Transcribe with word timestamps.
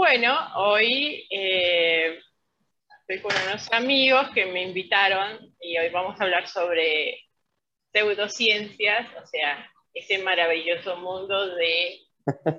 Bueno, 0.00 0.34
hoy 0.56 1.26
eh, 1.28 2.18
estoy 3.00 3.20
con 3.20 3.32
unos 3.46 3.70
amigos 3.70 4.30
que 4.32 4.46
me 4.46 4.62
invitaron 4.62 5.54
y 5.60 5.76
hoy 5.76 5.90
vamos 5.90 6.18
a 6.18 6.24
hablar 6.24 6.48
sobre 6.48 7.28
pseudociencias, 7.92 9.08
o 9.22 9.26
sea, 9.26 9.70
ese 9.92 10.16
maravilloso 10.20 10.96
mundo 10.96 11.54
de 11.54 11.98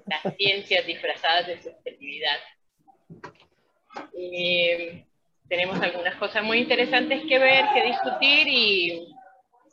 las 0.05 0.35
ciencias 0.37 0.85
disfrazadas 0.85 1.47
de 1.47 1.63
subjetividad. 1.63 2.37
Tenemos 5.49 5.81
algunas 5.81 6.17
cosas 6.17 6.43
muy 6.43 6.59
interesantes 6.59 7.23
que 7.27 7.39
ver, 7.39 7.65
que 7.73 7.87
discutir 7.87 8.47
y, 8.47 9.15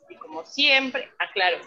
y 0.09 0.15
como 0.15 0.43
siempre, 0.43 1.07
aclaro, 1.19 1.59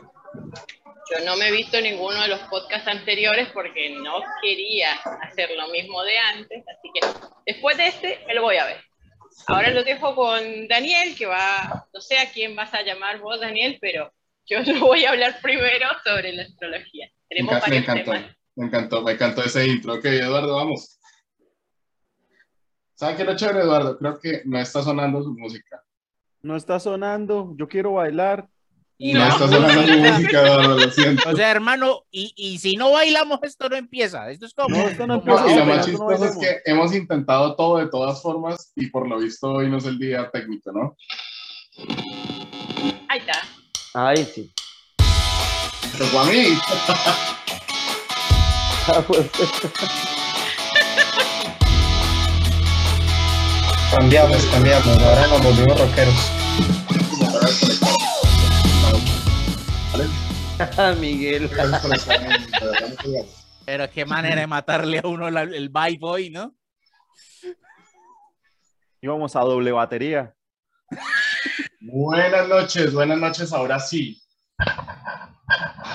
yo 1.10 1.24
no 1.24 1.36
me 1.36 1.48
he 1.48 1.52
visto 1.52 1.80
ninguno 1.80 2.22
de 2.22 2.28
los 2.28 2.40
podcasts 2.40 2.88
anteriores 2.88 3.48
porque 3.52 3.90
no 3.90 4.22
quería 4.42 4.92
hacer 5.22 5.50
lo 5.56 5.68
mismo 5.68 6.02
de 6.02 6.18
antes, 6.18 6.64
así 6.68 6.90
que 6.94 7.06
después 7.46 7.76
de 7.76 7.88
este 7.88 8.24
me 8.26 8.34
lo 8.34 8.42
voy 8.42 8.56
a 8.56 8.66
ver. 8.66 8.82
Ahora 9.46 9.70
lo 9.70 9.82
dejo 9.82 10.14
con 10.14 10.68
Daniel, 10.68 11.16
que 11.16 11.26
va, 11.26 11.88
no 11.92 12.00
sé 12.00 12.18
a 12.18 12.30
quién 12.30 12.54
vas 12.54 12.72
a 12.74 12.82
llamar 12.82 13.18
vos, 13.18 13.40
Daniel, 13.40 13.78
pero 13.80 14.12
yo 14.46 14.60
lo 14.66 14.80
voy 14.80 15.04
a 15.04 15.10
hablar 15.10 15.40
primero 15.42 15.88
sobre 16.04 16.32
la 16.32 16.42
astrología. 16.42 17.10
Tenemos 17.28 17.68
me, 17.68 17.76
encantó, 17.76 18.12
me 18.54 18.66
encantó, 18.66 19.02
me 19.02 19.12
encantó 19.12 19.44
ese 19.44 19.66
intro. 19.66 19.94
Ok, 19.94 20.04
Eduardo, 20.04 20.56
vamos. 20.56 20.98
¿Saben 22.94 23.16
qué 23.16 23.22
es 23.22 23.28
lo 23.28 23.36
chévere, 23.36 23.60
Eduardo? 23.60 23.98
Creo 23.98 24.20
que 24.20 24.42
no 24.44 24.58
está 24.58 24.82
sonando 24.82 25.22
su 25.22 25.32
música. 25.32 25.82
No 26.42 26.56
está 26.56 26.78
sonando, 26.78 27.54
yo 27.56 27.68
quiero 27.68 27.94
bailar. 27.94 28.48
Y 29.04 29.14
no, 29.14 29.26
está 29.26 29.48
sonando 29.48 29.84
su 29.84 29.98
música, 30.12 30.42
Eduardo, 30.42 30.78
lo 30.78 30.88
siento. 30.92 31.28
O 31.28 31.34
sea, 31.34 31.50
hermano, 31.50 32.04
y, 32.12 32.32
y, 32.36 32.58
si 32.58 32.76
no 32.76 32.92
bailamos, 32.92 33.40
esto 33.42 33.68
no 33.68 33.74
empieza. 33.74 34.30
Esto 34.30 34.46
es 34.46 34.54
como. 34.54 34.76
No, 34.76 34.88
esto 34.88 35.08
no 35.08 35.14
empieza. 35.14 35.50
y 35.50 35.56
lo 35.56 35.66
más 35.66 35.84
chistoso 35.84 36.24
es 36.24 36.36
que 36.36 36.60
hemos 36.66 36.94
intentado 36.94 37.56
todo 37.56 37.78
de 37.78 37.88
todas 37.88 38.22
formas 38.22 38.70
y 38.76 38.90
por 38.90 39.08
lo 39.08 39.18
visto 39.18 39.54
hoy 39.54 39.68
no 39.68 39.78
es 39.78 39.86
el 39.86 39.98
día 39.98 40.30
técnico, 40.30 40.70
¿no? 40.70 40.96
Ahí 43.08 43.18
está. 43.18 43.42
Ahí 43.94 44.24
sí. 44.24 44.52
Pero 45.98 46.06
fue 46.06 46.20
a 46.20 46.24
mí. 46.24 46.56
Ah, 48.86 49.02
pues, 49.04 49.26
Cambiamos, 53.90 54.46
cambiamos. 54.46 55.02
Ahora 55.02 55.26
nos 55.26 55.42
volvimos 55.42 55.80
rockeros. 55.80 57.91
Miguel. 61.00 61.50
Pero 63.64 63.90
qué 63.90 64.04
manera 64.04 64.40
de 64.40 64.46
matarle 64.46 64.98
a 65.02 65.06
uno 65.06 65.30
la- 65.30 65.42
el 65.42 65.68
vibe 65.68 65.98
hoy, 66.02 66.30
¿no? 66.30 66.54
Íbamos 69.00 69.34
a 69.36 69.40
doble 69.40 69.72
batería. 69.72 70.34
Buenas 71.80 72.48
noches, 72.48 72.92
buenas 72.92 73.18
noches, 73.18 73.52
ahora 73.52 73.80
sí. 73.80 74.20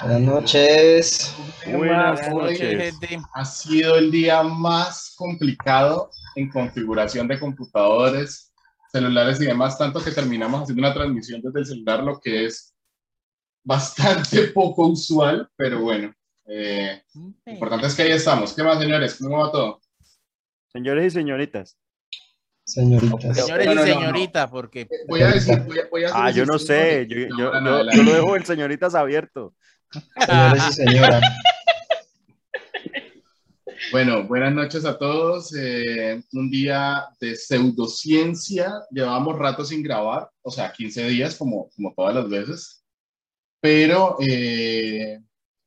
Buenas 0.03 0.21
noches. 0.21 1.35
Buenas 1.65 2.29
Buenas 2.29 2.29
noches. 2.59 2.99
gente. 2.99 3.19
Ha 3.33 3.45
sido 3.45 3.95
el 3.95 4.11
día 4.11 4.43
más 4.43 5.13
complicado 5.17 6.09
en 6.35 6.49
configuración 6.49 7.27
de 7.27 7.39
computadores, 7.39 8.53
celulares 8.91 9.39
y 9.41 9.45
demás, 9.45 9.77
tanto 9.77 10.03
que 10.03 10.11
terminamos 10.11 10.61
haciendo 10.63 10.81
una 10.85 10.93
transmisión 10.93 11.41
desde 11.41 11.59
el 11.61 11.65
celular, 11.65 12.03
lo 12.03 12.19
que 12.19 12.45
es 12.45 12.73
bastante 13.67 14.43
poco 14.53 14.87
usual, 14.87 15.49
pero 15.57 15.81
bueno. 15.81 16.13
eh, 16.45 17.01
lo 17.45 17.51
importante 17.53 17.87
es 17.87 17.95
que 17.95 18.03
ahí 18.03 18.11
estamos. 18.11 18.53
¿Qué 18.53 18.63
más, 18.63 18.79
señores? 18.79 19.15
¿Cómo 19.19 19.39
va 19.43 19.51
todo? 19.51 19.81
Señores 20.71 21.07
y 21.13 21.17
señoritas. 21.17 21.77
Señoritas. 22.63 23.35
Señores 23.37 23.65
No, 23.67 23.73
no, 23.75 23.81
y 23.85 23.89
no, 23.89 23.93
no. 23.95 23.99
señorita, 23.99 24.49
porque 24.49 24.87
Voy 25.07 25.21
a 25.21 25.27
decir, 25.31 25.59
voy 25.65 25.79
a, 25.79 25.87
voy 25.89 26.03
a 26.03 26.07
hacer 26.07 26.19
Ah, 26.21 26.31
yo 26.31 26.45
no 26.45 26.57
sé. 26.59 26.73
de- 26.73 27.07
Yo, 27.07 27.37
yo, 27.37 27.51
no, 27.51 27.61
no, 27.83 27.91
yo- 27.91 28.03
lo 28.03 28.13
dejo 28.13 28.35
el 28.37 28.45
señoritas 28.45 28.95
abierto. 28.95 29.53
Señores 30.25 30.63
y 30.69 30.73
señoras. 30.73 31.21
Bueno, 33.91 34.23
buenas 34.27 34.53
noches 34.53 34.83
a 34.85 34.97
todos. 34.97 35.53
Eh, 35.55 36.21
un 36.33 36.49
día 36.49 37.05
de 37.21 37.35
pseudociencia. 37.35 38.73
Llevamos 38.91 39.37
rato 39.37 39.63
sin 39.63 39.81
grabar, 39.83 40.29
o 40.41 40.51
sea, 40.51 40.73
15 40.73 41.07
días 41.07 41.35
como, 41.35 41.69
como 41.75 41.93
todas 41.95 42.15
las 42.15 42.27
veces. 42.27 42.83
Pero 43.59 44.17
eh, 44.19 45.19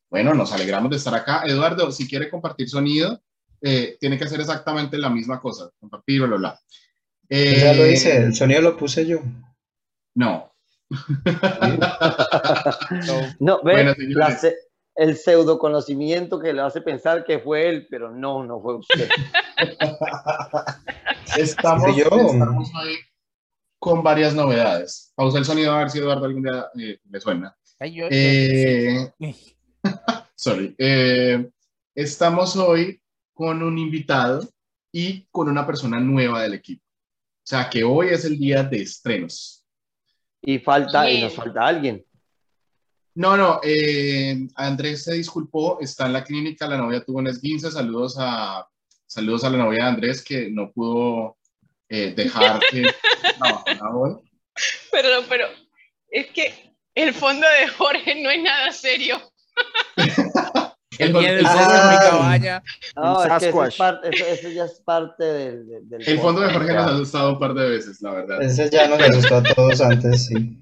bueno, 0.09 0.35
nos 0.35 0.53
alegramos 0.53 0.91
de 0.91 0.97
estar 0.97 1.15
acá. 1.15 1.43
Eduardo, 1.45 1.91
si 1.93 2.09
quiere 2.09 2.31
compartir 2.31 2.69
sonido, 2.69 3.21
eh, 3.61 3.97
tiene 4.01 4.19
que 4.19 4.25
hacer 4.25 4.41
exactamente 4.41 4.99
la 4.99 5.11
misma 5.11 5.41
cosa. 5.41 5.71
Compartir, 5.79 6.23
bla, 6.23 6.37
bla. 6.37 6.61
Eh, 7.29 7.61
Ya 7.63 7.75
lo 7.75 7.87
hice, 7.87 8.17
el 8.17 8.35
sonido 8.35 8.61
lo 8.61 8.77
puse 8.77 9.07
yo. 9.07 9.21
No. 10.15 10.53
No, 13.41 13.63
ve, 13.63 13.73
Bueno, 13.73 13.95
la 13.97 14.39
el 15.01 15.17
pseudo 15.17 15.59
conocimiento 15.59 16.39
que 16.39 16.53
le 16.53 16.61
hace 16.61 16.83
pensar 16.83 17.25
que 17.25 17.39
fue 17.39 17.69
él, 17.69 17.87
pero 17.91 18.11
no, 18.11 18.45
no 18.45 18.61
fue 18.61 18.77
usted. 18.77 19.09
Estamos, 21.39 21.97
yo. 21.97 22.05
estamos 22.05 22.71
hoy 22.75 22.99
con 23.79 24.03
varias 24.03 24.35
novedades. 24.35 25.13
Pausa 25.15 25.39
el 25.39 25.47
sonido 25.47 25.73
a 25.73 25.79
ver 25.79 25.91
si 25.91 25.99
Eduardo 25.99 26.27
algún 26.27 26.43
día 26.43 26.67
eh, 26.79 26.99
le 27.09 27.21
suena. 27.21 27.57
Ay, 27.81 27.95
yo- 27.95 28.09
Eh, 28.11 29.11
sorry. 30.37 30.75
Eh, 30.79 31.49
estamos 31.95 32.55
hoy 32.57 33.01
con 33.33 33.63
un 33.63 33.79
invitado 33.79 34.47
y 34.93 35.25
con 35.31 35.49
una 35.49 35.67
persona 35.67 35.99
nueva 35.99 36.43
del 36.43 36.55
equipo. 36.55 36.85
O 36.85 37.47
sea 37.51 37.71
que 37.71 37.83
hoy 37.83 38.09
es 38.09 38.25
el 38.27 38.39
día 38.39 38.63
de 38.63 38.83
estrenos. 38.83 39.65
Y 40.43 40.59
falta, 40.59 41.11
y 41.11 41.23
nos 41.23 41.35
falta 41.35 41.67
alguien. 41.67 42.05
No, 43.15 43.37
no, 43.37 43.61
eh, 43.65 44.47
Andrés 44.55 45.05
se 45.05 45.15
disculpó, 45.15 45.79
está 45.81 46.07
en 46.07 46.13
la 46.13 46.23
clínica, 46.25 46.69
la 46.69 46.77
novia 46.77 47.03
tuvo 47.05 47.19
un 47.19 47.27
esguince, 47.27 47.71
saludos 47.71 48.17
a, 48.19 48.67
saludos 49.07 49.43
a 49.45 49.51
la 49.51 49.59
novia 49.59 49.85
de 49.85 49.91
Andrés 49.91 50.23
que 50.23 50.49
no 50.51 50.71
pudo 50.71 51.37
eh, 51.89 52.13
dejar 52.15 52.61
que 52.71 52.85
trabajara 53.39 53.95
hoy. 53.97 54.17
Perdón, 54.93 55.25
pero 55.29 55.47
es 56.09 56.27
que 56.29 56.70
el 57.03 57.15
fondo 57.15 57.47
de 57.61 57.69
Jorge 57.69 58.23
no 58.23 58.31
es 58.31 58.43
nada 58.43 58.73
serio. 58.73 59.21
el 60.99 61.13
día 61.13 61.31
del 61.35 61.39
el- 61.41 61.47
fondo 61.47 61.75
en 61.75 61.91
mi 61.91 61.97
cabaña. 61.97 62.63
No, 62.97 63.25
es 63.25 63.33
que 63.43 63.49
eso, 63.49 63.65
es 63.65 63.77
parte, 63.77 64.09
eso, 64.13 64.25
eso 64.27 64.49
ya 64.51 64.65
es 64.65 64.81
parte 64.85 65.25
del, 65.25 65.69
del- 65.69 65.89
del 65.89 66.09
El 66.09 66.19
fondo 66.19 66.41
de 66.43 66.53
Jorge 66.53 66.73
nos 66.75 66.87
ha 66.87 66.95
asustado 66.95 67.33
un 67.33 67.39
par 67.39 67.55
de 67.55 67.69
veces, 67.69 68.01
la 68.03 68.13
verdad. 68.13 68.43
Ese 68.43 68.69
ya 68.71 68.89
nos 68.89 69.01
asustó 69.01 69.37
a 69.37 69.43
todos 69.43 69.81
antes, 69.81 70.27
sí. 70.27 70.59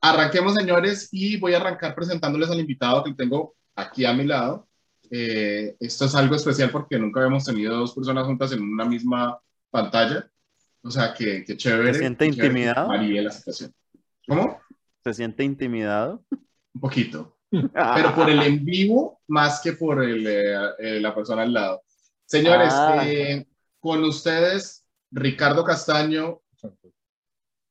Arranquemos, 0.00 0.54
señores, 0.54 1.08
y 1.12 1.36
voy 1.38 1.54
a 1.54 1.58
arrancar 1.58 1.94
presentándoles 1.94 2.50
al 2.50 2.60
invitado 2.60 3.02
que 3.04 3.14
tengo 3.14 3.54
aquí 3.74 4.04
a 4.04 4.12
mi 4.12 4.24
lado. 4.24 4.68
Eh, 5.10 5.76
esto 5.80 6.06
es 6.06 6.14
algo 6.14 6.34
especial 6.34 6.70
porque 6.70 6.98
nunca 6.98 7.20
habíamos 7.20 7.44
tenido 7.44 7.76
dos 7.76 7.94
personas 7.94 8.26
juntas 8.26 8.52
en 8.52 8.62
una 8.62 8.84
misma 8.84 9.38
pantalla. 9.70 10.28
O 10.82 10.90
sea, 10.90 11.14
que, 11.14 11.44
que 11.44 11.56
chévere. 11.56 11.94
¿Se 11.94 12.00
siente 12.00 12.26
intimidado? 12.26 12.88
varíe 12.88 13.22
la 13.22 13.30
situación. 13.30 13.72
¿Cómo? 14.26 14.60
¿Se 15.04 15.12
siente 15.14 15.44
intimidado? 15.44 16.24
Un 16.74 16.80
poquito. 16.80 17.36
Pero 17.50 18.14
por 18.14 18.28
el 18.30 18.42
en 18.42 18.64
vivo 18.64 19.20
más 19.28 19.60
que 19.60 19.74
por 19.74 20.02
el, 20.02 20.26
eh, 20.26 20.54
eh, 20.78 21.00
la 21.00 21.14
persona 21.14 21.42
al 21.42 21.52
lado. 21.52 21.82
Señores, 22.26 22.72
Ah. 22.72 23.02
eh, 23.06 23.46
con 23.78 24.02
ustedes, 24.02 24.84
Ricardo 25.12 25.62
Castaño, 25.62 26.40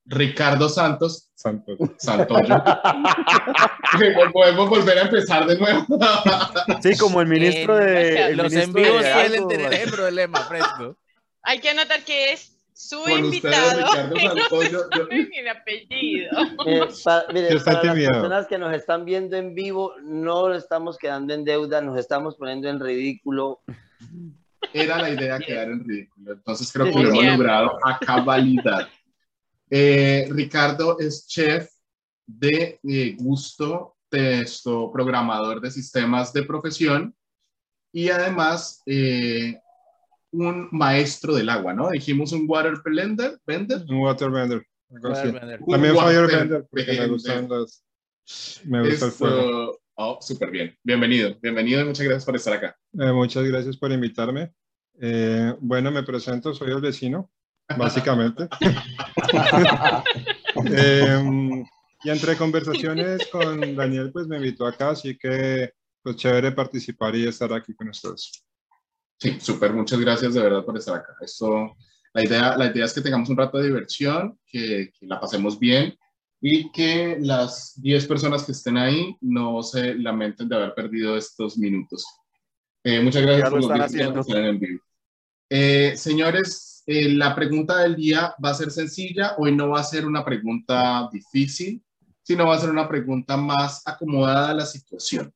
Ricardo 0.06 0.70
Santos, 0.70 1.32
Santos. 1.34 1.78
Santoyo. 1.98 2.56
Podemos 4.34 4.70
volver 4.70 4.98
a 5.00 5.02
empezar 5.04 5.46
de 5.48 5.58
nuevo. 5.58 5.86
Sí, 6.82 6.98
como 6.98 7.22
el 7.22 7.28
ministro 7.28 7.80
Eh, 7.80 7.86
de. 7.86 8.26
el 8.28 8.38
Los 8.38 8.52
ministro 8.52 8.80
envíos 8.82 9.04
de 9.04 9.14
suelen 9.14 9.48
tener 9.48 9.74
el 9.74 9.90
problema, 9.92 10.40
fresco. 10.42 10.98
Hay 11.42 11.60
que 11.60 11.70
anotar 11.70 12.04
que 12.04 12.34
es 12.34 12.53
su 12.74 13.02
Con 13.04 13.26
invitado 13.26 13.82
no 14.10 14.16
se 14.16 14.28
Santoyo. 14.28 14.90
Yo- 14.96 15.04
sabe 15.08 15.30
ni 15.30 15.38
el 15.38 15.48
apellido. 15.48 16.32
Eh, 16.66 16.82
pa- 17.04 17.26
mire, 17.34 17.50
Sí, 17.50 17.56
está 17.58 17.82
para 17.82 17.94
las 17.94 18.10
personas 18.10 18.48
que 18.48 18.58
nos 18.58 18.74
están 18.74 19.06
viendo 19.06 19.36
en 19.38 19.54
vivo, 19.56 19.94
no 20.04 20.54
estamos 20.54 20.98
quedando 20.98 21.34
en 21.34 21.44
deuda, 21.44 21.82
nos 21.82 21.98
estamos 22.00 22.36
poniendo 22.36 22.70
en 22.70 22.80
ridículo. 22.80 23.62
Era 24.74 24.98
la 25.02 25.10
idea 25.10 25.40
quedar 25.40 25.70
en 25.70 25.84
ridículo. 25.88 26.34
Entonces 26.34 26.72
creo 26.72 26.86
que 26.86 26.92
lo 27.04 27.10
hemos 27.10 27.26
logrado 27.26 27.78
a 27.86 28.00
cabalidad. 28.00 28.88
Eh, 29.70 30.28
Ricardo 30.32 30.98
es 31.00 31.28
chef 31.28 31.70
de 32.26 32.80
eh, 32.88 33.16
gusto, 33.20 33.96
texto, 34.10 34.92
programador 34.92 35.60
de 35.62 35.72
sistemas 35.72 36.32
de 36.32 36.44
profesión 36.44 37.16
y 37.92 38.10
además 38.10 38.82
eh, 38.86 39.60
un 40.34 40.68
maestro 40.72 41.36
del 41.36 41.50
agua, 41.50 41.74
¿no? 41.74 41.90
Dijimos 41.90 42.32
un 42.32 42.46
water 42.48 42.74
blender, 42.84 43.40
blender. 43.46 43.86
Un. 43.88 43.98
Waterbender. 43.98 44.66
Un 44.90 45.02
También 45.68 45.96
firebender, 45.96 46.68
porque 46.70 47.00
me 47.00 47.08
gustan 47.08 47.48
los. 47.48 47.84
Me 48.66 48.88
gusta 48.88 49.06
el 49.06 49.12
fuego. 49.12 49.80
Oh, 49.96 50.18
súper 50.22 50.50
bien. 50.50 50.76
Bienvenido, 50.84 51.38
bienvenido 51.42 51.82
y 51.82 51.86
muchas 51.86 52.06
gracias 52.06 52.26
por 52.26 52.36
estar 52.36 52.54
acá. 52.54 52.76
Eh, 53.00 53.12
muchas 53.12 53.44
gracias 53.44 53.78
por 53.78 53.92
invitarme. 53.92 54.52
Eh, 55.00 55.54
bueno, 55.60 55.92
me 55.92 56.04
presento, 56.04 56.54
soy 56.54 56.72
el 56.72 56.82
vecino, 56.82 57.32
básicamente. 57.78 58.48
Em, 60.56 61.66
y 62.04 62.10
entre 62.10 62.38
conversaciones 62.38 63.28
con 63.32 63.76
Daniel, 63.76 64.12
pues 64.12 64.28
me 64.28 64.38
invitó 64.38 64.68
acá, 64.68 64.92
así 64.92 65.18
que 65.18 65.74
pues 66.04 66.16
chévere 66.16 66.52
participar 66.52 67.16
y 67.16 67.28
estar 67.28 67.52
aquí 67.54 67.74
con 67.74 67.90
ustedes. 67.90 68.43
Sí, 69.24 69.38
súper, 69.40 69.72
muchas 69.72 70.02
gracias 70.02 70.34
de 70.34 70.42
verdad 70.42 70.66
por 70.66 70.78
estar 70.78 70.96
acá. 70.96 71.16
Esto, 71.22 71.78
la, 72.14 72.26
idea, 72.26 72.58
la 72.58 72.66
idea 72.66 72.84
es 72.84 72.92
que 72.92 73.00
tengamos 73.00 73.30
un 73.30 73.38
rato 73.38 73.58
de 73.58 73.68
diversión, 73.68 74.38
que, 74.46 74.92
que 75.00 75.06
la 75.06 75.18
pasemos 75.18 75.58
bien 75.58 75.98
y 76.42 76.70
que 76.74 77.16
las 77.22 77.72
10 77.82 78.06
personas 78.06 78.44
que 78.44 78.52
estén 78.52 78.78
ahí 78.78 79.16
no 79.22 79.64
se 79.64 79.96
lamenten 79.96 80.50
de 80.50 80.58
haber 80.58 80.74
perdido 80.74 81.16
estos 81.16 81.58
minutos. 81.58 82.06
Eh, 82.84 83.00
muchas 83.00 83.22
gracias 83.22 83.50
por 83.50 83.64
los 83.64 83.92
10 83.94 84.26
que 84.28 84.34
en 84.34 84.60
vivo. 84.60 84.82
Eh, 85.50 85.94
señores, 85.96 86.84
eh, 86.86 87.08
la 87.14 87.34
pregunta 87.34 87.78
del 87.78 87.96
día 87.96 88.36
va 88.44 88.50
a 88.50 88.56
ser 88.56 88.72
sencilla. 88.72 89.36
Hoy 89.38 89.56
no 89.56 89.70
va 89.70 89.80
a 89.80 89.86
ser 89.86 90.06
una 90.06 90.26
pregunta 90.26 91.08
difícil, 91.14 91.82
sino 92.24 92.48
va 92.48 92.56
a 92.56 92.60
ser 92.60 92.72
una 92.72 92.90
pregunta 92.90 93.38
más 93.38 93.88
acomodada 93.88 94.50
a 94.50 94.54
la 94.54 94.66
situación. 94.66 95.34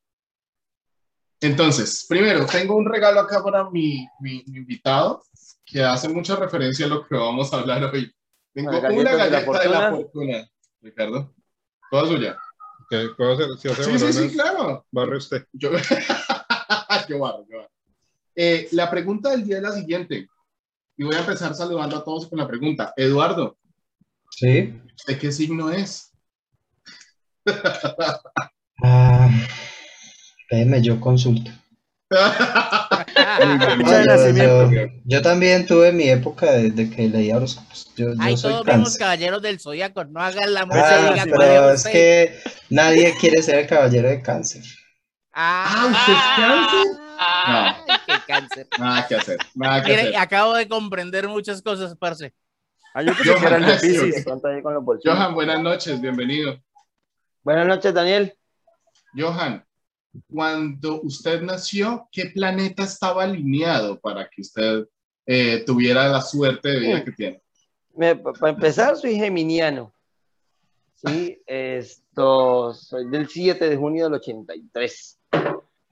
Entonces, 1.42 2.06
primero, 2.10 2.46
tengo 2.46 2.76
un 2.76 2.86
regalo 2.86 3.20
acá 3.20 3.44
para 3.44 3.70
mi, 3.70 4.08
mi- 4.20 4.44
mi 4.48 4.58
invitado, 4.60 5.24
que 5.66 5.84
hace 5.84 6.10
mucha 6.10 6.36
referencia 6.36 6.86
a 6.86 6.90
lo 6.90 7.06
que 7.08 7.16
vamos 7.16 7.54
a 7.54 7.58
hablar 7.60 7.84
hoy. 7.86 8.12
Tengo 8.54 8.70
una 8.72 8.80
galletas 8.80 8.98
de 8.98 9.04
la 9.04 9.28
galleta 9.42 9.60
de 9.60 9.70
la 9.70 9.92
fortuna. 9.92 10.50
Ricardo. 10.82 11.36
Toda 11.92 12.08
suya. 12.08 12.38
Ok, 12.82 13.16
¿Puedo 13.18 13.34
hacer, 13.34 13.48
si 13.60 13.68
hace 13.70 13.84
Sí, 13.84 14.00
sí, 14.00 14.14
sí, 14.14 14.34
claro. 14.34 14.86
barre 14.92 15.18
usted. 15.18 15.46
Yo, 15.54 15.70
yo 17.10 17.20
barro, 17.20 17.46
yo 17.50 17.58
barro. 17.58 17.72
Eh, 18.36 18.68
la 18.72 18.90
pregunta 18.90 19.30
del 19.32 19.44
día 19.46 19.58
es 19.58 19.64
la 19.64 19.72
siguiente. 19.74 20.28
Y 20.96 21.04
voy 21.04 21.16
a 21.16 21.20
empezar 21.20 21.54
saludando 21.54 21.98
a 21.98 22.04
todos 22.04 22.28
con 22.28 22.40
la 22.40 22.48
pregunta. 22.48 22.94
Eduardo, 22.98 23.58
Sí. 24.32 24.82
¿de 25.08 25.18
qué 25.20 25.32
signo 25.32 25.70
es? 25.72 26.12
Ah, 28.84 29.30
déjeme, 30.50 30.82
yo 30.82 31.00
consulto. 31.00 31.52
Fecha 32.10 33.40
de 33.42 33.78
No, 33.78 33.88
yo, 33.88 34.06
nacimiento. 34.06 34.72
yo- 34.72 34.88
yo 35.06 35.22
también 35.22 35.66
tuve 35.66 35.92
mi 35.92 36.08
época 36.10 36.52
desde 36.54 36.90
que 36.90 37.08
leía 37.10 37.38
horóscopos. 37.38 37.92
Yo, 37.96 38.08
yo 38.14 38.16
Ay, 38.20 38.38
soy 38.38 38.52
todos 38.54 38.66
vemos 38.66 38.84
cáncer. 38.90 39.00
caballeros 39.00 39.42
del 39.42 39.60
zodiaco, 39.60 40.06
no 40.06 40.22
hagan 40.22 40.54
la 40.54 40.62
Ah, 40.62 40.66
mujer 40.66 40.84
Ah, 40.84 41.10
diga 41.12 41.24
pero 41.26 41.36
cuál 41.38 41.74
es 41.74 41.78
usted. 41.80 41.92
que 41.92 42.40
nadie 42.70 43.14
quiere 43.20 43.42
ser 43.42 43.60
el 43.60 43.68
caballero 43.68 44.10
de 44.10 44.22
cáncer. 44.22 44.64
Ah, 45.34 45.88
¿usted 45.92 46.14
es 46.14 46.20
cáncer? 46.36 46.88
Ah, 47.20 47.78
ay, 47.88 47.98
qué 48.06 48.20
cáncer. 48.26 48.68
Nada 48.78 49.08
que 49.08 49.16
hacer, 49.16 49.38
nada 49.56 49.84
que 49.84 49.90
Mire, 49.92 50.02
hacer. 50.10 50.18
acabo 50.18 50.54
de 50.56 50.68
comprender 50.68 51.28
muchas 51.28 51.62
cosas, 51.62 51.96
parce. 51.98 52.34
Ah, 52.94 53.02
yo 53.04 53.14
pensé 53.14 53.36
que 53.36 53.46
era 53.46 53.58
el 53.58 53.66
de 53.66 53.74
Pisces. 53.76 54.24
¿Cuánto 54.24 54.48
hay 54.48 54.62
con 54.62 54.74
los 54.74 54.84
bolsillos? 54.84 55.16
Johan, 55.16 55.34
buenas 55.34 55.62
noches, 55.62 56.00
bienvenido. 56.02 56.60
Buenas 57.44 57.68
noches, 57.68 57.94
Daniel. 57.94 58.34
Johan, 59.16 59.64
cuando 60.32 61.02
usted 61.02 61.42
nació, 61.42 62.08
¿qué 62.12 62.28
planeta 62.28 62.84
estaba 62.84 63.24
alineado 63.24 64.00
para 64.00 64.30
que 64.30 64.42
usted 64.42 64.86
eh, 65.26 65.64
tuviera 65.66 66.08
la 66.08 66.22
suerte 66.22 66.70
de 66.70 66.80
vida 66.80 67.04
que 67.04 67.12
tiene? 67.12 67.42
Para 67.96 68.50
empezar, 68.52 68.96
soy 68.96 69.16
geminiano. 69.16 69.94
Sí, 70.96 71.42
esto, 71.46 72.74
soy 72.74 73.10
del 73.10 73.28
7 73.28 73.70
de 73.70 73.78
junio 73.78 74.06
del 74.06 74.16
83. 74.16 75.20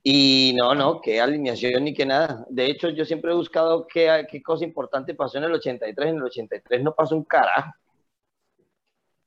Y 0.04 0.54
no, 0.56 0.75
no, 0.75 1.01
qué 1.01 1.19
alineación 1.19 1.83
ni 1.83 1.94
qué 1.94 2.06
nada. 2.06 2.45
De 2.50 2.68
hecho, 2.68 2.89
yo 2.89 3.06
siempre 3.06 3.31
he 3.31 3.36
buscado 3.36 3.88
qué, 3.88 4.25
qué 4.30 4.42
cosa 4.42 4.63
importante 4.63 5.16
pasó 5.16 5.38
en 5.38 5.45
el 5.45 5.54
83. 5.54 6.10
En 6.10 6.16
el 6.18 6.24
83 6.24 6.83
no 6.83 6.94
pasó 6.94 7.16
un 7.16 7.24
carajo. 7.24 7.71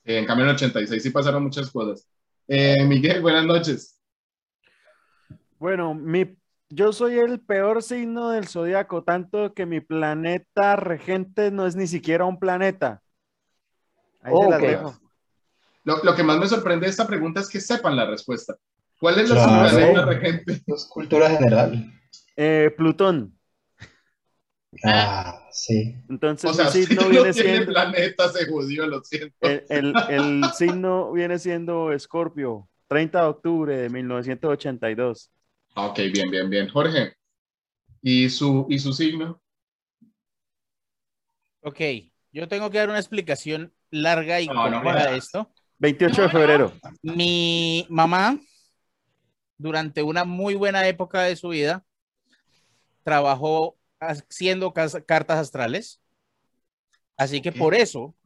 En 0.05 0.25
cambio, 0.25 0.45
en 0.45 0.51
el 0.51 0.57
86 0.57 1.03
sí 1.03 1.11
pasaron 1.11 1.43
muchas 1.43 1.71
cosas. 1.71 2.09
Eh, 2.47 2.85
Miguel, 2.85 3.21
buenas 3.21 3.45
noches. 3.45 3.98
Bueno, 5.59 5.95
mi, 5.95 6.37
yo 6.69 6.93
soy 6.93 7.19
el 7.19 7.41
peor 7.41 7.83
signo 7.83 8.31
del 8.31 8.47
zodiaco, 8.47 9.03
tanto 9.03 9.55
que 9.55 9.67
mi 9.67 9.81
planeta 9.81 10.77
regente 10.77 11.51
no 11.51 11.67
es 11.67 11.75
ni 11.77 11.87
siquiera 11.87 12.25
un 12.25 12.39
planeta. 12.39 13.03
Ahí 14.23 14.35
se 14.41 14.51
las 14.51 14.61
Ok. 14.61 14.67
dejo. 14.69 14.99
Lo, 15.85 16.03
lo 16.05 16.15
que 16.15 16.23
más 16.23 16.39
me 16.39 16.47
sorprende 16.47 16.87
de 16.87 16.91
esta 16.91 17.07
pregunta 17.07 17.41
es 17.41 17.49
que 17.49 17.61
sepan 17.61 17.97
la 17.97 18.07
respuesta. 18.07 18.57
¿Cuál 19.01 19.19
es 19.21 19.31
la 19.31 19.37
Claro. 19.45 19.69
planeta 19.77 20.05
regente? 20.05 20.63
Es 20.67 20.85
cultura 20.87 21.31
general. 21.31 21.93
Eh, 22.37 22.73
Plutón. 22.77 23.35
Ah, 24.85 25.49
sí. 25.51 25.97
Entonces 26.11 26.51
O 26.51 26.53
sea, 26.55 26.67
si 26.69 26.85
signo 26.85 27.03
no 27.03 27.09
viene 27.09 27.33
tiene 27.33 27.49
siendo 27.51 27.73
planeta, 27.73 28.29
se 28.29 28.47
jodió, 28.47 28.87
lo 28.87 29.03
siento. 29.03 29.35
el, 29.41 29.65
el- 29.71 29.95
el 30.11 30.45
signo 30.55 31.11
viene 31.13 31.39
siendo 31.39 31.91
Escorpio, 31.93 32.69
30 32.87 33.23
de 33.23 33.27
octubre 33.29 33.77
de 33.77 33.89
1982. 33.89 35.31
Ah, 35.79 35.87
Ok, 35.87 36.01
bien, 36.13 36.29
bien, 36.29 36.51
bien. 36.51 36.69
Jorge, 36.69 37.13
¿y 38.03 38.29
su, 38.31 38.67
y 38.69 38.81
su 38.81 38.93
signo? 38.93 39.41
Ok, 41.61 41.81
yo 42.33 42.49
tengo 42.49 42.69
que 42.69 42.79
dar 42.79 42.89
una 42.89 42.99
explicación 42.99 43.73
larga 43.91 44.41
y 44.41 44.49
No, 44.49 44.55
no 44.55 44.83
compleja 44.83 45.07
de 45.07 45.19
esto. 45.19 45.53
28 45.79 46.23
de 46.23 46.29
febrero. 46.31 46.73
Mi 47.03 47.87
mamá, 47.89 48.41
durante 49.57 50.03
una 50.03 50.25
muy 50.25 50.57
buena 50.57 50.87
época 50.89 51.23
de 51.23 51.37
su 51.37 51.51
vida, 51.51 51.85
trabajó 53.05 53.79
haciendo 54.01 54.73
cartas 54.73 55.39
astrales. 55.39 56.01
Así 57.17 57.41
que 57.41 57.53
por 57.53 57.75
eso, 57.75 58.17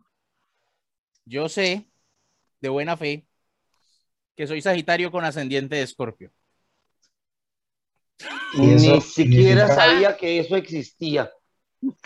yo 1.27 1.49
sé 1.51 1.87
de 2.61 2.69
buena 2.71 2.97
fe 2.97 3.27
que 4.37 4.47
soy 4.47 4.61
Sagitario 4.63 5.11
con 5.11 5.25
ascendiente 5.25 5.77
de 5.77 5.83
Escorpio. 5.83 6.33
Y 8.55 8.71
eso 8.75 8.95
Ni 8.97 9.01
siquiera 9.01 9.69
sabía 9.69 10.17
que 10.17 10.39
eso 10.39 10.57
existía. 10.57 11.31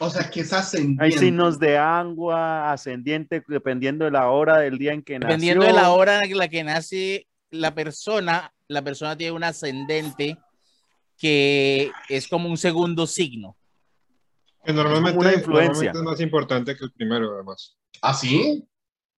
O 0.00 0.08
sea, 0.08 0.30
que 0.30 0.40
es 0.40 0.52
ascendiente. 0.52 1.04
Hay 1.04 1.12
signos 1.12 1.58
de 1.58 1.76
agua, 1.76 2.72
ascendiente, 2.72 3.42
dependiendo 3.46 4.06
de 4.06 4.10
la 4.10 4.30
hora 4.30 4.58
del 4.58 4.78
día 4.78 4.92
en 4.92 5.02
que 5.02 5.18
nació. 5.18 5.28
Dependiendo 5.28 5.64
de 5.66 5.72
la 5.74 5.90
hora 5.90 6.20
en 6.24 6.38
la 6.38 6.48
que 6.48 6.64
nace 6.64 7.26
la 7.50 7.74
persona, 7.74 8.52
la 8.68 8.80
persona 8.82 9.16
tiene 9.16 9.32
un 9.32 9.44
ascendente 9.44 10.38
que 11.18 11.90
es 12.08 12.26
como 12.28 12.48
un 12.48 12.56
segundo 12.56 13.06
signo. 13.06 13.56
Que 14.64 14.72
normalmente, 14.72 15.18
una 15.18 15.34
influencia. 15.34 15.92
normalmente 15.92 15.98
es 15.98 16.04
más 16.04 16.20
importante 16.20 16.76
que 16.76 16.84
el 16.84 16.92
primero, 16.92 17.34
además. 17.34 17.76
¿Ah, 18.02 18.14
sí? 18.14 18.66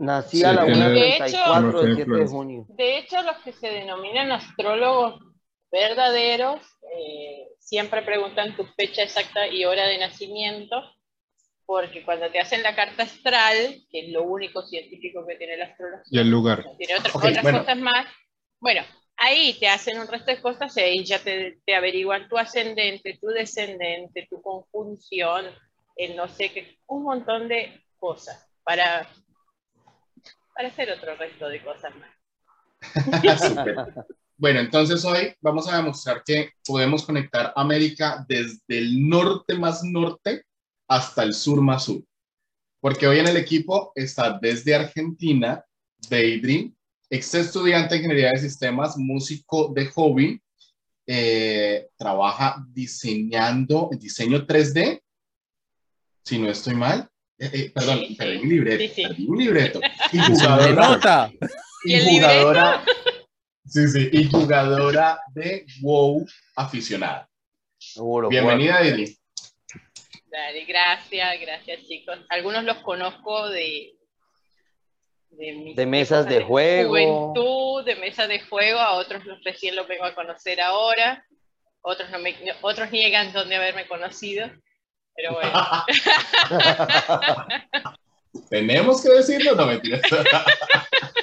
Nací 0.00 0.38
Sí, 0.38 0.44
a 0.44 0.52
la 0.52 0.64
tiene- 0.64 1.18
1.34 1.18 1.62
del 1.62 1.72
tiene 1.72 1.72
7 1.72 1.94
de 1.94 2.00
influencia. 2.02 2.36
junio. 2.36 2.66
De 2.70 2.98
hecho, 2.98 3.22
los 3.22 3.36
que 3.44 3.52
se 3.52 3.68
denominan 3.68 4.30
astrólogos 4.32 5.20
verdaderos 5.70 6.60
eh, 6.94 7.48
siempre 7.58 8.02
preguntan 8.02 8.56
tu 8.56 8.64
fecha 8.64 9.02
exacta 9.02 9.46
y 9.48 9.64
hora 9.64 9.86
de 9.86 9.98
nacimiento, 9.98 10.76
porque 11.66 12.02
cuando 12.04 12.30
te 12.30 12.40
hacen 12.40 12.62
la 12.62 12.74
carta 12.74 13.02
astral, 13.02 13.82
que 13.90 14.06
es 14.06 14.08
lo 14.12 14.22
único 14.22 14.62
científico 14.66 15.26
que 15.26 15.36
tiene 15.36 15.56
la 15.58 15.66
astrología, 15.66 16.04
Y 16.10 16.18
el 16.18 16.30
lugar. 16.30 16.64
tiene 16.78 16.96
otra- 16.96 17.12
Ok, 17.14 17.24
otras 17.24 17.42
bueno. 17.42 17.58
cosas 17.60 17.76
más. 17.78 18.06
Bueno, 18.60 18.82
ahí 19.16 19.54
te 19.60 19.68
hacen 19.68 19.98
un 20.00 20.06
resto 20.08 20.30
de 20.30 20.40
cosas 20.40 20.74
y 20.76 20.80
ahí 20.80 21.04
ya 21.04 21.18
te, 21.18 21.58
te 21.66 21.74
averiguan 21.74 22.28
tu 22.28 22.38
ascendente, 22.38 23.18
tu 23.20 23.26
descendente, 23.28 24.26
tu 24.30 24.40
conjunción, 24.40 25.46
el 25.96 26.16
no 26.16 26.28
sé 26.28 26.50
qué, 26.52 26.78
un 26.86 27.02
montón 27.02 27.48
de 27.48 27.82
cosas 27.98 28.48
para, 28.64 29.06
para 30.54 30.68
hacer 30.68 30.90
otro 30.90 31.14
resto 31.16 31.48
de 31.48 31.62
cosas 31.62 31.92
más. 31.96 32.10
Bueno, 34.40 34.60
entonces 34.60 35.04
hoy 35.04 35.34
vamos 35.40 35.66
a 35.68 35.76
demostrar 35.76 36.22
que 36.24 36.52
podemos 36.64 37.04
conectar 37.04 37.52
América 37.56 38.24
desde 38.28 38.60
el 38.78 39.08
norte 39.08 39.54
más 39.58 39.82
norte 39.82 40.44
hasta 40.86 41.24
el 41.24 41.34
sur 41.34 41.60
más 41.60 41.86
sur. 41.86 42.02
Porque 42.80 43.08
hoy 43.08 43.18
en 43.18 43.26
el 43.26 43.36
equipo 43.36 43.90
está 43.96 44.38
desde 44.40 44.76
Argentina, 44.76 45.64
Daydream, 46.08 46.72
ex 47.10 47.34
estudiante 47.34 47.94
de 47.96 48.00
ingeniería 48.00 48.30
de 48.30 48.38
sistemas, 48.38 48.96
músico 48.96 49.72
de 49.74 49.86
hobby, 49.86 50.40
eh, 51.04 51.88
trabaja 51.96 52.64
diseñando 52.72 53.90
diseño 53.98 54.46
3D, 54.46 55.02
si 56.24 56.38
no 56.38 56.48
estoy 56.48 56.76
mal. 56.76 57.08
Eh, 57.38 57.50
eh, 57.52 57.72
perdón, 57.74 58.00
Sí, 58.06 58.14
perdí 58.14 58.36
sí. 58.36 58.42
un 58.44 58.48
libreto, 58.50 58.82
Sí, 58.84 58.92
sí. 58.94 59.02
perdí 59.02 59.26
un 59.26 59.38
libreto. 59.38 59.80
Y 60.12 60.18
¡Se 60.18 60.32
jugadora! 60.32 61.32
¿Y 61.84 62.00
jugadora, 62.00 62.84
sí, 63.68 63.88
sí, 63.88 64.08
y 64.12 64.30
jugadora 64.30 65.20
de 65.34 65.66
WoW 65.80 66.26
aficionada. 66.56 67.28
Seguro. 67.78 68.28
Bienvenida, 68.28 68.80
Didi. 68.80 69.16
Dale, 70.30 70.64
gracias, 70.64 71.40
gracias 71.40 71.86
chicos. 71.86 72.18
Algunos 72.28 72.64
los 72.64 72.78
conozco 72.78 73.48
de... 73.48 73.94
De, 75.30 75.74
De 75.76 75.86
mesas 75.86 76.26
de 76.26 76.42
juego. 76.42 76.88
Juventud, 76.88 77.84
de 77.84 77.96
mesas 77.96 78.28
de 78.28 78.40
juego, 78.40 78.80
a 78.80 78.94
otros 78.94 79.24
los 79.24 79.42
recién 79.44 79.76
los 79.76 79.86
vengo 79.86 80.04
a 80.04 80.14
conocer 80.14 80.60
ahora, 80.60 81.24
otros, 81.82 82.10
no 82.10 82.18
me, 82.18 82.34
otros 82.62 82.90
niegan 82.90 83.32
dónde 83.32 83.56
haberme 83.56 83.86
conocido. 83.86 84.50
Pero 85.14 85.34
bueno. 85.34 85.52
Tenemos 88.50 89.02
que 89.02 89.10
decirlo, 89.10 89.54
no 89.54 89.66
mentiras. 89.66 90.02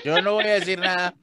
Yo 0.04 0.22
no 0.22 0.34
voy 0.34 0.46
a 0.46 0.60
decir 0.60 0.80
nada. 0.80 1.14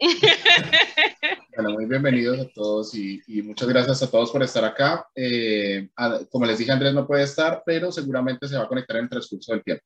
Bueno, 1.54 1.74
muy 1.74 1.84
bienvenidos 1.84 2.38
a 2.40 2.48
todos 2.48 2.94
y, 2.94 3.20
muchas 3.42 3.68
gracias 3.68 4.02
a 4.02 4.10
todos 4.10 4.30
por 4.30 4.42
estar 4.42 4.64
acá. 4.64 5.06
Eh, 5.14 5.90
a- 5.96 6.20
como 6.30 6.46
les 6.46 6.58
dije, 6.58 6.72
Andrés 6.72 6.94
no 6.94 7.06
puede 7.06 7.24
estar, 7.24 7.62
pero 7.66 7.92
seguramente 7.92 8.48
se 8.48 8.56
va 8.56 8.64
a 8.64 8.68
conectar 8.68 8.96
en 8.96 9.04
el 9.04 9.10
transcurso 9.10 9.52
del 9.52 9.62
tiempo. 9.62 9.84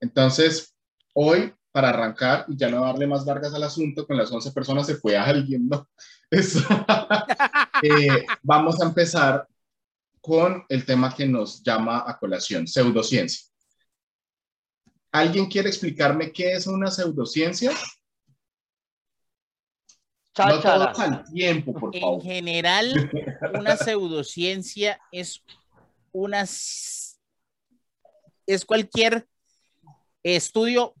Entonces, 0.00 0.76
hoy, 1.14 1.52
para 1.72 1.88
arrancar 1.88 2.44
y 2.46 2.56
ya 2.56 2.70
no 2.70 2.82
darle 2.82 3.06
más 3.08 3.26
largas 3.26 3.52
al 3.52 3.64
asunto, 3.64 4.06
con 4.06 4.16
las 4.16 4.30
11 4.30 4.52
personas 4.52 4.86
se 4.86 4.94
fue 4.96 5.16
alguien, 5.16 5.68
¿no? 5.68 5.88
Eso. 6.30 6.60
Eh, 7.80 8.26
vamos 8.42 8.80
a 8.82 8.86
empezar 8.86 9.46
con 10.20 10.64
el 10.68 10.84
tema 10.84 11.14
que 11.14 11.24
nos 11.26 11.62
llama 11.62 12.02
a 12.04 12.18
colación, 12.18 12.66
pseudociencia. 12.66 13.46
¿Alguien 15.12 15.46
quiere 15.46 15.68
explicarme 15.68 16.32
qué 16.32 16.54
es 16.54 16.66
una 16.66 16.90
pseudociencia? 16.90 17.70
No 20.46 20.60
Cháchara. 20.60 20.92
todos 20.92 21.00
al 21.00 21.24
tiempo, 21.32 21.72
por 21.72 21.94
En 21.94 22.20
general, 22.20 23.10
una 23.58 23.76
pseudociencia 23.76 25.00
es 25.12 25.42
una 26.12 26.44
es 28.46 28.64
cualquier 28.64 29.26
estudio 30.22 30.94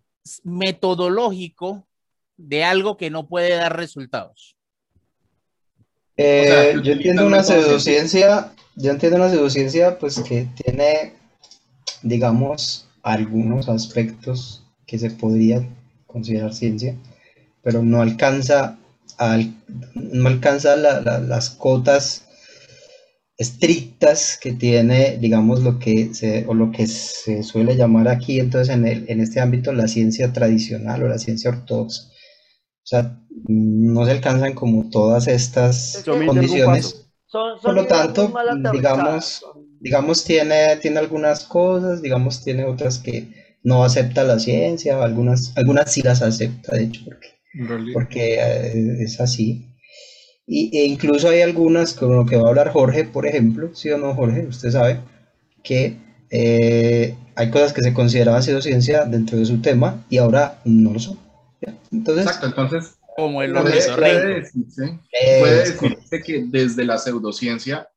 metodológico 0.44 1.86
de 2.36 2.64
algo 2.64 2.96
que 2.96 3.10
no 3.10 3.26
puede 3.26 3.54
dar 3.54 3.76
resultados. 3.76 4.56
Eh, 6.16 6.42
O 6.42 6.46
sea, 6.46 6.72
que 6.72 6.86
yo 6.86 6.92
entiendo 6.92 7.26
una 7.26 7.42
pseudociencia, 7.42 8.52
yo 8.76 8.90
entiendo 8.90 9.16
una 9.16 9.30
pseudociencia 9.30 9.98
pues 9.98 10.20
que 10.20 10.46
tiene, 10.62 11.14
digamos, 12.02 12.88
algunos 13.02 13.68
aspectos 13.68 14.62
que 14.86 14.98
se 14.98 15.10
podría 15.10 15.66
considerar 16.06 16.54
ciencia, 16.54 16.96
pero 17.62 17.82
no 17.82 18.02
alcanza, 18.02 18.78
al- 19.18 19.54
no 19.94 20.28
alcanza 20.28 20.76
la- 20.76 21.00
la- 21.00 21.18
las 21.20 21.50
cotas 21.50 22.24
estrictas 23.36 24.38
que 24.40 24.52
tiene, 24.52 25.16
digamos, 25.18 25.62
lo 25.62 25.78
que 25.78 26.12
se, 26.12 26.44
o 26.48 26.54
lo 26.54 26.72
que 26.72 26.86
se 26.88 27.42
suele 27.44 27.76
llamar 27.76 28.08
aquí, 28.08 28.40
entonces, 28.40 28.74
en 28.74 28.86
el, 28.86 29.04
en 29.08 29.20
este 29.20 29.40
ámbito, 29.40 29.72
la 29.72 29.86
ciencia 29.86 30.32
tradicional 30.32 31.04
o 31.04 31.08
la 31.08 31.18
ciencia 31.18 31.50
ortodoxa. 31.50 32.02
O 32.08 32.86
sea, 32.88 33.20
no 33.46 34.04
se 34.04 34.10
alcanzan 34.12 34.54
como 34.54 34.90
todas 34.90 35.28
estas 35.28 36.02
condiciones. 36.26 36.86
paso. 36.92 37.04
Son, 37.26 37.54
son 37.56 37.62
Por 37.62 37.74
lo 37.74 37.86
tanto, 37.86 38.32
digamos, 38.72 39.44
digamos, 39.80 40.24
tiene, 40.24 40.76
tiene 40.78 40.98
algunas 40.98 41.44
cosas, 41.44 42.02
digamos, 42.02 42.42
tiene 42.42 42.64
otras 42.64 42.98
que 42.98 43.28
no 43.62 43.84
acepta 43.84 44.24
la 44.24 44.38
ciencia, 44.38 45.00
algunas, 45.02 45.52
algunas 45.56 45.92
sí 45.92 46.02
las 46.02 46.22
acepta, 46.22 46.74
de 46.74 46.84
hecho, 46.84 47.02
porque. 47.04 47.37
Porque 47.92 48.34
eh, 48.34 49.02
es 49.02 49.20
así. 49.20 49.66
Y, 50.46 50.76
e 50.78 50.86
incluso 50.86 51.28
hay 51.28 51.42
algunas, 51.42 51.92
como 51.94 52.14
lo 52.14 52.26
que 52.26 52.36
va 52.36 52.46
a 52.46 52.48
hablar 52.48 52.70
Jorge, 52.70 53.04
por 53.04 53.26
ejemplo, 53.26 53.74
¿sí 53.74 53.90
o 53.90 53.98
no, 53.98 54.14
Jorge? 54.14 54.46
Usted 54.46 54.70
sabe 54.70 55.00
que 55.62 55.96
eh, 56.30 57.14
hay 57.34 57.50
cosas 57.50 57.72
que 57.72 57.82
se 57.82 57.92
consideraban 57.92 58.42
pseudociencia 58.42 59.04
dentro 59.04 59.38
de 59.38 59.44
su 59.44 59.60
tema 59.60 60.04
y 60.08 60.18
ahora 60.18 60.60
no 60.64 60.92
lo 60.92 60.98
son. 60.98 61.18
Entonces, 61.92 62.26
Exacto, 62.26 62.46
entonces 62.46 62.98
Como 63.16 63.42
el 63.42 63.52
puede, 63.52 63.94
puede 63.94 64.34
decirse, 64.40 64.98
puede 65.40 65.74
correcto. 65.76 66.00
decirse 66.00 66.22
que 66.22 66.44
desde 66.46 66.84
la 66.84 66.98
pseudociencia 66.98 67.88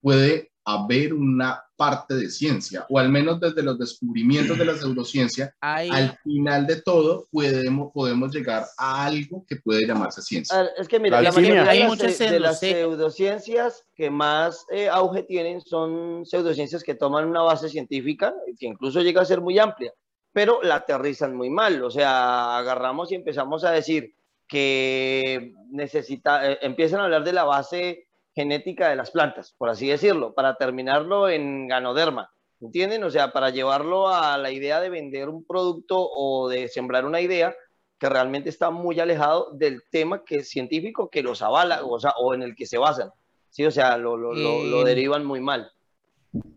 puede 0.00 0.47
haber 0.74 1.14
una 1.14 1.62
parte 1.76 2.14
de 2.14 2.28
ciencia, 2.28 2.84
o 2.90 2.98
al 2.98 3.08
menos 3.08 3.38
desde 3.40 3.62
los 3.62 3.78
descubrimientos 3.78 4.58
de 4.58 4.64
la 4.64 4.74
pseudociencia, 4.74 5.54
Hay, 5.60 5.88
al 5.90 6.18
final 6.24 6.66
de 6.66 6.82
todo 6.82 7.26
podemos, 7.30 7.92
podemos 7.94 8.34
llegar 8.34 8.64
a 8.76 9.06
algo 9.06 9.44
que 9.48 9.56
puede 9.56 9.86
llamarse 9.86 10.20
ciencia. 10.20 10.62
ver, 10.62 10.70
es 10.76 10.88
que 10.88 10.98
mira, 10.98 11.18
La 11.22 11.30
la 11.30 11.32
mayoría 11.32 11.62
alquimia. 11.62 11.64
de 11.64 11.70
Hay 11.70 11.78
las, 11.80 11.88
muchas 11.88 12.18
de 12.18 12.40
las 12.40 12.60
pseudocien- 12.62 12.72
pseudociencias 12.72 13.84
que 13.94 14.10
más 14.10 14.66
eh, 14.72 14.88
auge 14.88 15.22
tienen 15.22 15.60
son 15.60 16.26
pseudociencias 16.26 16.82
que 16.82 16.94
toman 16.96 17.26
una 17.26 17.42
base 17.42 17.68
científica, 17.68 18.34
que 18.58 18.66
incluso 18.66 19.00
llega 19.00 19.22
a 19.22 19.24
ser 19.24 19.40
muy 19.40 19.58
amplia, 19.58 19.92
pero 20.32 20.60
la 20.62 20.76
aterrizan 20.76 21.36
muy 21.36 21.48
mal. 21.50 21.82
O 21.84 21.90
sea, 21.90 22.58
agarramos 22.58 23.12
y 23.12 23.14
empezamos 23.14 23.62
a 23.64 23.70
decir 23.70 24.14
que 24.48 25.52
necesita, 25.70 26.50
eh, 26.50 26.58
empiezan 26.62 27.00
a 27.00 27.04
hablar 27.04 27.22
de 27.24 27.32
la 27.32 27.44
base 27.44 28.07
genética 28.38 28.88
de 28.88 28.96
las 28.96 29.10
plantas, 29.10 29.54
por 29.58 29.68
así 29.68 29.88
decirlo, 29.88 30.32
para 30.32 30.54
terminarlo 30.54 31.28
en 31.28 31.66
ganoderma. 31.66 32.30
¿Entienden? 32.60 33.02
O 33.04 33.10
sea, 33.10 33.32
para 33.32 33.50
llevarlo 33.50 34.08
a 34.08 34.36
la 34.38 34.50
idea 34.50 34.80
de 34.80 34.90
vender 34.90 35.28
un 35.28 35.44
producto 35.44 35.96
o 35.98 36.48
de 36.48 36.68
sembrar 36.68 37.04
una 37.04 37.20
idea 37.20 37.54
que 38.00 38.08
realmente 38.08 38.48
está 38.48 38.70
muy 38.70 39.00
alejado 39.00 39.50
del 39.52 39.82
tema 39.90 40.22
que 40.24 40.36
es 40.36 40.48
científico 40.50 41.08
que 41.10 41.22
los 41.22 41.42
avala 41.42 41.84
o, 41.84 41.98
sea, 41.98 42.12
o 42.18 42.34
en 42.34 42.42
el 42.42 42.54
que 42.54 42.66
se 42.66 42.78
basan. 42.78 43.10
Sí, 43.50 43.64
o 43.66 43.70
sea, 43.70 43.96
lo, 43.96 44.16
lo, 44.16 44.32
lo, 44.34 44.62
lo 44.64 44.80
Eh, 44.82 44.84
derivan 44.84 45.24
muy 45.24 45.40
mal. 45.40 45.70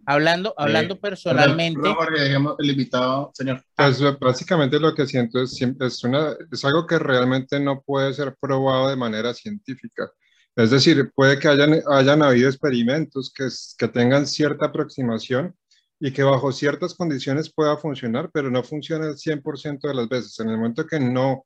hablando, 0.05 0.53
hablando 0.57 0.99
personalmente, 0.99 1.79
Perdón, 1.79 1.95
Jorge, 1.95 2.21
dejemos 2.23 2.55
el 2.59 2.69
invitado, 2.69 3.31
señor. 3.33 3.63
Pues 3.75 4.01
básicamente 4.19 4.79
lo 4.79 4.93
que 4.93 5.05
siento 5.07 5.39
es, 5.41 5.49
siem- 5.59 5.77
es, 5.83 6.03
una, 6.03 6.35
es 6.51 6.65
algo 6.65 6.85
que 6.85 6.99
realmente 6.99 7.59
no 7.59 7.81
puede 7.81 8.13
ser 8.13 8.35
probado 8.39 8.89
de 8.89 8.95
manera 8.95 9.33
científica. 9.33 10.11
Es 10.55 10.69
decir, 10.69 11.11
puede 11.15 11.39
que 11.39 11.47
hayan, 11.47 11.81
hayan 11.87 12.21
habido 12.21 12.49
experimentos 12.49 13.33
que, 13.33 13.87
tengan 13.87 14.27
cierta 14.27 14.67
aproximación 14.67 15.55
y 15.99 16.11
que 16.11 16.23
bajo 16.23 16.51
ciertas 16.51 16.93
condiciones 16.95 17.53
pueda 17.53 17.77
funcionar, 17.77 18.29
pero 18.33 18.51
no 18.51 18.63
funciona 18.63 19.07
el 19.07 19.17
100% 19.17 19.87
de 19.87 19.93
las 19.93 20.09
veces. 20.09 20.39
En 20.39 20.49
el 20.49 20.57
momento 20.57 20.85
que 20.85 20.99
no 20.99 21.45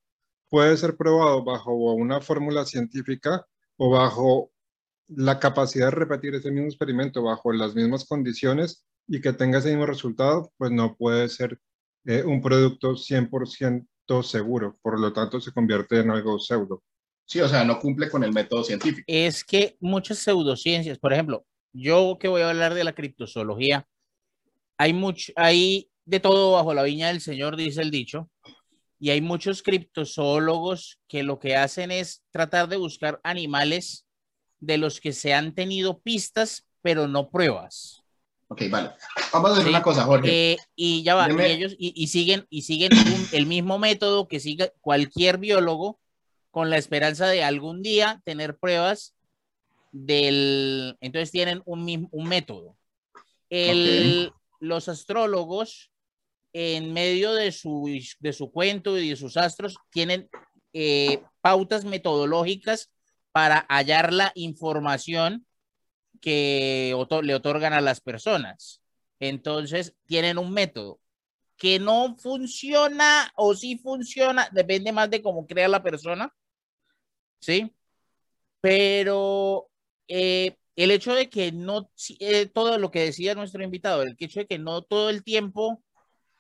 puede 0.50 0.76
ser 0.78 0.96
probado 0.98 1.44
bajo 1.44 1.74
una 1.74 2.22
fórmula 2.22 2.66
científica 2.66 3.46
o 3.78 3.92
bajo 3.92 4.52
la 5.08 5.40
capacidad 5.40 5.88
de 5.88 5.92
repetir 5.92 6.34
ese 6.36 6.52
mismo 6.52 6.68
experimento 6.68 7.22
bajo 7.22 7.52
las 7.54 7.76
mismas 7.76 8.06
condiciones 8.06 8.86
y 9.08 9.22
que 9.22 9.34
tenga 9.34 9.60
ese 9.60 9.70
mismo 9.70 9.86
resultado, 9.86 10.52
pues 10.58 10.72
no 10.72 10.96
puede 10.96 11.30
ser 11.30 11.60
eh, 12.06 12.24
un 12.24 12.42
producto 12.42 12.96
100% 12.96 14.24
seguro. 14.24 14.78
Por 14.82 15.00
lo 15.00 15.14
tanto, 15.14 15.40
se 15.40 15.52
convierte 15.52 16.00
en 16.00 16.12
algo 16.12 16.40
pseudo. 16.40 16.84
Sí, 17.26 17.42
o 17.42 17.48
sea, 17.48 17.64
no 17.64 17.80
cumple 17.80 18.10
con 18.10 18.24
el 18.24 18.32
método 18.32 18.64
científico. 18.64 19.04
es 19.08 19.44
que 19.44 19.78
muchas 19.80 20.20
pseudociencias, 20.20 21.00
por 21.00 21.12
ejemplo, 21.14 21.46
yo 21.74 22.18
que 22.20 22.28
voy 22.28 22.42
a 22.44 22.50
hablar 22.50 22.74
de 22.74 22.84
la 22.84 22.94
criptozoología, 22.94 23.88
hay 24.78 24.94
mucho, 24.94 25.34
hay 25.36 25.90
de 26.06 26.20
todo 26.20 26.52
bajo 26.54 26.74
la 26.74 26.84
viña 26.84 27.08
del 27.08 27.22
Señor, 27.22 27.56
dice 27.56 27.82
el 27.82 27.92
dicho, 27.92 28.30
y 29.00 29.10
hay 29.10 29.22
muchos 29.22 29.64
criptozoólogos 29.64 31.00
que 31.08 31.24
lo 31.24 31.40
que 31.40 31.56
hacen 31.56 31.92
es 31.92 32.24
tratar 32.32 32.70
de 32.70 32.78
buscar 32.78 33.20
animales 33.24 34.06
de 34.60 34.78
los 34.78 35.02
que 35.02 35.12
se 35.12 35.34
han 35.34 35.54
tenido 35.54 36.00
pistas, 36.00 36.66
pero 36.82 37.08
no 37.08 37.30
pruebas. 37.30 38.04
Ok, 38.48 38.64
vale. 38.70 38.92
Vamos 39.34 39.50
a 39.50 39.54
hacer 39.54 39.64
Sí, 39.66 39.70
una 39.70 39.82
cosa, 39.82 40.04
Jorge. 40.04 40.54
Eh, 40.54 40.58
y 40.76 41.02
ya 41.04 41.16
va, 41.16 41.28
Deme- 41.28 41.48
y 41.48 41.52
ellos 41.52 41.76
y, 41.80 41.92
y 42.02 42.08
siguen 42.08 42.46
y 42.50 42.62
siguen 42.62 42.92
un- 42.94 43.28
el 43.34 43.48
mismo 43.48 43.80
método 43.80 44.28
que 44.28 44.40
siga 44.40 44.72
cualquier 44.82 45.40
biólogo 45.40 46.00
con 46.56 46.70
la 46.70 46.78
esperanza 46.78 47.28
de 47.28 47.44
algún 47.44 47.82
día 47.82 48.22
tener 48.24 48.56
pruebas 48.58 49.14
del, 49.92 50.96
entonces 51.02 51.30
tienen 51.30 51.62
un, 51.66 51.84
mismo- 51.84 52.08
un 52.14 52.30
método. 52.30 52.78
El, 53.50 54.32
Los 54.62 54.88
astrólogos, 54.88 55.92
en 56.54 56.94
medio 56.94 57.34
de 57.34 57.52
su, 57.52 57.90
de 58.22 58.32
su 58.32 58.52
cuento 58.52 58.98
y 58.98 59.10
de 59.10 59.18
sus 59.18 59.36
astros, 59.36 59.76
tienen 59.92 60.30
eh, 60.72 61.22
pautas 61.42 61.84
metodológicas 61.84 62.90
para 63.34 63.66
hallar 63.68 64.14
la 64.14 64.32
información 64.36 65.46
que 66.22 66.96
le 67.24 67.36
otorgan 67.36 67.74
a 67.74 67.82
las 67.82 68.00
personas. 68.00 68.80
Entonces, 69.20 69.94
tienen 70.08 70.38
un 70.38 70.54
método 70.54 71.02
que 71.58 71.80
no 71.80 72.16
funciona 72.18 73.30
o 73.36 73.54
sí 73.56 73.78
funciona, 73.78 74.48
depende 74.54 74.94
más 74.94 75.10
de 75.10 75.22
cómo 75.22 75.46
crea 75.46 75.68
la 75.68 75.84
persona, 75.84 76.34
¿sí? 77.46 77.72
Pero 78.60 79.70
eh, 80.08 80.58
el 80.76 80.90
hecho 80.90 81.14
de 81.14 81.30
que 81.30 81.52
no, 81.52 81.92
eh, 82.20 82.48
todo 82.48 82.80
lo 82.80 82.90
que 82.90 83.02
decía 83.02 83.36
nuestro 83.36 83.64
invitado, 83.64 84.02
el 84.02 84.16
hecho 84.18 84.40
de 84.40 84.48
que 84.48 84.58
no 84.58 84.82
todo 84.82 85.12
el 85.12 85.24
tiempo 85.24 85.84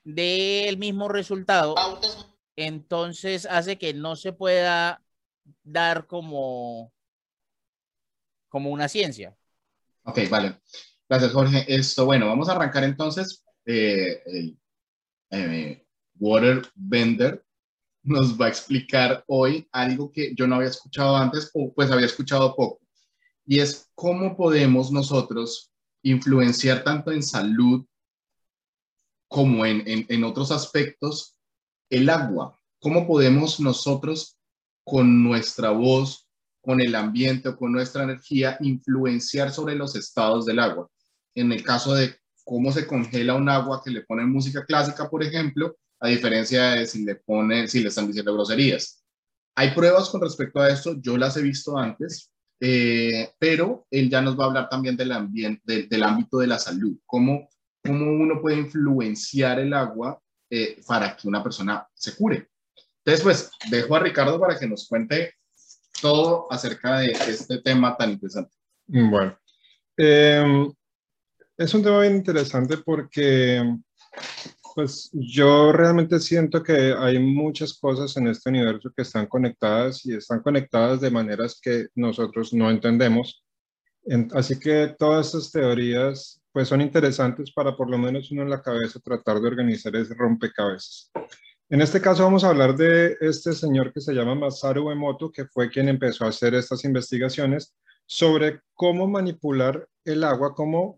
dé 0.03 0.67
el 0.67 0.77
mismo 0.77 1.07
resultado, 1.07 1.75
entonces 2.55 3.45
hace 3.45 3.77
que 3.77 3.93
no 3.93 4.15
se 4.15 4.33
pueda 4.33 5.03
dar 5.63 6.07
como, 6.07 6.91
como 8.50 8.71
una 8.71 8.88
ciencia. 8.88 9.38
Ok, 10.03 10.21
vale. 10.29 10.59
Gracias, 11.07 11.33
Jorge. 11.33 11.65
Esto, 11.67 12.05
bueno, 12.05 12.27
vamos 12.27 12.50
a 12.50 12.53
arrancar 12.53 12.83
entonces. 12.83 13.43
eh, 13.67 14.24
eh, 15.29 15.85
Waterbender 16.17 17.45
nos 18.05 18.39
va 18.39 18.45
a 18.45 18.50
explicar 18.50 19.24
hoy 19.27 19.67
algo 19.71 20.12
que 20.12 20.33
yo 20.35 20.47
no 20.47 20.55
había 20.55 20.69
escuchado 20.69 21.15
antes 21.15 21.50
o 21.53 21.74
pues 21.74 21.91
había 21.91 22.05
escuchado 22.05 22.55
poco. 22.55 22.79
Y 23.45 23.59
es 23.59 23.89
cómo 23.95 24.35
podemos 24.35 24.91
nosotros 24.91 25.71
influenciar 26.03 26.83
tanto 26.83 27.12
en 27.12 27.24
salud 27.24 27.85
como 29.27 29.65
en, 29.65 29.83
en, 29.88 30.05
en 30.07 30.24
otros 30.24 30.51
aspectos 30.51 31.35
el 31.89 32.09
agua. 32.09 32.59
¿Cómo 32.79 33.07
podemos 33.07 33.59
nosotros 33.59 34.38
con 34.83 35.24
nuestra 35.24 35.71
voz, 35.71 36.27
con 36.62 36.81
el 36.81 36.93
ambiente 36.95 37.50
o 37.50 37.57
con 37.57 37.71
nuestra 37.71 38.03
energía 38.03 38.57
influenciar 38.62 39.51
sobre 39.51 39.75
los 39.75 39.95
estados 39.95 40.45
del 40.45 40.59
agua? 40.59 40.89
En 41.33 41.51
el 41.51 41.63
caso 41.63 41.93
de 41.93 42.15
cómo 42.43 42.71
se 42.71 42.85
congela 42.85 43.33
un 43.33 43.50
agua 43.50 43.81
que 43.83 43.91
le 43.91 44.01
ponen 44.01 44.31
música 44.31 44.63
clásica, 44.63 45.09
por 45.09 45.24
ejemplo, 45.24 45.75
a 46.00 46.08
diferencia 46.08 46.72
de 46.72 46.86
si 46.86 47.04
le 47.04 47.16
ponen, 47.16 47.68
si 47.68 47.82
le 47.82 47.90
están 47.90 48.08
diciendo 48.08 48.34
groserías. 48.34 49.04
Hay 49.56 49.72
pruebas 49.72 50.10
con 50.10 50.22
respecto 50.22 50.60
a 50.60 50.70
esto, 50.70 50.96
yo 51.02 51.18
las 51.18 51.38
he 51.38 51.42
visto 51.42 51.78
antes, 51.78 52.32
eh, 52.60 53.30
pero 53.40 53.88
él 53.90 54.10
ya 54.10 54.22
nos 54.22 54.38
va 54.38 54.46
a 54.46 54.48
hablar 54.48 54.70
también 54.70 54.98
del 54.98 55.12
ambiente, 55.12 55.62
del, 55.66 55.90
del 55.90 56.04
ámbito 56.04 56.40
de 56.40 56.48
la 56.48 56.60
salud, 56.60 56.98
cómo, 57.06 57.50
cómo 57.84 58.06
uno 58.12 58.42
puede 58.42 58.58
influenciar 58.58 59.60
el 59.60 59.74
agua 59.74 60.20
eh, 60.50 60.82
para 60.88 61.16
que 61.16 61.28
una 61.28 61.44
persona 61.44 61.88
se 61.94 62.16
cure. 62.16 62.50
Entonces, 63.04 63.24
pues, 63.24 63.52
dejo 63.70 63.96
a 63.96 64.00
Ricardo 64.00 64.40
para 64.40 64.58
que 64.58 64.68
nos 64.68 64.88
cuente 64.88 65.36
todo 66.02 66.52
acerca 66.52 67.00
de 67.00 67.12
este 67.12 67.62
tema 67.62 67.96
tan 67.96 68.12
interesante. 68.12 68.52
Bueno, 68.88 69.38
eh, 69.98 70.68
es 71.58 71.74
un 71.74 71.84
tema 71.84 72.02
bien 72.02 72.16
interesante 72.16 72.78
porque 72.78 73.78
pues 74.75 75.10
yo 75.13 75.72
realmente 75.72 76.20
siento 76.20 76.62
que 76.62 76.94
hay 76.98 77.17
muchas 77.17 77.74
cosas 77.74 78.15
en 78.17 78.27
este 78.27 78.50
universo 78.50 78.91
que 78.94 79.03
están 79.03 79.25
conectadas 79.25 80.05
y 80.05 80.13
están 80.13 80.41
conectadas 80.41 81.00
de 81.00 81.10
maneras 81.10 81.60
que 81.62 81.88
nosotros 81.96 82.53
no 82.53 82.70
entendemos. 82.70 83.41
así 84.34 84.60
que 84.60 84.94
todas 85.00 85.27
estas 85.27 85.51
teorías 85.51 86.41
pues 86.51 86.67
son 86.67 86.82
interesantes 86.82 87.51
para 87.53 87.75
por 87.75 87.89
lo 87.89 87.98
menos 87.98 88.32
uno 88.32 88.44
en 88.44 88.50
la 88.50 88.62
cabeza 88.62 89.00
tratar 89.00 89.39
de 89.39 89.48
organizar 89.48 89.96
ese 89.96 90.13
rompecabezas. 90.13 91.12
En 91.70 91.82
este 91.82 92.01
caso 92.01 92.24
vamos 92.24 92.44
a 92.44 92.50
hablar 92.50 92.75
de 92.75 93.17
este 93.22 93.53
señor 93.53 93.94
que 93.94 94.01
se 94.01 94.13
llama 94.13 94.36
Masaru 94.36 94.91
Emoto, 94.91 95.32
que 95.32 95.46
fue 95.46 95.70
quien 95.70 95.88
empezó 95.89 96.25
a 96.25 96.29
hacer 96.29 96.53
estas 96.53 96.84
investigaciones 96.84 97.74
sobre 98.05 98.62
cómo 98.74 99.08
manipular 99.08 99.88
el 100.03 100.24
agua, 100.24 100.53
cómo 100.53 100.98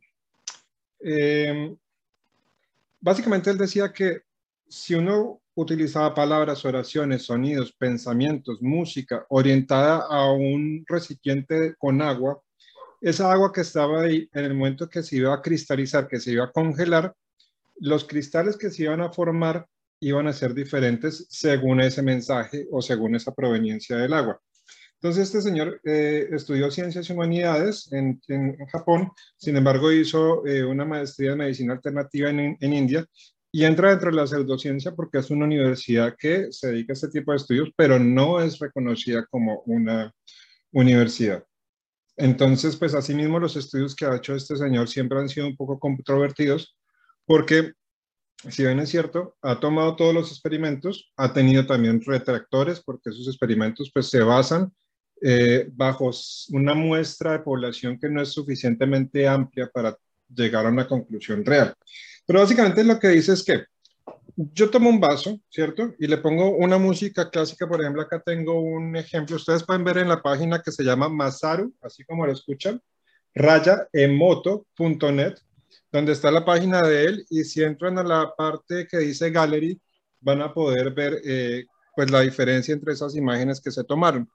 eh, 0.99 1.75
básicamente 3.07 3.49
él 3.49 3.57
decía 3.57 3.93
que 3.93 4.23
si 4.67 4.93
uno 4.93 5.41
utilizaba 5.55 6.13
palabras, 6.13 6.65
oraciones, 6.65 7.23
sonidos, 7.23 7.71
pensamientos, 7.71 8.61
música 8.61 9.25
orientada 9.29 10.05
a 10.09 10.29
un 10.33 10.83
recipiente 10.85 11.75
con 11.77 12.01
agua, 12.01 12.41
esa 12.99 13.31
agua 13.31 13.53
que 13.53 13.61
estaba 13.61 14.01
ahí, 14.01 14.27
en 14.33 14.43
el 14.43 14.55
momento 14.55 14.89
que 14.89 15.03
se 15.03 15.15
iba 15.15 15.33
a 15.33 15.41
cristalizar, 15.41 16.05
que 16.09 16.19
se 16.19 16.33
iba 16.33 16.43
a 16.43 16.51
congelar, 16.51 17.15
los 17.77 18.03
cristales 18.03 18.57
que 18.57 18.71
se 18.71 18.83
iban 18.83 18.99
a 18.99 19.13
formar 19.13 19.65
iban 20.01 20.27
a 20.27 20.33
ser 20.33 20.53
diferentes 20.53 21.27
según 21.29 21.79
ese 21.79 22.01
mensaje 22.01 22.67
o 22.71 22.81
según 22.81 23.15
esa 23.15 23.33
proveniencia 23.33 23.95
del 23.95 24.13
agua. 24.13 24.41
Entonces, 24.99 25.27
este 25.27 25.41
señor 25.41 25.79
eh, 25.83 26.27
estudió 26.31 26.71
ciencias 26.71 27.07
y 27.07 27.13
humanidades 27.13 27.91
en, 27.91 28.19
en 28.29 28.57
Japón, 28.65 29.11
sin 29.37 29.55
embargo, 29.55 29.91
hizo 29.91 30.45
eh, 30.47 30.65
una 30.65 30.85
maestría 30.85 31.33
en 31.33 31.37
medicina 31.37 31.73
alternativa 31.73 32.31
en, 32.31 32.57
en, 32.59 32.73
India 32.73 33.05
y 33.51 33.63
entra 33.65 33.91
dentro 33.91 34.09
de 34.09 34.15
la 34.17 34.25
pseudociencia 34.25 34.95
porque 34.95 35.19
es 35.19 35.29
una 35.29 35.45
universidad 35.45 36.15
que 36.17 36.51
se 36.51 36.69
dedica 36.69 36.93
a 36.93 36.95
este 36.95 37.09
tipo 37.09 37.31
de 37.31 37.37
estudios, 37.37 37.69
pero 37.75 37.99
no 37.99 38.41
es 38.41 38.57
reconocida 38.57 39.23
como 39.29 39.61
una 39.67 40.11
universidad. 40.71 41.43
Entonces, 42.15 42.75
pues 42.75 42.95
asimismo 42.95 43.39
los 43.39 43.55
estudios 43.55 43.95
que 43.95 44.05
ha 44.05 44.15
hecho 44.15 44.33
este 44.33 44.57
señor 44.57 44.89
siempre 44.89 45.19
han 45.19 45.29
sido 45.29 45.45
un 45.45 45.55
poco 45.55 45.79
controvertidos 45.79 46.75
porque, 47.27 47.73
si 48.49 48.63
bien 48.63 48.79
es 48.79 48.89
cierto, 48.89 49.37
ha 49.43 49.59
tomado 49.59 49.95
todos 49.95 50.15
los 50.15 50.31
experimentos, 50.31 51.11
ha 51.17 51.31
tenido 51.33 51.67
también 51.67 52.01
retractores 52.03 52.81
porque 52.81 53.11
esos 53.11 53.27
experimentos 53.27 53.91
pues 53.93 54.09
se 54.09 54.21
basan 54.21 54.73
eh, 55.21 55.67
bajo 55.71 56.11
una 56.51 56.73
muestra 56.73 57.33
de 57.33 57.39
población 57.39 57.99
que 57.99 58.09
no 58.09 58.21
es 58.21 58.29
suficientemente 58.29 59.27
amplia 59.27 59.69
para 59.73 59.97
llegar 60.33 60.65
a 60.65 60.69
una 60.69 60.87
conclusión 60.87 61.45
real. 61.45 61.73
Pero 62.25 62.39
básicamente 62.39 62.83
lo 62.83 62.99
que 62.99 63.09
dice 63.09 63.33
es 63.33 63.43
que 63.43 63.63
yo 64.35 64.69
tomo 64.69 64.89
un 64.89 64.99
vaso, 64.99 65.39
¿cierto? 65.49 65.95
Y 65.97 66.05
le 66.05 66.17
pongo 66.17 66.55
una 66.55 66.77
música 66.77 67.29
clásica, 67.29 67.67
por 67.67 67.81
ejemplo, 67.81 68.03
acá 68.03 68.21
tengo 68.23 68.61
un 68.61 68.95
ejemplo, 68.95 69.37
ustedes 69.37 69.63
pueden 69.63 69.83
ver 69.83 69.97
en 69.97 70.09
la 70.09 70.21
página 70.21 70.61
que 70.61 70.71
se 70.71 70.83
llama 70.83 71.09
Masaru, 71.09 71.73
así 71.81 72.03
como 72.03 72.25
lo 72.25 72.31
escuchan, 72.31 72.79
rayaemoto.net, 73.33 75.35
donde 75.91 76.11
está 76.11 76.29
la 76.29 76.45
página 76.45 76.83
de 76.83 77.05
él, 77.05 77.25
y 77.29 77.43
si 77.43 77.63
entran 77.63 77.97
a 77.97 78.03
la 78.03 78.35
parte 78.35 78.87
que 78.87 78.99
dice 78.99 79.31
Gallery, 79.31 79.81
van 80.19 80.41
a 80.41 80.53
poder 80.53 80.91
ver 80.91 81.19
eh, 81.25 81.65
pues 81.95 82.11
la 82.11 82.21
diferencia 82.21 82.73
entre 82.73 82.93
esas 82.93 83.15
imágenes 83.15 83.59
que 83.59 83.71
se 83.71 83.83
tomaron. 83.83 84.29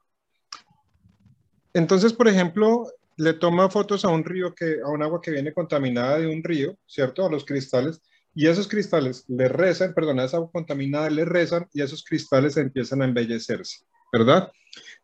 Entonces, 1.75 2.13
por 2.13 2.29
ejemplo, 2.29 2.87
le 3.17 3.35
toma 3.35 3.71
fotos 3.71 4.05
a 4.05 4.09
un 4.09 4.25
río 4.25 4.55
que, 4.55 4.81
a 4.85 4.89
un 4.89 5.03
agua 5.03 5.21
que 5.21 5.31
viene 5.31 5.53
contaminada 5.53 6.19
de 6.19 6.27
un 6.27 6.43
río, 6.43 6.77
¿cierto? 6.87 7.27
A 7.27 7.31
los 7.31 7.45
cristales, 7.45 8.01
y 8.35 8.47
esos 8.47 8.67
cristales 8.67 9.25
le 9.29 9.49
rezan, 9.49 9.93
perdón, 9.95 10.21
a 10.21 10.25
esa 10.25 10.39
agua 10.39 10.51
contaminada 10.51 11.11
le 11.11 11.25
rezan 11.25 11.69
y 11.73 11.83
esos 11.83 12.03
cristales 12.03 12.57
empiezan 12.57 13.03
a 13.03 13.05
embellecerse, 13.05 13.85
¿verdad? 14.13 14.51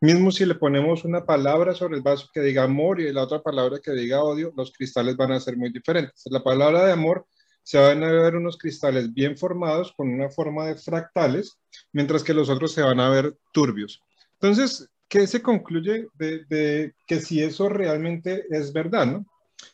Mismo 0.00 0.30
si 0.30 0.46
le 0.46 0.54
ponemos 0.54 1.04
una 1.04 1.26
palabra 1.26 1.74
sobre 1.74 1.96
el 1.96 2.02
vaso 2.02 2.30
que 2.32 2.40
diga 2.40 2.62
amor 2.62 3.00
y 3.00 3.12
la 3.12 3.22
otra 3.24 3.42
palabra 3.42 3.80
que 3.82 3.92
diga 3.92 4.22
odio, 4.22 4.52
los 4.56 4.72
cristales 4.72 5.16
van 5.16 5.32
a 5.32 5.40
ser 5.40 5.56
muy 5.56 5.70
diferentes. 5.70 6.22
La 6.30 6.42
palabra 6.42 6.86
de 6.86 6.92
amor 6.92 7.26
se 7.62 7.78
van 7.78 8.02
a 8.02 8.10
ver 8.10 8.36
unos 8.36 8.56
cristales 8.56 9.12
bien 9.12 9.36
formados 9.36 9.92
con 9.94 10.08
una 10.08 10.30
forma 10.30 10.66
de 10.66 10.76
fractales, 10.76 11.58
mientras 11.92 12.24
que 12.24 12.32
los 12.32 12.48
otros 12.48 12.72
se 12.72 12.80
van 12.80 12.98
a 12.98 13.10
ver 13.10 13.36
turbios. 13.52 14.02
Entonces, 14.40 14.88
¿qué 15.08 15.26
se 15.26 15.42
concluye 15.42 16.08
de, 16.14 16.94
que 17.06 17.20
si 17.20 17.42
eso 17.42 17.68
realmente 17.68 18.44
es 18.50 18.72
verdad. 18.72 19.22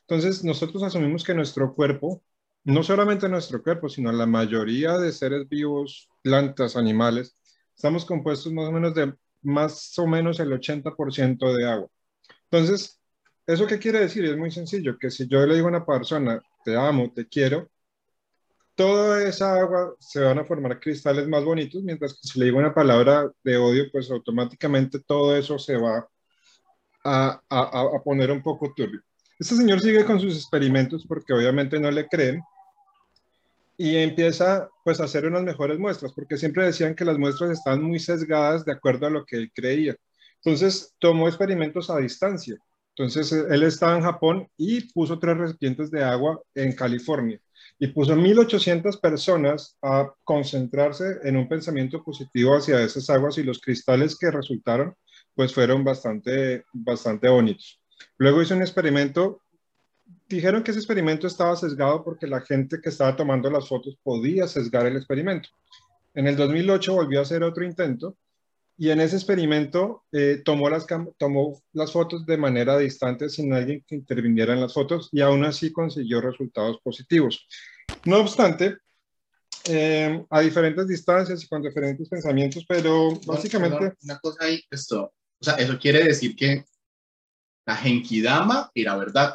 Entonces, 0.00 0.44
nosotros 0.44 0.82
asumimos 0.82 1.24
que 1.24 1.34
nuestro 1.34 1.74
cuerpo, 1.74 2.22
no 2.64 2.82
solamente 2.82 3.28
nuestro 3.28 3.62
cuerpo, 3.62 3.88
sino 3.88 4.12
la 4.12 4.26
mayoría 4.26 4.96
de 4.98 5.12
seres 5.12 5.48
vivos, 5.48 6.08
plantas, 6.22 6.76
animales, 6.76 7.36
estamos 7.74 8.04
compuestos 8.04 8.52
más 8.52 8.68
o 8.68 8.72
menos 8.72 8.94
de 8.94 9.12
más 9.42 9.98
o 9.98 10.06
menos 10.06 10.40
el 10.40 10.52
80% 10.52 11.54
de 11.54 11.68
agua. 11.68 11.88
Entonces, 12.50 13.00
¿eso 13.46 13.66
qué 13.66 13.78
quiere 13.78 14.00
decir? 14.00 14.24
Es 14.24 14.36
muy 14.36 14.50
sencillo, 14.50 14.96
que 14.98 15.10
si 15.10 15.28
yo 15.28 15.44
le 15.44 15.54
digo 15.54 15.66
a 15.66 15.70
una 15.70 15.84
persona, 15.84 16.40
te 16.64 16.76
amo, 16.76 17.12
te 17.14 17.28
quiero, 17.28 17.68
toda 18.74 19.22
esa 19.26 19.54
agua 19.54 19.94
se 19.98 20.20
van 20.20 20.38
a 20.38 20.44
formar 20.44 20.80
cristales 20.80 21.28
más 21.28 21.44
bonitos, 21.44 21.82
mientras 21.82 22.14
que 22.14 22.28
si 22.28 22.38
le 22.38 22.46
digo 22.46 22.58
una 22.58 22.74
palabra 22.74 23.30
de 23.42 23.56
odio, 23.56 23.84
pues 23.92 24.10
automáticamente 24.10 25.00
todo 25.00 25.36
eso 25.36 25.58
se 25.58 25.76
va 25.76 26.08
a, 27.04 27.40
poner 28.04 28.30
un 28.30 28.42
poco 28.42 28.72
turbio. 28.74 29.00
Este 29.38 29.56
señor 29.56 29.80
sigue 29.80 30.04
con 30.04 30.20
sus 30.20 30.36
experimentos 30.36 31.04
porque 31.06 31.32
obviamente 31.32 31.78
no 31.78 31.90
le 31.90 32.08
creen 32.08 32.40
y 33.76 33.96
empieza 33.96 34.68
pues 34.84 35.00
a 35.00 35.04
hacer 35.04 35.26
unas 35.26 35.42
mejores 35.42 35.78
muestras, 35.78 36.12
porque 36.12 36.36
siempre 36.36 36.64
decían 36.64 36.94
que 36.94 37.04
las 37.04 37.18
muestras 37.18 37.50
estaban 37.50 37.82
muy 37.82 37.98
sesgadas 37.98 38.64
de 38.64 38.72
acuerdo 38.72 39.06
a 39.06 39.10
lo 39.10 39.24
que 39.24 39.36
él 39.36 39.52
creía. 39.54 39.96
Entonces 40.42 40.94
tomó 40.98 41.28
experimentos 41.28 41.90
a 41.90 41.98
distancia. 41.98 42.56
Entonces 42.96 43.32
él 43.32 43.62
estaba 43.64 43.96
en 43.96 44.04
Japón 44.04 44.48
y 44.56 44.92
puso 44.92 45.18
tres 45.18 45.36
recipientes 45.36 45.90
de 45.90 46.04
agua 46.04 46.40
en 46.54 46.72
California 46.74 47.40
y 47.78 47.88
puso 47.88 48.14
1.800 48.14 49.00
personas 49.00 49.76
a 49.82 50.12
concentrarse 50.22 51.18
en 51.24 51.36
un 51.36 51.48
pensamiento 51.48 52.02
positivo 52.02 52.56
hacia 52.56 52.82
esas 52.82 53.10
aguas 53.10 53.36
y 53.38 53.42
los 53.42 53.60
cristales 53.60 54.16
que 54.16 54.30
resultaron 54.30 54.94
pues 55.34 55.52
fueron 55.52 55.82
bastante, 55.82 56.64
bastante 56.72 57.28
bonitos. 57.28 57.80
Luego 58.18 58.42
hizo 58.42 58.54
un 58.54 58.62
experimento, 58.62 59.40
dijeron 60.28 60.62
que 60.62 60.70
ese 60.70 60.80
experimento 60.80 61.26
estaba 61.26 61.56
sesgado 61.56 62.04
porque 62.04 62.26
la 62.26 62.40
gente 62.40 62.80
que 62.80 62.90
estaba 62.90 63.16
tomando 63.16 63.50
las 63.50 63.68
fotos 63.68 63.98
podía 64.02 64.46
sesgar 64.46 64.86
el 64.86 64.96
experimento. 64.96 65.48
En 66.14 66.28
el 66.28 66.36
2008 66.36 66.94
volvió 66.94 67.18
a 67.18 67.22
hacer 67.22 67.42
otro 67.42 67.64
intento 67.64 68.16
y 68.76 68.90
en 68.90 69.00
ese 69.00 69.16
experimento 69.16 70.04
eh, 70.10 70.42
tomó, 70.44 70.68
las 70.68 70.86
tomó 71.18 71.62
las 71.72 71.92
fotos 71.92 72.26
de 72.26 72.36
manera 72.36 72.76
distante 72.76 73.28
sin 73.28 73.52
alguien 73.52 73.84
que 73.86 73.94
interviniera 73.94 74.52
en 74.52 74.60
las 74.60 74.74
fotos 74.74 75.08
y 75.12 75.20
aún 75.20 75.44
así 75.44 75.72
consiguió 75.72 76.20
resultados 76.20 76.78
positivos. 76.82 77.46
No 78.04 78.18
obstante, 78.18 78.78
eh, 79.66 80.24
a 80.28 80.40
diferentes 80.40 80.88
distancias 80.88 81.42
y 81.42 81.48
con 81.48 81.62
diferentes 81.62 82.08
pensamientos, 82.08 82.64
pero 82.68 83.18
básicamente... 83.26 83.94
una 84.02 84.18
cosa 84.18 84.44
ahí, 84.44 84.60
esto, 84.70 85.12
o 85.40 85.44
sea, 85.44 85.54
eso 85.54 85.78
quiere 85.78 86.04
decir 86.04 86.34
que 86.34 86.64
la 87.66 87.76
Genkidama 87.76 88.70
era 88.74 88.96
verdad. 88.96 89.34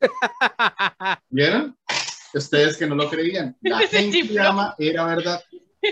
¿Vieron? 1.28 1.76
Ustedes 2.32 2.76
que 2.76 2.86
no 2.86 2.94
lo 2.94 3.10
creían, 3.10 3.56
la 3.60 3.80
Genkidama 3.80 4.74
era 4.78 5.04
verdad. 5.04 5.42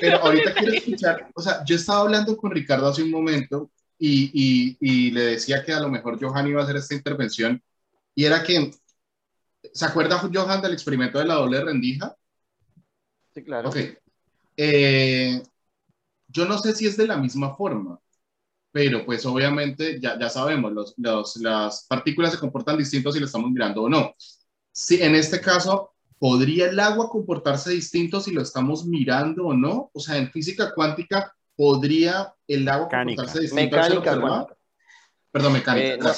Pero 0.01 0.19
ahorita 0.19 0.55
quiero 0.55 0.73
escuchar, 0.75 1.31
o 1.35 1.41
sea, 1.43 1.65
yo 1.65 1.77
estaba 1.77 2.01
hablando 2.01 2.37
con 2.37 2.51
Ricardo 2.51 2.89
hace 2.89 3.03
un 3.03 3.11
momento 3.11 3.71
y, 3.99 4.31
y, 4.33 4.77
y, 4.81 5.11
le 5.13 5.23
decía 5.23 5.63
que 5.65 5.73
a 5.73 5.81
lo 5.81 5.89
mejor 5.89 6.19
Johan 6.21 6.49
iba 6.49 6.61
a 6.61 6.65
hacer 6.65 6.77
esta 6.77 6.95
intervención 6.95 7.63
y 8.15 8.25
era 8.25 8.43
que, 8.43 8.71
¿se 9.73 9.85
acuerda 9.85 10.19
Johan 10.33 10.61
del 10.63 10.73
experimento 10.73 11.19
de 11.19 11.27
la 11.27 11.35
doble 11.35 11.63
rendija? 11.63 12.17
Sí, 13.35 13.43
claro. 13.45 13.69
Ok. 13.69 13.77
Eh, 14.57 15.43
yo 16.29 16.45
no 16.47 16.59
sé 16.59 16.75
si 16.75 16.87
es 16.87 16.97
de 16.97 17.07
la 17.07 17.17
misma 17.17 17.57
forma, 17.57 17.99
pero 18.73 19.05
pues 19.05 19.25
obviamente 19.27 20.01
ya, 20.01 20.19
ya 20.19 20.31
sabemos, 20.31 20.73
los, 20.73 20.95
los- 20.97 21.37
las 21.37 21.87
partículas 21.89 22.33
se 22.33 22.39
comportan 22.39 22.79
distintos 22.79 23.15
si 23.15 23.21
lo 23.21 23.27
estamos 23.27 23.51
mirando 23.51 23.83
o 23.83 23.89
no. 23.89 24.15
Si 24.73 25.03
en 25.03 25.15
este 25.15 25.41
caso, 25.41 25.92
¿podría 26.23 26.67
el 26.67 26.79
agua 26.79 27.09
comportarse 27.11 27.73
distinto 27.73 28.21
si 28.21 28.31
lo 28.31 28.43
estamos 28.43 28.87
mirando 28.87 29.47
o 29.47 29.55
no? 29.55 29.91
O 29.93 29.99
sea, 29.99 30.19
en 30.19 30.31
física 30.31 30.73
cuántica, 30.73 31.35
¿podría 31.57 32.33
el 32.47 32.69
agua 32.69 32.87
Mecánica. 32.87 33.23
comportarse 33.23 33.41
distinto 33.41 33.77
al 33.77 33.83
ser 33.83 33.99
Mecánica 33.99 34.21
cuántica. 34.21 34.57
Perdón, 35.33 35.53
mecánica. 35.55 35.89
Eh, 35.89 35.99
no, 35.99 36.13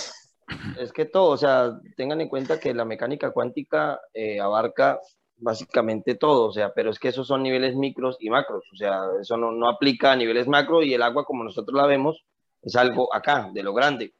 es 0.79 0.93
que 0.93 1.07
todo, 1.07 1.31
o 1.31 1.38
sea, 1.38 1.81
tengan 1.97 2.21
en 2.21 2.29
cuenta 2.29 2.61
que 2.61 2.75
la 2.75 2.85
mecánica 2.85 3.31
cuántica 3.31 3.99
eh, 4.12 4.40
abarca 4.40 5.01
básicamente 5.38 6.17
todo, 6.17 6.49
o 6.49 6.53
sea, 6.53 6.75
pero 6.75 6.90
es 6.90 6.99
que 6.99 7.09
esos 7.09 7.27
son 7.27 7.43
niveles 7.43 7.75
micros 7.75 8.19
y 8.21 8.29
macros, 8.29 8.67
o 8.75 8.77
sea, 8.77 9.05
eso 9.19 9.38
no, 9.38 9.53
no 9.53 9.71
aplica 9.71 10.12
a 10.12 10.17
niveles 10.17 10.47
macro 10.47 10.83
y 10.83 10.93
el 10.93 11.01
agua 11.01 11.25
como 11.25 11.45
nosotros 11.45 11.75
la 11.75 11.87
vemos 11.87 12.27
es 12.61 12.77
algo 12.77 13.09
acá, 13.14 13.49
de 13.55 13.62
lo 13.62 13.73
grande. 13.73 14.12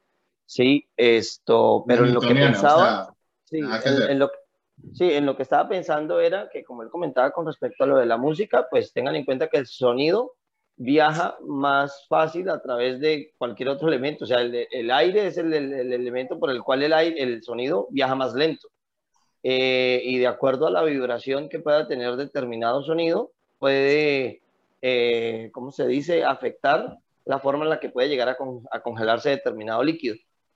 Sí, 0.47 0.87
esto, 0.97 1.83
pero 1.87 2.05
en 2.05 2.13
lo 2.15 2.21
que 2.21 2.33
o 2.33 2.35
pensaba, 2.35 3.05
sea, 3.05 3.13
sí, 3.43 3.59
en, 3.59 4.09
en 4.09 4.19
lo, 4.19 4.31
sí, 4.93 5.11
en 5.11 5.25
lo 5.25 5.35
que 5.35 5.43
estaba 5.43 5.67
pensando 5.69 6.19
era 6.19 6.49
que 6.51 6.63
como 6.63 6.83
él 6.83 6.89
comentaba 6.89 7.31
con 7.31 7.45
respecto 7.45 7.83
a 7.83 7.87
lo 7.87 7.97
de 7.97 8.05
la 8.05 8.17
música, 8.17 8.67
pues 8.69 8.93
tengan 8.93 9.15
en 9.15 9.25
cuenta 9.25 9.47
que 9.49 9.57
el 9.57 9.67
sonido 9.67 10.33
viaja 10.77 11.37
más 11.41 12.05
fácil 12.09 12.49
a 12.49 12.61
través 12.61 12.99
de 12.99 13.33
cualquier 13.37 13.69
otro 13.69 13.87
elemento. 13.87 14.25
O 14.25 14.27
sea, 14.27 14.41
el, 14.41 14.91
aire 14.91 15.27
es 15.27 15.37
el, 15.37 15.53
el- 15.53 15.73
el 15.73 15.93
elemento 15.93 16.39
por 16.39 16.49
el 16.51 16.61
cual 16.63 16.83
el, 16.83 16.93
aire, 16.93 17.21
el 17.21 17.43
sonido 17.43 17.87
viaja 17.91 18.15
más 18.15 18.33
lento. 18.33 18.67
Eh, 19.43 20.01
y 20.03 20.17
de 20.19 20.27
acuerdo 20.27 20.67
a 20.67 20.71
la 20.71 20.83
vibración 20.83 21.49
que 21.49 21.59
pueda 21.59 21.87
tener 21.87 22.15
determinado 22.15 22.83
sonido, 22.83 23.31
puede, 23.59 24.41
eh, 24.81 25.49
¿cómo 25.53 25.71
se 25.71 25.87
dice?, 25.87 26.23
afectar 26.23 26.97
la 27.25 27.39
forma 27.39 27.63
en 27.65 27.69
la 27.69 27.79
que 27.79 27.89
puede 27.89 28.09
llegar 28.09 28.29
a 28.29 28.81
congelarse 28.81 29.29
determinado 29.29 29.83
líquido. 29.83 30.15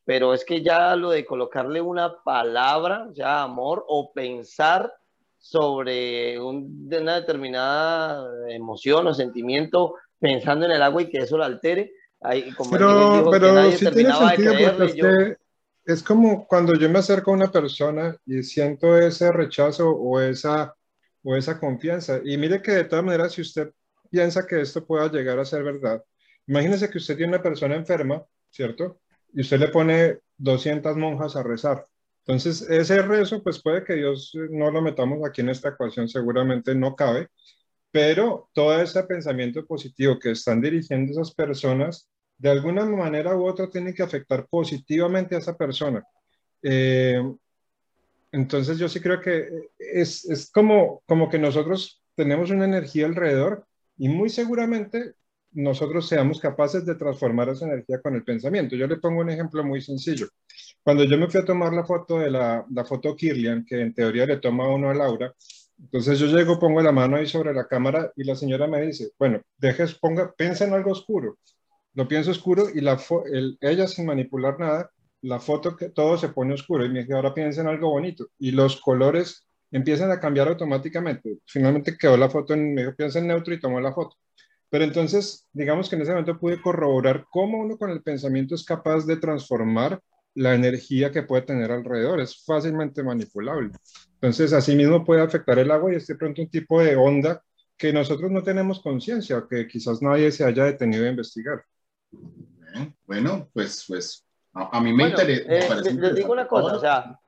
Pero 0.09 0.33
es 0.33 0.43
que 0.43 0.63
ya 0.63 0.95
lo 0.95 1.11
de 1.11 1.23
colocarle 1.23 1.79
una 1.81 2.23
palabra, 2.23 3.09
ya 3.13 3.43
amor, 3.43 3.85
o 3.87 4.11
pensar 4.11 4.91
sobre 5.37 6.39
un- 6.39 6.89
de 6.89 6.99
una 6.99 7.19
determinada 7.19 8.27
emoción 8.49 9.05
o 9.05 9.13
sentimiento 9.13 9.93
pensando 10.19 10.65
en 10.65 10.71
el 10.71 10.81
agua 10.81 11.03
y 11.03 11.11
que 11.11 11.19
eso 11.19 11.37
lo 11.37 11.43
altere. 11.43 11.91
Ahí, 12.21 12.51
como 12.55 12.71
Pero, 12.71 13.29
pero 13.29 13.71
sí 13.73 13.87
tiene 13.91 14.11
sentido 14.11 14.55
porque 14.59 14.97
yo- 14.97 15.03
que 15.05 15.37
es 15.85 16.01
como 16.01 16.47
cuando 16.47 16.73
yo 16.73 16.89
me 16.89 16.97
acerco 16.97 17.29
a 17.29 17.35
una 17.35 17.51
persona 17.51 18.17
y 18.25 18.41
siento 18.41 18.97
ese 18.97 19.31
rechazo 19.31 19.91
o 19.91 20.19
esa, 20.19 20.73
o 21.23 21.35
esa 21.35 21.59
confianza. 21.59 22.19
Y 22.25 22.35
mire 22.39 22.63
que 22.63 22.71
de 22.71 22.85
todas 22.85 23.05
maneras, 23.05 23.33
si 23.33 23.41
usted 23.41 23.69
piensa 24.09 24.47
que 24.47 24.59
esto 24.59 24.83
pueda 24.87 25.07
llegar 25.11 25.37
a 25.37 25.45
ser 25.45 25.63
verdad, 25.63 26.03
imagínese 26.47 26.89
que 26.89 26.97
usted 26.97 27.15
tiene 27.15 27.33
una 27.35 27.43
persona 27.43 27.75
enferma, 27.75 28.25
¿cierto? 28.49 29.01
Y 29.33 29.41
usted 29.41 29.59
le 29.59 29.67
pone 29.69 30.19
200 30.37 30.95
monjas 30.97 31.35
a 31.35 31.43
rezar. 31.43 31.85
Entonces, 32.25 32.61
ese 32.69 33.01
rezo, 33.01 33.41
pues 33.41 33.61
puede 33.61 33.83
que 33.83 33.95
Dios 33.95 34.31
no 34.51 34.69
lo 34.71 34.81
metamos 34.81 35.19
aquí 35.27 35.41
en 35.41 35.49
esta 35.49 35.69
ecuación, 35.69 36.07
seguramente 36.07 36.75
no 36.75 36.95
cabe, 36.95 37.27
pero 37.91 38.49
todo 38.53 38.79
ese 38.79 39.03
pensamiento 39.03 39.65
positivo 39.65 40.19
que 40.19 40.31
están 40.31 40.61
dirigiendo 40.61 41.11
esas 41.11 41.33
personas, 41.33 42.07
de 42.37 42.49
alguna 42.49 42.85
manera 42.85 43.35
u 43.35 43.47
otra, 43.47 43.69
tiene 43.69 43.93
que 43.93 44.03
afectar 44.03 44.47
positivamente 44.47 45.35
a 45.35 45.39
esa 45.39 45.57
persona. 45.57 46.03
Eh, 46.61 47.21
entonces 48.31 48.77
yo 48.77 48.87
sí 48.87 48.99
creo 48.99 49.21
que 49.21 49.49
es, 49.79 50.25
es 50.29 50.51
como, 50.51 51.01
como 51.07 51.29
que 51.29 51.39
nosotros 51.39 52.01
tenemos 52.15 52.51
una 52.51 52.65
energía 52.65 53.07
alrededor 53.07 53.65
y 53.97 54.07
muy 54.09 54.29
seguramente 54.29 55.15
nosotros 55.51 56.07
seamos 56.07 56.39
capaces 56.39 56.85
de 56.85 56.95
transformar 56.95 57.49
esa 57.49 57.65
energía 57.65 58.01
con 58.01 58.15
el 58.15 58.23
pensamiento. 58.23 58.75
Yo 58.75 58.87
le 58.87 58.97
pongo 58.97 59.21
un 59.21 59.29
ejemplo 59.29 59.63
muy 59.63 59.81
sencillo. 59.81 60.27
Cuando 60.83 61.03
yo 61.03 61.17
me 61.17 61.27
fui 61.27 61.39
a 61.41 61.45
tomar 61.45 61.73
la 61.73 61.83
foto 61.85 62.19
de 62.19 62.31
la, 62.31 62.65
foto 62.87 63.15
Kirlian, 63.15 63.65
que 63.65 63.81
en 63.81 63.93
teoría 63.93 64.25
le 64.25 64.37
toma 64.37 64.67
uno 64.67 64.89
a 64.89 64.93
Laura, 64.93 65.33
entonces 65.79 66.19
yo 66.19 66.27
llego, 66.27 66.59
pongo 66.59 66.81
la 66.81 66.91
mano 66.91 67.15
ahí 67.17 67.25
sobre 67.27 67.53
la 67.53 67.67
cámara 67.67 68.11
y 68.15 68.23
la 68.23 68.35
señora 68.35 68.67
me 68.67 68.81
dice, 68.81 69.11
bueno, 69.17 69.41
dejes, 69.57 69.95
ponga, 69.95 70.33
piensa 70.35 70.65
en 70.65 70.73
algo 70.73 70.91
oscuro. 70.91 71.37
Lo 71.93 72.07
pienso 72.07 72.31
oscuro 72.31 72.67
y 72.73 72.81
la 72.81 72.97
el- 73.31 73.57
ella 73.61 73.87
sin 73.87 74.05
manipular 74.05 74.59
nada, 74.59 74.91
la 75.21 75.39
foto 75.39 75.75
que 75.75 75.89
todo 75.89 76.17
se 76.17 76.29
pone 76.29 76.53
oscuro 76.53 76.85
y 76.85 76.89
me 76.89 76.99
dice, 77.01 77.13
ahora 77.13 77.33
piensa 77.33 77.61
en 77.61 77.67
algo 77.67 77.89
bonito. 77.89 78.27
Y 78.39 78.51
los 78.51 78.79
colores 78.81 79.45
empiezan 79.71 80.11
a 80.11 80.19
cambiar 80.19 80.47
automáticamente. 80.47 81.39
Finalmente 81.45 81.97
quedó 81.97 82.17
la 82.17 82.29
foto 82.29 82.53
en, 82.53 82.73
me 82.73 82.81
dijo, 82.81 82.95
piensa 82.95 83.19
en 83.19 83.27
neutro 83.27 83.53
y 83.53 83.59
tomó 83.59 83.79
la 83.79 83.93
foto. 83.93 84.15
Pero 84.69 84.83
entonces, 84.83 85.47
digamos 85.51 85.89
que 85.89 85.95
en 85.95 86.03
ese 86.03 86.11
momento 86.11 86.39
pude 86.39 86.61
corroborar 86.61 87.25
cómo 87.29 87.59
uno 87.59 87.77
con 87.77 87.89
el 87.89 88.03
pensamiento 88.03 88.55
es 88.55 88.63
capaz 88.63 89.05
de 89.05 89.17
transformar 89.17 89.99
la 90.35 90.53
energía 90.53 91.11
que 91.11 91.23
puede 91.23 91.41
tener 91.41 91.71
alrededor. 91.71 92.19
Es 92.19 92.43
fácilmente 92.45 93.01
manipulable. 93.03 93.71
Entonces, 94.13 94.53
asimismo 94.53 95.03
puede 95.03 95.21
afectar 95.21 95.57
el 95.57 95.71
agua 95.71 95.91
y 95.91 95.95
es 95.95 96.05
de 96.07 96.15
pronto 96.15 96.41
un 96.41 96.49
tipo 96.49 96.81
de 96.81 96.95
onda 96.95 97.41
que 97.77 97.91
nosotros 97.93 98.29
no 98.29 98.43
tenemos 98.43 98.81
conciencia, 98.81 99.45
que 99.49 99.67
quizás 99.67 100.01
nadie 100.01 100.31
se 100.31 100.43
haya 100.43 100.65
detenido 100.65 101.05
a 101.05 101.09
investigar. 101.09 101.63
Bueno, 103.07 103.49
pues, 103.53 103.85
pues 103.87 104.25
a, 104.53 104.77
a 104.77 104.81
mí 104.81 104.91
me 104.93 105.03
Bueno, 105.09 105.21
interesa. 105.21 105.77
eh, 105.77 105.81
les, 105.83 105.95
les 105.95 106.15
digo 106.15 106.33
una 106.33 106.47
cosa, 106.47 106.75
o 106.75 106.79
sea, 106.79 107.19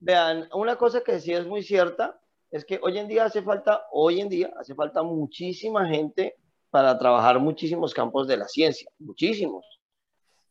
vean, 0.00 0.48
una 0.54 0.76
cosa 0.76 1.02
que 1.02 1.20
sí 1.20 1.32
es 1.32 1.46
muy 1.46 1.62
cierta 1.62 2.18
es 2.52 2.66
que 2.66 2.78
hoy 2.82 2.98
en 2.98 3.08
día 3.08 3.24
hace 3.24 3.42
falta, 3.42 3.86
hoy 3.90 4.20
en 4.20 4.28
día 4.28 4.52
hace 4.58 4.74
falta 4.74 5.02
muchísima 5.02 5.88
gente 5.88 6.36
para 6.70 6.96
trabajar 6.98 7.40
muchísimos 7.40 7.94
campos 7.94 8.28
de 8.28 8.36
la 8.36 8.46
ciencia, 8.46 8.88
muchísimos. 8.98 9.64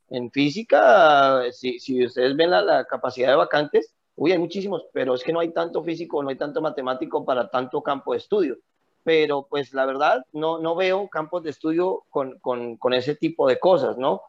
En 0.09 0.31
física, 0.31 1.43
si, 1.51 1.79
si 1.79 2.05
ustedes 2.05 2.35
ven 2.35 2.49
la, 2.49 2.61
la 2.61 2.85
capacidad 2.85 3.29
de 3.29 3.35
vacantes, 3.35 3.93
uy, 4.15 4.31
hay 4.31 4.39
muchísimos, 4.39 4.83
pero 4.91 5.13
es 5.13 5.23
que 5.23 5.31
no 5.31 5.39
hay 5.39 5.53
tanto 5.53 5.83
físico, 5.83 6.21
no 6.21 6.29
hay 6.29 6.37
tanto 6.37 6.59
matemático 6.59 7.23
para 7.23 7.49
tanto 7.49 7.81
campo 7.81 8.11
de 8.11 8.17
estudio. 8.17 8.57
Pero 9.03 9.47
pues 9.49 9.73
la 9.73 9.85
verdad, 9.85 10.25
no, 10.33 10.57
no 10.57 10.75
veo 10.75 11.07
campos 11.07 11.43
de 11.43 11.51
estudio 11.51 12.03
con, 12.09 12.39
con, 12.39 12.77
con 12.77 12.93
ese 12.93 13.15
tipo 13.15 13.47
de 13.47 13.59
cosas, 13.59 13.97
¿no? 13.97 14.21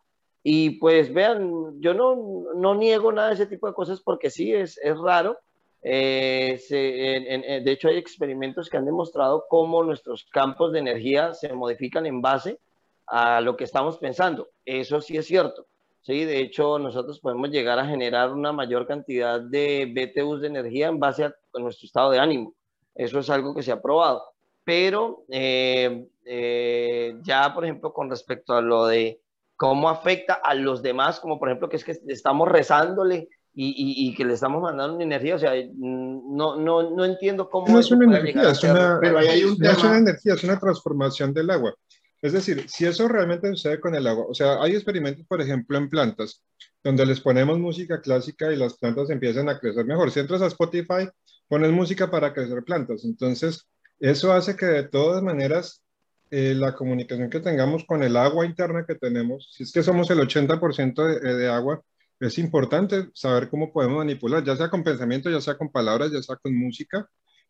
Y 0.43 0.79
pues 0.79 1.13
vean, 1.13 1.81
yo 1.81 1.95
no, 1.95 2.53
no 2.55 2.75
niego 2.75 3.13
nada 3.13 3.29
de 3.29 3.35
ese 3.35 3.47
tipo 3.47 3.67
de 3.67 3.75
cosas 3.75 4.01
porque 4.01 4.31
sí, 4.31 4.53
es, 4.53 4.79
es 4.83 4.99
raro. 4.99 5.39
Eh, 5.83 6.61
en- 6.71 7.65
de 7.65 7.73
hecho, 7.73 7.89
hay 7.89 7.97
experimentos 7.99 8.69
que 8.71 8.77
han 8.77 8.85
demostrado 8.85 9.47
cómo 9.49 9.83
nuestros 9.83 10.25
campos 10.31 10.73
de 10.73 10.79
energía 10.81 11.35
se 11.35 11.53
modifican 11.53 12.07
en 12.07 12.21
base 12.23 12.59
a 13.07 13.41
lo 13.41 13.57
que 13.57 13.65
estamos 13.65 13.99
pensando. 13.99 14.49
Eso 14.65 15.01
sí 15.01 15.17
es 15.17 15.27
cierto. 15.27 15.67
Sí, 16.03 16.25
de 16.25 16.41
hecho, 16.41 16.79
nosotros 16.79 17.21
podemos 17.21 17.51
llegar 17.51 17.79
a 17.79 17.87
generar 17.87 18.33
una 18.33 18.53
mayor 18.53 18.87
cantidad 18.87 19.41
de 19.41 19.91
BTUs 19.95 20.41
de 20.41 20.49
energía 20.49 20.89
en 20.89 20.99
base 20.99 21.25
a 21.25 21.35
nuestro 21.55 21.87
estado 21.87 22.11
de 22.11 22.19
ánimo. 22.19 22.55
Eso 22.95 23.19
es 23.21 23.31
algo 23.31 23.55
que 23.55 23.63
se 23.63 23.73
ha 23.73 23.81
probado. 23.81 24.23
Pero 24.65 25.25
eh, 25.29 26.07
eh, 26.25 27.15
ya, 27.23 27.53
por 27.55 27.65
ejemplo, 27.65 27.93
con 27.93 28.11
respecto 28.11 28.55
a 28.55 28.61
lo 28.61 28.87
de 28.87 29.21
cómo 29.57 29.89
afecta 29.89 30.35
a 30.35 30.55
los 30.55 30.83
demás, 30.83 31.21
como 31.21 31.39
por 31.39 31.49
ejemplo 31.49 31.69
que 31.69 31.77
es 31.77 31.85
que 31.85 31.97
estamos 32.09 32.49
rezándole 32.49 33.29
y, 33.55 33.67
y- 33.69 34.09
y 34.09 34.15
que 34.15 34.25
le 34.25 34.35
estamos 34.35 34.63
mandando 34.63 34.95
una 34.95 35.05
energía, 35.05 35.35
o 35.35 35.39
sea, 35.39 35.53
no, 35.75 36.57
no, 36.57 36.91
no 36.91 37.05
entiendo 37.05 37.49
cómo 37.51 37.69
No 37.69 37.79
es 37.81 37.91
una 37.91 38.05
energía, 38.07 38.51
es 38.51 38.63
una, 38.65 38.99
Pero 39.01 39.19
ahí 39.19 39.29
hay 39.29 39.45
un 39.45 39.57
no 39.59 39.71
es 39.71 39.85
una 39.85 39.99
energía, 39.99 40.35
es 40.35 40.45
una 40.45 40.59
transformación 40.59 41.35
del 41.35 41.51
agua. 41.51 41.75
Es 42.23 42.33
decir, 42.33 42.65
si 42.69 42.87
eso 42.87 43.09
realmente 43.09 43.49
sucede 43.49 43.81
con 43.81 43.95
el 43.95 44.07
agua, 44.07 44.27
o 44.29 44.35
sea, 44.35 44.63
hay 44.63 44.75
experimentos, 44.75 45.27
por 45.27 45.41
ejemplo, 45.41 45.77
en 45.77 45.89
plantas, 45.91 46.43
donde 46.85 47.05
les 47.05 47.21
ponemos 47.21 47.59
música 47.59 48.01
clásica 48.01 48.53
y 48.53 48.57
las 48.57 48.79
plantas 48.79 49.11
empiezan 49.11 49.49
a 49.49 49.59
crecer 49.59 49.85
mejor. 49.85 50.11
Si 50.13 50.21
entras 50.21 50.41
a 50.41 50.47
Spotify, 50.47 51.09
pones 51.49 51.73
música 51.73 52.11
para 52.11 52.33
crecer 52.33 52.63
plantas. 52.65 53.05
Entonces, 53.05 53.67
eso 53.99 54.33
hace 54.33 54.55
que 54.57 54.67
de 54.67 54.85
todas 54.85 55.21
maneras 55.23 55.83
eh, 56.31 56.55
la 56.57 56.75
comunicación 56.75 57.29
que 57.29 57.41
tengamos 57.41 57.85
con 57.85 58.03
el 58.05 58.17
agua 58.17 58.47
interna 58.47 58.85
que 58.87 58.95
tenemos, 58.95 59.51
si 59.53 59.65
es 59.65 59.73
que 59.73 59.83
somos 59.83 60.09
el 60.11 60.21
80% 60.21 61.05
de, 61.21 61.35
de 61.35 61.49
agua, 61.51 61.83
es 62.27 62.39
importante 62.39 63.09
saber 63.15 63.49
cómo 63.51 63.73
podemos 63.73 63.99
manipular, 63.99 64.45
ya 64.45 64.57
sea 64.57 64.71
con 64.71 64.85
pensamiento, 64.85 65.31
ya 65.31 65.41
sea 65.41 65.57
con 65.59 65.71
palabras, 65.71 66.13
ya 66.13 66.23
sea 66.23 66.37
con 66.37 66.57
música, 66.57 67.09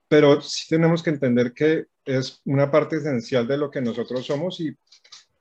pero 0.08 0.40
sí 0.40 0.66
tenemos 0.68 1.02
que 1.02 1.10
entender 1.10 1.52
que 1.52 1.86
es 2.04 2.40
una 2.44 2.70
parte 2.70 2.96
esencial 2.96 3.46
de 3.46 3.58
lo 3.58 3.70
que 3.70 3.80
nosotros 3.80 4.24
somos 4.26 4.60
y 4.60 4.74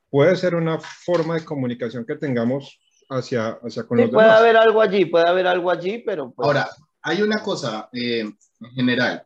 puede 0.09 0.35
ser 0.35 0.55
una 0.55 0.79
forma 0.79 1.35
de 1.35 1.45
comunicación 1.45 2.05
que 2.05 2.15
tengamos 2.15 2.79
hacia, 3.09 3.57
hacia 3.63 3.83
con 3.83 3.97
Sí, 3.97 4.03
los 4.03 4.11
puede 4.11 4.25
demás. 4.27 4.39
haber 4.41 4.57
algo 4.57 4.81
allí, 4.81 5.05
puede 5.05 5.27
haber 5.27 5.47
algo 5.47 5.71
allí, 5.71 6.03
pero 6.05 6.31
pues, 6.31 6.45
Ahora, 6.45 6.69
hay 7.01 7.21
una 7.21 7.41
cosa 7.41 7.89
eh, 7.93 8.19
en 8.21 8.71
general. 8.73 9.25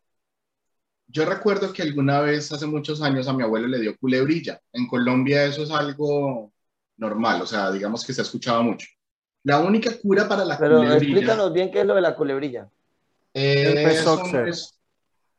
Yo 1.08 1.26
recuerdo 1.26 1.72
que 1.72 1.82
alguna 1.82 2.20
vez, 2.22 2.52
hace 2.52 2.66
muchos 2.66 3.02
años, 3.02 3.28
a 3.28 3.34
mi 3.34 3.44
abuelo 3.44 3.68
le 3.68 3.80
dio 3.80 3.98
culebrilla. 3.98 4.60
En 4.74 4.88
Colombia 4.88 5.46
eso 5.46 5.64
es 5.64 5.72
algo 5.72 6.52
normal, 6.98 7.42
o 7.42 7.46
sea, 7.46 7.72
digamos 7.72 8.06
que 8.06 8.14
se 8.14 8.22
ha 8.22 8.24
escuchado 8.24 8.64
mucho. 8.64 8.88
La 9.46 9.60
única 9.60 9.92
cura 10.02 10.28
para 10.28 10.44
la 10.44 10.58
Pero 10.58 10.78
culebrilla. 10.80 10.98
explícanos 11.14 11.54
bien 11.54 11.72
qué 11.72 11.80
es 11.82 11.86
lo 11.86 11.96
de 11.96 12.02
la 12.02 12.16
culebrilla. 12.16 12.68
eh, 13.34 13.84
es 13.92 14.06
un- 14.06 14.48
es- 14.48 14.80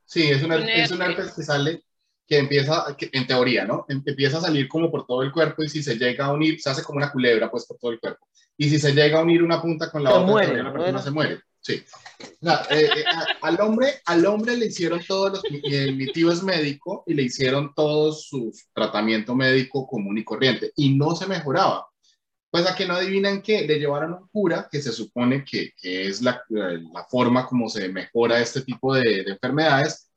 sí, 0.04 0.30
es 0.30 0.42
una, 0.42 0.56
Un 0.56 0.68
es 0.68 0.90
un 0.90 1.00
herpes. 1.02 1.32
que 1.32 1.42
sale, 1.42 1.82
que 2.26 2.38
empieza, 2.38 2.94
que, 2.96 3.08
en 3.12 3.26
teoría, 3.26 3.64
¿no? 3.64 3.84
Em- 3.88 4.02
Empieza 4.04 4.38
a 4.38 4.42
salir 4.42 4.68
como 4.68 4.90
por 4.90 5.06
todo 5.06 5.22
el 5.22 5.32
cuerpo 5.32 5.62
y 5.62 5.68
si 5.68 5.82
se 5.82 5.96
llega 5.96 6.26
a 6.26 6.32
unir, 6.32 6.60
se 6.60 6.68
hace 6.70 6.82
como 6.82 6.98
una 6.98 7.10
culebra, 7.10 7.50
pues 7.50 7.64
por 7.66 7.78
todo 7.78 7.90
el 7.92 7.98
cuerpo. 8.00 8.26
Y 8.58 8.68
si 8.68 8.78
se 8.78 8.92
llega 8.92 9.18
a 9.18 9.22
unir 9.22 9.42
una 9.42 9.60
punta 9.62 9.90
con 9.90 10.02
la 10.04 10.10
Se 10.10 10.16
otra, 10.16 10.26
muere, 10.30 10.62
la 10.62 10.72
persona 10.72 10.92
¿no? 10.92 11.02
se 11.02 11.10
muere. 11.10 11.40
Sí. 11.60 11.82
O 12.42 12.46
sea, 12.46 12.62
eh, 12.70 12.88
eh, 12.98 13.04
a- 13.12 13.46
al, 13.46 13.60
hombre, 13.60 13.94
al 14.04 14.24
hombre 14.26 14.56
le 14.56 14.66
hicieron 14.66 15.00
todos 15.06 15.32
los. 15.32 15.42
Mi, 15.50 15.60
eh, 15.74 15.90
mi 15.92 16.06
tío 16.12 16.30
es 16.30 16.42
médico 16.42 17.02
y 17.06 17.14
le 17.14 17.22
hicieron 17.24 17.72
todo 17.74 18.12
su 18.12 18.52
tratamiento 18.72 19.34
médico 19.34 19.86
común 19.86 20.16
y 20.18 20.22
corriente 20.24 20.70
y 20.76 20.94
no 20.94 21.16
se 21.16 21.26
mejoraba. 21.26 21.86
Pues 22.50 22.66
a 22.66 22.74
que 22.74 22.86
no 22.86 22.94
adivinan 22.94 23.42
qué, 23.42 23.66
le 23.66 23.78
llevaron 23.78 24.12
a 24.12 24.16
un 24.16 24.28
cura 24.28 24.68
que 24.70 24.80
se 24.80 24.92
supone 24.92 25.44
que, 25.44 25.72
que 25.76 26.08
es 26.08 26.22
la, 26.22 26.42
la 26.48 27.04
forma 27.04 27.46
como 27.46 27.68
se 27.68 27.88
mejora 27.88 28.40
este 28.40 28.62
tipo 28.62 28.94
de, 28.94 29.24
de 29.24 29.32
enfermedades. 29.32 30.10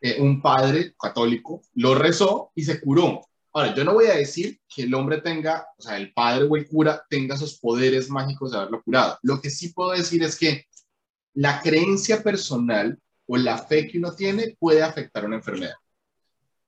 Eh, 0.00 0.20
un 0.20 0.42
padre 0.42 0.94
católico 1.00 1.62
lo 1.74 1.94
rezó 1.94 2.52
y 2.54 2.62
se 2.62 2.80
curó. 2.80 3.22
Ahora, 3.54 3.74
yo 3.74 3.84
no 3.84 3.94
voy 3.94 4.06
a 4.06 4.16
decir 4.16 4.60
que 4.68 4.82
el 4.82 4.94
hombre 4.94 5.20
tenga, 5.20 5.66
o 5.78 5.82
sea, 5.82 5.96
el 5.96 6.12
padre 6.12 6.46
o 6.50 6.56
el 6.56 6.66
cura 6.66 7.04
tenga 7.08 7.36
esos 7.36 7.58
poderes 7.58 8.10
mágicos 8.10 8.50
de 8.50 8.58
haberlo 8.58 8.82
curado. 8.82 9.18
Lo 9.22 9.40
que 9.40 9.48
sí 9.48 9.72
puedo 9.72 9.92
decir 9.92 10.22
es 10.22 10.36
que 10.36 10.66
la 11.34 11.60
creencia 11.60 12.22
personal 12.22 12.98
o 13.26 13.36
la 13.36 13.58
fe 13.58 13.86
que 13.86 13.98
uno 13.98 14.12
tiene 14.12 14.56
puede 14.58 14.82
afectar 14.82 15.24
una 15.24 15.36
enfermedad. 15.36 15.74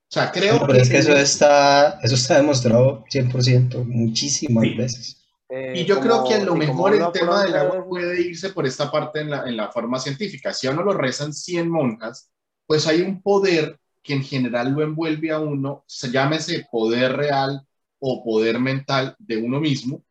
O 0.09 0.13
sea, 0.13 0.31
creo 0.31 0.65
Pero 0.65 0.79
es 0.79 0.89
que 0.89 0.99
eso 0.99 1.13
está, 1.13 1.99
eso 2.01 2.15
está 2.15 2.37
demostrado 2.37 3.03
100%, 3.09 3.83
muchísimas 3.85 4.63
Sí. 4.63 4.73
veces. 4.73 5.17
Eh, 5.49 5.73
Y 5.77 5.85
yo 5.85 5.99
creo 5.99 6.23
que 6.25 6.35
a 6.35 6.43
lo 6.43 6.55
mejor 6.55 6.93
el 6.93 7.11
tema 7.11 7.43
del 7.43 7.55
agua 7.55 7.85
puede 7.85 8.21
irse 8.21 8.49
por 8.49 8.65
esta 8.65 8.89
parte 8.89 9.19
en 9.21 9.29
la, 9.29 9.47
en 9.47 9.57
la 9.57 9.69
forma 9.71 9.99
científica. 9.99 10.53
Si 10.53 10.65
a 10.67 10.71
uno 10.71 10.83
lo 10.83 10.93
rezan 10.93 11.33
100 11.33 11.69
monjas, 11.69 12.29
pues 12.65 12.87
hay 12.87 13.01
un 13.01 13.21
poder 13.21 13.79
que 14.01 14.13
en 14.13 14.23
general 14.23 14.71
lo 14.71 14.81
envuelve 14.81 15.31
a 15.31 15.39
uno, 15.39 15.83
se 15.87 16.09
llámese 16.09 16.65
poder 16.71 17.13
real 17.17 17.61
o 17.99 18.23
poder 18.23 18.59
mental 18.59 19.15
de 19.19 19.37
uno 19.37 19.59
mismo, 19.59 20.01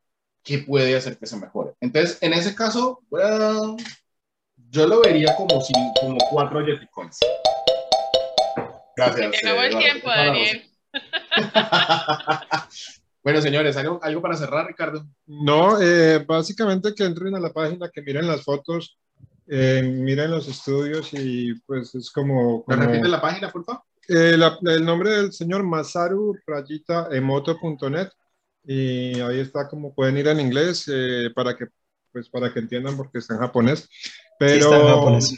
que 0.42 0.58
puede 0.58 0.94
hacer 0.96 1.16
que 1.16 1.26
se 1.26 1.36
mejore. 1.36 1.72
Entonces, 1.80 2.18
en 2.20 2.34
ese 2.34 2.54
caso, 2.54 3.00
well, 3.10 3.76
yo 4.70 4.86
lo 4.86 5.00
vería 5.00 5.34
como, 5.36 5.60
si, 5.62 5.72
como 6.00 6.18
cuatro 6.30 6.60
Yeticoins. 6.66 7.18
Gracias. 8.96 9.36
Se 9.40 9.48
acabó 9.48 9.62
eh, 9.62 9.66
el 9.68 9.78
tiempo, 9.78 10.08
Daniel. 10.08 10.62
bueno, 13.22 13.40
señores, 13.40 13.76
¿algo, 13.76 14.00
algo 14.02 14.22
para 14.22 14.36
cerrar, 14.36 14.66
Ricardo? 14.66 15.06
No, 15.26 15.80
eh, 15.80 16.18
básicamente 16.26 16.94
que 16.94 17.04
entren 17.04 17.34
a 17.34 17.40
la 17.40 17.52
página, 17.52 17.90
que 17.90 18.02
miren 18.02 18.26
las 18.26 18.42
fotos, 18.42 18.98
eh, 19.48 19.82
miren 19.82 20.30
los 20.30 20.48
estudios 20.48 21.10
y 21.12 21.54
pues 21.66 21.94
es 21.94 22.10
como... 22.10 22.64
¿Me 22.66 22.76
como- 22.76 22.86
repite 22.88 23.08
la 23.08 23.20
página, 23.20 23.50
por 23.50 23.64
favor? 23.64 23.82
Eh, 24.08 24.36
la- 24.36 24.58
el 24.62 24.84
nombre 24.84 25.10
del 25.10 25.32
señor 25.32 25.64
Masaru 25.64 26.36
rayita 26.46 27.08
emoto.net 27.10 28.08
y 28.64 29.20
ahí 29.20 29.40
está 29.40 29.68
como 29.68 29.94
pueden 29.94 30.16
ir 30.16 30.28
en 30.28 30.40
inglés 30.40 30.88
eh, 30.92 31.30
para 31.34 31.56
que 31.56 31.66
pues 32.12 32.28
para 32.28 32.52
que 32.52 32.60
entiendan 32.60 32.96
porque 32.96 33.18
está 33.18 33.34
en 33.34 33.40
japonés 33.40 33.88
Sí, 33.90 34.10
pero 34.38 34.54
está 34.54 34.80
en 34.80 34.86
japonés. 34.86 35.34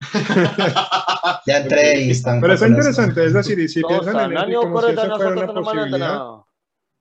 Ya 1.46 1.58
entré 1.58 2.00
y 2.02 2.10
están 2.10 2.40
pero 2.40 2.54
está 2.54 2.68
interesante 2.68 3.24
es 3.24 3.32
decir 3.34 3.58
y 3.58 3.68
si 3.68 3.82
piensan 3.82 4.32
en 4.32 4.38
esto 4.38 4.60
como 4.62 4.80
si 4.82 4.92
eso 4.92 5.16
fuera 5.16 5.30
una 5.30 5.46
posibilidad 5.54 6.22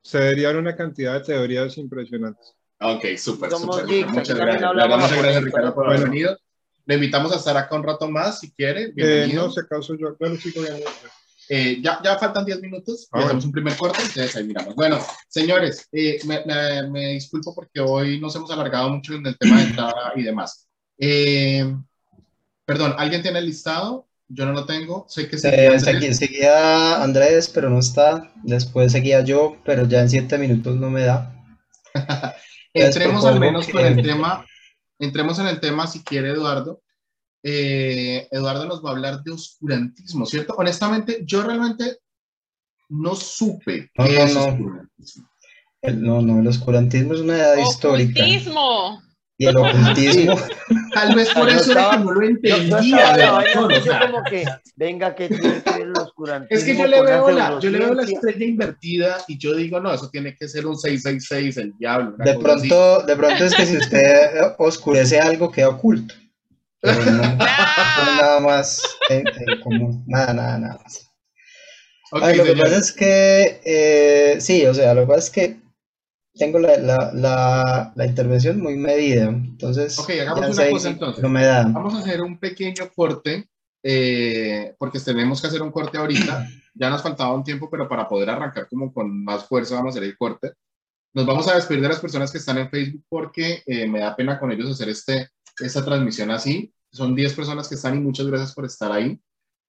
se 0.02 0.20
darían 0.20 0.56
una 0.58 0.76
cantidad 0.76 1.14
de 1.14 1.20
teorías 1.22 1.78
impresionantes 1.78 2.56
Ok, 2.82 3.04
súper, 3.18 3.52
súper. 3.52 4.06
Muchas 4.08 4.38
gracias. 4.38 4.74
Muchas 4.74 5.18
gracias, 5.18 5.44
Ricardo, 5.44 5.76
por 5.76 5.88
haber 5.88 6.04
venido. 6.06 6.38
Le 6.86 6.96
invitamos 6.96 7.34
a 7.34 7.36
estar 7.36 7.58
acá 7.58 7.76
un 7.76 7.84
rato 7.84 8.10
más, 8.10 8.40
si 8.40 8.52
quiere. 8.54 8.84
eh, 8.84 8.92
Bienvenido. 8.96 9.48
no 9.48 9.52
si 9.52 9.60
acaso 9.60 9.96
yo 10.00 10.16
bueno 10.18 10.38
viendo 10.42 10.90
Eh, 11.50 11.80
ya, 11.82 12.00
ya 12.02 12.18
faltan 12.18 12.46
10 12.46 12.62
minutos. 12.62 13.10
Ah, 13.12 13.18
bueno. 13.18 13.26
hacemos 13.28 13.46
un 13.46 13.52
primer 13.52 13.76
corte, 13.76 13.98
entonces 14.00 14.34
ahí 14.34 14.46
miramos. 14.46 14.76
Bueno, 14.76 14.98
señores, 15.28 15.90
eh, 15.92 16.20
me, 16.26 16.46
me- 16.46 16.90
me 16.90 17.08
disculpo 17.16 17.54
porque 17.54 17.82
hoy 17.82 18.18
nos 18.18 18.34
hemos 18.38 18.50
alargado 18.50 18.90
mucho 18.92 19.14
en 19.16 19.26
el 19.28 19.38
tema 19.38 19.58
de 19.58 19.64
entrada 19.64 20.14
y 20.16 20.24
demás. 20.24 20.70
Eh, 20.98 21.76
perdón, 22.70 22.96
¿alguien 22.98 23.22
tiene 23.22 23.40
el 23.40 23.48
listado? 23.48 24.08
Yo 24.28 24.46
no 24.46 24.54
lo 24.54 24.66
tengo. 24.66 25.06
Sé 25.10 25.28
que 25.28 25.40
sí. 25.40 25.48
Eh, 25.48 25.68
Andrés. 25.76 26.18
seguía 26.18 27.02
Andrés, 27.02 27.50
pero 27.50 27.70
no 27.72 27.80
está. 27.80 28.32
Después 28.44 28.92
seguía 28.92 29.22
yo, 29.22 29.58
pero 29.66 29.88
ya 29.88 30.02
en 30.02 30.10
siete 30.10 30.38
minutos 30.38 30.76
no 30.78 30.92
me 30.92 31.02
da. 31.02 31.36
Entremos 32.74 33.26
al 33.26 33.40
menos 33.40 33.68
con 33.68 33.84
el 33.84 34.02
tema, 34.04 34.46
entremos 35.00 35.40
en 35.40 35.48
el 35.48 35.60
tema 35.60 35.88
si 35.88 36.04
quiere 36.04 36.30
Eduardo. 36.30 36.82
Eh, 37.42 38.28
Eduardo 38.30 38.66
nos 38.66 38.86
va 38.86 38.90
a 38.90 38.94
hablar 38.94 39.24
de 39.24 39.32
oscurantismo, 39.32 40.28
¿cierto? 40.28 40.54
Honestamente, 40.56 41.24
yo 41.26 41.42
realmente 41.42 41.98
no 42.90 43.16
supe 43.16 43.90
No, 43.98 44.06
qué 44.06 44.14
no, 44.16 44.24
es 44.26 44.34
no. 44.36 44.46
oscurantismo. 44.46 45.30
El- 45.82 46.02
no, 46.04 46.22
no, 46.22 46.40
el 46.42 46.48
oscurantismo 46.48 47.14
es 47.16 47.22
una 47.22 47.38
edad 47.38 47.58
histórica. 47.58 48.24
Y 49.42 49.46
el 49.46 49.56
ocultismo, 49.56 50.36
Tal 50.94 51.16
vez 51.16 51.30
por 51.30 51.48
eso 51.48 51.72
era 51.72 51.92
que 51.92 51.98
no 52.00 52.12
lo 52.12 52.28
entendía. 52.28 53.44
como 53.56 54.24
que, 54.30 54.46
venga, 54.76 55.16
que 55.16 55.30
tiene 55.30 55.64
que 55.64 55.72
ver 55.72 55.82
el 55.84 55.94
oscurantismo 55.98 56.58
es 56.58 56.64
que 56.66 56.76
yo 56.76 56.86
le, 56.86 57.02
veo 57.02 57.32
la, 57.32 57.58
yo 57.58 57.70
le 57.70 57.80
veo 57.80 57.94
la 57.94 58.04
estrella 58.04 58.46
invertida 58.46 59.18
y 59.30 59.38
yo 59.38 59.56
digo, 59.56 59.80
no, 59.80 59.94
eso 59.94 60.10
tiene 60.10 60.36
que 60.36 60.50
ser 60.50 60.66
un 60.66 60.78
666, 60.78 61.56
el 61.58 61.78
diablo. 61.78 62.16
de 62.18 62.34
pronto, 62.38 63.04
de 63.04 63.16
pronto 63.16 63.46
es 63.46 63.56
que 63.56 63.66
si 63.66 63.78
usted 63.78 64.30
oscurece 64.58 65.22
algo 65.22 65.50
queda 65.50 65.70
oculto. 65.70 66.14
Pero 66.82 67.06
no, 67.06 67.22
no 67.24 67.38
nada 67.38 68.40
más 68.42 68.82
en, 69.10 69.24
en 69.26 69.62
común, 69.62 70.04
nada, 70.06 70.34
nada, 70.34 70.58
nada 70.58 70.80
más. 70.84 71.10
Ay, 72.12 72.36
lo 72.36 72.44
que 72.44 72.56
pasa 72.56 72.78
es 72.78 72.92
que, 72.92 73.62
eh, 73.64 74.42
sí, 74.42 74.66
o 74.66 74.74
sea, 74.74 74.94
lo 74.94 75.02
que 75.02 75.08
pasa 75.08 75.20
es 75.20 75.30
que 75.30 75.59
tengo 76.40 76.58
la, 76.58 76.78
la, 76.78 77.12
la, 77.14 77.94
la 77.96 78.06
intervención 78.06 78.60
muy 78.62 78.76
medida, 78.78 79.26
entonces 79.28 80.00
Ok, 80.00 80.12
hagamos 80.22 80.58
una 80.58 80.70
cosa 80.72 80.90
entonces. 80.90 81.22
no 81.24 81.30
me 81.30 81.44
da. 81.46 81.64
Vamos 81.64 81.94
a 81.94 82.00
hacer 82.00 82.22
un 82.22 82.40
pequeño 82.40 82.90
corte, 82.96 83.48
eh, 83.84 84.74
porque 84.80 85.00
tenemos 85.00 85.42
que 85.42 85.48
hacer 85.48 85.62
un 85.62 85.72
corte 85.72 85.98
ahorita. 85.98 86.48
Ya 86.74 86.90
nos 86.90 87.04
faltaba 87.04 87.34
un 87.36 87.44
tiempo, 87.44 87.70
pero 87.70 87.88
para 87.90 88.08
poder 88.08 88.30
arrancar 88.30 88.68
como 88.70 88.94
con 88.94 89.24
más 89.24 89.46
fuerza 89.46 89.76
vamos 89.76 89.96
a 89.96 90.00
hacer 90.00 90.10
el 90.10 90.18
corte. 90.18 90.54
Nos 91.14 91.26
vamos 91.26 91.48
a 91.48 91.56
despedir 91.56 91.82
de 91.82 91.90
las 91.90 92.00
personas 92.00 92.32
que 92.32 92.38
están 92.38 92.58
en 92.58 92.70
Facebook 92.70 93.04
porque 93.10 93.62
eh, 93.66 93.88
me 93.88 94.00
da 94.00 94.16
pena 94.16 94.40
con 94.40 94.52
ellos 94.52 94.72
hacer 94.72 94.90
este, 94.90 95.30
esta 95.60 95.84
transmisión 95.84 96.32
así. 96.32 96.74
Son 96.92 97.14
10 97.16 97.34
personas 97.34 97.68
que 97.68 97.76
están 97.76 97.98
y 97.98 98.00
muchas 98.00 98.28
gracias 98.28 98.54
por 98.54 98.66
estar 98.66 98.92
ahí. 98.92 99.20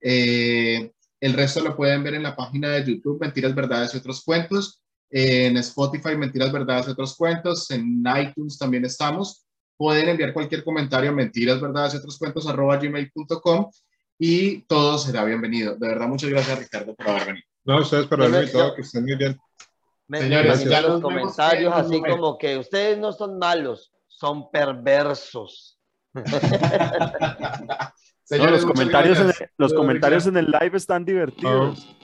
Eh, 0.01 0.93
el 1.21 1.33
resto 1.35 1.61
lo 1.61 1.77
pueden 1.77 2.03
ver 2.03 2.15
en 2.15 2.23
la 2.23 2.37
página 2.37 2.71
de 2.71 2.85
YouTube, 2.85 3.21
Mentiras, 3.21 3.55
Verdades 3.55 3.95
y 3.95 3.99
Otros 3.99 4.23
Cuentos. 4.25 4.80
En 5.11 5.57
Spotify, 5.59 6.17
Mentiras, 6.17 6.53
Verdades 6.53 6.87
y 6.89 6.91
Otros 6.93 7.17
Cuentos. 7.17 7.71
En 7.71 8.03
iTunes 8.21 8.59
también 8.59 8.85
estamos 8.85 9.45
pueden 9.77 10.11
enviar 10.11 10.35
cualquier 10.35 10.63
comentario 10.63 11.09
a 11.09 11.13
mentiras, 11.15 11.59
verdades 11.59 11.95
y 11.95 11.97
otros 11.97 12.19
cuentos 12.19 12.47
arroba 12.47 12.77
gmail.com 12.77 13.71
y 14.19 14.61
todo 14.67 14.99
será 14.99 15.25
bienvenido. 15.25 15.75
De 15.77 15.89
verdad, 15.89 16.07
muchas 16.07 16.29
gracias 16.29 16.59
Ricardo 16.59 16.95
por 16.95 17.09
haber 17.09 17.27
venido. 17.29 17.47
no 17.65 17.81
ustedes 17.81 18.07
por 18.07 18.19
me- 18.19 18.41
invitado 18.41 18.75
que 18.75 18.83
estén 18.83 19.05
muy 19.05 19.17
bien 19.17 19.41
Me, 20.07 20.19
Señores, 20.19 20.65
ya 20.65 20.83
los 20.83 21.01
comentarios 21.01 21.73
así 21.75 21.97
momento. 21.97 22.11
como 22.17 22.37
que 22.37 22.59
ustedes 22.59 22.99
no 22.99 23.11
son 23.13 23.39
malos, 23.39 23.91
son 24.07 24.51
perversos. 24.51 25.79
No, 28.31 28.37
Señores, 28.37 28.53
los 28.63 28.65
muchas 28.67 28.77
comentarios, 28.77 29.19
en 29.19 29.27
el, 29.29 29.35
los 29.57 29.73
comentarios 29.75 30.27
en 30.27 30.37
el 30.37 30.47
live 30.47 30.77
están 30.77 31.05
divertidos. 31.05 31.97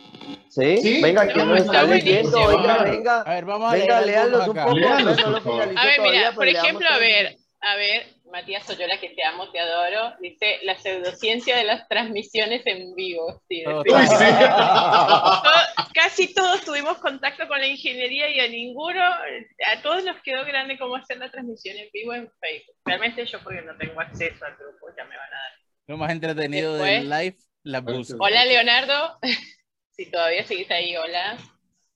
¿Sí? 0.49 0.77
Sí, 0.79 1.03
venga, 1.03 1.25
no, 1.27 1.33
que 1.35 1.45
nos 1.45 1.61
está 1.61 1.83
leyendo, 1.83 2.47
venga, 2.49 2.83
venga. 2.85 3.21
A 3.23 3.35
ver, 3.35 3.45
vamos 3.45 3.73
a 3.73 3.77
Venga, 3.77 3.99
algunos 3.99 4.49
un 4.49 4.59
acá. 4.59 4.65
poco. 4.65 4.77
Léalos, 4.79 5.17
no 5.19 5.31
lo 5.31 5.37
A 5.37 5.67
ver, 5.87 6.01
mira, 6.01 6.21
pero 6.23 6.35
por 6.35 6.49
ejemplo, 6.49 6.89
a 6.89 6.99
ver, 6.99 7.37
a 7.61 7.77
ver, 7.77 8.07
Matías 8.33 8.69
Oyola, 8.71 8.99
que 8.99 9.11
te 9.11 9.25
amo, 9.25 9.51
te 9.51 9.61
adoro, 9.61 10.15
dice 10.21 10.59
la 10.63 10.77
pseudociencia 10.79 11.57
de 11.57 11.65
las 11.65 11.87
transmisiones 11.89 12.63
en 12.67 12.95
vivo. 12.95 13.43
Sí, 13.49 13.61
sí. 13.61 13.67
Uy, 13.67 13.85
sí. 14.07 14.25
Todo- 14.47 15.87
casi 15.95 16.35
todos 16.35 16.63
tuvimos 16.65 16.99
contacto 16.99 17.47
con 17.49 17.59
la 17.61 17.67
ingeniería 17.67 18.29
y 18.31 18.41
a 18.41 18.49
ninguno, 18.49 19.01
a 19.03 19.83
todos 19.83 20.05
nos 20.05 20.21
quedó 20.23 20.45
grande 20.45 20.79
cómo 20.79 20.97
hacer 20.97 21.19
la 21.19 21.31
transmisión 21.31 21.77
en 21.77 21.89
vivo 21.93 22.15
en 22.15 22.31
Facebook. 22.41 22.77
Realmente 22.85 23.25
yo 23.27 23.41
porque 23.43 23.63
no 23.63 23.77
tengo 23.77 24.01
acceso 24.01 24.45
al 24.45 24.57
grupo, 24.57 24.87
ya 24.97 25.05
me 25.05 25.17
van 25.17 25.29
a 25.29 25.31
dar. 25.37 25.53
Lo 25.87 25.97
más 25.97 26.11
entretenido 26.13 26.75
Después- 26.75 27.01
del 27.01 27.11
live, 27.11 27.37
la 27.63 27.81
música. 27.81 28.19
Hola 28.21 28.45
Leonardo, 28.45 29.19
si 29.97 30.07
todavía 30.07 30.45
seguís 30.47 30.71
ahí, 30.71 30.97
hola. 30.97 31.39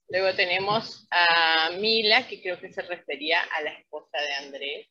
Luego 0.08 0.34
tenemos 0.34 1.06
a 1.10 1.70
Mila, 1.78 2.26
que 2.26 2.40
creo 2.42 2.58
que 2.58 2.72
se 2.72 2.82
refería 2.82 3.42
a 3.42 3.62
la 3.62 3.72
esposa 3.72 4.18
de 4.18 4.46
Andrés. 4.46 4.88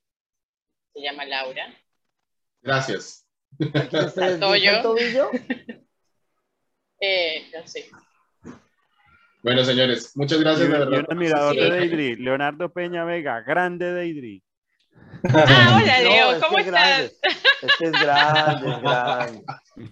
Se 0.94 1.02
llama 1.02 1.26
Laura. 1.26 1.74
Gracias. 2.62 3.28
¿A 3.74 3.88
quién 3.88 4.10
se 4.10 4.22
les 4.22 4.32
Santoyo. 4.32 4.54
dice 4.56 4.76
el 4.76 4.82
tobillo? 4.82 5.30
Eh, 7.02 7.50
no 7.54 7.66
sé. 7.66 7.90
Bueno, 9.42 9.64
señores, 9.64 10.12
muchas 10.18 10.38
gracias 10.42 10.68
de 10.70 10.78
verdad. 10.78 11.06
Sí. 11.54 11.58
de 11.58 11.70
Deidri, 11.72 12.16
Leonardo 12.18 12.74
Peña 12.74 13.06
Vega, 13.06 13.40
grande 13.40 13.94
Deidri. 13.94 14.44
Ah, 15.34 15.78
hola 15.82 16.00
Leo, 16.00 16.40
¿cómo 16.40 16.60
es 16.60 16.66
estás? 16.66 16.88
grande. 16.88 17.18
Este 17.62 17.86
es 17.86 17.92
grande, 17.92 18.72
es 18.72 18.82
grande. 18.82 19.44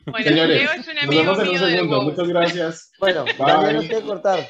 Bueno, 0.05 0.25
Señores, 0.25 0.61
Leo 0.61 0.71
es 0.71 0.87
un 0.87 0.95
nos 0.95 1.03
amigo 1.03 1.21
vemos 1.21 1.39
en 1.39 1.49
un 1.49 1.57
segundo. 1.59 2.01
Muchas 2.01 2.27
gracias. 2.27 2.91
Bueno. 2.99 3.25
Daniel 3.37 3.89
que 3.89 4.01
cortar. 4.01 4.49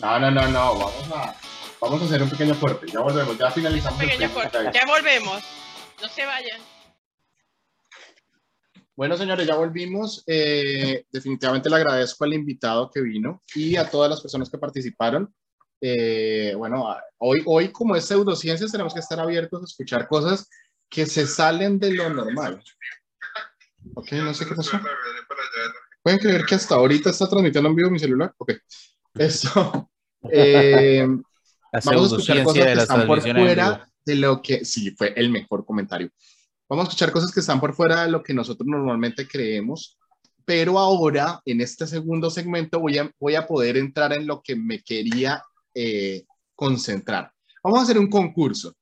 No, 0.00 0.20
no, 0.20 0.30
no, 0.30 0.48
no. 0.48 0.74
Vamos 0.74 1.12
a, 1.14 1.34
vamos 1.80 2.02
a 2.02 2.04
hacer 2.04 2.22
un 2.22 2.30
pequeño 2.30 2.58
corte. 2.60 2.86
Ya 2.92 3.00
volvemos. 3.00 3.38
Ya 3.38 3.50
finalizamos. 3.50 4.00
el 4.00 4.08
Pequeño 4.08 4.30
corte. 4.32 4.58
Ya 4.72 4.86
volvemos. 4.86 5.42
No 6.00 6.08
se 6.08 6.24
vayan. 6.24 6.60
Bueno, 8.94 9.16
señores, 9.16 9.46
ya 9.46 9.54
volvimos. 9.54 10.24
Eh, 10.26 11.04
definitivamente 11.10 11.70
le 11.70 11.76
agradezco 11.76 12.24
al 12.24 12.34
invitado 12.34 12.90
que 12.90 13.00
vino 13.00 13.42
y 13.54 13.76
a 13.76 13.88
todas 13.88 14.10
las 14.10 14.20
personas 14.20 14.50
que 14.50 14.58
participaron. 14.58 15.32
Eh, 15.80 16.54
bueno, 16.56 16.96
hoy, 17.18 17.42
hoy 17.46 17.68
como 17.70 17.94
es 17.96 18.06
pseudociencias 18.06 18.72
tenemos 18.72 18.94
que 18.94 19.00
estar 19.00 19.20
abiertos 19.20 19.62
a 19.62 19.64
escuchar 19.64 20.08
cosas 20.08 20.48
que 20.88 21.06
se 21.06 21.26
salen 21.26 21.78
de 21.78 21.92
lo 21.92 22.10
normal. 22.10 22.62
Ok, 23.94 24.12
no 24.12 24.34
sé 24.34 24.46
qué 24.46 24.54
pasó. 24.54 24.80
¿Pueden 26.02 26.18
creer 26.18 26.44
que 26.44 26.54
hasta 26.54 26.74
ahorita 26.74 27.10
está 27.10 27.28
transmitiendo 27.28 27.68
en 27.68 27.76
vivo 27.76 27.90
mi 27.90 27.98
celular? 27.98 28.34
Ok. 28.38 28.52
Eso. 29.14 29.90
eh, 30.32 31.06
vamos 31.84 32.12
a 32.12 32.16
escuchar 32.16 32.42
cosas 32.44 32.64
que 32.64 32.72
están 32.72 33.06
por 33.06 33.20
fuera 33.20 33.88
de 34.04 34.14
lo 34.14 34.40
que, 34.40 34.64
sí, 34.64 34.90
fue 34.92 35.12
el 35.16 35.30
mejor 35.30 35.64
comentario. 35.64 36.10
Vamos 36.68 36.84
a 36.84 36.88
escuchar 36.88 37.12
cosas 37.12 37.32
que 37.32 37.40
están 37.40 37.60
por 37.60 37.74
fuera 37.74 38.04
de 38.04 38.10
lo 38.10 38.22
que 38.22 38.34
nosotros 38.34 38.66
normalmente 38.66 39.26
creemos, 39.26 39.98
pero 40.44 40.78
ahora, 40.78 41.42
en 41.44 41.60
este 41.60 41.86
segundo 41.86 42.30
segmento, 42.30 42.80
voy 42.80 42.98
a, 42.98 43.10
voy 43.20 43.34
a 43.34 43.46
poder 43.46 43.76
entrar 43.76 44.12
en 44.12 44.26
lo 44.26 44.40
que 44.42 44.56
me 44.56 44.82
quería 44.82 45.42
eh, 45.80 46.26
concentrar. 46.56 47.32
Vamos 47.62 47.78
a 47.78 47.82
hacer 47.82 47.98
un 47.98 48.10
concurso. 48.10 48.74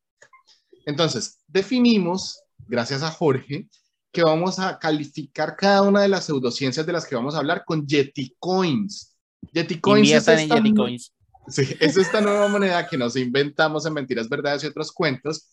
Entonces, 0.86 1.38
definimos, 1.46 2.40
gracias 2.66 3.02
a 3.02 3.10
Jorge, 3.10 3.68
que 4.12 4.22
vamos 4.22 4.58
a 4.58 4.78
calificar 4.78 5.56
cada 5.56 5.82
una 5.82 6.00
de 6.00 6.08
las 6.08 6.24
pseudociencias 6.24 6.86
de 6.86 6.92
las 6.92 7.04
que 7.06 7.16
vamos 7.16 7.34
a 7.34 7.38
hablar 7.38 7.64
con 7.66 7.86
Yeti 7.86 8.34
Coins. 8.38 9.14
Yeti 9.52 9.78
Coins 9.78 10.10
es 10.10 10.28
en 10.28 10.38
esta 10.38 10.56
Yeti 10.56 10.70
nu- 10.70 10.76
Coins. 10.76 11.12
Sí, 11.48 11.76
es 11.80 11.96
esta 11.98 12.20
nueva 12.22 12.48
moneda 12.48 12.88
que 12.88 12.96
nos 12.96 13.14
inventamos 13.14 13.84
en 13.84 13.92
Mentiras, 13.92 14.28
Verdades 14.28 14.64
y 14.64 14.68
otros 14.68 14.90
cuentos, 14.90 15.46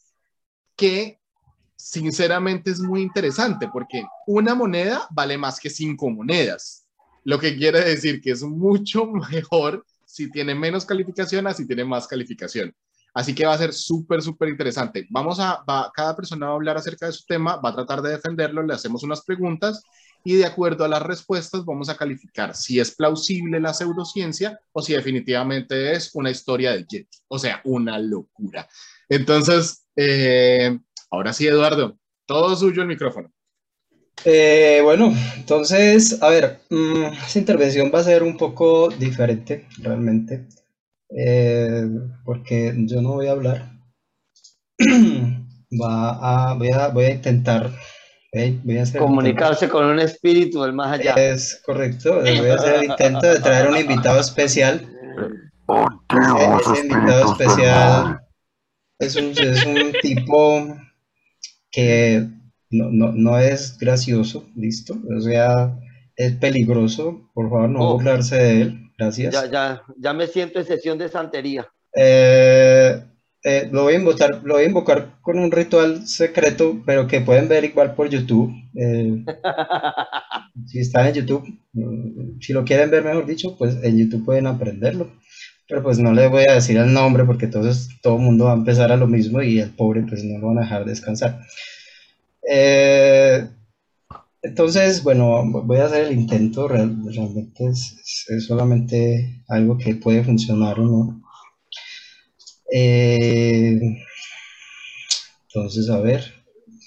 que 0.77 1.19
sinceramente 1.75 2.71
es 2.71 2.79
muy 2.79 3.01
interesante 3.01 3.67
porque 3.67 4.03
una 4.25 4.55
moneda 4.55 5.07
vale 5.11 5.37
más 5.37 5.59
que 5.59 5.69
cinco 5.69 6.09
monedas, 6.09 6.85
lo 7.25 7.37
que 7.37 7.55
quiere 7.57 7.81
decir 7.81 8.21
que 8.21 8.31
es 8.31 8.43
mucho 8.43 9.05
mejor 9.31 9.85
si 10.13 10.29
tiene 10.31 10.55
menos 10.55 10.85
calificación 10.85 11.47
a 11.47 11.53
si 11.53 11.65
tiene 11.67 11.85
más 11.85 12.07
calificación. 12.07 12.73
Así 13.15 13.35
que 13.35 13.45
va 13.45 13.53
a 13.53 13.57
ser 13.57 13.73
súper, 13.73 14.21
súper 14.23 14.49
interesante. 14.49 15.05
Vamos 15.09 15.39
a, 15.39 15.63
va- 15.69 15.91
cada 15.93 16.15
persona 16.15 16.47
va 16.47 16.51
a 16.53 16.55
hablar 16.55 16.77
acerca 16.77 17.05
de 17.05 17.11
su 17.11 17.25
tema, 17.25 17.57
va 17.57 17.69
a 17.69 17.75
tratar 17.75 18.01
de 18.01 18.11
defenderlo, 18.11 18.63
le 18.63 18.73
hacemos 18.73 19.03
unas 19.03 19.23
preguntas 19.23 19.83
y 20.23 20.35
de 20.35 20.45
acuerdo 20.45 20.85
a 20.85 20.87
las 20.87 21.01
respuestas 21.01 21.65
vamos 21.65 21.89
a 21.89 21.97
calificar 21.97 22.55
si 22.55 22.79
es 22.79 22.95
plausible 22.95 23.59
la 23.59 23.73
pseudociencia 23.73 24.59
o 24.71 24.81
si 24.81 24.93
definitivamente 24.93 25.91
es 25.93 26.11
una 26.15 26.31
historia 26.31 26.71
de 26.71 26.85
Yeti, 26.87 27.19
o 27.27 27.37
sea, 27.37 27.61
una 27.65 27.99
locura. 27.99 28.67
Entonces, 29.09 29.85
eh, 29.95 30.79
ahora 31.11 31.33
sí, 31.33 31.47
Eduardo, 31.47 31.99
todo 32.25 32.55
suyo 32.55 32.81
el 32.81 32.87
micrófono. 32.87 33.31
Eh, 34.25 34.79
bueno, 34.83 35.13
entonces, 35.35 36.21
a 36.21 36.29
ver, 36.29 36.61
mm, 36.69 37.03
esta 37.25 37.39
intervención 37.39 37.91
va 37.93 37.99
a 37.99 38.03
ser 38.03 38.23
un 38.23 38.37
poco 38.37 38.89
diferente, 38.89 39.67
realmente, 39.79 40.47
eh, 41.09 41.85
porque 42.23 42.73
yo 42.85 43.01
no 43.01 43.13
voy 43.13 43.27
a 43.27 43.31
hablar. 43.31 43.71
Va 45.75 46.51
a, 46.51 46.53
voy 46.53 46.69
a, 46.69 46.89
voy 46.89 47.05
a 47.05 47.09
intentar, 47.09 47.71
voy 48.31 48.43
a, 48.43 48.61
voy 48.63 48.77
a 48.77 48.83
hacer 48.83 49.01
Comunicarse 49.01 49.67
con 49.67 49.85
un 49.85 49.99
espíritu 49.99 50.61
del 50.61 50.71
más 50.71 50.99
allá. 50.99 51.15
Es 51.15 51.63
correcto, 51.65 52.19
voy 52.19 52.29
a 52.47 52.53
hacer 52.53 52.75
el 52.75 52.83
intento 52.83 53.25
de 53.25 53.39
traer 53.39 53.69
un 53.69 53.77
invitado 53.77 54.19
especial. 54.19 54.87
Ese, 56.09 56.73
ese 56.73 56.85
invitado 56.85 57.31
especial 57.31 58.21
es 58.99 59.15
un, 59.15 59.31
es 59.35 59.65
un 59.65 59.93
tipo 59.99 60.77
que 61.71 62.27
no, 62.73 62.89
no, 62.91 63.11
no 63.13 63.37
es 63.39 63.77
gracioso, 63.77 64.45
¿listo? 64.55 64.95
O 65.15 65.21
sea, 65.21 65.77
es 66.15 66.33
peligroso, 66.37 67.29
por 67.33 67.49
favor, 67.49 67.69
no 67.69 67.79
Oh. 67.81 67.93
burlarse 67.93 68.35
de 68.35 68.61
él, 68.61 68.91
gracias. 68.97 69.33
Ya, 69.33 69.45
ya, 69.49 69.81
ya 69.97 70.13
me 70.13 70.27
siento 70.27 70.59
en 70.59 70.65
sesión 70.65 70.97
de 70.97 71.09
santería. 71.09 71.67
Eh, 71.95 73.01
eh, 73.45 73.69
lo 73.71 73.83
voy 73.83 73.93
a 73.95 73.97
invocar, 73.97 74.41
lo 74.43 74.55
voy 74.55 74.63
a 74.63 74.67
invocar 74.67 75.19
con 75.21 75.37
un 75.37 75.51
ritual 75.51 76.07
secreto, 76.07 76.81
pero 76.85 77.07
que 77.07 77.21
pueden 77.21 77.47
ver 77.49 77.63
igual 77.65 77.93
por 77.95 78.09
YouTube. 78.09 78.51
Eh, 78.75 79.23
si 80.67 80.79
están 80.79 81.07
en 81.07 81.13
YouTube, 81.15 81.45
mm, 81.73 82.39
si 82.39 82.53
lo 82.53 82.63
quieren 82.63 82.89
ver, 82.91 83.03
mejor 83.03 83.25
dicho, 83.25 83.55
pues 83.57 83.77
en 83.83 83.97
YouTube 83.97 84.25
pueden 84.25 84.47
aprenderlo. 84.47 85.11
Pero 85.67 85.81
pues 85.83 85.97
no 85.99 86.11
les 86.13 86.29
voy 86.29 86.43
a 86.47 86.55
decir 86.55 86.77
el 86.77 86.93
nombre 86.93 87.23
porque 87.25 87.45
entonces 87.45 87.89
todo 88.01 88.17
el 88.17 88.21
mundo 88.23 88.45
va 88.45 88.51
a 88.51 88.55
empezar 88.55 88.91
a 88.91 88.97
lo 88.97 89.07
mismo 89.07 89.41
y 89.41 89.59
el 89.59 89.71
pobre 89.71 90.03
pues 90.07 90.23
no 90.23 90.37
lo 90.39 90.47
van 90.47 90.59
a 90.59 90.61
dejar 90.61 90.85
descansar. 90.85 91.39
Eh, 92.49 93.47
entonces, 94.41 95.03
bueno, 95.03 95.43
voy 95.63 95.77
a 95.77 95.85
hacer 95.85 96.05
el 96.07 96.13
intento, 96.13 96.67
real- 96.67 96.97
realmente 97.13 97.65
es, 97.67 97.93
es- 98.03 98.25
es 98.29 98.45
solamente 98.45 99.43
algo 99.47 99.77
que 99.77 99.95
puede 99.95 100.23
funcionar 100.23 100.79
o 100.79 100.85
no. 100.85 101.21
Eh, 102.71 103.79
entonces, 105.47 105.89
a 105.89 105.99
ver, 105.99 106.23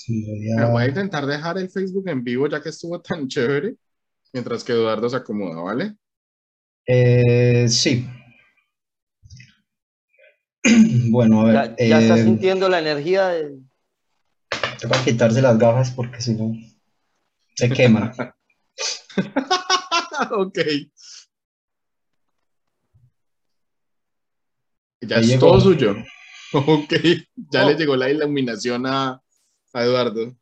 voy 0.08 0.50
a- 0.52 0.56
Me 0.56 0.70
voy 0.70 0.82
a 0.84 0.88
intentar 0.88 1.26
dejar 1.26 1.58
el 1.58 1.70
Facebook 1.70 2.08
en 2.08 2.22
vivo 2.24 2.48
ya 2.48 2.60
que 2.62 2.70
estuvo 2.70 3.00
tan 3.00 3.28
chévere, 3.28 3.76
mientras 4.32 4.64
que 4.64 4.72
Eduardo 4.72 5.08
se 5.08 5.16
acomoda, 5.16 5.62
¿vale? 5.62 5.96
eh, 6.86 7.66
sí. 7.68 8.06
Bueno, 11.10 11.42
a 11.42 11.52
Ya, 11.52 11.62
ver, 11.62 11.76
ya 11.88 11.98
estás 12.00 12.18
eh, 12.18 12.24
sintiendo 12.24 12.68
la 12.68 12.78
energía 12.80 13.28
de... 13.28 13.58
toca 14.80 15.04
quitarse 15.04 15.42
las 15.42 15.58
gafas 15.58 15.90
porque 15.90 16.20
si 16.20 16.34
no 16.34 16.54
se 17.54 17.68
queman. 17.76 18.12
ok. 20.30 20.58
Ya 25.02 25.16
Ahí 25.18 25.22
es 25.24 25.28
llegó. 25.28 25.46
todo 25.48 25.60
suyo. 25.60 25.94
Ok, 26.52 26.92
ya 27.50 27.64
Oh. 27.64 27.68
le 27.68 27.74
llegó 27.74 27.96
la 27.96 28.08
iluminación 28.08 28.86
a, 28.86 29.20
a 29.72 29.82
Eduardo. 29.82 30.34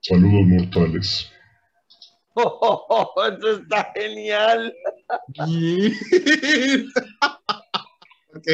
Saludos 0.00 0.46
mortales. 0.46 1.30
¡Oh, 2.34 2.58
oh, 2.62 2.86
oh! 2.88 3.24
¡Esto 3.26 3.50
está 3.58 3.92
genial! 3.94 4.72
ok, 8.34 8.46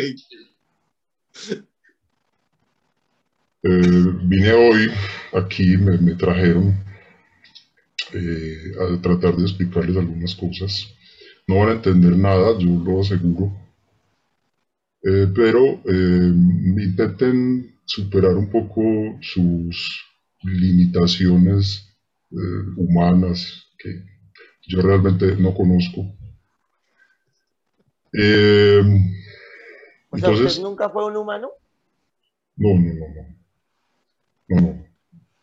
Eh, 3.64 4.06
vine 4.24 4.52
hoy 4.52 4.90
aquí, 5.32 5.76
me, 5.78 5.96
me 5.98 6.14
trajeron 6.14 6.74
eh, 8.12 8.72
a 8.78 9.00
tratar 9.00 9.36
de 9.36 9.42
explicarles 9.42 9.96
algunas 9.96 10.34
cosas. 10.34 10.88
No 11.46 11.58
van 11.58 11.68
a 11.68 11.72
entender 11.72 12.16
nada, 12.16 12.58
yo 12.58 12.68
lo 12.84 13.00
aseguro. 13.00 13.52
Eh, 15.02 15.28
pero 15.34 15.60
eh, 15.84 16.32
intenten 16.88 17.76
superar 17.84 18.34
un 18.36 18.50
poco 18.50 18.82
sus 19.20 20.04
limitaciones 20.42 21.86
eh, 22.30 22.64
humanas 22.76 23.66
que 23.78 23.90
yo 24.68 24.80
realmente 24.82 25.36
no 25.36 25.54
conozco. 25.54 26.00
Eh, 28.12 28.82
O 30.10 30.16
sea, 30.16 30.30
entonces, 30.30 30.52
¿usted 30.52 30.62
nunca 30.62 30.88
fue 30.88 31.04
un 31.04 31.16
humano? 31.16 31.50
no, 32.56 32.74
no, 32.74 32.94
no, 32.94 33.08
no. 33.14 33.43
No, 34.48 34.60
no. 34.60 34.84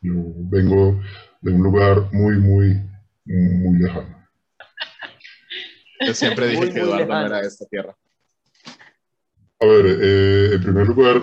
Yo 0.02 0.14
vengo 0.50 1.02
de 1.42 1.52
un 1.52 1.62
lugar 1.62 2.12
muy, 2.12 2.38
muy, 2.38 2.82
muy 3.26 3.80
lejano. 3.80 4.28
yo 6.08 6.14
siempre 6.14 6.48
dije 6.48 6.60
Muy, 6.60 6.74
que 6.74 6.80
Eduardo 6.80 7.06
no 7.06 7.26
era 7.26 7.42
de 7.42 7.48
esta 7.48 7.66
tierra. 7.66 7.96
A 9.60 9.66
ver, 9.66 9.86
eh, 10.02 10.56
en 10.56 10.64
primer 10.64 10.88
lugar, 10.88 11.22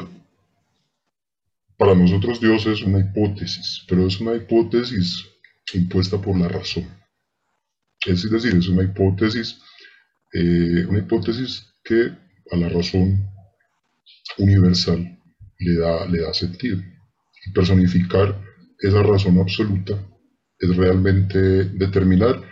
para 1.77 1.95
nosotros 1.95 2.41
Dios 2.41 2.67
es 2.67 2.83
una 2.83 3.01
hipótesis, 3.01 3.85
pero 3.89 4.07
es 4.07 4.21
una 4.21 4.35
hipótesis 4.35 5.27
impuesta 5.75 6.21
por 6.21 6.39
la 6.39 6.49
razón. 6.49 6.87
Es 8.07 8.31
decir, 8.31 8.57
es 8.57 8.69
una 8.69 8.85
hipótesis, 8.85 9.61
eh, 10.33 10.87
una 10.89 11.01
hipótesis 11.01 11.75
que 11.83 12.13
a 12.53 12.57
la 12.57 12.69
razón 12.69 13.29
universal 14.39 15.19
le 15.59 15.75
da, 15.75 16.07
le 16.07 16.21
da 16.21 16.33
sentido. 16.33 16.81
Personificar 17.55 18.35
esa 18.79 19.03
razón 19.03 19.39
absoluta 19.39 19.99
es 20.59 20.77
realmente 20.77 21.39
determinar 21.39 22.43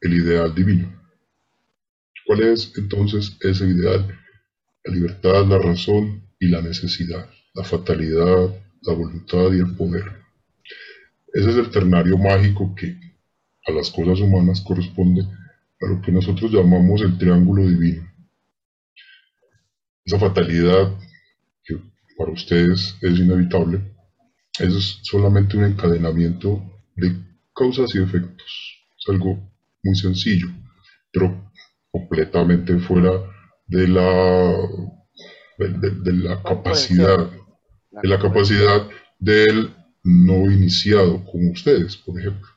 el 0.00 0.14
ideal 0.14 0.54
divino. 0.54 0.92
¿Cuál 2.26 2.42
es 2.42 2.72
entonces 2.76 3.36
ese 3.40 3.66
ideal? 3.66 4.18
La 4.84 4.94
libertad, 4.94 5.46
la 5.46 5.58
razón 5.58 6.28
y 6.38 6.48
la 6.48 6.60
necesidad, 6.60 7.28
la 7.54 7.64
fatalidad, 7.64 8.54
la 8.82 8.92
voluntad 8.92 9.52
y 9.52 9.60
el 9.60 9.74
poder. 9.76 10.04
Ese 11.32 11.50
es 11.50 11.56
el 11.56 11.70
ternario 11.70 12.16
mágico 12.16 12.74
que 12.74 12.96
a 13.66 13.72
las 13.72 13.90
cosas 13.90 14.20
humanas 14.20 14.60
corresponde 14.60 15.22
a 15.80 15.86
lo 15.86 16.00
que 16.00 16.12
nosotros 16.12 16.52
llamamos 16.52 17.02
el 17.02 17.18
triángulo 17.18 17.66
divino. 17.66 18.10
Esa 20.04 20.18
fatalidad 20.18 20.98
que 21.64 21.78
para 22.16 22.32
ustedes 22.32 22.96
es 23.00 23.18
inevitable, 23.18 23.93
es 24.58 24.98
solamente 25.02 25.56
un 25.56 25.64
encadenamiento 25.64 26.62
de 26.96 27.16
causas 27.54 27.94
y 27.94 28.02
efectos. 28.02 28.84
Es 28.98 29.08
algo 29.08 29.52
muy 29.82 29.94
sencillo, 29.96 30.48
pero 31.12 31.52
completamente 31.90 32.78
fuera 32.78 33.12
de 33.66 33.88
la, 33.88 34.58
de, 35.58 35.68
de- 35.68 35.90
de 36.02 36.12
la 36.12 36.42
capacidad, 36.42 37.30
de 38.02 38.08
la 38.08 38.18
capacidad 38.18 38.88
del 39.18 39.74
no 40.04 40.50
iniciado, 40.50 41.24
como 41.24 41.50
ustedes, 41.52 41.96
por 41.96 42.18
ejemplo, 42.20 42.48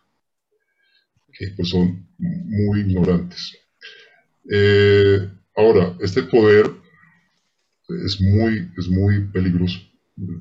que 1.34 1.48
pues 1.56 1.70
son 1.70 2.08
muy 2.18 2.82
ignorantes. 2.82 3.56
Eh, 4.50 5.30
ahora, 5.56 5.96
este 6.02 6.24
poder 6.24 6.72
es 8.06 8.20
muy, 8.22 8.72
es 8.78 8.88
muy 8.88 9.28
peligroso, 9.32 9.80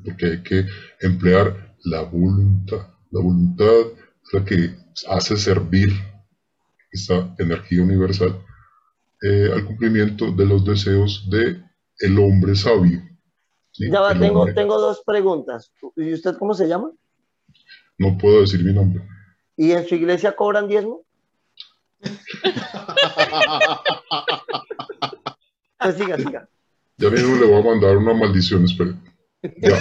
porque 0.04 0.26
hay 0.26 0.42
que 0.42 0.66
emplear 1.00 1.76
la 1.84 2.02
voluntad. 2.02 2.88
La 3.10 3.20
voluntad 3.20 3.80
es 4.24 4.32
la 4.32 4.44
que 4.44 4.74
hace 5.08 5.36
servir 5.36 5.90
esta 6.90 7.34
energía 7.38 7.82
universal 7.82 8.40
eh, 9.22 9.50
al 9.52 9.64
cumplimiento 9.64 10.32
de 10.32 10.46
los 10.46 10.64
deseos 10.64 11.28
de 11.30 11.62
el 12.00 12.18
hombre 12.18 12.54
sabio. 12.56 13.02
¿sí? 13.72 13.90
Ya 13.90 14.00
va, 14.00 14.12
El 14.12 14.20
tengo, 14.20 14.40
hombre- 14.40 14.54
tengo 14.54 14.80
dos 14.80 15.02
preguntas. 15.06 15.70
¿Y 15.96 16.12
usted 16.14 16.36
cómo 16.38 16.54
se 16.54 16.66
llama? 16.66 16.90
No 17.98 18.16
puedo 18.18 18.40
decir 18.42 18.62
mi 18.64 18.72
nombre. 18.72 19.02
¿Y 19.56 19.72
en 19.72 19.86
su 19.88 19.94
iglesia 19.94 20.34
cobran 20.36 20.68
diezmo? 20.68 21.02
Pues 25.78 25.94
siga, 25.96 26.16
siga. 26.16 26.48
Ya 26.96 27.10
mismo 27.10 27.36
le 27.36 27.46
voy 27.46 27.60
a 27.60 27.64
mandar 27.64 27.96
una 27.96 28.14
maldición, 28.14 28.64
espere. 28.64 28.94
Ya, 29.58 29.78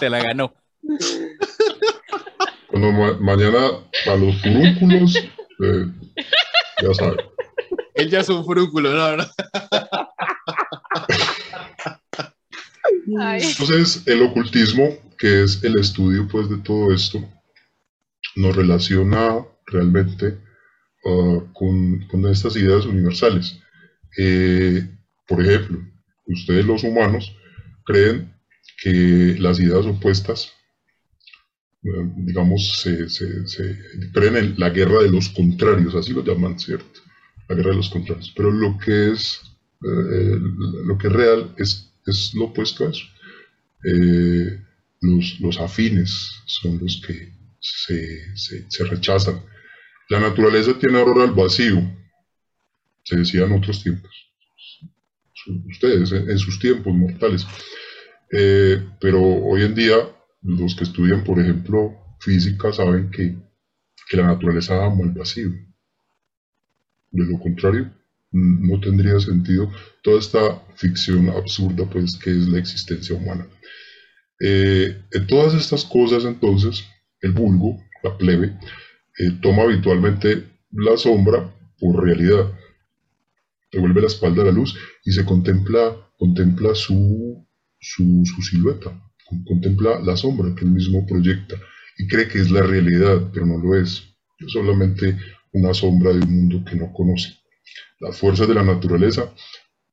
Te 0.00 0.08
la 0.10 0.22
ganó. 0.22 0.54
cuando 2.68 2.92
ma- 2.92 3.18
mañana 3.20 3.68
a 4.06 4.14
los 4.16 4.40
furúnculos, 4.42 5.16
eh, 5.16 5.86
ya 6.82 6.94
saben. 6.94 7.18
Él 7.94 8.10
ya 8.10 8.20
es 8.20 8.28
un 8.28 8.44
frúnculo, 8.44 8.94
la 8.94 9.10
verdad. 9.10 9.30
Entonces, 13.06 14.02
el 14.06 14.22
ocultismo, 14.22 14.88
que 15.18 15.42
es 15.44 15.62
el 15.64 15.78
estudio 15.78 16.28
pues, 16.30 16.48
de 16.48 16.58
todo 16.58 16.92
esto, 16.92 17.18
nos 18.36 18.54
relaciona 18.54 19.44
realmente 19.66 20.38
ah, 21.04 21.38
con, 21.52 22.06
con 22.08 22.26
estas 22.26 22.56
ideas 22.56 22.84
universales. 22.86 23.58
Eh, 24.18 24.82
por 25.26 25.40
ejemplo, 25.44 25.78
ustedes 26.26 26.64
los 26.66 26.84
humanos 26.84 27.34
creen 27.88 28.34
que 28.82 29.36
las 29.40 29.60
ideas 29.60 29.86
opuestas, 29.86 30.52
eh, 31.84 31.88
digamos, 32.16 32.86
creen 34.12 34.36
en 34.36 34.54
la 34.58 34.70
guerra 34.70 35.02
de 35.02 35.10
los 35.10 35.28
contrarios, 35.30 35.94
así 35.94 36.12
lo 36.12 36.24
llaman, 36.24 36.58
¿cierto? 36.58 37.00
La 37.48 37.54
guerra 37.56 37.70
de 37.70 37.76
los 37.76 37.88
contrarios. 37.88 38.32
Pero 38.36 38.50
lo 38.50 38.78
que 38.78 39.12
es, 39.12 39.40
eh, 39.84 40.38
lo 40.84 40.98
que 40.98 41.06
es 41.08 41.12
real 41.12 41.54
es, 41.56 41.92
es 42.06 42.34
lo 42.34 42.46
opuesto 42.46 42.86
a 42.86 42.90
eso. 42.90 43.04
Eh, 43.84 44.60
los, 45.02 45.40
los 45.40 45.60
afines 45.60 46.42
son 46.46 46.78
los 46.80 47.02
que 47.06 47.32
se, 47.60 48.36
se- 48.36 48.66
se 48.70 48.84
rechazan. 48.84 49.40
La 50.10 50.20
naturaleza 50.20 50.78
tiene 50.78 50.98
horror 50.98 51.22
al 51.22 51.32
vacío, 51.34 51.82
se 53.04 53.16
decía 53.16 53.44
en 53.44 53.52
otros 53.52 53.82
tiempos. 53.82 54.27
Ustedes, 55.68 56.12
en, 56.12 56.38
sus 56.38 56.58
tiempos 56.58 56.94
mortales. 56.94 57.46
Eh, 58.30 58.82
pero 59.00 59.22
hoy 59.22 59.62
en 59.62 59.74
día, 59.74 59.96
los 60.42 60.74
que 60.74 60.84
estudian, 60.84 61.24
por 61.24 61.40
ejemplo, 61.40 61.94
física, 62.20 62.72
saben 62.72 63.10
que, 63.10 63.36
que 64.08 64.16
la 64.16 64.26
naturaleza 64.26 64.84
ama 64.84 65.04
el 65.04 65.12
vacío. 65.12 65.50
De 67.10 67.24
lo 67.24 67.38
contrario, 67.38 67.90
no 68.30 68.80
tendría 68.80 69.18
sentido 69.20 69.70
toda 70.02 70.18
esta 70.18 70.62
ficción 70.76 71.30
absurda, 71.30 71.88
pues, 71.88 72.18
que 72.18 72.30
es 72.30 72.48
la 72.48 72.58
existencia 72.58 73.16
humana. 73.16 73.46
Eh, 74.40 75.02
en 75.10 75.26
todas 75.26 75.54
estas 75.54 75.84
cosas, 75.84 76.24
entonces, 76.24 76.84
el 77.20 77.32
vulgo, 77.32 77.82
la 78.02 78.16
plebe, 78.16 78.58
eh, 79.18 79.30
toma 79.42 79.62
habitualmente 79.62 80.44
la 80.72 80.96
sombra 80.96 81.52
por 81.78 82.04
realidad. 82.04 82.52
Devuelve 83.72 84.00
la 84.00 84.06
espalda 84.08 84.42
a 84.42 84.46
la 84.46 84.52
luz 84.52 84.76
y 85.04 85.12
se 85.12 85.24
contempla, 85.24 85.96
contempla 86.18 86.74
su, 86.74 87.46
su, 87.80 88.24
silueta, 88.42 88.90
con- 89.28 89.44
contempla 89.44 90.00
la 90.00 90.16
sombra 90.16 90.54
que 90.54 90.64
él 90.64 90.70
mismo 90.72 91.06
proyecta 91.06 91.56
y 91.98 92.06
cree 92.08 92.28
que 92.28 92.40
es 92.40 92.50
la 92.50 92.62
realidad, 92.62 93.30
pero 93.32 93.46
no 93.46 93.58
lo 93.58 93.74
es. 93.76 94.04
Es 94.38 94.52
solamente 94.52 95.16
una 95.52 95.74
sombra 95.74 96.12
de 96.12 96.20
un 96.20 96.34
mundo 96.34 96.64
que 96.64 96.76
no 96.76 96.92
conoce. 96.92 97.34
Las 98.00 98.18
fuerzas 98.18 98.48
de 98.48 98.54
la 98.54 98.64
naturaleza 98.64 99.32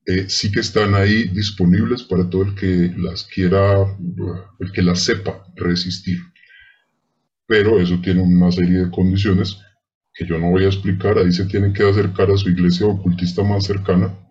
eh, 0.06 0.26
sí 0.30 0.52
que 0.52 0.62
están 0.62 0.96
ahí 0.96 1.30
disponibles 1.30 2.04
para 2.04 2.30
todo 2.30 2.44
el 2.44 2.56
que 2.56 2.94
las 2.98 3.26
quiera, 3.26 3.98
el 4.60 4.72
que 4.72 4.82
las 4.84 5.02
sepa 5.02 5.46
resistir. 5.56 6.20
Pero 7.48 7.80
eso 7.80 8.00
tiene 8.02 8.22
una 8.22 8.52
serie 8.52 8.86
de 8.86 8.92
condiciones 8.92 9.58
que 10.16 10.26
yo 10.26 10.40
no 10.40 10.50
voy 10.50 10.64
a 10.64 10.68
explicar. 10.68 11.18
Ahí 11.18 11.32
se 11.32 11.46
tienen 11.46 11.74
que 11.74 11.84
acercar 11.84 12.32
a 12.32 12.38
su 12.38 12.50
iglesia 12.50 12.88
ocultista 12.88 13.44
más 13.44 13.66
cercana. 13.66 14.18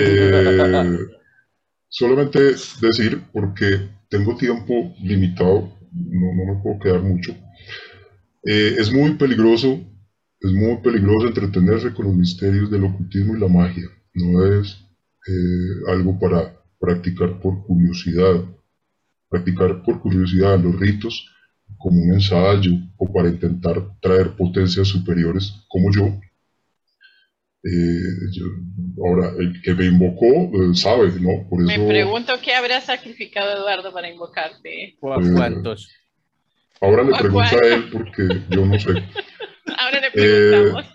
Eh, 0.00 0.98
solamente 1.88 2.38
decir, 2.80 3.22
porque 3.32 3.88
tengo 4.08 4.36
tiempo 4.36 4.94
limitado, 5.00 5.72
no, 5.92 6.34
no 6.34 6.54
me 6.54 6.62
puedo 6.62 6.78
quedar 6.80 7.02
mucho. 7.02 7.32
Eh, 8.44 8.74
es 8.78 8.92
muy 8.92 9.14
peligroso, 9.14 9.80
es 10.40 10.52
muy 10.52 10.78
peligroso 10.78 11.28
entretenerse 11.28 11.92
con 11.92 12.06
los 12.06 12.16
misterios 12.16 12.70
del 12.70 12.84
ocultismo 12.84 13.36
y 13.36 13.40
la 13.40 13.48
magia. 13.48 13.88
No 14.14 14.44
es 14.44 14.76
eh, 15.28 15.92
algo 15.92 16.18
para 16.18 16.60
practicar 16.78 17.40
por 17.40 17.64
curiosidad, 17.64 18.44
practicar 19.28 19.82
por 19.82 20.00
curiosidad 20.00 20.58
los 20.58 20.78
ritos 20.80 21.30
como 21.78 22.02
un 22.02 22.14
ensayo 22.14 22.72
o 22.96 23.12
para 23.12 23.28
intentar 23.28 23.76
traer 24.00 24.30
potencias 24.36 24.88
superiores 24.88 25.52
como 25.68 25.92
yo. 25.92 26.20
Eh, 27.62 28.00
yo- 28.32 29.04
ahora, 29.06 29.32
el 29.38 29.60
que 29.62 29.74
me 29.74 29.84
invocó 29.86 30.26
eh, 30.26 30.74
sabe, 30.74 31.12
¿no? 31.20 31.46
Por 31.48 31.62
me 31.62 31.74
eso 31.74 31.86
pregunto 31.86 32.32
qué 32.42 32.54
habrá 32.54 32.80
sacrificado 32.80 33.52
Eduardo 33.52 33.92
para 33.92 34.08
invocarte. 34.10 34.96
¿O 35.00 35.12
a 35.12 35.18
Eh, 35.20 35.30
cuántos? 35.34 35.90
ahora 36.80 37.02
le 37.02 37.14
¿a 37.14 37.18
pregunto 37.18 37.56
a 37.62 37.66
él 37.68 37.90
porque 37.92 38.22
yo 38.50 38.64
no 38.64 38.78
sé. 38.78 38.90
Ahora 39.78 40.00
le 40.00 40.10
preguntamos. 40.10 40.86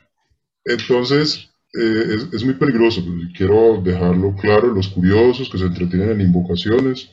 Entonces, 0.66 1.50
eh, 1.80 2.04
es, 2.16 2.34
es 2.34 2.44
muy 2.44 2.56
peligroso. 2.56 3.04
pues, 3.06 3.30
Quiero 3.38 3.82
dejarlo 3.84 4.36
claro, 4.36 4.74
los 4.74 4.88
curiosos 4.88 5.50
que 5.50 5.58
se 5.60 5.66
entretienen 5.66 6.12
en 6.12 6.22
invocaciones 6.22 7.10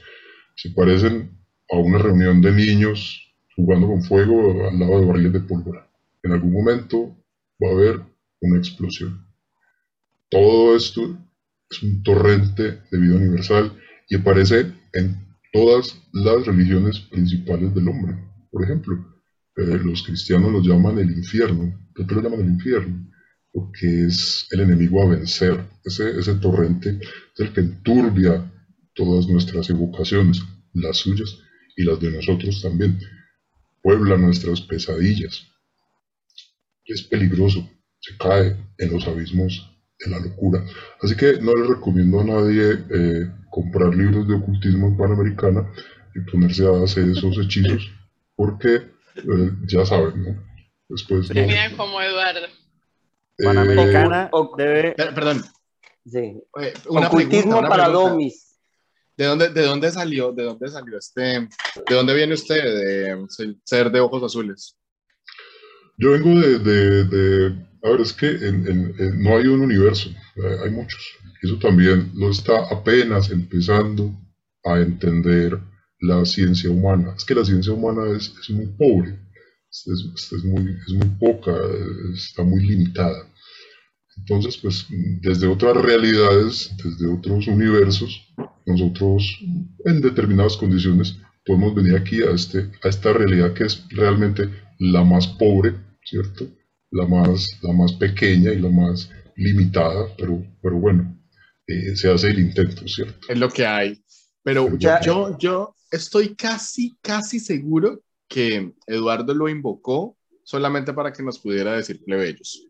se 0.57 0.71
parecen 0.71 1.31
a 1.71 1.77
una 1.77 1.99
reunión 1.99 2.41
de 2.41 2.53
niños 2.53 3.22
jugando 3.57 3.87
con 3.87 4.03
fuego 4.03 4.69
al 4.69 4.79
lado 4.79 5.01
de 5.01 5.07
barriles 5.07 5.33
de 5.33 5.41
pólvora. 5.41 5.89
En 6.23 6.33
algún 6.33 6.53
momento 6.53 7.17
va 7.63 7.69
a 7.71 7.73
haber 7.73 8.03
una 8.41 8.59
explosión. 8.59 9.27
Todo 10.31 10.77
esto 10.77 11.19
es 11.71 11.83
un 11.83 12.03
torrente 12.03 12.83
de 12.91 12.99
vida 12.99 13.17
universal 13.17 13.73
y 14.09 14.17
aparece 14.17 14.73
en 14.93 15.33
todas 15.53 16.01
las 16.13 16.47
religiones 16.47 17.01
principales 17.01 17.75
del 17.75 17.89
hombre. 17.89 18.17
Por 18.51 18.65
ejemplo, 18.65 19.13
eh, 19.57 19.79
los 19.85 20.03
cristianos 20.03 20.51
lo 20.51 20.63
llaman 20.63 20.99
el 20.99 21.11
infierno. 21.11 21.79
¿Por 21.95 22.07
qué 22.07 22.15
lo 22.15 22.23
llaman 22.23 22.41
el 22.41 22.53
infierno? 22.53 23.11
Porque 23.53 24.07
es 24.07 24.47
el 24.51 24.61
enemigo 24.61 25.03
a 25.03 25.09
vencer. 25.09 25.69
Ese, 25.85 26.19
ese 26.19 26.35
torrente 26.37 26.99
es 27.35 27.41
el 27.41 27.53
que 27.53 27.61
enturbia 27.61 28.51
todas 28.95 29.29
nuestras 29.29 29.69
evocaciones, 29.71 30.43
las 30.75 30.99
suyas 30.99 31.39
y 31.77 31.85
las 31.85 32.01
de 32.01 32.11
nosotros 32.11 32.63
también. 32.63 32.99
Puebla 33.83 34.17
nuestras 34.17 34.61
pesadillas. 34.63 35.47
Es 36.85 37.03
peligroso, 37.03 37.69
se 38.01 38.17
cae 38.17 38.57
en 38.79 38.93
los 38.93 39.07
abismos 39.07 39.69
de 39.99 40.11
la 40.11 40.19
locura. 40.19 40.65
Así 41.01 41.17
que 41.17 41.41
no 41.41 41.55
le 41.55 41.67
recomiendo 41.75 42.21
a 42.21 42.25
nadie 42.25 42.73
eh, 42.91 43.31
comprar 43.51 43.95
libros 43.95 44.27
de 44.29 44.35
ocultismo 44.35 44.89
en 44.89 44.97
Panamericana 44.97 45.71
y 46.15 46.21
ponerse 46.31 46.67
a 46.67 46.83
hacer 46.85 47.09
esos 47.09 47.39
hechizos, 47.39 47.91
porque 48.37 48.75
eh, 49.17 49.51
ya 49.67 49.87
saben, 49.87 50.23
¿no? 50.25 50.45
Después 50.89 51.29
no. 51.35 51.77
Como 51.77 52.01
Eduardo. 52.01 52.47
Eh, 53.39 53.45
Panamericana 53.45 54.29
o- 54.33 54.55
debe, 54.57 54.93
Per- 54.93 55.15
Perdón, 55.15 55.43
Sí. 56.05 56.43
Una 56.89 57.07
Ocultismo 57.07 57.43
pregunta, 57.43 57.59
una 57.61 57.69
para 57.69 57.85
pregunta. 57.85 58.11
domis. 58.11 58.52
¿De 59.23 59.29
dónde, 59.29 59.49
¿De 59.51 59.63
dónde 59.63 59.89
salió? 59.93 60.33
¿De 60.33 60.43
dónde 60.43 60.69
salió 60.69 60.99
este? 60.99 61.21
¿De 61.89 61.95
dónde 61.95 62.13
viene 62.13 62.35
usted? 62.35 62.57
De 62.61 63.17
ser 63.65 63.93
de 63.93 64.01
ojos 64.01 64.21
azules. 64.25 64.77
Yo 65.97 66.11
vengo 66.11 66.31
de, 66.41 67.05
de- 67.05 67.67
a 67.85 67.91
ver, 67.91 68.01
es 68.01 68.13
que 68.15 68.27
en- 68.27 68.67
en- 68.67 69.23
no 69.23 69.37
hay 69.37 69.47
un 69.47 69.61
universo, 69.61 70.11
eh, 70.11 70.57
hay 70.65 70.71
muchos. 70.73 71.01
Eso 71.41 71.57
también 71.61 72.11
lo 72.17 72.31
está 72.31 72.67
apenas 72.69 73.31
empezando 73.31 74.13
a 74.65 74.81
entender 74.81 75.57
la 76.01 76.25
ciencia 76.25 76.69
humana. 76.69 77.15
Es 77.17 77.25
que 77.25 77.37
la 77.37 77.45
ciencia 77.45 77.73
humana 77.73 78.17
es, 78.17 78.35
es 78.41 78.51
muy 78.51 78.67
pobre, 78.77 79.21
es, 79.71 79.87
es- 79.87 80.33
es 80.33 80.43
muy, 80.45 80.69
es 80.85 80.95
muy 80.95 81.09
poca, 81.21 81.53
eh, 81.53 82.13
está 82.17 82.43
muy 82.43 82.61
limitada. 82.67 83.25
Entonces, 84.17 84.57
pues, 84.59 84.87
desde 85.21 85.47
otras 85.47 85.77
realidades, 85.77 86.71
desde 86.83 87.07
otros 87.13 87.47
universos, 87.47 88.21
nosotros 88.67 89.39
en 89.85 90.01
determinadas 90.01 90.57
condiciones 90.57 91.17
podemos 91.45 91.75
venir 91.75 91.97
aquí 91.97 92.23
a, 92.23 92.31
este, 92.31 92.71
a 92.83 92.89
esta 92.89 93.13
realidad 93.13 93.53
que 93.55 93.65
es 93.65 93.85
realmente 93.91 94.49
la 94.79 95.03
más 95.03 95.27
pobre, 95.27 95.75
¿cierto? 96.05 96.47
La 96.91 97.07
más, 97.07 97.47
la 97.63 97.73
más 97.73 97.93
pequeña 97.95 98.53
y 98.53 98.61
la 98.61 98.69
más 98.69 99.11
limitada, 99.37 100.07
pero, 100.17 100.45
pero 100.63 100.77
bueno, 100.79 101.19
eh, 101.67 101.97
se 101.97 102.11
hace 102.11 102.31
el 102.31 102.39
intento, 102.39 102.87
¿cierto? 102.87 103.27
Es 103.29 103.39
lo 103.39 103.49
que 103.49 103.67
hay. 103.67 104.03
Pero 104.43 104.69
yo, 104.71 104.77
Ya- 104.79 105.01
yo, 105.01 105.39
yo 105.39 105.75
estoy 105.91 106.35
casi, 106.35 106.97
casi 107.01 107.41
seguro 107.41 108.03
que 108.29 108.73
Eduardo 108.87 109.35
lo 109.35 109.49
invocó 109.49 110.17
solamente 110.45 110.93
para 110.93 111.13
que 111.13 111.23
nos 111.23 111.39
pudiera 111.39 111.77
decir 111.77 112.03
plebeyos. 112.05 112.69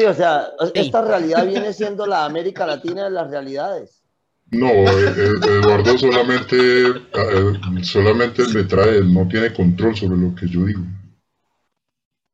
Sí, 0.00 0.06
o 0.06 0.14
sea, 0.14 0.48
Sí. 0.60 0.70
esta 0.80 1.02
realidad 1.04 1.46
viene 1.46 1.74
siendo 1.74 2.06
la 2.06 2.24
América 2.24 2.66
Latina 2.66 3.04
de 3.04 3.10
las 3.10 3.30
realidades. 3.30 4.02
No, 4.50 4.66
eh, 4.68 5.14
eh, 5.14 5.30
Eduardo 5.60 5.98
solamente, 5.98 6.56
eh, 6.56 7.82
solamente 7.82 8.44
me 8.54 8.64
trae, 8.64 9.02
no 9.04 9.28
tiene 9.28 9.52
control 9.52 9.94
sobre 9.94 10.16
lo 10.16 10.34
que 10.34 10.48
yo 10.48 10.64
digo. 10.64 10.80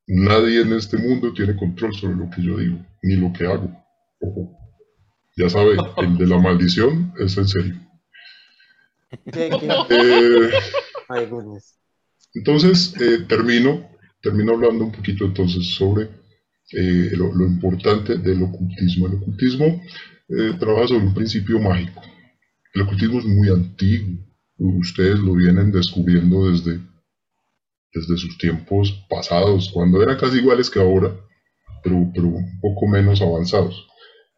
Nadie 0.07 0.61
en 0.61 0.75
este 0.75 0.97
mundo 0.97 1.33
tiene 1.35 1.57
control 1.57 1.93
sobre 1.93 2.15
lo 2.15 2.31
que 2.31 2.41
yo 2.41 2.57
digo, 2.57 2.79
ni 3.03 3.17
lo 3.17 3.33
que 3.33 3.47
hago. 3.47 3.69
Ojo. 4.21 4.57
Ya 5.37 5.51
sabe, 5.51 5.77
el 5.97 6.17
de 6.19 6.27
la 6.29 6.39
maldición 6.39 7.13
es 7.19 7.37
en 7.37 7.49
serio. 7.49 7.75
¿Qué- 9.33 9.51
qué? 9.51 9.69
Eh, 9.91 10.51
Ay, 11.09 11.27
goodness. 11.27 11.75
Entonces, 12.33 12.95
eh, 13.01 13.25
termino, 13.29 13.91
termino 14.23 14.53
hablando 14.53 14.85
un 14.85 14.93
poquito 14.93 15.25
entonces 15.25 15.75
sobre 15.75 16.09
eh, 16.73 17.13
lo, 17.17 17.47
importante 17.47 18.17
del 18.19 18.43
ocultismo. 18.43 19.07
El 19.07 19.15
ocultismo 19.15 19.65
eh, 20.29 20.55
trabaja 20.59 20.89
sobre 20.89 21.07
un 21.07 21.15
principio 21.15 21.59
mágico. 21.59 22.03
El 22.75 22.83
ocultismo 22.83 23.19
es 23.19 23.25
muy 23.25 23.49
antiguo. 23.49 24.25
Ustedes 24.59 25.19
lo 25.19 25.35
vienen 25.35 25.71
descubriendo 25.71 26.51
desde, 26.51 26.81
desde 27.93 28.17
sus 28.17 28.39
tiempos 28.39 29.07
pasados, 29.09 29.71
cuando 29.73 30.03
eran 30.03 30.19
casi 30.19 30.39
iguales 30.39 30.71
que 30.71 30.81
ahora, 30.81 31.15
pero, 31.83 32.11
pero 32.15 32.29
un 32.29 32.61
poco 32.61 32.87
menos 32.87 33.21
avanzados. 33.21 33.87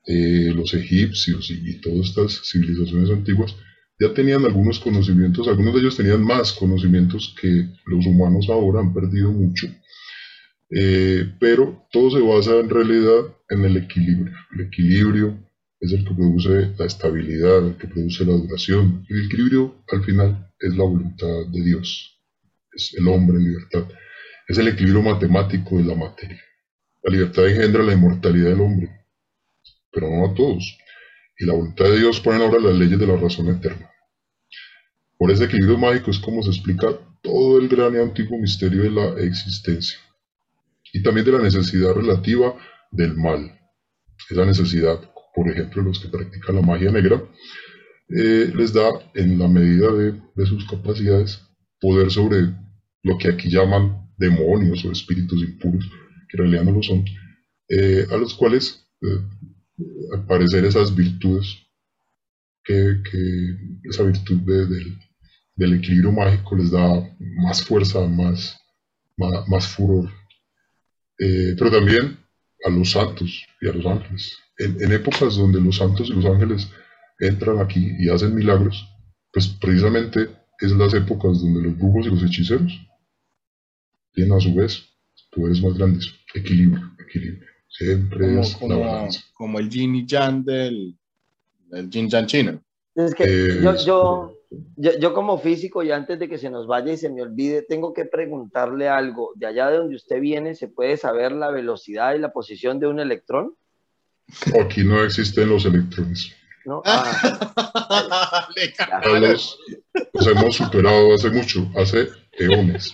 Eh, 0.06 0.52
los 0.54 0.74
egipcios 0.74 1.50
y, 1.50 1.70
y 1.70 1.80
todas 1.80 2.08
estas 2.08 2.40
civilizaciones 2.50 3.10
antiguas 3.10 3.54
ya 4.00 4.14
tenían 4.14 4.44
algunos 4.44 4.78
conocimientos, 4.78 5.48
algunos 5.48 5.74
de 5.74 5.80
ellos 5.80 5.96
tenían 5.96 6.22
más 6.22 6.52
conocimientos 6.52 7.34
que 7.40 7.68
los 7.86 8.06
humanos 8.06 8.46
ahora 8.48 8.80
han 8.80 8.94
perdido 8.94 9.32
mucho, 9.32 9.66
Eh, 10.70 11.32
pero 11.40 11.86
todo 11.90 12.10
se 12.10 12.20
basa 12.20 12.58
en 12.60 12.68
realidad 12.68 13.34
en 13.48 13.64
el 13.64 13.76
equilibrio. 13.76 14.34
El 14.54 14.66
equilibrio 14.66 15.38
es 15.80 15.92
el 15.92 16.04
que 16.04 16.14
produce 16.14 16.74
la 16.76 16.84
estabilidad, 16.84 17.66
el 17.66 17.76
que 17.76 17.88
produce 17.88 18.24
la 18.24 18.32
duración. 18.32 19.06
El 19.08 19.26
equilibrio 19.26 19.82
al 19.90 20.04
final 20.04 20.52
es 20.58 20.76
la 20.76 20.84
voluntad 20.84 21.46
de 21.50 21.62
Dios, 21.62 22.20
es 22.72 22.94
el 22.98 23.06
hombre 23.08 23.38
en 23.38 23.44
libertad, 23.44 23.84
es 24.48 24.58
el 24.58 24.68
equilibrio 24.68 25.02
matemático 25.02 25.76
de 25.78 25.84
la 25.84 25.94
materia. 25.94 26.42
La 27.02 27.12
libertad 27.12 27.46
engendra 27.46 27.82
la 27.82 27.92
inmortalidad 27.92 28.50
del 28.50 28.60
hombre, 28.60 28.90
pero 29.92 30.10
no 30.10 30.26
a 30.26 30.34
todos. 30.34 30.78
Y 31.38 31.46
la 31.46 31.54
voluntad 31.54 31.84
de 31.84 31.98
Dios 31.98 32.20
pone 32.20 32.36
en 32.36 32.50
obra 32.50 32.60
las 32.60 32.74
leyes 32.74 32.98
de 32.98 33.06
la 33.06 33.16
razón 33.16 33.48
eterna. 33.48 33.88
Por 35.16 35.30
ese 35.30 35.44
equilibrio 35.44 35.78
mágico 35.78 36.10
es 36.10 36.18
como 36.18 36.42
se 36.42 36.50
explica 36.50 36.88
todo 37.22 37.58
el 37.58 37.68
gran 37.68 37.94
y 37.94 37.98
antiguo 37.98 38.38
misterio 38.38 38.82
de 38.82 38.90
la 38.90 39.20
existencia. 39.20 39.98
Y 40.92 41.02
también 41.02 41.26
de 41.26 41.32
la 41.32 41.42
necesidad 41.42 41.92
relativa 41.94 42.54
del 42.90 43.16
mal. 43.16 43.58
Esa 44.30 44.44
necesidad, 44.44 44.98
por 45.34 45.48
ejemplo, 45.50 45.82
los 45.82 46.00
que 46.00 46.08
practican 46.08 46.56
la 46.56 46.62
magia 46.62 46.90
negra, 46.90 47.22
eh, 48.08 48.50
les 48.54 48.72
da, 48.72 48.88
en 49.14 49.38
la 49.38 49.48
medida 49.48 49.92
de, 49.92 50.20
de 50.34 50.46
sus 50.46 50.66
capacidades, 50.66 51.40
poder 51.80 52.10
sobre 52.10 52.54
lo 53.02 53.18
que 53.18 53.28
aquí 53.28 53.50
llaman 53.50 54.10
demonios 54.16 54.84
o 54.84 54.90
espíritus 54.92 55.42
impuros, 55.42 55.84
que 56.28 56.36
en 56.36 56.38
realidad 56.38 56.64
no 56.64 56.72
lo 56.72 56.82
son, 56.82 57.04
eh, 57.68 58.06
a 58.10 58.16
los 58.16 58.34
cuales, 58.34 58.86
eh, 59.02 59.20
al 60.14 60.26
parecer, 60.26 60.64
esas 60.64 60.94
virtudes 60.94 61.46
que, 62.64 63.02
que 63.10 63.56
esa 63.88 64.02
virtud 64.04 64.38
de- 64.42 64.66
del, 64.66 64.98
del 65.56 65.72
equilibrio 65.74 66.12
mágico 66.12 66.56
les 66.56 66.70
da 66.70 66.86
más 67.36 67.62
fuerza, 67.62 68.06
más, 68.06 68.58
más 69.48 69.66
furor. 69.68 70.10
Eh, 71.18 71.54
pero 71.58 71.70
también 71.70 72.18
a 72.64 72.70
los 72.70 72.90
santos 72.90 73.44
y 73.60 73.68
a 73.68 73.72
los 73.72 73.86
ángeles. 73.86 74.36
En, 74.58 74.82
en 74.82 74.92
épocas 74.92 75.36
donde 75.36 75.60
los 75.60 75.76
santos 75.76 76.08
y 76.08 76.12
los 76.12 76.24
ángeles 76.26 76.68
entran 77.20 77.58
aquí 77.58 77.92
y 77.98 78.08
hacen 78.08 78.34
milagros, 78.34 78.86
pues 79.32 79.48
precisamente 79.60 80.28
es 80.60 80.72
las 80.72 80.94
épocas 80.94 81.40
donde 81.40 81.62
los 81.62 81.78
brujos 81.78 82.06
y 82.06 82.10
los 82.10 82.22
hechiceros 82.22 82.72
tienen 84.12 84.32
a 84.32 84.40
su 84.40 84.54
vez 84.54 84.84
poderes 85.30 85.62
más 85.62 85.74
grandes. 85.74 86.12
Equilibrio, 86.34 86.90
equilibrio. 86.98 87.46
Siempre 87.68 88.34
Como, 88.58 89.06
es 89.06 89.24
como, 89.34 89.58
el 89.58 89.68
yin 89.68 89.94
y 89.94 90.06
yang 90.06 90.44
del, 90.44 90.96
del 91.70 91.90
yin 91.90 92.08
yang 92.08 92.26
chino. 92.26 92.62
Es 92.94 93.14
que 93.14 93.24
Eh, 93.24 93.60
yo, 93.62 93.72
es 93.72 93.84
yo, 93.84 94.00
correcto. 94.02 94.37
Yo, 94.50 94.98
yo 94.98 95.14
como 95.14 95.38
físico, 95.38 95.82
y 95.82 95.90
antes 95.90 96.18
de 96.18 96.28
que 96.28 96.38
se 96.38 96.50
nos 96.50 96.66
vaya 96.66 96.92
y 96.92 96.96
se 96.96 97.10
me 97.10 97.22
olvide, 97.22 97.62
tengo 97.62 97.92
que 97.92 98.04
preguntarle 98.04 98.88
algo. 98.88 99.32
De 99.34 99.46
allá 99.46 99.68
de 99.68 99.78
donde 99.78 99.96
usted 99.96 100.20
viene, 100.20 100.54
¿se 100.54 100.68
puede 100.68 100.96
saber 100.96 101.32
la 101.32 101.50
velocidad 101.50 102.14
y 102.14 102.18
la 102.18 102.32
posición 102.32 102.80
de 102.80 102.86
un 102.86 103.00
electrón? 103.00 103.54
Aquí 104.62 104.84
no 104.84 105.02
existen 105.02 105.48
los 105.48 105.64
electrones. 105.64 106.34
¿No? 106.64 106.82
Ah, 106.84 108.48
cagaron. 108.76 109.22
los, 109.22 109.58
los 110.12 110.26
hemos 110.26 110.56
superado 110.56 111.14
hace 111.14 111.30
mucho, 111.30 111.66
hace 111.76 112.08
eones. 112.32 112.92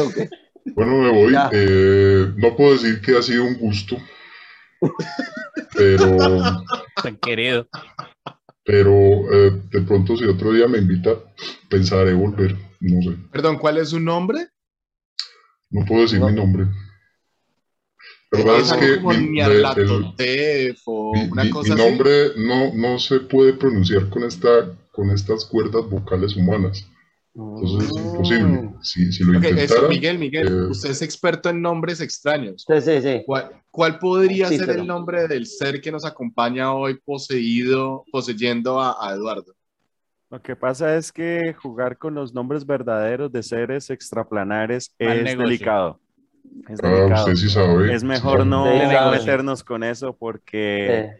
ok. 0.00 0.28
Bueno, 0.74 0.98
me 0.98 1.10
voy. 1.10 1.34
Eh, 1.52 2.32
no 2.36 2.56
puedo 2.56 2.72
decir 2.72 3.00
que 3.00 3.16
ha 3.16 3.22
sido 3.22 3.44
un 3.44 3.58
gusto, 3.58 3.96
pero, 5.76 6.16
Tan 7.02 7.16
querido. 7.16 7.68
Pero 8.68 8.92
eh, 9.32 9.62
de 9.70 9.80
pronto 9.80 10.14
si 10.14 10.24
otro 10.26 10.52
día 10.52 10.68
me 10.68 10.76
invita, 10.76 11.14
pensaré 11.70 12.12
volver. 12.12 12.54
No 12.80 13.00
sé, 13.00 13.16
Perdón, 13.32 13.56
¿cuál 13.56 13.78
es 13.78 13.88
su 13.88 13.98
nombre? 13.98 14.48
no 15.70 15.86
puedo 15.86 16.02
decir 16.02 16.20
No. 16.20 16.28
mi 16.28 16.34
nombre. 16.34 16.66
La 18.30 18.38
verdad 18.44 18.58
Es 18.60 18.72
que 18.74 19.00
mi, 19.00 19.08
de- 19.14 19.14
el- 19.24 19.32
Nyarlathotep 19.32 20.76
o 20.84 21.12
mi- 21.14 21.30
una 21.30 21.44
mi- 21.44 21.50
cosa 21.50 21.74
mi 21.74 21.80
así. 21.80 21.90
nombre 21.90 22.10
no, 22.36 22.74
no 22.74 22.98
se 22.98 23.20
puede 23.20 23.54
pronunciar 23.54 24.10
con, 24.10 24.22
esta, 24.24 24.70
con 24.92 25.10
estas 25.10 25.46
cuerdas 25.46 25.88
vocales 25.88 26.36
humanas. 26.36 26.86
Entonces 27.38 27.90
es 27.90 27.96
imposible. 27.96 28.62
Mm. 28.62 28.82
Si, 28.82 29.12
si 29.12 29.24
lo 29.24 29.38
Ok, 29.38 29.44
eso, 29.44 29.50
intentara, 29.60 29.88
Miguel, 29.88 30.18
Miguel, 30.18 30.48
eh, 30.48 30.62
usted 30.70 30.90
es 30.90 31.02
experto 31.02 31.48
en 31.50 31.62
nombres 31.62 32.00
extraños. 32.00 32.64
Sí, 32.66 32.80
sí, 32.80 33.00
sí. 33.02 33.22
¿Cuál, 33.24 33.62
cuál 33.70 33.98
podría 33.98 34.48
Sí, 34.48 34.56
ser 34.58 34.66
pero- 34.66 34.80
el 34.82 34.86
nombre 34.88 35.28
del 35.28 35.46
ser 35.46 35.80
que 35.80 35.92
nos 35.92 36.04
acompaña 36.04 36.72
hoy 36.74 36.94
poseído, 37.04 38.04
poseyendo 38.10 38.80
a, 38.80 38.96
a 39.00 39.14
Eduardo? 39.14 39.54
Lo 40.30 40.42
que 40.42 40.56
pasa 40.56 40.96
es 40.96 41.10
que 41.12 41.54
jugar 41.54 41.96
con 41.96 42.14
los 42.14 42.34
nombres 42.34 42.66
verdaderos 42.66 43.32
de 43.32 43.42
seres 43.42 43.88
extraplanares 43.88 44.94
Mal 45.00 45.18
es 45.18 45.24
negocio. 45.24 45.44
delicado. 45.44 46.00
Es 46.68 46.80
ah, 46.82 46.88
delicado. 46.88 47.24
usted 47.24 47.34
sí 47.36 47.48
sabe. 47.48 47.94
Es 47.94 48.02
mejor 48.04 48.42
Sí, 48.42 48.48
no 48.48 49.10
meternos 49.12 49.62
con 49.64 49.82
eso 49.84 50.14
porque 50.14 51.12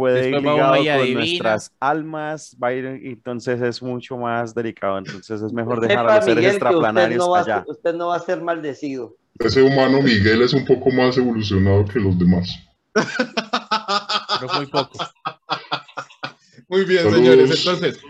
puede 0.00 0.28
ir 0.30 0.34
Después 0.36 0.42
uno 0.42 0.52
ligado 0.54 0.76
con 0.76 0.88
adivina. 0.88 1.20
nuestras 1.20 1.72
almas, 1.78 2.56
va 2.62 2.68
a 2.68 2.72
ir- 2.72 3.00
entonces 3.04 3.60
es 3.60 3.82
mucho 3.82 4.16
más 4.16 4.54
delicado. 4.54 4.96
Entonces 4.96 5.42
es 5.42 5.52
mejor 5.52 5.78
dejar 5.78 5.98
sepa, 6.06 6.12
a 6.12 6.16
los 6.16 6.24
seres 6.24 6.36
Miguel, 6.38 6.58
que 6.58 6.64
usted 6.64 7.16
no, 7.18 7.30
va 7.30 7.38
a, 7.38 7.42
allá. 7.42 7.58
ser- 7.60 7.64
usted 7.70 7.94
no 7.94 8.06
va 8.08 8.16
a 8.16 8.20
ser 8.20 8.40
maldecido. 8.42 9.16
Ese 9.38 9.60
humano 9.62 10.00
Miguel 10.00 10.40
es 10.40 10.54
un 10.54 10.64
poco 10.64 10.90
más 10.90 11.18
evolucionado 11.18 11.84
que 11.84 11.98
los 12.00 12.18
demás. 12.18 12.48
Pero 12.94 14.52
muy 14.56 14.66
poco. 14.66 14.98
Muy 16.68 16.84
bien, 16.84 17.02
Saludos. 17.02 17.18
señores. 17.18 17.58
Entonces, 17.66 18.00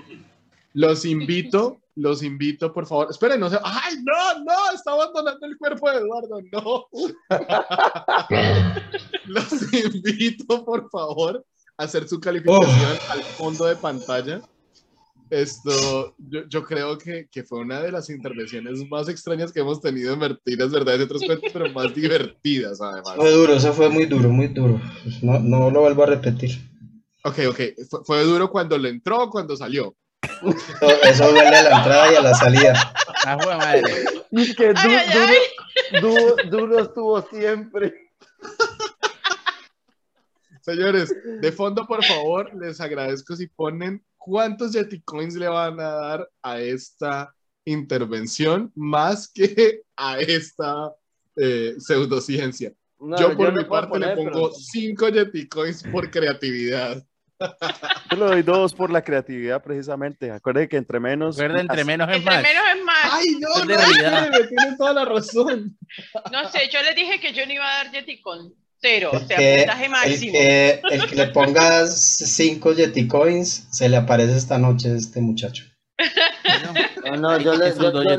los 0.74 1.05
invito, 1.05 1.78
los 1.97 2.22
invito, 2.22 2.72
por 2.72 2.86
favor. 2.86 3.09
Esperen, 3.11 3.41
no 3.41 3.51
se. 3.51 3.59
¡Ay, 3.64 3.97
no, 4.05 4.45
no! 4.45 4.72
Está 4.74 4.93
abandonando 4.93 5.45
el 5.45 5.57
cuerpo 5.59 5.91
de 5.91 5.97
Eduardo, 5.99 6.41
no. 6.53 6.86
Los 9.26 9.72
invito, 9.72 10.64
por 10.64 10.88
favor, 10.91 11.45
hacer 11.81 12.07
su 12.09 12.20
calificación 12.20 12.99
al 13.09 13.22
fondo 13.22 13.64
de 13.64 13.76
pantalla. 13.76 14.41
Esto, 15.31 16.14
yo, 16.18 16.41
yo 16.49 16.64
creo 16.64 16.99
que, 16.99 17.28
que, 17.31 17.45
fue 17.45 17.61
una 17.61 17.81
de 17.81 17.93
las 17.93 18.11
intervenciones 18.11 18.81
más 18.91 19.09
extrañas 19.09 19.53
que 19.53 19.61
hemos 19.61 19.81
tenido 19.81 20.12
en 20.12 20.18
Mentiras, 20.18 20.72
Verdades 20.72 21.01
y 21.01 21.05
otros 21.05 21.22
cuentos, 21.24 21.51
pero 21.53 21.72
más 21.72 21.95
divertidas 21.95 22.81
además. 22.81 23.14
Fue 23.14 23.31
duro, 23.31 23.55
eso 23.55 23.72
fue 23.72 23.89
muy 23.89 24.07
duro, 24.07 24.28
muy 24.28 24.49
duro. 24.49 24.81
No, 25.22 25.39
no 25.39 25.70
lo 25.70 25.81
vuelvo 25.83 26.03
a 26.03 26.07
repetir. 26.07 26.59
Ok, 27.22 27.39
ok. 27.49 27.61
Fue, 27.89 28.05
fue 28.05 28.24
duro 28.24 28.51
cuando 28.51 28.76
le 28.76 28.89
entró 28.89 29.22
o 29.24 29.31
cuando 29.31 29.57
salió. 29.57 29.95
Eso, 31.03 31.31
duele 31.31 31.57
a 31.57 31.62
la 31.62 31.76
entrada 31.78 32.12
y 32.12 32.16
a 32.16 32.22
la 32.22 32.35
salida. 32.35 32.93
Ah, 33.24 33.37
madre. 33.37 33.83
Y 34.33 34.55
que 34.55 34.68
du- 34.68 34.78
Ay, 34.81 34.97
ay, 34.97 35.11
ay. 35.14 36.01
duro, 36.01 36.11
duro, 36.11 36.37
duro 36.51 36.81
estuvo 36.81 37.22
siempre. 37.31 37.95
Señores, 40.61 41.14
de 41.40 41.52
fondo, 41.52 41.86
por 41.86 42.04
favor, 42.04 42.54
les 42.61 42.80
agradezco 42.80 43.34
si 43.36 43.46
ponen 43.46 44.04
cuántos 44.16 44.72
Yeti 44.72 45.00
Coins 45.02 45.34
le 45.36 45.48
van 45.48 45.80
a 45.80 45.90
dar 45.90 46.28
a 46.42 46.61
esta 46.61 47.34
intervención 47.64 48.70
más 48.74 49.28
que 49.32 49.82
a 49.96 50.18
esta 50.20 50.92
eh, 51.36 51.74
pseudociencia. 51.78 52.72
No, 52.98 53.16
yo 53.18 53.34
por 53.36 53.52
le 53.54 53.62
mi 53.62 53.68
parte 53.68 53.88
poner, 53.88 54.16
le 54.18 54.24
pero- 54.24 54.32
pongo 54.32 54.52
5 54.52 55.08
Yeti 55.08 55.48
Coins 55.48 55.82
por 55.84 56.11
creatividad. 56.11 57.02
Yo 58.11 58.16
le 58.18 58.24
doy 58.26 58.42
dos 58.42 58.74
por 58.74 58.90
la 58.90 59.02
creatividad, 59.02 59.62
precisamente. 59.62 60.30
Acuérdense 60.30 60.68
que 60.68 60.76
entre 60.76 61.00
menos. 61.00 61.38
Recuerda, 61.38 61.62
entre 61.62 61.76
más. 61.84 61.86
menos 61.86 62.11
es 62.11 62.16
Entre 62.18 62.34
más. 62.34 62.42
menos 62.42 62.62
es 62.76 62.84
más. 62.84 62.96
¡Ay, 63.04 63.26
no! 63.40 63.48
No, 63.64 64.46
tienen 64.46 64.76
toda 64.76 64.92
la 64.92 65.04
razón. 65.06 65.78
No 66.30 66.50
sé, 66.50 66.68
yo 66.70 66.82
les 66.82 66.94
dije 66.94 67.18
que 67.18 67.32
yo 67.32 67.46
no 67.46 67.52
iba 67.54 67.64
a 67.64 67.84
dar 67.84 67.90
Jeticon. 67.92 68.54
Cero, 68.81 69.11
o 69.12 69.16
El 69.16 69.26
sea, 69.26 69.37
que, 69.37 69.57
puntaje 69.59 69.85
el, 69.85 69.91
máximo. 69.91 70.33
que, 70.33 70.81
el 70.91 71.07
que 71.07 71.16
le 71.16 71.26
pongas 71.28 71.99
5 71.99 72.72
Yeti 72.74 73.07
Coins, 73.07 73.66
se 73.70 73.89
le 73.89 73.97
aparece 73.97 74.37
esta 74.37 74.59
noche 74.59 74.91
a 74.91 74.95
este 74.97 75.20
muchacho. 75.20 75.64
No, 77.05 77.16
no, 77.16 77.39
yo, 77.39 77.55
le, 77.57 77.70
yo, 77.74 77.93
yo 77.93 78.14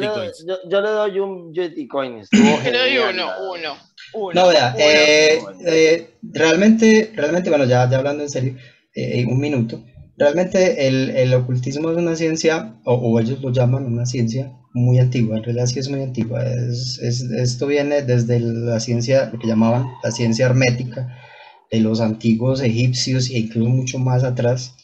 yo, 0.46 0.58
yo 0.70 0.82
le 0.82 0.90
doy 0.90 1.20
un 1.20 1.54
Yeti 1.54 1.88
Coin. 1.88 2.22
Yo 2.22 2.28
le 2.72 2.78
doy 2.78 2.98
uno, 2.98 3.28
uno, 3.54 3.78
uno. 4.14 4.34
No, 4.34 4.48
vea, 4.50 4.74
uno. 4.76 4.84
eh, 4.84 5.40
eh, 5.66 6.14
realmente, 6.22 7.12
realmente, 7.16 7.50
bueno, 7.50 7.66
ya, 7.66 7.90
ya 7.90 7.98
hablando 7.98 8.24
en 8.24 8.30
serio, 8.30 8.56
eh, 8.94 9.26
un 9.26 9.40
minuto. 9.40 9.84
Realmente 10.18 10.88
el, 10.88 11.10
el 11.12 11.34
ocultismo 11.34 11.90
es 11.90 11.98
una 11.98 12.16
ciencia, 12.16 12.76
o, 12.86 12.94
o 12.94 13.20
ellos 13.20 13.42
lo 13.42 13.52
llaman 13.52 13.86
una 13.86 14.06
ciencia 14.06 14.52
muy 14.74 15.00
antigua, 15.00 15.38
en 15.38 15.44
realidad 15.44 15.66
sí 15.68 15.80
es 15.80 15.90
muy 15.90 16.02
antigua. 16.02 16.44
Es, 16.46 17.00
es- 17.02 17.22
esto 17.24 17.68
viene 17.68 18.02
desde 18.04 18.40
la 18.40 18.80
ciencia, 18.80 19.30
lo 19.32 19.40
que 19.40 19.48
llamaban 19.48 19.86
la 20.04 20.12
ciencia 20.12 20.46
hermética 20.48 21.18
de 21.72 21.80
los 21.82 22.02
antiguos 22.02 22.62
egipcios 22.62 23.30
e 23.30 23.40
incluso 23.40 23.70
mucho 23.70 24.00
más 24.00 24.24
atrás. 24.24 24.76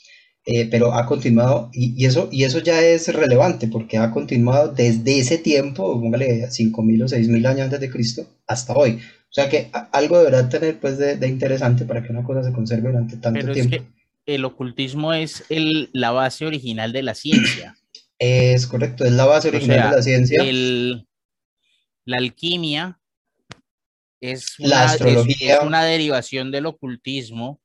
eh, 0.50 0.66
pero 0.72 0.94
ha 0.94 1.06
continuado, 1.06 1.70
y, 1.74 1.94
y 2.02 2.06
eso, 2.06 2.30
y 2.32 2.44
eso 2.46 2.60
ya 2.60 2.82
es 2.82 3.14
relevante, 3.14 3.68
porque 3.68 3.98
ha 3.98 4.12
continuado 4.12 4.70
desde 4.74 5.20
ese 5.20 5.38
tiempo, 5.40 6.00
póngale 6.00 6.50
5.000 6.52 7.04
o 7.04 7.08
6.000 7.10 7.46
años 7.46 7.64
antes 7.66 7.82
de 7.82 7.90
Cristo, 7.90 8.26
hasta 8.48 8.74
hoy. 8.74 8.92
O 9.30 9.34
sea 9.34 9.50
que 9.50 9.70
algo 9.92 10.18
deberá 10.20 10.48
tener 10.48 10.80
pues 10.80 10.98
de, 10.98 11.18
de 11.18 11.28
interesante 11.28 11.84
para 11.84 12.02
que 12.02 12.14
una 12.14 12.24
cosa 12.24 12.44
se 12.44 12.54
conserve 12.54 12.88
durante 12.90 13.18
tanto 13.18 13.40
Pero 13.42 13.52
es 13.52 13.68
tiempo. 13.68 13.90
que 14.26 14.36
el 14.36 14.46
ocultismo 14.46 15.14
es 15.14 15.44
el, 15.50 15.90
la 15.92 16.12
base 16.12 16.46
original 16.46 16.94
de 16.94 17.04
la 17.04 17.14
ciencia. 17.14 17.76
Es 18.20 18.66
correcto, 18.68 19.06
es 19.06 19.12
la 19.12 19.26
base 19.26 19.50
O 19.50 19.52
original 19.52 19.78
sea, 19.80 19.90
de 19.92 19.96
la 19.96 20.02
ciencia. 20.02 20.44
el- 20.44 21.08
la 22.06 22.18
alquimia 22.18 23.00
es 24.22 24.56
La 24.60 24.66
una, 24.68 24.86
es- 24.86 24.92
astrología. 24.92 25.56
es 25.58 25.64
una 25.64 25.84
derivación 25.84 26.52
del 26.52 26.66
ocultismo 26.66 27.62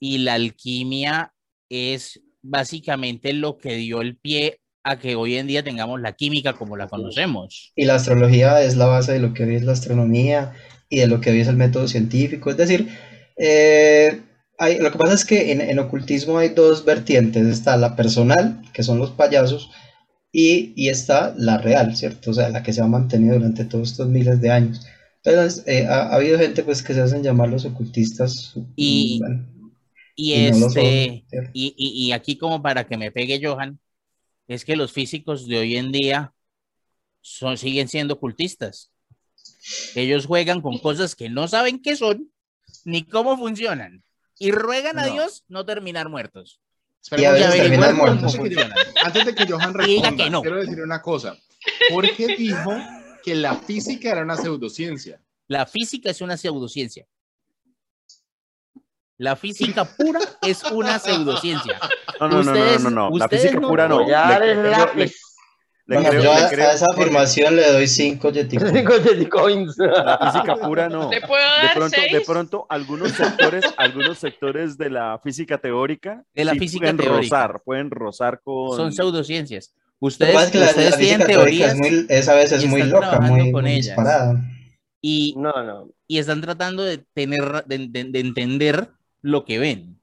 y 0.00 0.18
la 0.18 0.34
alquimia 0.34 1.32
es 1.70 2.20
básicamente 2.42 3.32
lo 3.32 3.56
que 3.58 3.74
dio 3.76 4.00
el 4.00 4.16
pie 4.16 4.60
a 4.84 4.98
que 4.98 5.16
hoy 5.16 5.36
en 5.36 5.46
día 5.46 5.62
tengamos 5.62 6.00
la 6.00 6.12
química 6.14 6.52
como 6.54 6.76
la 6.76 6.86
conocemos. 6.88 7.72
Y 7.74 7.84
la 7.84 7.96
astrología 7.96 8.62
es 8.62 8.76
la 8.76 8.86
base 8.86 9.12
de 9.12 9.18
lo 9.20 9.34
que 9.34 9.44
hoy 9.44 9.54
es 9.56 9.62
la 9.64 9.72
astronomía 9.72 10.52
y 10.88 11.00
de 11.00 11.06
lo 11.08 11.20
que 11.20 11.30
hoy 11.30 11.40
es 11.40 11.48
el 11.48 11.56
método 11.56 11.88
científico. 11.88 12.50
Es 12.50 12.56
decir, 12.56 12.88
eh, 13.36 14.22
hay- 14.58 14.78
lo 14.78 14.90
que 14.92 14.98
pasa 14.98 15.14
es 15.14 15.24
que 15.24 15.52
en, 15.52 15.60
en 15.60 15.78
ocultismo 15.78 16.38
hay 16.38 16.50
dos 16.50 16.84
vertientes. 16.84 17.46
Está 17.46 17.76
la 17.76 17.96
personal, 17.96 18.62
que 18.72 18.82
son 18.82 18.98
los 18.98 19.10
payasos, 19.12 19.70
y, 20.32 20.72
y 20.76 20.88
está 20.90 21.34
la 21.36 21.58
real, 21.58 21.96
¿cierto? 21.96 22.30
O 22.32 22.34
sea, 22.34 22.50
la 22.50 22.62
que 22.62 22.72
se 22.72 22.82
ha 22.82 22.86
mantenido 22.86 23.34
durante 23.36 23.64
todos 23.64 23.92
estos 23.92 24.08
miles 24.08 24.40
de 24.40 24.50
años. 24.50 24.86
Entonces, 25.24 25.64
eh, 25.66 25.86
ha, 25.86 26.04
ha 26.10 26.14
habido 26.16 26.38
gente 26.38 26.62
pues 26.62 26.82
que 26.82 26.94
se 26.94 27.00
hacen 27.02 27.22
llamar 27.22 27.48
los 27.50 27.64
ocultistas. 27.64 28.54
Y- 28.76 29.18
bueno, 29.20 29.46
Y, 30.16 30.48
y 30.48 30.50
no 30.52 30.58
lo 30.58 30.70
son, 30.70 30.84
este, 30.84 31.50
y- 31.54 31.74
y 32.08 32.12
aquí 32.12 32.36
como 32.36 32.62
para 32.62 32.86
que 32.86 32.96
me 32.96 33.12
pegue 33.12 33.40
Johan, 33.42 33.78
es 34.48 34.64
que 34.64 34.76
los 34.76 34.92
físicos 34.92 35.46
de 35.46 35.58
hoy 35.58 35.76
en 35.76 35.92
día 35.92 36.34
son, 37.20 37.56
siguen 37.58 37.88
siendo 37.88 38.14
ocultistas. 38.14 38.90
Ellos 39.94 40.26
juegan 40.26 40.60
con 40.60 40.78
cosas 40.78 41.14
que 41.14 41.28
no 41.28 41.48
saben 41.48 41.80
qué 41.82 41.96
son 41.96 42.30
ni 42.84 43.04
cómo 43.04 43.36
funcionan. 43.36 44.02
Y 44.38 44.50
ruegan 44.52 44.98
a 44.98 45.06
No. 45.06 45.12
Dios 45.12 45.44
no 45.48 45.64
terminar 45.64 46.08
muertos. 46.08 46.60
Y 47.16 47.24
a 47.24 47.32
veces 47.32 47.94
muertos. 47.96 48.36
Antes 49.04 49.24
de 49.26 49.34
que 49.34 49.46
Johan 49.50 49.72
responda, 49.74 50.24
que 50.24 50.30
no. 50.30 50.42
quiero 50.42 50.56
decir 50.60 50.80
una 50.82 51.00
cosa. 51.00 51.36
¿Por 51.90 52.08
qué 52.14 52.28
dijo 52.36 52.72
que 53.24 53.34
la 53.34 53.54
física 53.54 54.10
era 54.12 54.22
una 54.22 54.36
pseudociencia? 54.36 55.20
La 55.46 55.64
física 55.66 56.10
es 56.10 56.20
una 56.20 56.36
pseudociencia. 56.36 57.06
La 59.16 59.34
física 59.34 59.84
pura 59.84 60.20
es 60.42 60.62
una 60.64 60.98
pseudociencia. 60.98 61.80
No, 62.20 62.28
no, 62.28 62.42
no, 62.42 62.42
no, 62.44 62.52
Ustedes- 62.52 62.82
no, 62.82 62.90
no. 62.90 63.10
La 63.10 63.24
ustedes 63.24 63.42
física 63.42 63.60
no 63.60 63.68
pura 63.68 63.88
no. 63.88 63.98
Collar 63.98 64.40
Le- 64.40 64.54
le 64.54 65.12
Bueno, 65.94 66.10
creo- 66.10 66.22
yo 66.22 66.34
le 66.34 66.40
a, 66.44 66.48
creo- 66.48 66.68
a 66.68 66.72
esa 66.72 66.86
afirmación 66.92 67.56
le 67.56 67.72
doy 67.72 67.86
5 67.86 68.30
Yeti 68.30 68.56
Coins. 68.58 68.72
Cinco 68.76 68.92
Yeti 68.98 69.26
Coins. 69.26 69.74
La 69.78 70.18
física 70.32 70.56
pura 70.56 70.88
no. 70.88 71.10
¿Le 71.10 71.20
puedo 71.22 71.42
De 71.62 71.68
pronto, 71.74 72.00
de 72.12 72.20
pronto, 72.20 72.66
algunos 72.68 73.12
sectores, 73.12 73.64
algunos 73.76 74.18
sectores 74.18 74.76
de 74.76 74.90
la 74.90 75.18
física 75.24 75.56
teórica, 75.58 76.22
De 76.34 76.44
la 76.44 76.52
sí 76.52 76.58
física 76.58 76.82
pueden 76.82 76.96
teórica. 76.98 77.20
rozar, 77.46 77.62
pueden 77.64 77.90
rozar 77.90 78.40
con. 78.44 78.76
Son 78.76 78.92
pseudociencias. 78.92 79.74
Ustedes, 80.00 80.32
pasa 80.34 80.46
es 80.46 80.52
que 80.52 80.58
la, 80.58 80.66
ustedes 80.66 80.90
la 80.92 80.96
tienen 80.98 81.26
teorías 81.26 81.72
es, 81.72 81.78
muy, 81.78 82.06
es 82.08 82.28
a 82.28 82.34
veces 82.34 82.62
y 82.62 82.68
muy 82.68 82.82
están 82.82 82.92
loca, 82.94 83.08
trabajando 83.10 83.42
muy, 83.44 83.52
con 83.52 83.62
muy 83.64 83.72
ellas. 83.72 83.86
disparada. 83.86 84.40
y, 85.00 85.34
No, 85.36 85.52
no. 85.64 85.88
y 86.06 86.18
están 86.18 86.40
tratando 86.40 86.84
de 86.84 86.98
tener, 87.14 87.64
de, 87.66 87.88
de- 87.88 88.04
de 88.04 88.20
entender 88.20 88.90
lo 89.22 89.44
que 89.44 89.58
ven. 89.58 89.97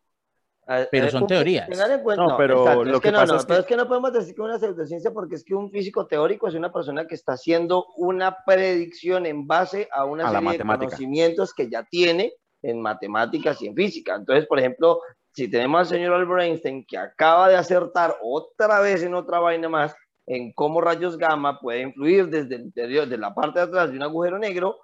Eh, 0.67 0.87
Pero 0.89 1.05
eh, 1.07 1.11
son 1.11 1.27
teorías. 1.27 1.69
tengan 1.69 1.91
en 1.91 2.01
cuenta- 2.01 2.23
No, 2.23 2.37
pero 2.37 2.83
lo 2.83 2.99
que, 2.99 3.11
pasa 3.11 3.35
es 3.35 3.45
que- 3.45 3.57
es 3.57 3.65
que 3.65 3.75
no 3.75 3.87
podemos 3.87 4.11
decir 4.11 4.33
que 4.33 4.41
es 4.41 4.45
una 4.45 4.57
pseudociencia 4.57 5.11
porque 5.11 5.35
es 5.35 5.43
que 5.43 5.53
un 5.53 5.69
físico 5.69 6.07
teórico 6.07 6.47
es 6.47 6.55
una 6.55 6.71
persona 6.73 7.05
que 7.05 7.13
está 7.13 7.33
haciendo 7.33 7.85
una 7.97 8.37
predicción 8.45 9.27
en 9.27 9.45
base 9.45 9.87
a 9.91 10.05
una 10.05 10.27
A 10.27 10.31
la 10.33 10.39
serie 10.39 10.57
de 10.57 10.63
conocimientos 10.63 11.53
que 11.53 11.69
ya 11.69 11.83
tiene 11.83 12.33
en 12.63 12.81
matemáticas 12.81 13.61
y 13.61 13.67
en 13.67 13.75
física. 13.75 14.15
Entonces, 14.15 14.47
por 14.47 14.57
ejemplo, 14.57 15.01
si 15.33 15.47
tenemos 15.51 15.81
al 15.81 15.85
señor 15.87 16.13
Albert 16.13 16.41
Einstein 16.43 16.83
que 16.87 16.97
acaba 16.97 17.47
de 17.49 17.57
acertar 17.57 18.15
otra 18.23 18.79
vez 18.79 19.03
en 19.03 19.13
otra 19.13 19.39
vaina 19.39 19.69
más 19.69 19.95
en 20.25 20.51
cómo 20.53 20.81
rayos 20.81 21.15
gamma 21.17 21.59
pueden 21.59 21.89
influir 21.89 22.27
desde 22.29 22.55
el 22.55 22.61
interior, 22.63 23.07
de 23.07 23.17
la 23.19 23.35
parte 23.35 23.59
de 23.59 23.65
atrás 23.65 23.91
de 23.91 23.97
un 23.97 24.03
agujero 24.03 24.39
negro, 24.39 24.79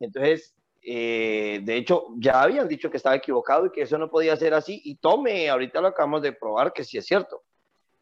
entonces 0.00 0.54
eh, 0.88 1.60
de 1.64 1.76
hecho, 1.76 2.06
ya 2.16 2.42
habían 2.42 2.68
dicho 2.68 2.88
que 2.88 2.96
estaba 2.96 3.16
equivocado 3.16 3.66
y 3.66 3.70
que 3.72 3.82
eso 3.82 3.98
no 3.98 4.08
podía 4.08 4.36
ser 4.36 4.54
así. 4.54 4.80
Y 4.84 4.94
tome, 4.94 5.50
ahorita 5.50 5.80
lo 5.80 5.88
acabamos 5.88 6.22
de 6.22 6.32
probar 6.32 6.72
que 6.72 6.84
sí 6.84 6.96
es 6.96 7.04
cierto. 7.06 7.42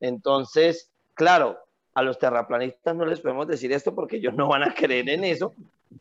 Entonces, 0.00 0.90
claro, 1.14 1.58
a 1.94 2.02
los 2.02 2.18
terraplanistas 2.18 2.94
no 2.94 3.06
les 3.06 3.20
podemos 3.20 3.46
decir 3.46 3.72
esto 3.72 3.94
porque 3.94 4.16
ellos 4.16 4.34
no 4.34 4.48
van 4.48 4.64
a 4.64 4.74
creer 4.74 5.08
en 5.08 5.24
eso, 5.24 5.54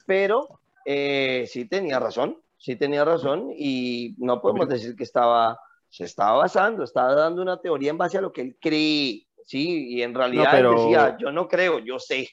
pero 0.06 0.60
eh, 0.86 1.46
sí 1.48 1.66
tenía 1.66 2.00
razón, 2.00 2.38
sí 2.58 2.76
tenía 2.76 3.06
razón 3.06 3.52
y 3.56 4.16
no 4.18 4.42
podemos 4.42 4.68
decir 4.68 4.96
que 4.96 5.04
estaba, 5.04 5.58
se 5.90 6.04
estaba 6.04 6.40
basando, 6.40 6.84
estaba 6.84 7.14
dando 7.14 7.42
una 7.42 7.62
teoría 7.62 7.92
en 7.92 7.98
base 7.98 8.18
a 8.18 8.22
lo 8.22 8.34
que 8.34 8.42
él 8.42 8.58
cree, 8.60 9.26
sí, 9.46 9.88
y 9.96 10.02
en 10.02 10.14
realidad 10.14 10.58
él 10.58 10.66
pero- 10.66 10.72
decía, 10.84 11.16
yo 11.18 11.32
no 11.32 11.48
creo, 11.48 11.80
yo 11.80 11.98
sé. 11.98 12.30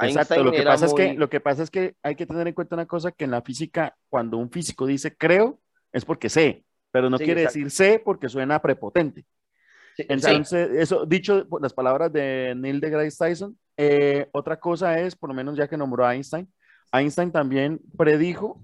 Exacto, 0.00 0.42
lo 0.44 0.52
que, 0.52 0.62
pasa 0.62 0.86
es 0.86 0.94
que, 0.94 1.06
muy- 1.08 1.16
lo 1.16 1.28
que 1.28 1.40
pasa 1.40 1.62
es 1.62 1.70
que 1.70 1.96
hay 2.02 2.14
que 2.14 2.26
tener 2.26 2.46
en 2.46 2.54
cuenta 2.54 2.76
una 2.76 2.86
cosa, 2.86 3.12
que 3.12 3.24
en 3.24 3.30
la 3.32 3.42
física, 3.42 3.96
cuando 4.08 4.36
un 4.36 4.50
físico 4.50 4.86
dice 4.86 5.16
creo, 5.16 5.60
es 5.92 6.04
porque 6.04 6.28
sé, 6.28 6.64
pero 6.90 7.10
no 7.10 7.18
Sí, 7.18 7.24
quiere 7.24 7.42
exacto. 7.42 7.58
decir 7.58 7.70
sé 7.70 8.02
porque 8.04 8.28
suena 8.28 8.60
prepotente. 8.60 9.24
Sí. 9.96 10.04
Entonces, 10.08 10.70
eso 10.72 11.06
dicho 11.06 11.46
las 11.60 11.72
palabras 11.74 12.12
de 12.12 12.54
Neil 12.56 12.80
deGrasse 12.80 13.16
Tyson, 13.18 13.58
eh, 13.76 14.28
otra 14.32 14.60
cosa 14.60 14.98
es, 15.00 15.16
por 15.16 15.28
lo 15.30 15.34
menos 15.34 15.56
ya 15.56 15.68
que 15.68 15.76
nombró 15.76 16.06
a 16.06 16.14
Einstein, 16.14 16.52
Einstein 16.92 17.32
también 17.32 17.80
predijo 17.96 18.62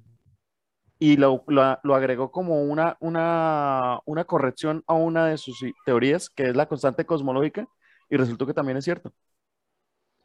y 0.99 1.16
lo, 1.16 1.45
lo- 1.49 1.78
lo 1.82 1.95
agregó 1.95 2.30
como 2.30 2.62
una, 2.62 2.97
una, 3.01 3.99
una 4.07 4.24
corrección 4.24 4.82
a 4.87 4.95
una 4.95 5.26
de 5.26 5.39
sus 5.39 5.59
teorías, 5.85 6.30
que 6.30 6.45
es 6.51 6.57
la 6.57 6.66
constante 6.66 7.05
cosmológica, 7.05 7.66
y 8.09 8.16
resultó 8.16 8.47
que 8.47 8.55
también 8.55 8.78
es 8.78 8.85
cierto. 8.85 9.12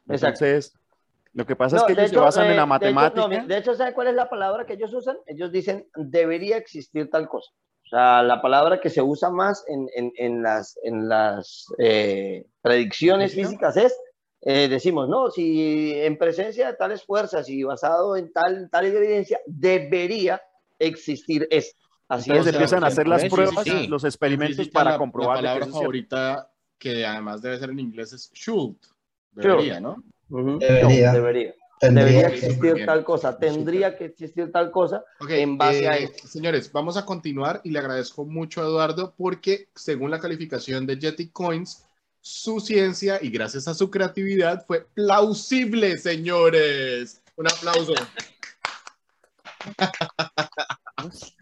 Exacto. 0.08 0.46
Lo 1.32 1.46
que 1.46 1.54
pasa 1.56 1.76
No, 1.76 1.82
es 1.82 1.86
que 1.86 1.92
ellos 1.92 2.08
se 2.10 2.14
hecho, 2.16 2.20
basan 2.22 2.46
eh, 2.46 2.50
en 2.50 2.56
la 2.56 2.66
de 2.66 2.66
hecho, 2.66 2.94
no, 2.94 3.08
matemática. 3.08 3.44
De 3.46 3.56
hecho, 3.58 3.74
¿sabe 3.74 3.94
cuál 3.94 4.08
es 4.08 4.14
la 4.14 4.28
palabra 4.28 4.66
que 4.66 4.72
ellos 4.74 4.92
usan? 4.92 5.16
Ellos 5.26 5.52
dicen, 5.52 5.88
debería 5.94 6.56
existir 6.56 7.08
tal 7.10 7.28
cosa. 7.28 7.50
sea, 7.88 8.22
la 8.22 8.40
palabra 8.42 8.80
que 8.80 8.90
se 8.90 9.02
usa 9.02 9.30
más 9.30 9.64
en, 9.68 9.88
en- 9.94 10.12
en 10.16 10.42
las, 10.42 10.78
en 10.82 11.08
las 11.08 11.66
eh, 11.78 12.46
predicciones 12.62 13.32
¿Física? 13.32 13.48
físicas 13.48 13.76
es, 13.76 13.96
eh, 14.42 14.68
decimos, 14.68 15.08
no, 15.08 15.30
si 15.30 15.92
en 15.94 16.16
presencia 16.18 16.68
de 16.68 16.74
tales 16.76 17.04
fuerzas 17.04 17.48
y 17.48 17.62
basado 17.62 18.16
en 18.16 18.32
tal, 18.32 18.68
tal 18.70 18.86
evidencia, 18.86 19.40
debería 19.46 20.40
existir 20.78 21.46
esto. 21.50 21.78
Así 22.08 22.30
Entonces 22.30 22.54
o 22.54 22.56
sea, 22.56 22.60
empiezan 22.60 22.84
a 22.84 22.86
hacer 22.88 23.06
las 23.08 23.22
sí, 23.22 23.28
sí, 23.30 23.34
pruebas, 23.36 23.64
sí. 23.64 23.86
los 23.86 24.02
En 24.04 24.08
experimentos 24.08 24.68
para 24.68 24.90
la- 24.92 24.98
comprobar 24.98 25.36
La 25.36 25.40
que 25.42 25.46
palabra 25.46 25.64
cierto. 25.66 25.78
favorita, 25.78 26.50
que 26.78 27.06
además 27.06 27.42
debe 27.42 27.58
ser 27.58 27.70
en 27.70 27.78
inglés, 27.78 28.12
es 28.12 28.32
should. 28.32 28.76
Debería, 29.32 29.78
¿no? 29.80 30.02
Debería. 30.30 31.12
Debería. 31.12 31.54
Tendría 31.80 32.04
Debería 32.04 32.28
que- 32.28 32.34
existir 32.36 32.74
bien. 32.74 32.86
tal 32.86 33.04
cosa, 33.04 33.38
tendría 33.38 33.96
que 33.96 34.04
existir 34.04 34.52
tal 34.52 34.70
cosa 34.70 35.02
en 35.28 35.56
base 35.56 35.88
a 35.88 35.96
eh, 35.96 36.04
esto. 36.04 36.28
Señores, 36.28 36.70
vamos 36.70 36.98
a 36.98 37.06
continuar 37.06 37.62
y 37.64 37.70
le 37.70 37.78
agradezco 37.78 38.26
mucho 38.26 38.60
a 38.60 38.64
Eduardo 38.66 39.14
porque 39.16 39.68
según 39.74 40.10
la 40.10 40.20
calificación 40.20 40.86
de 40.86 40.98
Jetty 40.98 41.30
Coins, 41.30 41.86
su 42.20 42.60
ciencia 42.60 43.18
y 43.22 43.30
gracias 43.30 43.66
a 43.66 43.72
su 43.72 43.90
creatividad 43.90 44.66
fue 44.66 44.86
plausible, 44.92 45.96
señores. 45.96 47.22
Un 47.36 47.46
aplauso. 47.46 47.94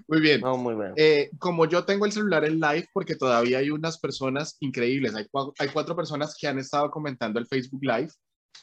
Muy 0.07 0.21
bien. 0.21 0.41
No, 0.41 0.57
muy 0.57 0.75
bien. 0.75 0.93
Eh, 0.97 1.31
como 1.39 1.67
yo 1.67 1.85
tengo 1.85 2.07
el 2.07 2.13
celular 2.13 2.45
en 2.45 2.61
live, 2.61 2.89
porque 2.93 3.17
todavía 3.17 3.59
hay 3.59 3.71
unas 3.71 3.99
personas 3.99 4.57
increíbles, 4.61 5.15
hay, 5.15 5.27
hay 5.59 5.69
cuatro 5.69 5.95
personas 5.97 6.35
que 6.39 6.47
han 6.47 6.59
estado 6.59 6.91
comentando 6.91 7.39
el 7.39 7.47
Facebook 7.47 7.83
Live. 7.83 8.11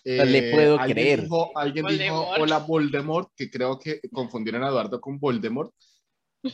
Eh, 0.05 0.17
No 0.17 0.25
le 0.25 0.51
puedo 0.51 0.79
alguien 0.79 0.95
creer. 0.95 1.21
Dijo, 1.23 1.51
alguien 1.57 1.87
dijo, 1.87 2.29
hola 2.37 2.59
Voldemort, 2.59 3.31
que 3.35 3.49
creo 3.49 3.79
que 3.79 3.99
confundieron 4.11 4.63
a 4.63 4.67
Eduardo 4.67 5.01
con 5.01 5.19
Voldemort. 5.19 5.73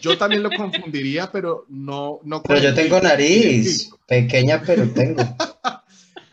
Yo 0.02 0.18
también 0.18 0.41
lo 0.41 0.49
confundiría, 0.58 1.30
pero 1.32 1.66
no... 1.68 2.22
no 2.24 2.41
Pero 2.41 2.62
yo 2.62 2.74
tengo 2.74 2.99
nariz, 3.02 3.91
pequeña 4.08 4.64
pero 4.66 4.89
tengo. 4.89 5.22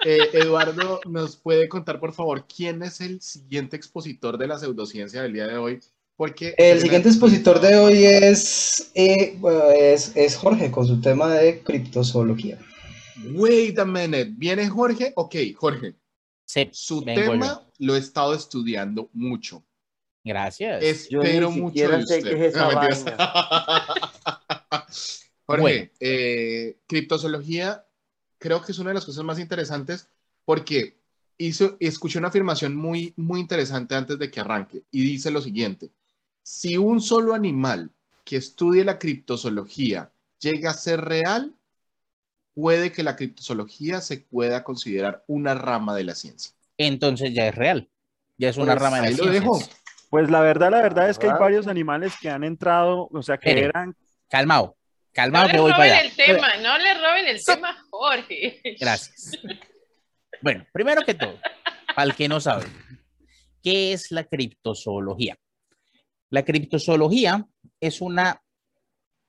Eh, 0.04 0.30
Eduardo, 0.32 1.00
¿nos 1.08 1.36
puede 1.36 1.68
contar, 1.68 1.98
por 1.98 2.12
favor, 2.12 2.46
quién 2.46 2.84
es 2.84 3.00
el 3.00 3.20
siguiente 3.20 3.74
expositor 3.74 4.38
de 4.38 4.46
la 4.46 4.56
pseudociencia 4.56 5.22
del 5.22 5.32
día 5.32 5.48
de 5.48 5.56
hoy? 5.56 5.80
Porque 6.16 6.54
El 6.56 6.80
siguiente 6.80 7.08
expositor 7.08 7.60
de 7.60 7.76
hoy 7.76 8.04
es, 8.04 8.92
eh, 8.94 9.36
es, 9.76 10.16
es 10.16 10.36
Jorge 10.36 10.70
con 10.70 10.86
su 10.86 11.00
tema 11.00 11.34
de 11.34 11.62
criptozoología. 11.62 12.58
Wait 13.32 13.76
a 13.78 13.84
minute. 13.84 14.30
¿Viene 14.36 14.68
Jorge? 14.68 15.12
Ok, 15.16 15.34
Jorge. 15.56 15.94
Sí, 16.50 16.66
Su 16.72 17.02
tema 17.04 17.46
yo. 17.46 17.70
lo 17.80 17.94
he 17.94 17.98
estado 17.98 18.32
estudiando 18.32 19.10
mucho. 19.12 19.62
Gracias. 20.24 21.06
Yo 21.10 21.20
ni 21.22 21.28
Espero 21.28 21.50
mucho 21.50 21.66
siquiera 21.68 21.98
de 21.98 22.06
sé 22.06 22.18
usted. 22.18 22.30
qué 22.36 22.46
es 22.46 22.54
esa 22.54 22.72
No, 22.72 22.80
mentiras. 22.80 23.04
Jorge, 25.46 25.62
Bueno. 25.62 25.90
eh, 26.00 26.78
criptozoología 26.86 27.84
creo 28.38 28.62
que 28.62 28.72
es 28.72 28.78
una 28.78 28.90
de 28.90 28.94
las 28.94 29.04
cosas 29.04 29.24
más 29.24 29.38
interesantes 29.38 30.08
porque 30.44 30.98
hizo, 31.38 31.76
escuché 31.80 32.18
una 32.18 32.28
afirmación 32.28 32.74
muy, 32.76 33.12
muy 33.16 33.40
interesante 33.40 33.94
antes 33.94 34.18
de 34.18 34.30
que 34.30 34.40
arranque 34.40 34.84
y 34.90 35.02
dice 35.02 35.30
lo 35.30 35.40
siguiente. 35.42 35.90
Si 36.42 36.76
un 36.78 37.00
solo 37.00 37.34
animal 37.34 37.90
que 38.24 38.36
estudie 38.36 38.84
la 38.84 38.98
criptozoología 38.98 40.10
llega 40.38 40.70
a 40.70 40.74
ser 40.74 41.00
real, 41.02 41.54
puede 42.60 42.90
que 42.90 43.04
la 43.04 43.14
criptozoología 43.14 44.00
se 44.00 44.18
pueda 44.18 44.64
considerar 44.64 45.22
una 45.28 45.54
rama 45.54 45.94
de 45.94 46.02
la 46.02 46.16
ciencia. 46.16 46.52
Entonces 46.76 47.32
ya 47.32 47.46
es 47.46 47.54
real. 47.54 47.88
Ya 48.36 48.48
es 48.48 48.56
una 48.56 48.72
Pues, 48.72 48.82
rama 48.82 49.00
de 49.00 49.06
ahí 49.06 49.14
las 49.14 49.24
lo 49.26 49.32
dejo. 49.32 49.60
Pues 50.10 50.28
la 50.28 50.40
verdad, 50.40 50.72
la 50.72 50.82
verdad 50.82 51.08
es 51.08 51.20
que 51.20 51.26
hay 51.28 51.38
varios 51.38 51.68
animales 51.68 52.14
que 52.20 52.28
han 52.30 52.42
entrado, 52.42 53.08
o 53.12 53.22
sea, 53.22 53.38
que 53.38 53.60
eran 53.60 53.94
Calmado. 54.28 54.74
No 54.76 55.12
Calmado 55.12 55.46
le 55.46 55.52
que 55.54 55.60
voy 55.60 55.70
para 55.70 55.84
roben 55.84 55.92
allá. 56.00 56.02
el 56.08 56.16
tema, 56.16 56.56
no 56.56 56.78
le 56.78 56.94
roben 56.94 57.26
el 57.28 57.40
So- 57.40 57.54
tema 57.54 57.76
Jorge. 57.90 58.60
Gracias. 58.80 59.38
Bueno, 60.42 60.66
primero 60.72 61.02
que 61.02 61.14
todo, 61.14 61.38
para 61.94 62.08
el 62.10 62.14
que 62.16 62.28
no 62.28 62.40
sabe, 62.40 62.66
¿qué 63.62 63.92
es 63.92 64.10
la 64.10 64.24
criptozoología? 64.24 65.36
La 66.30 66.44
criptozoología 66.44 67.46
es 67.80 68.00
una 68.00 68.42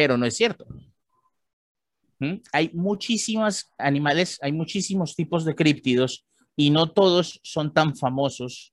pero 0.00 0.16
no 0.16 0.24
es 0.24 0.34
cierto. 0.34 0.66
¿Mm? 2.20 2.36
Hay 2.52 2.70
muchísimos 2.72 3.70
animales, 3.76 4.38
hay 4.40 4.50
muchísimos 4.50 5.14
tipos 5.14 5.44
de 5.44 5.54
críptidos 5.54 6.24
y 6.56 6.70
no 6.70 6.90
todos 6.90 7.38
son 7.42 7.74
tan 7.74 7.94
famosos 7.94 8.72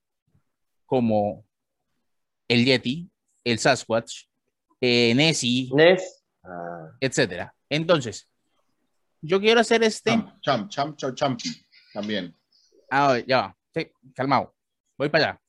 como 0.86 1.45
el 2.47 2.63
Yeti, 2.63 3.09
el 3.43 3.59
Sasquatch, 3.59 4.28
eh, 4.80 5.13
Nessie, 5.13 5.69
Ness. 5.73 6.23
Ah, 6.45 6.91
etcétera. 7.01 7.53
Entonces, 7.69 8.30
yo 9.21 9.41
quiero 9.41 9.59
hacer 9.59 9.84
este. 9.84 10.11
Champ, 10.11 10.71
champ, 10.71 10.95
champ, 10.95 11.13
champ, 11.13 11.41
también. 11.93 12.34
Ah, 12.89 13.19
ya 13.28 13.38
va. 13.38 13.57
Sí, 13.73 13.91
calmado. 14.15 14.55
Voy 14.97 15.09
para 15.09 15.32
allá. 15.32 15.41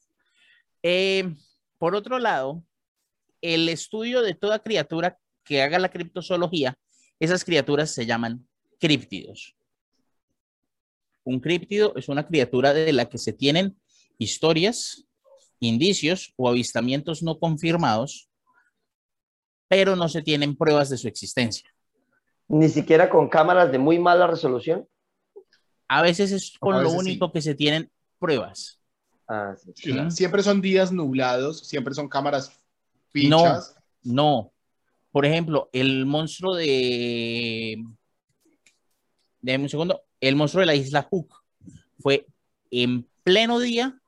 Eh, 0.82 1.36
por 1.78 1.94
otro 1.94 2.18
lado, 2.18 2.64
el 3.40 3.68
estudio 3.68 4.22
de 4.22 4.34
toda 4.34 4.58
criatura 4.58 5.16
que 5.48 5.62
haga 5.62 5.78
la 5.78 5.88
criptozoología, 5.88 6.78
esas 7.18 7.42
criaturas 7.42 7.90
se 7.90 8.04
llaman 8.04 8.46
críptidos. 8.78 9.56
Un 11.24 11.40
críptido 11.40 11.94
es 11.96 12.08
una 12.08 12.26
criatura 12.26 12.74
de 12.74 12.92
la 12.92 13.08
que 13.08 13.18
se 13.18 13.32
tienen 13.32 13.76
historias, 14.18 15.06
indicios 15.58 16.34
o 16.36 16.48
avistamientos 16.48 17.22
no 17.22 17.38
confirmados, 17.38 18.28
pero 19.68 19.96
no 19.96 20.08
se 20.08 20.22
tienen 20.22 20.54
pruebas 20.54 20.90
de 20.90 20.98
su 20.98 21.08
existencia. 21.08 21.68
Ni 22.46 22.68
siquiera 22.68 23.10
con 23.10 23.28
cámaras 23.28 23.72
de 23.72 23.78
muy 23.78 23.98
mala 23.98 24.26
resolución. 24.26 24.86
A 25.88 26.02
veces 26.02 26.30
es 26.32 26.52
con 26.58 26.82
lo 26.82 26.90
sí. 26.90 26.96
único 26.96 27.32
que 27.32 27.40
se 27.40 27.54
tienen 27.54 27.90
pruebas. 28.18 28.80
Ah, 29.26 29.54
sí. 29.56 29.72
Sí. 29.74 30.10
Siempre 30.10 30.42
son 30.42 30.60
días 30.60 30.92
nublados, 30.92 31.66
siempre 31.66 31.94
son 31.94 32.08
cámaras 32.08 32.52
fichas. 33.10 33.76
No. 34.02 34.52
Por 35.12 35.26
ejemplo, 35.26 35.70
el 35.72 36.06
monstruo 36.06 36.54
de. 36.54 37.82
Déjame 39.40 39.64
un 39.64 39.70
segundo. 39.70 40.02
El 40.20 40.36
monstruo 40.36 40.60
de 40.60 40.66
la 40.66 40.74
isla 40.74 41.02
Hook 41.02 41.34
fue 42.00 42.26
en 42.70 43.06
pleno 43.22 43.58
día 43.58 44.00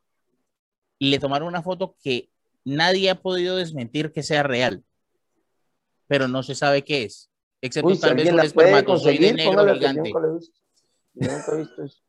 y 0.98 1.10
le 1.10 1.18
tomaron 1.18 1.48
una 1.48 1.62
foto 1.62 1.96
que 2.02 2.30
nadie 2.64 3.10
ha 3.10 3.20
podido 3.20 3.56
desmentir 3.56 4.12
que 4.12 4.22
sea 4.22 4.42
real. 4.42 4.84
Pero 6.06 6.28
no 6.28 6.42
se 6.42 6.54
sabe 6.54 6.82
qué 6.82 7.04
es. 7.04 7.30
Excepto 7.62 7.88
Uy, 7.88 7.94
si 7.94 8.00
tal 8.00 8.14
vez 8.14 8.32
un 8.32 8.40
espermatozoide 8.40 9.32
negro 9.32 9.74
gigante. 9.74 10.12
nunca 11.14 11.52
he 11.52 11.56
visto 11.58 11.84
eso. 11.84 12.02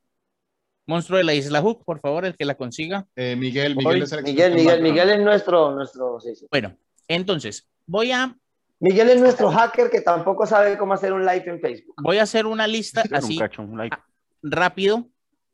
Monstruo 0.87 1.17
de 1.17 1.23
la 1.23 1.33
isla 1.33 1.61
Hook, 1.61 1.85
por 1.85 1.99
favor, 1.99 2.25
el 2.25 2.35
que 2.35 2.45
la 2.45 2.55
consiga. 2.55 3.07
Eh, 3.15 3.35
Miguel, 3.35 3.75
Miguel 3.75 4.01
es 4.01 4.11
el 4.11 4.23
Miguel, 4.23 4.55
Miguel. 4.55 4.81
Miguel 4.81 5.09
es 5.11 5.19
nuestro, 5.19 5.71
nuestro, 5.73 6.19
sí, 6.19 6.35
sí. 6.35 6.47
Bueno, 6.49 6.75
entonces, 7.07 7.67
voy 7.85 8.11
a, 8.11 8.35
Miguel 8.81 9.09
es 9.09 9.21
nuestro 9.21 9.51
hacker 9.51 9.91
que 9.91 10.01
tampoco 10.01 10.45
sabe 10.47 10.75
cómo 10.75 10.93
hacer 10.93 11.13
un 11.13 11.21
live 11.23 11.43
en 11.45 11.61
Facebook. 11.61 11.95
voy 12.01 12.17
a 12.17 12.23
hacer 12.23 12.47
una 12.47 12.65
lista 12.65 13.03
así 13.11 13.37
cacho, 13.37 13.61
un 13.61 13.77
like. 13.77 13.95
rápido 14.41 15.07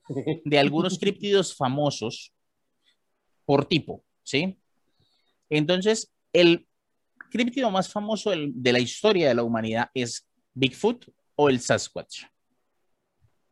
de 0.45 0.57
algunos 0.57 0.97
críptidos 0.97 1.53
famosos 1.53 2.33
por 3.45 3.65
tipo, 3.65 4.03
¿sí? 4.23 4.57
Entonces, 5.49 6.09
el 6.31 6.67
críptido 7.29 7.69
más 7.69 7.91
famoso 7.91 8.31
de 8.31 8.71
la 8.71 8.79
historia 8.79 9.27
de 9.27 9.35
la 9.35 9.43
humanidad 9.43 9.89
es 9.93 10.25
Bigfoot 10.53 11.05
o 11.35 11.49
el 11.49 11.59
Sasquatch 11.59 12.23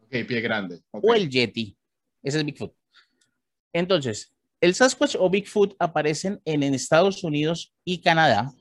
Ok, 0.05 0.11
pie 0.27 0.39
grande. 0.39 0.79
o 0.91 1.13
el 1.13 1.29
Yeti. 1.29 1.77
Ese 2.23 2.37
es 2.39 2.45
Bigfoot. 2.45 2.73
Entonces, 3.73 4.33
el 4.61 4.73
Sasquatch 4.73 5.15
o 5.19 5.29
Bigfoot 5.29 5.75
aparecen 5.79 6.41
en, 6.45 6.63
en 6.63 6.73
Estados 6.73 7.23
Unidos 7.25 7.73
y 7.83 8.01
Canadá 8.01 8.53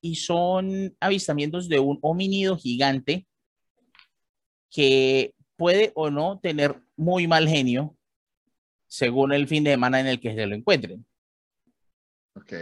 y 0.00 0.16
son 0.16 0.96
avistamientos 1.00 1.68
de 1.68 1.78
un 1.78 1.98
homínido 2.02 2.56
gigante 2.56 3.26
que 4.70 5.34
puede 5.56 5.92
o 5.94 6.10
no 6.10 6.38
tener 6.40 6.80
muy 6.96 7.26
mal 7.26 7.48
genio 7.48 7.96
según 8.86 9.32
el 9.32 9.46
fin 9.46 9.64
de 9.64 9.72
semana 9.72 10.00
en 10.00 10.06
el 10.06 10.20
que 10.20 10.34
se 10.34 10.46
lo 10.46 10.54
encuentren. 10.54 11.04
Ok. 12.34 12.52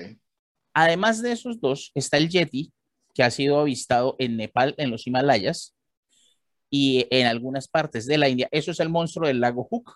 Además 0.75 1.23
de 1.23 1.33
esos 1.33 1.61
dos, 1.61 1.91
está 1.95 2.17
el 2.17 2.29
Yeti, 2.29 2.73
que 3.15 3.23
ha 3.23 3.31
sido 3.31 3.59
avistado 3.61 4.17
en 4.19 4.37
Nepal, 4.37 4.75
en 4.79 4.91
los 4.91 5.07
Himalayas 5.07 5.75
y 6.71 7.07
en 7.11 7.27
algunas 7.27 7.69
partes 7.69 8.07
de 8.07 8.19
la 8.19 8.29
India. 8.29 8.49
Eso 8.51 8.71
es 8.71 8.81
el 8.81 8.89
monstruo 8.89 9.27
del 9.27 9.41
lago 9.41 9.65
Hook 9.65 9.95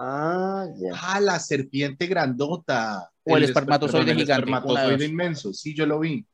Ah, 0.00 0.64
ya. 0.76 0.90
Ah, 0.94 1.18
la 1.20 1.40
serpiente 1.40 2.06
grandota. 2.06 3.10
O 3.24 3.36
el 3.36 3.42
esper- 3.42 3.48
espermatozoide 3.48 4.12
el 4.12 4.18
gigante, 4.18 4.46
de 4.46 4.52
espermatozoide 4.56 5.04
inmenso. 5.06 5.52
Sí, 5.52 5.74
yo 5.74 5.86
lo 5.86 5.98
vi. 5.98 6.24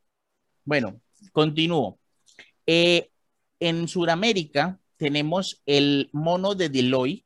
Bueno, 0.65 1.01
continúo. 1.33 1.99
Eh, 2.67 3.11
en 3.61 3.89
Sudamérica 3.89 4.79
tenemos 4.97 5.63
el 5.67 6.09
mono 6.13 6.55
de 6.55 6.69
Deloy 6.69 7.25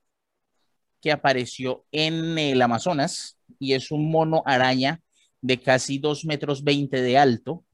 que 1.01 1.13
apareció 1.13 1.85
en 1.93 2.39
el 2.39 2.61
Amazonas 2.61 3.39
y 3.59 3.75
es 3.75 3.91
un 3.91 4.11
mono 4.11 4.43
araña 4.47 5.01
de 5.41 5.61
casi 5.61 5.99
2 5.99 6.25
metros 6.25 6.65
20 6.65 7.01
de 7.01 7.19
alto, 7.19 7.65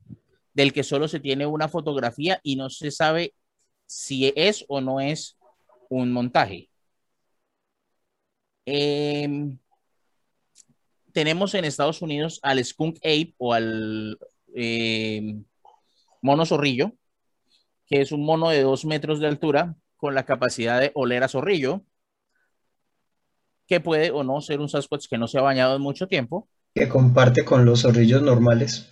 del 0.52 0.72
que 0.72 0.84
solo 0.84 1.08
se 1.08 1.20
tiene 1.20 1.46
una 1.46 1.68
fotografía 1.68 2.40
y 2.42 2.56
no 2.56 2.68
se 2.68 2.90
sabe 2.90 3.34
si 3.86 4.32
es 4.36 4.64
o 4.68 4.80
no 4.80 5.00
es 5.00 5.38
un 5.88 6.12
montaje. 6.12 6.68
Em, 8.66 9.58
tenemos 11.12 11.54
en 11.54 11.64
Estados 11.64 12.02
Unidos 12.02 12.40
al 12.42 12.62
skunk 12.64 12.96
ape 12.98 13.34
o 13.38 13.52
al 13.52 14.18
em, 14.54 15.44
mono 16.24 16.46
zorrillo, 16.46 16.92
que 17.86 18.00
es 18.00 18.10
un 18.10 18.24
mono 18.24 18.48
de 18.48 18.62
dos 18.62 18.86
metros 18.86 19.20
de 19.20 19.28
altura 19.28 19.76
con 19.96 20.14
la 20.14 20.24
capacidad 20.24 20.80
de 20.80 20.90
oler 20.94 21.22
a 21.22 21.28
zorrillo, 21.28 21.84
que 23.66 23.80
puede 23.80 24.10
o 24.10 24.24
no 24.24 24.40
ser 24.40 24.60
un 24.60 24.68
Sasquatch 24.70 25.06
que 25.08 25.18
no 25.18 25.28
se 25.28 25.38
ha 25.38 25.42
bañado 25.42 25.76
en 25.76 25.82
mucho 25.82 26.08
tiempo. 26.08 26.48
Que 26.74 26.88
comparte 26.88 27.44
con 27.44 27.66
los 27.66 27.82
zorrillos 27.82 28.22
normales. 28.22 28.90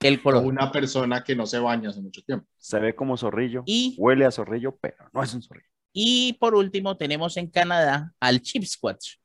El 0.00 0.20
color. 0.20 0.44
una 0.44 0.72
persona 0.72 1.22
que 1.22 1.36
no 1.36 1.46
se 1.46 1.58
baña 1.58 1.90
hace 1.90 2.00
mucho 2.00 2.22
tiempo. 2.22 2.48
Se 2.56 2.80
ve 2.80 2.94
como 2.94 3.16
zorrillo, 3.16 3.62
Y, 3.66 3.94
huele 3.98 4.24
a 4.24 4.30
zorrillo, 4.30 4.76
pero 4.80 4.96
no 5.12 5.22
es 5.22 5.32
un 5.34 5.42
zorrillo. 5.42 5.68
y 5.92 6.32
por 6.40 6.54
último 6.54 6.96
tenemos 6.96 7.36
en 7.36 7.48
Canadá 7.48 8.14
al 8.18 8.40
Chipsquatch, 8.40 9.16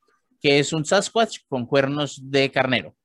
que 0.42 0.60
es 0.60 0.74
un 0.74 0.86
Sasquatch 0.86 1.40
con 1.48 1.66
cuernos 1.66 2.20
de 2.22 2.52
carnero. 2.52 2.96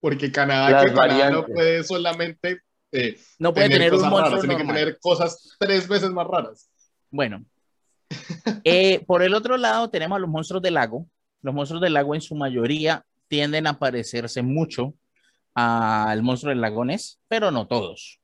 Porque 0.00 0.30
Canadá, 0.30 0.70
Las 0.70 0.84
que 0.84 0.94
Canadá 0.94 1.30
no 1.30 1.44
puede 1.44 1.82
solamente 1.82 2.62
eh, 2.92 3.16
No 3.38 3.52
puede 3.52 3.68
tener 3.68 3.92
un 3.92 3.98
cosas 3.98 4.10
monstruo 4.10 4.30
raras, 4.40 4.46
tiene 4.46 4.56
que 4.66 4.72
tener 4.72 4.98
cosas 5.00 5.56
tres 5.58 5.88
veces 5.88 6.10
más 6.10 6.26
raras. 6.26 6.70
Bueno, 7.10 7.44
eh, 8.64 9.04
por 9.06 9.22
el 9.22 9.34
otro 9.34 9.56
lado 9.56 9.90
tenemos 9.90 10.16
a 10.16 10.20
los 10.20 10.30
monstruos 10.30 10.62
del 10.62 10.74
lago. 10.74 11.06
Los 11.42 11.54
monstruos 11.54 11.82
del 11.82 11.94
lago 11.94 12.14
en 12.14 12.20
su 12.20 12.34
mayoría 12.34 13.04
tienden 13.28 13.66
a 13.66 13.78
parecerse 13.78 14.42
mucho 14.42 14.94
al 15.54 16.22
monstruo 16.22 16.50
del 16.50 16.60
lago 16.60 16.84
Ness, 16.84 17.20
pero 17.28 17.50
no 17.50 17.66
todos. 17.66 18.20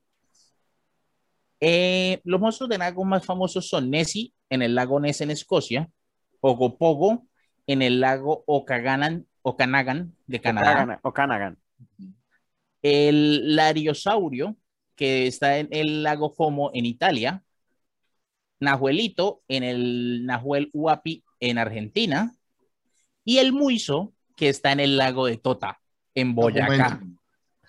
Eh, 1.61 2.21
los 2.25 2.41
monstruos 2.41 2.69
del 2.71 2.81
lago 2.81 3.05
más 3.05 3.25
famosos 3.25 3.69
son 3.69 3.91
Nessie 3.91 4.33
en 4.51 4.63
el 4.63 4.75
lago 4.75 5.01
Ness 5.01 5.21
en 5.21 5.31
Escocia, 5.31 5.89
Ogopogo 6.41 7.27
en 7.67 7.83
el 7.83 8.01
lago 8.01 8.45
Okanagan, 8.47 9.27
Okanagan 9.43 10.15
de 10.27 10.41
Canadá, 10.41 10.73
Okanagan- 10.85 11.01
Okanagan. 11.03 11.59
El 12.85 13.57
Lariosaurio 13.57 14.57
que 14.95 15.27
está 15.27 15.59
en 15.59 15.69
el 15.73 16.03
lago 16.03 16.35
Como 16.35 16.71
en 16.75 16.87
Italia, 16.87 17.43
Nahuelito 18.61 19.43
en 19.49 19.65
el 19.65 20.27
Nahuel 20.27 20.71
Huapi 20.73 21.25
en 21.41 21.59
Argentina 21.59 22.33
y 23.25 23.39
el 23.39 23.53
Muizo 23.53 24.13
que 24.37 24.51
está 24.51 24.71
en 24.73 24.81
el 24.81 24.97
lago 24.97 25.27
de 25.27 25.39
Tota 25.39 25.81
en 26.15 26.35
Boyacá. 26.35 26.91
Momento, 26.91 27.21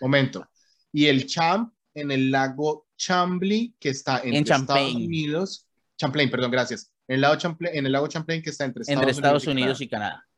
momento. 0.01 0.49
Y 0.91 1.05
el 1.07 1.25
Champ 1.25 1.73
en 1.93 2.11
el 2.11 2.29
lago 2.29 2.87
Chambly, 2.97 3.73
que 3.79 3.89
está 3.89 4.17
entre 4.17 4.29
En 4.37 4.43
Estados. 4.43 4.95
Unidos. 4.95 5.67
Champlain, 5.97 6.29
perdón, 6.29 6.51
gracias. 6.51 6.91
En 7.07 7.15
el, 7.15 7.21
lago 7.21 7.37
Champlain, 7.37 7.75
en 7.75 7.85
el 7.85 7.91
lago 7.91 8.07
Champlain, 8.07 8.41
que 8.41 8.49
está 8.49 8.65
entre 8.65 8.81
Estados, 8.81 8.99
entre 8.99 9.11
Estados 9.11 9.47
Unidos, 9.47 9.61
Unidos 9.61 9.81
y 9.81 9.87
Canadá. 9.87 10.09
Canadá. 10.11 10.34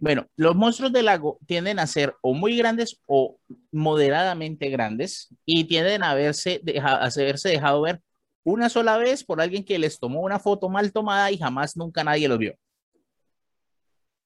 Bueno, 0.00 0.26
los 0.36 0.54
monstruos 0.54 0.92
del 0.92 1.06
lago 1.06 1.38
tienden 1.46 1.78
a 1.78 1.86
ser 1.86 2.14
o 2.22 2.32
muy 2.34 2.56
grandes 2.56 3.00
o 3.06 3.38
moderadamente 3.72 4.68
grandes 4.70 5.28
y 5.44 5.64
tienden 5.64 6.02
a, 6.02 6.14
verse, 6.14 6.60
deja- 6.62 6.96
a 6.96 7.06
haberse 7.06 7.48
dejado 7.48 7.82
ver 7.82 8.00
una 8.44 8.68
sola 8.68 8.96
vez 8.96 9.24
por 9.24 9.40
alguien 9.40 9.64
que 9.64 9.78
les 9.78 9.98
tomó 9.98 10.20
una 10.22 10.38
foto 10.38 10.68
mal 10.68 10.92
tomada 10.92 11.30
y 11.30 11.38
jamás 11.38 11.76
nunca 11.76 12.02
nadie 12.04 12.28
los 12.28 12.38
vio. 12.38 12.54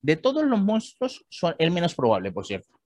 De 0.00 0.16
todos 0.16 0.44
los 0.44 0.60
monstruos, 0.60 1.24
son 1.28 1.54
el 1.58 1.70
menos 1.70 1.94
probable, 1.94 2.30
por 2.32 2.46
cierto. 2.46 2.78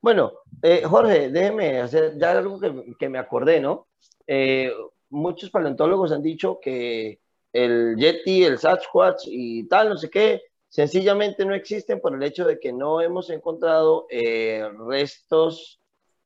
Bueno, 0.00 0.32
eh, 0.62 0.82
Jorge, 0.84 1.30
déjeme 1.30 1.80
hacer 1.80 2.16
ya 2.18 2.32
algo 2.32 2.58
que, 2.58 2.94
que 2.98 3.08
me 3.08 3.18
acordé, 3.18 3.60
¿no? 3.60 3.88
Eh, 4.26 4.72
muchos 5.10 5.50
paleontólogos 5.50 6.12
han 6.12 6.22
dicho 6.22 6.58
que 6.60 7.20
el 7.52 7.96
Yeti, 7.96 8.44
el 8.44 8.58
Sasquatch 8.58 9.24
y 9.26 9.68
tal, 9.68 9.90
no 9.90 9.96
sé 9.96 10.08
qué, 10.08 10.42
sencillamente 10.70 11.44
no 11.44 11.54
existen 11.54 12.00
por 12.00 12.14
el 12.14 12.22
hecho 12.22 12.46
de 12.46 12.58
que 12.58 12.72
no 12.72 13.02
hemos 13.02 13.28
encontrado 13.28 14.06
eh, 14.08 14.66
restos 14.88 15.78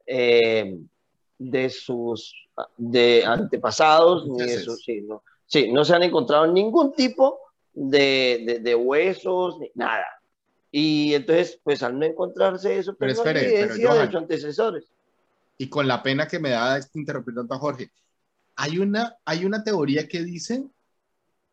eh, 0.07 0.78
de 1.38 1.70
sus 1.70 2.32
de 2.76 3.24
antepasados, 3.26 4.28
ni 4.28 4.45
de 4.47 4.61
sus, 4.61 4.84
sí, 4.84 5.01
no, 5.01 5.24
sí, 5.47 5.72
no 5.72 5.84
se 5.84 5.95
han 5.97 6.05
encontrado 6.05 6.47
ningún 6.47 6.92
tipo 6.92 7.40
de, 7.72 8.45
de- 8.47 8.59
de 8.61 8.74
huesos, 8.76 9.59
ni 9.59 9.70
nada. 9.74 10.07
Y 10.70 11.14
entonces, 11.14 11.59
pues 11.64 11.82
al 11.82 11.99
no 11.99 12.05
encontrarse 12.05 12.78
eso, 12.78 12.95
Pero 12.97 13.14
pues, 13.14 13.24
no 13.24 13.30
hay 13.30 13.36
espere, 13.36 13.51
pero, 13.51 13.62
evidencia 13.74 13.88
de 13.90 13.97
Johan. 13.99 14.07
sus 14.12 14.20
antecesores. 14.20 14.84
Y 15.59 15.68
con 15.68 15.88
la 15.88 16.03
pena 16.03 16.28
que 16.28 16.38
me 16.38 16.51
da 16.51 16.78
interrumpir 16.95 17.34
tanto 17.34 17.55
a 17.55 17.59
Jorge, 17.59 17.90
hay 18.57 18.78
una, 18.78 19.16
hay 19.24 19.45
una 19.45 19.64
teoría 19.64 20.07
que 20.07 20.22
dice 20.22 20.64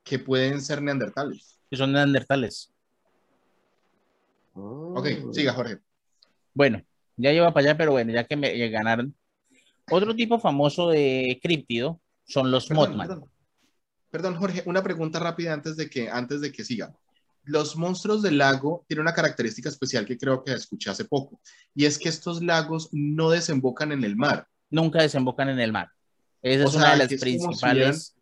que 0.04 0.20
pueden 0.20 0.62
ser 0.62 0.82
neandertales. 0.82 1.58
Que 1.70 1.78
son 1.78 1.94
neandertales. 1.94 2.71
Ok, 4.54 5.08
Mm. 5.24 5.34
siga 5.34 5.54
Jorge. 5.54 5.80
Bueno, 6.54 6.82
ya 7.18 7.32
lleva 7.32 7.54
para 7.54 7.70
allá, 7.70 7.78
pero 7.78 7.92
bueno, 7.92 8.12
ya 8.12 8.26
que 8.26 8.36
me 8.36 8.58
ya 8.58 8.68
ganaron. 8.68 9.16
Otro 9.90 10.16
tipo 10.16 10.40
famoso 10.40 10.90
de 10.90 11.40
críptido 11.42 12.00
son 12.26 12.52
los 12.52 12.68
Perdón, 12.68 12.90
Mothman. 12.90 13.08
perdón. 13.08 13.30
Perdón, 14.12 14.36
Jorge, 14.36 14.64
una 14.66 14.84
pregunta 14.84 15.20
rápida 15.20 15.54
antes 15.54 15.78
de 15.78 15.90
que, 15.90 16.10
antes 16.10 16.42
de 16.42 16.52
que 16.52 16.64
siga. 16.66 16.94
Los 17.44 17.76
monstruos 17.76 18.22
del 18.22 18.38
lago 18.38 18.86
tienen 18.88 19.02
una 19.02 19.14
característica 19.14 19.70
especial 19.70 20.06
que 20.06 20.18
creo 20.18 20.44
que 20.44 20.54
escuché 20.54 20.90
hace 20.92 21.06
poco, 21.06 21.40
y 21.74 21.86
es 21.86 21.98
que 21.98 22.10
estos 22.10 22.44
lagos 22.44 22.90
no 22.92 23.30
desembocan 23.30 23.92
en 23.92 24.04
el 24.04 24.16
mar, 24.16 24.48
Nunca 24.70 25.02
desembocan 25.02 25.50
en 25.50 25.60
el 25.60 25.72
mar. 25.74 25.90
Esa 26.42 26.64
O 26.64 26.68
es 26.68 26.72
sea, 26.72 26.80
una 26.82 26.92
de 26.92 26.98
las 26.98 27.08
principales. 27.20 28.16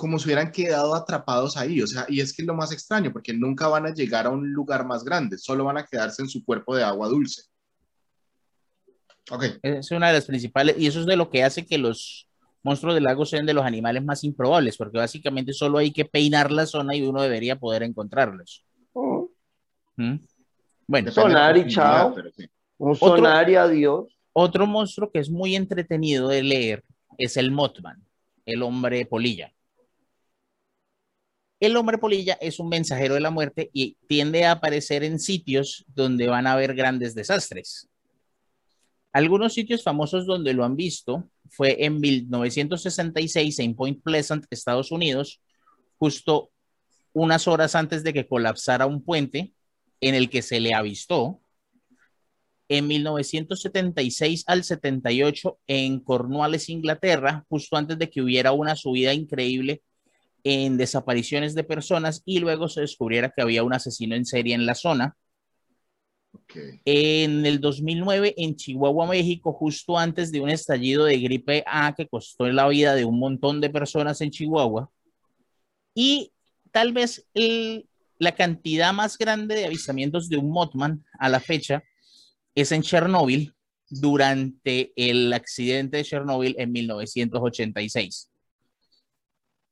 Como 0.00 0.18
si 0.18 0.24
hubieran 0.24 0.50
quedado 0.50 0.94
atrapados 0.94 1.58
ahí, 1.58 1.82
o 1.82 1.86
sea, 1.86 2.06
y 2.08 2.20
es 2.20 2.32
que 2.32 2.40
es 2.40 2.48
lo 2.48 2.54
más 2.54 2.72
extraño, 2.72 3.12
porque 3.12 3.34
nunca 3.34 3.68
van 3.68 3.84
a 3.84 3.92
llegar 3.92 4.24
a 4.24 4.30
un 4.30 4.50
lugar 4.50 4.86
más 4.86 5.04
grande, 5.04 5.36
solo 5.36 5.62
van 5.64 5.76
a 5.76 5.84
quedarse 5.84 6.22
en 6.22 6.28
su 6.30 6.42
cuerpo 6.42 6.74
de 6.74 6.82
agua 6.82 7.06
dulce. 7.08 7.42
Ok, 9.30 9.44
Es 9.62 9.90
una 9.90 10.06
de 10.08 10.14
las 10.14 10.24
principales, 10.24 10.76
y 10.78 10.86
eso 10.86 11.00
es 11.00 11.06
de 11.06 11.16
lo 11.16 11.28
que 11.28 11.44
hace 11.44 11.66
que 11.66 11.76
los 11.76 12.26
monstruos 12.62 12.94
del 12.94 13.04
lago 13.04 13.26
sean 13.26 13.44
de 13.44 13.52
los 13.52 13.62
animales 13.62 14.02
más 14.02 14.24
improbables, 14.24 14.78
porque 14.78 14.96
básicamente 14.96 15.52
solo 15.52 15.76
hay 15.76 15.92
que 15.92 16.06
peinar 16.06 16.50
la 16.50 16.64
zona 16.64 16.96
y 16.96 17.02
uno 17.02 17.20
debería 17.20 17.58
poder 17.58 17.82
encontrarlos. 17.82 18.64
Mm. 18.94 19.24
¿Mm? 19.96 20.20
Bueno, 20.86 21.12
Sonar 21.12 21.58
y 21.58 21.68
chao. 21.68 22.14
pero 22.14 22.30
sí. 22.34 22.48
Un 22.78 22.96
sonar 22.96 23.50
y 23.50 23.56
adiós. 23.56 24.06
otro 24.32 24.66
monstruo 24.66 25.10
que 25.12 25.18
es 25.18 25.28
muy 25.28 25.56
entretenido 25.56 26.28
de 26.28 26.42
leer 26.42 26.84
es 27.18 27.36
el 27.36 27.50
Mothman, 27.50 28.02
el 28.46 28.62
hombre 28.62 29.04
polilla. 29.04 29.52
El 31.60 31.76
hombre 31.76 31.98
polilla 31.98 32.38
es 32.40 32.58
un 32.58 32.70
mensajero 32.70 33.14
de 33.14 33.20
la 33.20 33.30
muerte 33.30 33.68
y 33.74 33.98
tiende 34.08 34.46
a 34.46 34.52
aparecer 34.52 35.04
en 35.04 35.18
sitios 35.20 35.84
donde 35.88 36.26
van 36.26 36.46
a 36.46 36.54
haber 36.54 36.74
grandes 36.74 37.14
desastres. 37.14 37.86
Algunos 39.12 39.52
sitios 39.52 39.82
famosos 39.82 40.24
donde 40.24 40.54
lo 40.54 40.64
han 40.64 40.74
visto 40.74 41.28
fue 41.50 41.84
en 41.84 42.00
1966 42.00 43.58
en 43.58 43.74
Point 43.74 44.02
Pleasant, 44.02 44.46
Estados 44.48 44.90
Unidos, 44.90 45.42
justo 45.98 46.50
unas 47.12 47.46
horas 47.46 47.74
antes 47.74 48.02
de 48.04 48.14
que 48.14 48.26
colapsara 48.26 48.86
un 48.86 49.04
puente 49.04 49.52
en 50.00 50.14
el 50.14 50.30
que 50.30 50.40
se 50.40 50.60
le 50.60 50.72
avistó. 50.72 51.42
En 52.68 52.86
1976 52.86 54.44
al 54.46 54.64
78 54.64 55.58
en 55.66 56.00
Cornwallis, 56.00 56.70
Inglaterra, 56.70 57.44
justo 57.50 57.76
antes 57.76 57.98
de 57.98 58.08
que 58.08 58.22
hubiera 58.22 58.52
una 58.52 58.76
subida 58.76 59.12
increíble 59.12 59.82
en 60.44 60.76
desapariciones 60.76 61.54
de 61.54 61.64
personas 61.64 62.22
y 62.24 62.38
luego 62.38 62.68
se 62.68 62.80
descubriera 62.80 63.32
que 63.34 63.42
había 63.42 63.62
un 63.62 63.74
asesino 63.74 64.14
en 64.14 64.24
serie 64.24 64.54
en 64.54 64.66
la 64.66 64.74
zona. 64.74 65.16
Ok. 66.32 66.56
En 66.84 67.44
el 67.46 67.60
2009 67.60 68.34
en 68.36 68.56
Chihuahua, 68.56 69.06
México, 69.06 69.52
justo 69.52 69.98
antes 69.98 70.30
de 70.32 70.40
un 70.40 70.50
estallido 70.50 71.04
de 71.04 71.18
gripe 71.18 71.64
A 71.66 71.94
que 71.94 72.08
costó 72.08 72.46
la 72.48 72.68
vida 72.68 72.94
de 72.94 73.04
un 73.04 73.18
montón 73.18 73.60
de 73.60 73.70
personas 73.70 74.20
en 74.20 74.30
Chihuahua. 74.30 74.90
Y 75.94 76.32
tal 76.70 76.92
vez 76.92 77.26
el- 77.34 77.86
la 78.18 78.34
cantidad 78.34 78.92
más 78.92 79.18
grande 79.18 79.54
de 79.54 79.66
avistamientos 79.66 80.28
de 80.28 80.36
un 80.36 80.50
Mothman 80.50 81.04
a 81.18 81.28
la 81.28 81.40
fecha 81.40 81.82
es 82.54 82.70
en 82.72 82.82
Chernóbil, 82.82 83.54
durante 83.90 84.92
el 84.94 85.32
accidente 85.32 85.96
de 85.96 86.04
Chernobyl 86.04 86.54
en 86.58 86.70
1986. 86.70 88.29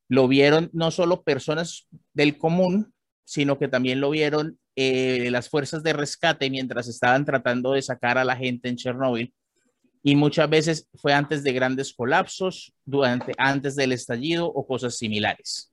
Lo 0.09 0.27
vieron 0.27 0.69
no 0.73 0.91
solo 0.91 1.23
personas 1.23 1.87
del 2.13 2.37
común, 2.37 2.93
sino 3.23 3.57
que 3.57 3.67
también 3.67 4.01
lo 4.01 4.09
vieron 4.09 4.59
eh, 4.75 5.29
las 5.31 5.49
fuerzas 5.49 5.83
de 5.83 5.93
rescate 5.93 6.49
mientras 6.49 6.87
estaban 6.87 7.25
tratando 7.25 7.73
de 7.73 7.81
sacar 7.81 8.17
a 8.17 8.23
la 8.23 8.35
gente 8.35 8.69
en 8.69 8.75
Chernobyl. 8.75 9.33
Y 10.01 10.15
muchas 10.15 10.49
veces 10.49 10.89
fue 10.95 11.13
antes 11.13 11.43
de 11.43 11.51
grandes 11.53 11.93
colapsos, 11.93 12.73
durante, 12.85 13.33
antes 13.37 13.75
del 13.75 13.91
estallido 13.91 14.47
o 14.47 14.65
cosas 14.65 14.97
similares. 14.97 15.71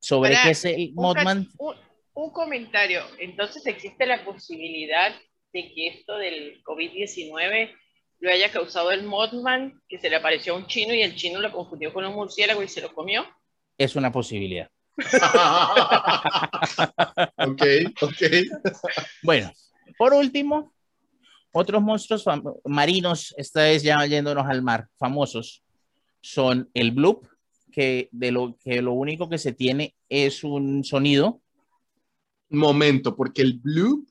¿Sobre 0.00 0.32
Para- 0.32 0.42
qué 0.44 0.50
es 0.50 0.64
el 0.64 0.92
Modman? 0.94 1.48
un 2.14 2.30
comentario. 2.32 3.02
Entonces, 3.18 3.66
¿existe 3.66 4.06
la 4.06 4.24
posibilidad 4.24 5.12
de 5.52 5.72
que 5.72 5.88
esto 5.88 6.16
del 6.16 6.62
COVID-19 6.64 7.72
lo 8.20 8.30
haya 8.30 8.50
causado 8.50 8.90
el 8.90 9.04
Modman, 9.04 9.80
que 9.88 9.98
se 9.98 10.10
le 10.10 10.16
apareció 10.16 10.54
a 10.54 10.56
un 10.56 10.66
chino 10.66 10.94
y 10.94 11.02
el 11.02 11.14
chino 11.14 11.40
lo 11.40 11.52
confundió 11.52 11.92
con 11.92 12.04
un 12.04 12.14
murciélago 12.14 12.62
y 12.62 12.68
se 12.68 12.80
lo 12.80 12.92
comió? 12.94 13.26
Es 13.78 13.96
una 13.96 14.10
posibilidad. 14.10 14.68
ok, 17.36 17.62
ok. 18.00 18.22
Bueno, 19.22 19.52
por 19.98 20.14
último, 20.14 20.72
otros 21.52 21.82
monstruos 21.82 22.24
marinos, 22.64 23.34
esta 23.36 23.62
vez 23.62 23.82
ya 23.82 24.04
yéndonos 24.06 24.46
al 24.46 24.62
mar, 24.62 24.88
famosos, 24.98 25.62
son 26.20 26.70
el 26.74 26.92
bloop, 26.92 27.26
que 27.70 28.08
de 28.10 28.30
lo 28.30 28.56
que 28.58 28.80
lo 28.80 28.92
único 28.92 29.28
que 29.28 29.38
se 29.38 29.52
tiene 29.52 29.94
es 30.08 30.44
un 30.44 30.84
sonido. 30.84 31.42
Momento, 32.48 33.16
porque 33.16 33.42
el 33.42 33.58
bloop 33.58 34.08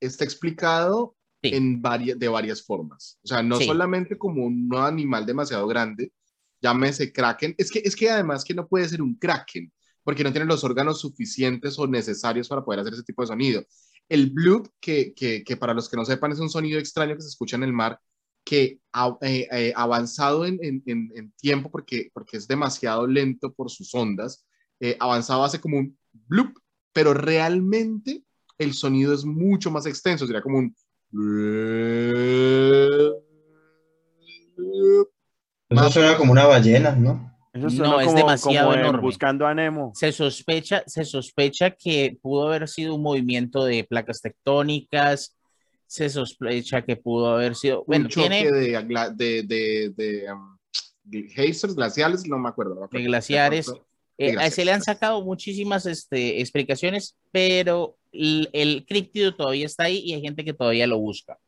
está 0.00 0.24
explicado 0.24 1.13
Sí. 1.44 1.54
en 1.54 1.80
varias, 1.82 2.18
de 2.18 2.28
varias 2.28 2.64
formas. 2.64 3.18
O 3.22 3.28
sea, 3.28 3.42
no 3.42 3.58
Sí. 3.58 3.66
solamente 3.66 4.16
como 4.18 4.44
un 4.44 4.68
animal 4.76 5.26
demasiado 5.26 5.66
grande, 5.66 6.12
llámese 6.60 7.12
kraken. 7.12 7.54
Es 7.58 7.70
que, 7.70 7.80
es 7.84 7.94
que 7.94 8.10
además 8.10 8.44
que 8.44 8.54
no 8.54 8.66
puede 8.66 8.88
ser 8.88 9.02
un 9.02 9.16
kraken, 9.16 9.72
porque 10.02 10.24
no 10.24 10.32
tiene 10.32 10.46
los 10.46 10.64
órganos 10.64 11.00
suficientes 11.00 11.78
o 11.78 11.86
necesarios 11.86 12.48
para 12.48 12.64
poder 12.64 12.80
hacer 12.80 12.94
ese 12.94 13.02
tipo 13.04 13.22
de 13.22 13.28
sonido. 13.28 13.64
El 14.08 14.30
bloop, 14.30 14.68
que, 14.80 15.14
que, 15.14 15.44
que 15.44 15.56
para 15.56 15.74
los 15.74 15.88
que 15.88 15.96
no 15.96 16.04
sepan 16.04 16.32
es 16.32 16.38
un 16.40 16.50
sonido 16.50 16.78
extraño 16.78 17.14
que 17.14 17.22
se 17.22 17.28
escucha 17.28 17.56
en 17.56 17.62
el 17.62 17.72
mar, 17.72 17.98
que 18.44 18.78
ha 18.92 19.16
eh, 19.22 19.48
eh, 19.50 19.72
avanzado 19.74 20.44
en, 20.44 20.58
en, 20.62 20.82
en, 20.86 21.32
tiempo 21.40 21.70
porque, 21.70 22.10
porque 22.12 22.36
es 22.36 22.46
demasiado 22.46 23.06
lento 23.06 23.52
por 23.54 23.70
sus 23.70 23.94
ondas, 23.94 24.44
eh, 24.80 24.96
avanzado 25.00 25.44
hace 25.44 25.60
como 25.60 25.78
un 25.78 25.98
bloop, 26.12 26.54
pero 26.92 27.14
realmente 27.14 28.22
el 28.58 28.74
sonido 28.74 29.14
es 29.14 29.24
mucho 29.24 29.70
más 29.70 29.86
extenso, 29.86 30.26
sería 30.26 30.42
como 30.42 30.58
un... 30.58 30.76
Eso 35.70 35.90
suena 35.90 36.16
como 36.16 36.32
una 36.32 36.46
ballena, 36.46 36.96
¿no? 36.96 37.32
Eso 37.52 37.66
No, 37.66 37.70
suena 37.70 38.00
es 38.00 38.06
como, 38.06 38.18
demasiado 38.18 38.66
como 38.68 38.74
en 38.74 38.84
enorme. 38.84 39.02
Buscando 39.02 39.46
a 39.46 39.54
Nemo. 39.54 39.92
Se 39.94 40.10
sospecha, 40.10 40.82
se 40.86 41.04
sospecha 41.04 41.70
que 41.70 42.18
pudo 42.20 42.48
haber 42.48 42.68
sido 42.68 42.96
un 42.96 43.02
movimiento 43.02 43.64
de 43.64 43.84
placas 43.84 44.20
tectónicas, 44.20 45.36
se 45.86 46.08
sospecha 46.08 46.82
que 46.82 46.96
pudo 46.96 47.28
haber 47.34 47.54
sido, 47.54 47.84
bueno, 47.86 48.06
un 48.06 48.10
choque 48.10 48.28
tiene 48.28 48.50
de, 48.50 49.12
de, 49.14 49.42
de, 49.44 49.92
de, 49.96 50.32
um, 50.32 50.58
geysers, 51.28 51.76
glaciales, 51.76 52.26
no 52.26 52.38
me 52.38 52.48
acuerdo. 52.48 52.74
no 52.74 52.88
me 52.90 52.98
de 52.98 53.04
glaciares. 53.04 53.68
Eh, 54.18 54.32
glaciares, 54.32 54.54
se 54.54 54.64
le 54.64 54.72
han 54.72 54.82
sacado 54.82 55.24
muchísimas 55.24 55.86
este, 55.86 56.40
explicaciones, 56.40 57.16
pero 57.30 57.96
el, 58.14 58.48
el 58.52 58.86
críptido 58.86 59.34
todavía 59.34 59.66
está 59.66 59.84
ahí 59.84 59.98
y 59.98 60.14
hay 60.14 60.22
gente 60.22 60.44
que 60.44 60.54
todavía 60.54 60.86
lo 60.86 60.98
busca. 60.98 61.38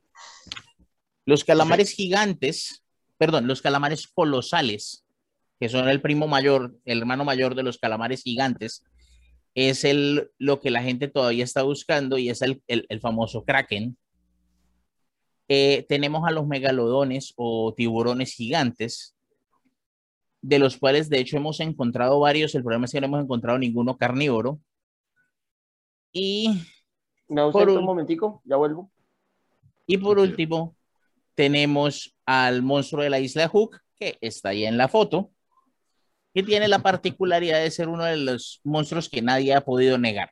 Los 1.24 1.44
calamares 1.44 1.92
gigantes, 1.92 2.82
perdón, 3.18 3.46
los 3.46 3.62
calamares 3.62 4.06
colosales, 4.06 5.04
que 5.58 5.68
son 5.68 5.88
el 5.88 6.00
primo 6.00 6.28
mayor, 6.28 6.76
el 6.84 6.98
hermano 6.98 7.24
mayor 7.24 7.54
de 7.54 7.62
los 7.62 7.78
calamares 7.78 8.22
gigantes, 8.22 8.84
es 9.54 9.84
el, 9.84 10.30
lo 10.38 10.60
que 10.60 10.70
la 10.70 10.82
gente 10.82 11.08
todavía 11.08 11.42
está 11.44 11.62
buscando 11.62 12.18
y 12.18 12.28
es 12.28 12.42
el, 12.42 12.62
el- 12.66 13.00
famoso 13.00 13.42
kraken. 13.42 13.96
Eh, 15.48 15.86
tenemos 15.88 16.28
a 16.28 16.30
los 16.30 16.46
megalodones 16.46 17.32
o 17.36 17.72
tiburones 17.74 18.34
gigantes, 18.34 19.16
de 20.42 20.58
los 20.58 20.76
cuales 20.76 21.08
de 21.08 21.20
hecho 21.20 21.38
hemos 21.38 21.58
encontrado 21.60 22.20
varios, 22.20 22.54
el 22.54 22.62
problema 22.62 22.84
es 22.84 22.92
que 22.92 23.00
no 23.00 23.06
hemos 23.06 23.22
encontrado 23.22 23.58
ninguno 23.58 23.96
carnívoro. 23.96 24.60
Y, 26.18 26.48
Me 27.28 27.42
ausento 27.42 27.58
Por 27.58 27.68
un- 27.72 27.78
un 27.80 27.84
momentico, 27.84 28.40
ya 28.44 28.56
vuelvo. 28.56 28.90
y 29.86 29.98
por 29.98 30.18
último, 30.18 30.74
tenemos 31.34 32.16
al 32.24 32.62
monstruo 32.62 33.02
de 33.02 33.10
la 33.10 33.20
isla 33.20 33.42
de 33.42 33.48
Hook, 33.48 33.78
que 33.98 34.16
está 34.22 34.48
ahí 34.48 34.64
en 34.64 34.78
la 34.78 34.88
foto, 34.88 35.30
que 36.32 36.42
tiene 36.42 36.68
la 36.68 36.78
particularidad 36.78 37.60
de 37.60 37.70
ser 37.70 37.88
uno 37.88 38.04
de 38.04 38.16
los 38.16 38.60
monstruos 38.64 39.10
que 39.10 39.20
nadie 39.20 39.52
ha 39.54 39.60
podido 39.60 39.98
negar. 39.98 40.30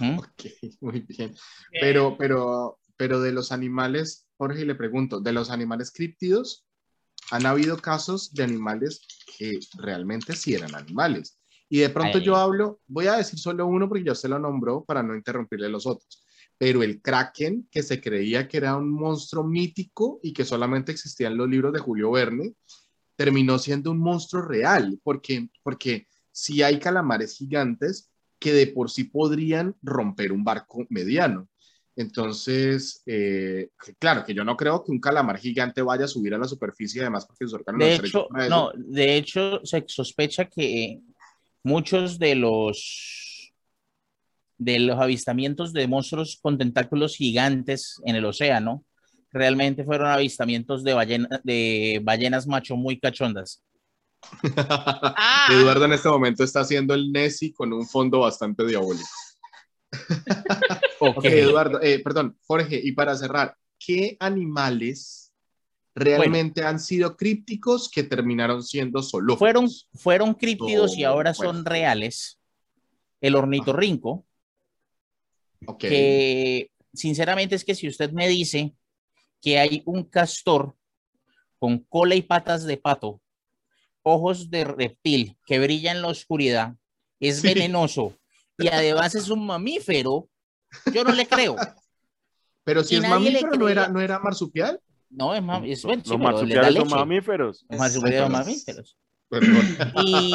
¿Mm? 0.00 0.18
Ok, 0.18 0.44
muy 0.80 1.00
bien. 1.02 1.32
Pero, 1.70 2.16
pero, 2.18 2.80
pero 2.96 3.20
de 3.20 3.30
los 3.30 3.52
animales, 3.52 4.26
Jorge, 4.38 4.64
le 4.64 4.74
pregunto, 4.74 5.20
de 5.20 5.32
los 5.32 5.50
animales 5.50 5.92
críptidos, 5.92 6.66
han 7.30 7.46
habido 7.46 7.78
casos 7.78 8.34
de 8.34 8.42
animales 8.42 9.02
que 9.38 9.60
realmente 9.78 10.34
sí 10.34 10.54
eran 10.54 10.74
animales. 10.74 11.38
Y 11.68 11.78
de 11.78 11.90
pronto 11.90 12.18
yo 12.18 12.36
hablo, 12.36 12.80
voy 12.86 13.06
a 13.06 13.16
decir 13.16 13.38
solo 13.38 13.66
uno 13.66 13.88
porque 13.88 14.04
ya 14.04 14.14
se 14.14 14.28
lo 14.28 14.38
nombró 14.38 14.84
para 14.84 15.02
no 15.02 15.14
interrumpirle 15.16 15.68
los 15.68 15.86
otros. 15.86 16.24
Pero 16.58 16.82
el 16.82 17.02
kraken, 17.02 17.68
que 17.70 17.82
se 17.82 18.00
creía 18.00 18.48
que 18.48 18.56
era 18.56 18.76
un 18.76 18.90
monstruo 18.90 19.44
mítico 19.44 20.20
y 20.22 20.32
que 20.32 20.44
solamente 20.44 20.92
existía 20.92 21.26
en 21.26 21.36
los 21.36 21.48
libros 21.48 21.72
de 21.72 21.80
Julio 21.80 22.12
Verne, 22.12 22.54
terminó 23.16 23.58
siendo 23.58 23.90
un 23.90 23.98
monstruo 23.98 24.42
real, 24.42 24.98
porque, 25.02 25.48
porque 25.62 26.06
sí 26.30 26.62
hay 26.62 26.78
calamares 26.78 27.36
gigantes 27.36 28.10
que 28.38 28.52
de 28.52 28.68
por 28.68 28.90
sí 28.90 29.04
podrían 29.04 29.74
romper 29.82 30.32
un 30.32 30.44
barco 30.44 30.86
mediano. 30.88 31.48
Entonces, 31.96 33.02
eh, 33.06 33.70
claro, 33.98 34.22
que 34.22 34.34
yo 34.34 34.44
no 34.44 34.54
creo 34.54 34.84
que 34.84 34.92
un 34.92 35.00
calamar 35.00 35.38
gigante 35.38 35.80
vaya 35.80 36.04
a 36.04 36.08
subir 36.08 36.34
a 36.34 36.38
la 36.38 36.46
superficie, 36.46 37.00
además 37.00 37.24
porque 37.24 37.46
sus 37.46 37.54
órganos 37.54 37.80
De 37.80 37.94
hecho, 37.94 38.28
no, 38.50 38.70
de 38.76 39.16
hecho, 39.16 39.64
se 39.64 39.82
sospecha 39.88 40.44
que 40.44 41.00
muchos 41.66 42.18
de 42.20 42.36
los 42.36 43.52
de 44.58 44.78
los 44.78 44.98
avistamientos 44.98 45.72
de 45.72 45.86
monstruos 45.86 46.38
con 46.40 46.56
tentáculos 46.56 47.16
gigantes 47.16 48.00
en 48.06 48.16
el 48.16 48.24
océano 48.24 48.84
realmente 49.32 49.84
fueron 49.84 50.06
avistamientos 50.08 50.82
de, 50.82 50.94
ballena- 50.94 51.40
de 51.44 52.00
ballenas 52.02 52.46
macho 52.46 52.74
muy 52.76 52.98
cachondas. 52.98 53.62
Ah, 54.56 55.48
Eduardo 55.52 55.84
en 55.84 55.92
este 55.92 56.08
momento 56.08 56.42
está 56.42 56.60
haciendo 56.60 56.94
el 56.94 57.12
Nessie 57.12 57.52
con 57.52 57.72
un 57.72 57.86
fondo 57.86 58.20
bastante 58.20 58.64
diabólico. 58.66 59.08
Ok. 60.98 61.16
Ok, 61.18 61.24
Eduardo, 61.26 61.82
eh, 61.82 61.98
perdón, 62.02 62.38
Jorge, 62.46 62.80
y 62.82 62.92
para 62.92 63.14
cerrar, 63.14 63.54
¿qué 63.78 64.16
animales 64.18 65.25
realmente 65.96 66.62
han 66.62 66.78
sido 66.78 67.16
crípticos 67.16 67.90
que 67.90 68.02
terminaron 68.02 68.62
siendo 68.62 69.02
zoológicos? 69.02 69.38
Fueron, 69.38 69.68
fueron 69.94 70.34
críptidos 70.34 70.96
y 70.96 71.04
ahora 71.04 71.32
bueno. 71.36 71.52
son 71.54 71.64
reales. 71.64 72.38
El 73.20 73.34
ornitorrinco, 73.34 74.26
Ok. 75.66 75.78
que 75.80 76.70
sinceramente 76.92 77.54
es 77.54 77.64
que 77.64 77.74
si 77.74 77.88
usted 77.88 78.12
me 78.12 78.28
dice 78.28 78.74
que 79.40 79.58
hay 79.58 79.82
un 79.86 80.04
castor 80.04 80.76
con 81.58 81.78
cola 81.78 82.14
y 82.14 82.20
patas 82.22 82.64
de 82.64 82.76
pato, 82.76 83.22
ojos 84.02 84.50
de 84.50 84.64
reptil 84.64 85.36
que 85.46 85.58
brilla 85.58 85.92
en 85.92 86.02
la 86.02 86.08
oscuridad, 86.08 86.74
es 87.18 87.40
Sí. 87.40 87.48
venenoso 87.48 88.14
y 88.58 88.68
además 88.68 89.14
es 89.14 89.30
un 89.30 89.46
mamífero, 89.46 90.28
yo 90.92 91.04
no 91.04 91.12
le 91.12 91.26
creo. 91.26 91.56
Pero 92.64 92.84
si 92.84 92.96
y 92.96 92.98
es 92.98 93.08
mamífero, 93.08 93.52
¿no 93.56 93.68
era. 93.68 93.88
¿no 93.88 94.00
era 94.00 94.18
marsupial? 94.18 94.78
No, 95.10 95.34
es, 95.34 95.42
mam- 95.42 95.68
es 95.70 95.82
bueno, 95.84 96.02
sí, 96.04 96.10
Los 96.10 96.18
pero 96.18 96.42
le 96.44 96.54
da 96.54 96.62
marsupiales 96.62 96.74
son 96.74 96.84
leche. 96.84 96.94
mamíferos. 96.96 97.66
Los 97.68 97.78
marsupiales 97.78 98.20
son 98.22 98.32
mamíferos. 98.32 98.96
Perdón. 99.28 99.78
Y, 100.06 100.34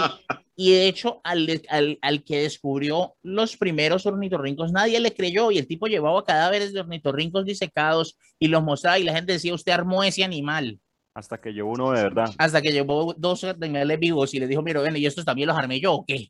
y 0.55 0.71
de 0.71 0.87
hecho, 0.87 1.21
al, 1.23 1.61
al, 1.69 1.97
al 2.01 2.23
que 2.23 2.41
descubrió 2.41 3.15
los 3.21 3.55
primeros 3.57 4.05
ornitorrincos, 4.05 4.71
nadie 4.73 4.99
le 4.99 5.13
creyó 5.13 5.49
y 5.51 5.57
el 5.57 5.67
tipo 5.67 5.87
llevaba 5.87 6.23
cadáveres 6.25 6.73
de 6.73 6.81
ornitorrincos 6.81 7.45
disecados 7.45 8.17
y 8.37 8.47
los 8.49 8.61
mostraba 8.63 8.99
y 8.99 9.03
la 9.03 9.13
gente 9.13 9.33
decía, 9.33 9.53
usted 9.53 9.71
armó 9.71 10.03
ese 10.03 10.23
animal. 10.23 10.79
Hasta 11.13 11.39
que 11.41 11.53
yo 11.53 11.67
uno 11.67 11.91
de 11.91 12.03
verdad. 12.03 12.33
Hasta 12.37 12.61
que 12.61 12.71
llevó 12.71 13.13
dos 13.17 13.43
animales 13.43 13.99
vivos 13.99 14.33
y 14.33 14.39
le 14.39 14.47
dijo, 14.47 14.61
mira, 14.61 14.79
bueno, 14.81 14.97
¿y 14.97 15.05
estos 15.05 15.25
también 15.25 15.47
los 15.47 15.57
armé 15.57 15.79
yo 15.81 15.93
o 15.93 16.05
qué? 16.05 16.29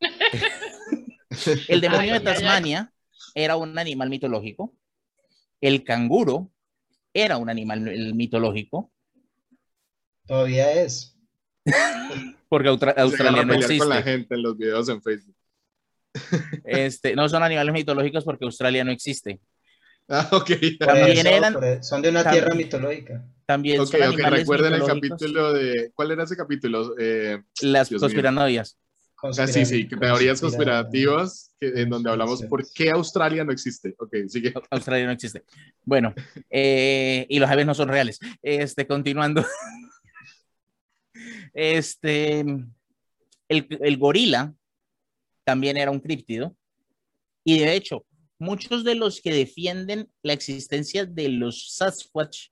el 1.68 1.80
demonio 1.80 2.14
de. 2.14 2.20
Tasmania 2.20 2.92
era 3.34 3.56
un 3.56 3.78
animal 3.78 4.08
mitológico. 4.10 4.72
El 5.60 5.84
canguro 5.84 6.50
era 7.14 7.36
un 7.36 7.48
animal 7.50 7.80
mitológico. 8.14 8.90
Todavía 10.26 10.72
es. 10.82 11.16
Porque 12.48 12.68
Austra- 12.68 12.94
Australia 12.96 13.44
no 13.44 13.52
pelear 13.54 13.78
con 13.78 13.88
la 13.88 13.94
existe. 13.96 14.10
gente 14.10 14.34
en 14.34 14.42
los 14.42 14.56
videos 14.56 14.88
en 14.88 15.02
Facebook. 15.02 15.36
Este, 16.64 17.14
no 17.16 17.28
son 17.28 17.42
animales 17.42 17.72
mitológicos 17.72 18.24
porque 18.24 18.44
Australia 18.44 18.84
no 18.84 18.90
existe. 18.92 19.40
Ah, 20.08 20.28
ok. 20.32 20.50
También 20.78 21.26
Eso, 21.26 21.28
eran- 21.28 21.82
son 21.82 22.02
de 22.02 22.08
una 22.10 22.22
también- 22.22 22.44
tierra 22.44 22.56
mitológica. 22.56 23.24
También 23.46 23.80
Ok, 23.80 23.86
son 23.86 24.00
ok, 24.02 24.06
animales 24.08 24.40
recuerden 24.40 24.74
el 24.74 24.84
capítulo 24.84 25.52
de... 25.52 25.90
¿Cuál 25.94 26.10
era 26.10 26.24
ese 26.24 26.36
capítulo? 26.36 26.94
Eh, 26.98 27.42
Las 27.62 27.88
Dios 27.88 28.02
ah, 29.22 29.46
sí, 29.46 29.64
sí, 29.64 29.84
teorías 29.86 30.40
conspira- 30.40 30.40
conspirativas 30.40 31.54
que- 31.60 31.68
en 31.82 31.88
donde 31.90 32.10
hablamos 32.10 32.42
por 32.44 32.64
qué 32.72 32.90
Australia 32.90 33.44
no 33.44 33.52
existe. 33.52 33.94
Ok, 33.98 34.14
sigue. 34.28 34.52
Australia 34.70 35.06
no 35.06 35.12
existe. 35.12 35.44
Bueno, 35.84 36.12
eh, 36.50 37.26
y 37.28 37.38
los 37.38 37.48
aves 37.50 37.64
no 37.66 37.74
son 37.74 37.88
reales. 37.88 38.18
Este, 38.42 38.86
continuando. 38.86 39.44
Este, 41.54 42.40
el, 42.40 42.68
el 43.48 43.96
gorila 43.98 44.54
también 45.44 45.76
era 45.76 45.90
un 45.90 46.00
críptido. 46.00 46.56
Y 47.44 47.58
de 47.58 47.74
hecho, 47.74 48.06
muchos 48.38 48.84
de 48.84 48.94
los 48.94 49.20
que 49.20 49.32
defienden 49.32 50.08
la 50.22 50.32
existencia 50.32 51.04
de 51.04 51.28
los 51.28 51.74
Sasquatch, 51.74 52.48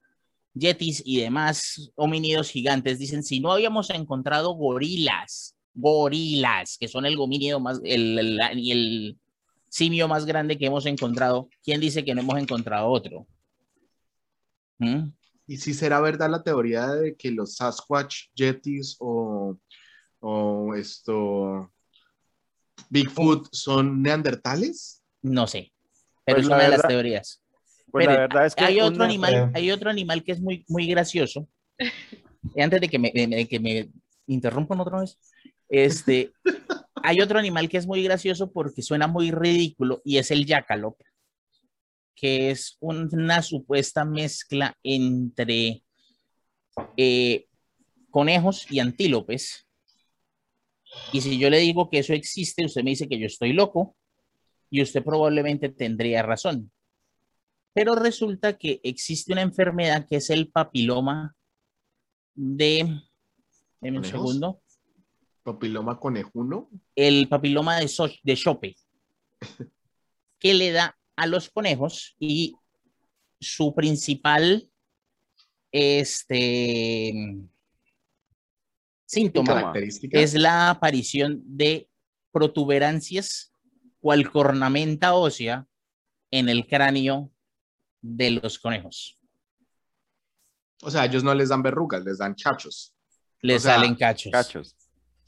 Yetis 0.52 1.02
y 1.06 1.20
demás 1.20 1.90
homínidos 1.94 2.50
gigantes 2.50 2.98
dicen, 2.98 3.22
si 3.22 3.40
no 3.40 3.52
habíamos 3.52 3.88
encontrado 3.90 4.52
gorilas, 4.54 5.56
gorilas, 5.74 6.76
que 6.78 6.88
son 6.88 7.06
el 7.06 7.18
homínido 7.18 7.60
más, 7.60 7.80
el, 7.84 8.18
el- 8.18 8.58
y 8.58 8.72
el 8.72 9.18
simio 9.68 10.08
más 10.08 10.26
grande 10.26 10.58
que 10.58 10.66
hemos 10.66 10.86
encontrado, 10.86 11.48
¿quién 11.62 11.80
dice 11.80 12.04
que 12.04 12.14
no 12.14 12.20
hemos 12.22 12.38
encontrado 12.38 12.88
otro? 12.88 13.26
¿Mm? 14.78 15.10
¿Y 15.46 15.56
si 15.56 15.74
será 15.74 16.00
verdad 16.00 16.30
la 16.30 16.42
teoría 16.42 16.88
de 16.88 17.16
que 17.16 17.30
los 17.30 17.56
Sasquatch, 17.56 18.26
Yetis 18.34 18.96
o, 19.00 19.56
o 20.20 20.74
esto 20.74 21.72
Bigfoot 22.88 23.48
son 23.52 24.02
neandertales? 24.02 25.02
No 25.22 25.46
sé, 25.46 25.72
pero 26.24 26.36
Pues 26.36 26.46
es 26.46 26.52
una 26.52 26.62
de 26.62 26.68
las 26.70 26.86
teorías. 26.86 27.42
Pues 27.90 28.06
la 28.06 28.16
verdad 28.16 28.46
es 28.46 28.54
que 28.54 28.64
hay 28.64 28.80
otro 28.80 28.96
una- 28.96 29.04
animal, 29.06 29.50
hay 29.54 29.70
otro 29.70 29.90
animal 29.90 30.22
que 30.22 30.32
es 30.32 30.40
muy, 30.40 30.64
muy 30.68 30.86
gracioso. 30.86 31.48
Y 32.54 32.62
Antes 32.62 32.80
de 32.80 32.88
que 32.88 32.98
me, 32.98 33.10
de- 33.12 33.26
de 33.26 33.48
que 33.48 33.58
me 33.60 33.90
interrumpan 34.28 34.80
otra 34.80 35.00
vez, 35.00 35.18
este, 35.70 36.32
hay 37.02 37.20
otro 37.20 37.38
animal 37.38 37.68
que 37.68 37.78
es 37.78 37.86
muy 37.86 38.02
gracioso 38.02 38.52
porque 38.52 38.82
suena 38.82 39.06
muy 39.06 39.30
ridículo 39.30 40.02
y 40.04 40.18
es 40.18 40.30
el 40.32 40.44
jackalope, 40.44 41.04
que 42.14 42.50
es 42.50 42.76
una 42.80 43.40
supuesta 43.40 44.04
mezcla 44.04 44.76
entre 44.82 45.84
eh, 46.96 47.46
conejos 48.10 48.70
y 48.70 48.80
antílopes. 48.80 49.66
Y 51.12 51.20
si 51.20 51.38
yo 51.38 51.48
le 51.50 51.58
digo 51.58 51.88
que 51.88 52.00
eso 52.00 52.12
existe, 52.12 52.64
usted 52.64 52.82
me 52.82 52.90
dice 52.90 53.08
que 53.08 53.18
yo 53.18 53.26
estoy 53.26 53.52
loco 53.52 53.96
y 54.70 54.82
usted 54.82 55.04
probablemente 55.04 55.68
tendría 55.68 56.22
razón. 56.22 56.72
Pero 57.72 57.94
resulta 57.94 58.58
que 58.58 58.80
existe 58.82 59.32
una 59.32 59.42
enfermedad 59.42 60.04
que 60.08 60.16
es 60.16 60.30
el 60.30 60.48
papiloma 60.48 61.36
de, 62.34 63.00
deme 63.80 63.98
un 63.98 64.04
segundo, 64.04 64.60
Papiloma 65.42 65.98
conejuno. 65.98 66.68
el 66.94 67.28
papiloma 67.28 67.78
de, 67.78 67.88
So- 67.88 68.10
de 68.22 68.36
Chope, 68.36 68.76
que 70.38 70.54
le 70.54 70.70
da 70.72 70.96
a 71.16 71.26
los 71.26 71.48
conejos 71.50 72.14
y 72.18 72.54
su 73.40 73.74
principal 73.74 74.68
este, 75.72 77.12
síntoma 79.06 79.72
es 80.12 80.34
la 80.34 80.70
aparición 80.70 81.40
de 81.44 81.88
protuberancias 82.32 83.52
cual 84.00 84.30
cornamenta 84.30 85.14
ósea 85.14 85.66
en 86.30 86.48
el 86.48 86.66
cráneo 86.66 87.30
de 88.00 88.30
los 88.32 88.58
conejos. 88.58 89.18
O 90.82 90.90
sea, 90.90 91.04
ellos 91.04 91.22
no 91.22 91.34
les 91.34 91.50
dan 91.50 91.62
verrugas, 91.62 92.02
les 92.04 92.18
dan 92.18 92.34
chachos. 92.34 92.94
Le 93.42 93.56
O 93.56 93.60
sea, 93.60 93.74
salen 93.74 93.94
cachos. 93.94 94.32
Cachos. 94.32 94.76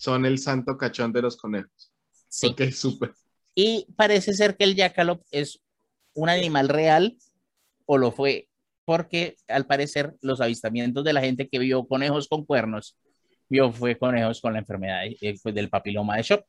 Son 0.03 0.27
el 0.27 0.39
santo 0.39 0.77
cachón 0.77 1.13
de 1.13 1.23
los 1.23 1.37
conejos. 1.37 1.93
Sí. 2.27 2.49
Ok, 2.49 2.63
súper. 2.73 3.15
Y 3.55 3.87
parece 3.95 4.33
ser 4.33 4.57
que 4.57 4.65
el 4.65 4.75
jackalope 4.75 5.25
es 5.31 5.63
un 6.15 6.29
animal 6.29 6.69
real, 6.69 7.17
o 7.87 7.99
lo 7.99 8.11
fue, 8.11 8.49
porque 8.85 9.37
al 9.47 9.65
parecer 9.65 10.17
los 10.21 10.41
avistamientos 10.41 11.05
de 11.05 11.13
la 11.13 11.21
gente 11.21 11.49
que 11.49 11.61
vio 11.61 11.87
conejos 11.87 12.27
con 12.27 12.45
cuernos, 12.45 12.99
vio 13.49 13.71
fue 13.71 13.97
conejos 13.97 14.41
con 14.41 14.55
la 14.55 14.59
enfermedad 14.59 15.05
eh, 15.05 15.39
pues, 15.41 15.55
del 15.55 15.71
papiloma 15.71 16.17
de 16.17 16.23
Shop. 16.25 16.45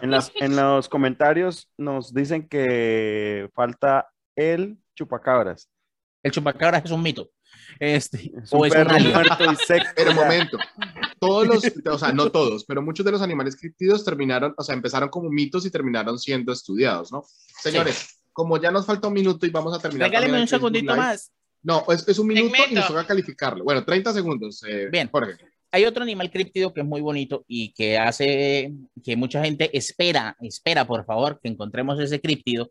En, 0.00 0.12
las, 0.12 0.30
en 0.36 0.54
los 0.54 0.88
comentarios 0.88 1.68
nos 1.76 2.14
dicen 2.14 2.46
que 2.46 3.50
falta 3.52 4.08
el 4.36 4.78
chupacabras. 4.94 5.68
El 6.22 6.30
chupacabras 6.30 6.84
es 6.84 6.92
un 6.92 7.02
mito. 7.02 7.32
Este, 7.78 8.32
Es 8.42 8.52
o 8.52 8.58
un 8.58 8.66
es 8.66 8.72
un 8.72 8.78
perro 8.78 8.90
alien. 8.96 9.12
muerto 9.12 9.44
y 9.52 9.56
seco. 9.56 9.86
Pero 9.94 10.14
momento, 10.14 10.58
todos 11.20 11.46
los, 11.46 11.62
o 11.92 11.98
sea, 11.98 12.12
no 12.12 12.30
todos, 12.30 12.64
pero 12.64 12.82
muchos 12.82 13.04
de 13.06 13.12
los 13.12 13.22
animales 13.22 13.56
criptidos 13.56 14.04
terminaron, 14.04 14.54
o 14.56 14.62
sea, 14.62 14.74
empezaron 14.74 15.08
como 15.08 15.30
mitos 15.30 15.64
y 15.66 15.70
terminaron 15.70 16.18
siendo 16.18 16.52
estudiados, 16.52 17.12
¿no? 17.12 17.24
Señores, 17.62 18.20
como 18.32 18.60
ya 18.60 18.70
nos 18.70 18.86
falta 18.86 19.08
un 19.08 19.14
minuto 19.14 19.46
y 19.46 19.50
vamos 19.50 19.76
a 19.76 19.80
terminar. 19.80 20.08
Regáleme 20.10 20.40
un 20.40 20.48
segundito 20.48 20.92
Live. 20.92 20.96
más. 20.96 21.32
No, 21.62 21.84
es, 21.88 22.06
es 22.06 22.18
un 22.20 22.28
minuto 22.28 22.46
y 22.46 22.50
Segmento. 22.50 22.74
nos 22.80 22.88
toca 22.88 23.04
calificarlo. 23.06 23.64
Bueno, 23.64 23.84
30 23.84 24.12
segundos. 24.12 24.62
eh, 24.68 24.88
Bien. 24.92 25.08
Jorge. 25.10 25.34
Hay 25.72 25.84
otro 25.84 26.02
animal 26.04 26.30
críptido 26.30 26.72
que 26.72 26.80
es 26.80 26.86
muy 26.86 27.00
bonito 27.00 27.44
y 27.48 27.72
que 27.74 27.98
hace 27.98 28.72
que 29.04 29.16
mucha 29.16 29.44
gente 29.44 29.76
espera, 29.76 30.36
espera 30.40 30.86
por 30.86 31.04
favor 31.04 31.40
que 31.42 31.48
encontremos 31.48 31.98
ese 32.00 32.20
críptido 32.20 32.70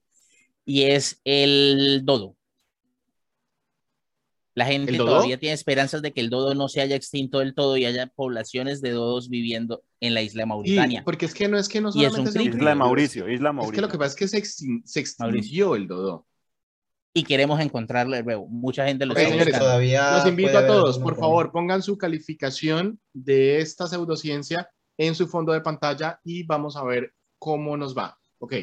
y 0.66 0.84
es 0.84 1.20
el 1.26 2.02
dodo. 2.06 2.37
La 4.58 4.66
gente 4.66 4.98
todavía 4.98 5.38
tiene 5.38 5.54
esperanzas 5.54 6.02
de 6.02 6.14
que 6.14 6.20
el 6.22 6.32
dodo 6.32 6.56
no 6.56 6.68
se 6.68 6.82
haya 6.82 6.96
extinto 6.96 7.38
del 7.40 7.54
todo 7.54 7.78
y 7.78 7.86
haya 7.86 8.08
poblaciones 8.08 8.82
de 8.82 8.90
dodos 8.90 9.30
viviendo 9.30 9.84
en 10.00 10.16
la 10.16 10.24
isla 10.24 10.42
de 10.42 10.46
Y, 10.46 10.50
Mauritania. 10.50 11.04
porque 11.06 11.28
es 11.28 11.36
que 11.36 11.48
no 11.48 11.60
es 11.60 11.70
que 11.70 11.80
no 11.80 11.90
Y 11.94 12.06
es 12.06 12.12
solamente 12.12 12.30
un 12.30 12.34
críptido. 12.34 12.58
Isla 12.58 12.70
de 12.72 12.76
Mauricio, 12.76 13.30
Isla 13.30 13.50
Es 13.50 13.56
Mauricio. 13.56 13.76
que 13.76 13.82
lo 13.82 13.88
que 13.90 13.98
pasa 14.00 14.10
es 14.10 14.16
que 14.16 14.28
se, 14.28 14.38
extin- 14.40 14.82
se 14.84 15.00
extinguió 15.00 15.76
el 15.76 15.88
dodo. 15.88 16.26
Y 17.14 17.24
queremos 17.24 17.60
encontrarle 17.60 18.24
luego. 18.24 18.48
Mucha 18.48 18.88
gente 18.88 19.06
lo 19.06 19.14
Ok, 19.14 19.20
está 19.20 19.32
señores, 19.32 19.60
todavía 19.60 20.12
Los 20.18 20.28
invito 20.28 20.58
a 20.58 20.66
todos, 20.66 20.98
por 20.98 21.16
favor, 21.18 21.52
pongan 21.52 21.84
su 21.84 21.96
calificación 21.98 23.00
de 23.14 23.60
esta 23.60 23.86
pseudociencia 23.88 24.70
en 24.98 25.14
su 25.14 25.28
fondo 25.28 25.54
de 25.54 25.62
pantalla 25.62 26.20
y 26.24 26.42
vamos 26.44 26.76
a 26.78 26.84
ver 26.84 27.14
cómo 27.38 27.78
nos 27.78 27.96
va. 27.96 28.18
Ok, 28.40 28.54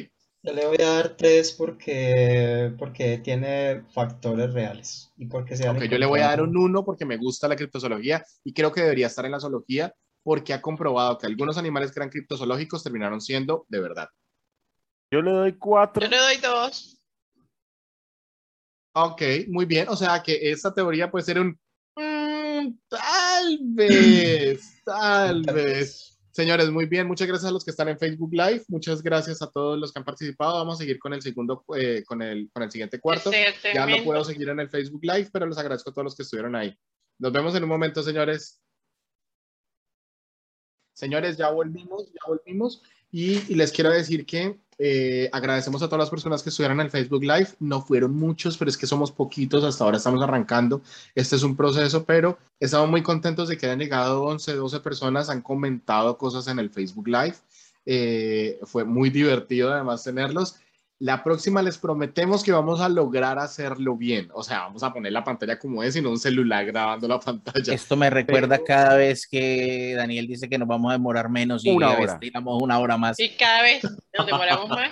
Yo 0.45 0.53
le 0.53 0.67
voy 0.67 0.77
a 0.79 0.89
dar 0.91 1.17
tres 1.17 1.51
porque, 1.53 2.71
porque 2.77 3.17
tiene 3.17 3.81
factores 3.91 4.53
reales. 4.53 5.11
Y 5.17 5.25
porque 5.25 5.57
se 5.57 5.63
yo 5.63 5.97
le 5.97 6.05
voy 6.05 6.19
a 6.19 6.27
dar 6.27 6.41
un 6.43 6.55
1 6.55 6.85
porque 6.85 7.03
me 7.03 7.17
gusta 7.17 7.47
la 7.47 7.55
criptozoología 7.55 8.23
y 8.43 8.53
creo 8.53 8.71
que 8.71 8.81
debería 8.81 9.07
estar 9.07 9.25
en 9.25 9.31
la 9.31 9.39
zoología 9.39 9.91
porque 10.21 10.53
ha 10.53 10.61
comprobado 10.61 11.17
que 11.17 11.25
algunos 11.25 11.57
animales 11.57 11.91
que 11.91 11.99
eran 11.99 12.09
criptozoológicos 12.09 12.83
terminaron 12.83 13.21
siendo 13.21 13.65
de 13.69 13.79
verdad. 13.79 14.07
Yo 15.11 15.23
le 15.23 15.31
doy 15.31 15.57
cuatro. 15.57 16.03
Yo 16.03 16.09
le 16.09 16.17
doy 16.17 16.37
dos. 16.37 17.01
Ok, 18.93 19.21
muy 19.47 19.65
bien. 19.65 19.89
O 19.89 19.95
sea 19.95 20.21
que 20.21 20.51
esta 20.51 20.71
teoría 20.71 21.09
puede 21.09 21.25
ser 21.25 21.39
un 21.39 21.59
mm, 21.95 22.77
tal 22.87 23.59
vez, 23.63 24.79
tal 24.85 25.41
vez. 25.41 26.14
Señores, 26.35 26.69
muy 26.69 26.85
bien. 26.85 27.07
Muchas 27.07 27.29
gracias 27.29 27.49
a 27.49 27.53
los 27.53 27.63
que 27.63 27.71
están 27.71 27.87
en 27.87 27.97
Facebook 27.97 28.33
Live. 28.33 28.65
Muchas 28.67 29.01
gracias 29.01 29.41
a 29.41 29.49
todos 29.49 29.79
los 29.79 29.93
que 29.93 29.99
han 29.99 30.03
participado. 30.03 30.55
Vamos 30.55 30.75
a 30.75 30.77
seguir 30.79 30.99
con 30.99 31.13
el 31.13 31.21
segundo, 31.21 31.63
eh, 31.77 32.03
con 32.05 32.21
el, 32.21 32.49
con 32.51 32.61
el 32.61 32.69
siguiente 32.69 32.99
cuarto. 32.99 33.31
Ya 33.73 33.85
no 33.85 34.03
puedo 34.03 34.21
seguir 34.25 34.49
en 34.49 34.59
el 34.59 34.69
Facebook 34.69 34.99
Live, 35.01 35.29
pero 35.31 35.45
les 35.45 35.57
agradezco 35.57 35.91
a 35.91 35.93
todos 35.93 36.03
los 36.03 36.15
que 36.17 36.23
estuvieron 36.23 36.53
ahí. 36.57 36.77
Nos 37.19 37.31
vemos 37.31 37.55
en 37.55 37.63
un 37.63 37.69
momento, 37.69 38.03
señores. 38.03 38.61
Señores, 40.93 41.37
ya 41.37 41.51
volvimos, 41.51 42.11
ya 42.11 42.19
volvimos. 42.27 42.83
Y, 43.11 43.53
les 43.55 43.71
quiero 43.71 43.91
decir 43.91 44.25
que 44.25 44.59
eh, 44.77 45.29
agradecemos 45.31 45.81
a 45.81 45.87
todas 45.87 45.99
las 45.99 46.09
personas 46.09 46.43
que 46.43 46.49
estuvieron 46.49 46.79
en 46.79 46.87
el 46.87 46.91
Facebook 46.91 47.23
Live. 47.23 47.49
No 47.59 47.81
fueron 47.81 48.15
muchos, 48.15 48.57
pero 48.57 48.69
es 48.69 48.77
que 48.77 48.87
somos 48.87 49.11
poquitos. 49.11 49.63
Hasta 49.63 49.83
ahora 49.83 49.97
estamos 49.97 50.21
arrancando. 50.21 50.81
Este 51.13 51.35
es 51.35 51.43
un 51.43 51.55
proceso, 51.55 52.05
pero 52.05 52.37
estamos 52.59 52.89
muy 52.89 53.03
contentos 53.03 53.47
de 53.47 53.57
que 53.57 53.67
hayan 53.67 53.79
llegado 53.79 54.23
11, 54.23 54.55
12 54.55 54.79
personas. 54.81 55.29
Han 55.29 55.41
comentado 55.41 56.17
cosas 56.17 56.47
en 56.47 56.59
el 56.59 56.69
Facebook 56.69 57.07
Live. 57.07 57.35
Eh, 57.85 58.59
fue 58.63 58.83
muy 58.83 59.09
divertido 59.09 59.71
además 59.71 60.03
tenerlos. 60.03 60.57
La 60.99 61.23
próxima 61.25 61.61
les 61.61 61.77
prometemos 61.77 62.41
que 62.41 62.53
vamos 62.53 62.79
a 62.79 62.87
lograr 62.87 63.37
hacerlo 63.37 63.97
bien. 63.97 64.29
O 64.33 64.43
sea, 64.43 64.61
vamos 64.61 64.81
a 64.81 64.93
poner 64.93 65.11
la 65.11 65.25
pantalla 65.25 65.59
como 65.59 65.83
es 65.83 65.95
y 65.97 66.01
no 66.01 66.09
un 66.09 66.17
celular 66.17 66.65
grabando 66.65 67.07
la 67.07 67.19
pantalla. 67.21 67.73
Esto 67.73 67.95
me 67.97 68.09
recuerda 68.09 68.55
Pero- 68.55 68.63
cada 68.65 68.95
vez 68.95 69.27
que 69.27 69.93
Daniel 69.95 70.25
dice 70.27 70.47
que 70.47 70.57
nos 70.57 70.67
vamos 70.67 70.89
a 70.91 70.93
demorar 70.93 71.29
menos 71.29 71.65
y 71.65 71.71
Una 71.71 71.91
hora. 71.91 72.17
tiramos 72.19 72.61
una 72.61 72.79
hora 72.79 72.97
más. 72.97 73.19
Y 73.19 73.29
cada 73.35 73.61
vez 73.63 73.83
nos 74.17 74.25
demoramos 74.25 74.69
más. 74.69 74.91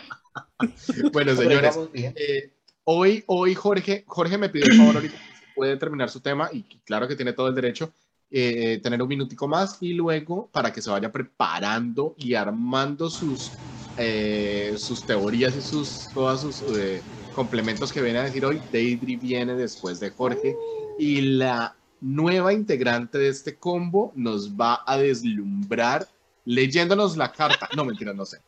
Bueno, 1.14 1.36
señores, 1.36 1.78
eh, 1.94 2.54
hoy, 2.86 3.24
hoy 3.28 3.54
Jorge, 3.54 4.04
Jorge 4.08 4.38
me 4.38 4.50
pidió 4.50 4.66
el 4.66 4.78
favor 4.78 4.96
ahorita 4.96 5.14
que 5.16 5.20
se 5.40 5.54
puede 5.56 5.78
terminar 5.78 6.10
su 6.10 6.22
tema 6.22 6.50
y 6.52 6.64
claro 6.86 7.08
que 7.08 7.16
tiene 7.16 7.34
todo 7.34 7.48
el 7.50 7.54
derecho 7.56 7.94
eh, 8.32 8.80
tener 8.82 9.00
un 9.02 9.08
minutico 9.08 9.48
más 9.48 9.78
y 9.82 9.94
luego 9.94 10.50
para 10.52 10.74
que 10.74 10.82
se 10.82 10.90
vaya 10.90 11.12
preparando 11.12 12.16
y 12.18 12.34
armando 12.34 13.10
sus 13.12 13.52
eh, 13.98 14.76
sus 14.78 15.06
teorías 15.06 15.56
y 15.56 15.62
sus, 15.62 16.08
todos 16.14 16.42
sus 16.42 16.78
eh, 16.78 17.02
complementos 17.34 17.92
que 17.92 18.02
viene 18.02 18.20
a 18.20 18.24
decir 18.24 18.46
hoy. 18.46 18.62
Deidre 18.72 19.18
viene 19.18 19.56
después 19.56 20.00
de 20.00 20.12
Jorge 20.12 20.56
y 20.98 21.22
la 21.22 21.76
nueva 22.02 22.54
integrante 22.54 23.18
de 23.18 23.30
este 23.30 23.56
combo 23.56 24.12
nos 24.16 24.54
va 24.54 24.84
a 24.86 24.98
deslumbrar 24.98 26.08
leyéndonos 26.46 27.18
la 27.18 27.32
carta. 27.32 27.70
No, 27.76 27.86
mentira, 27.86 28.14
no 28.14 28.26
sé. 28.26 28.40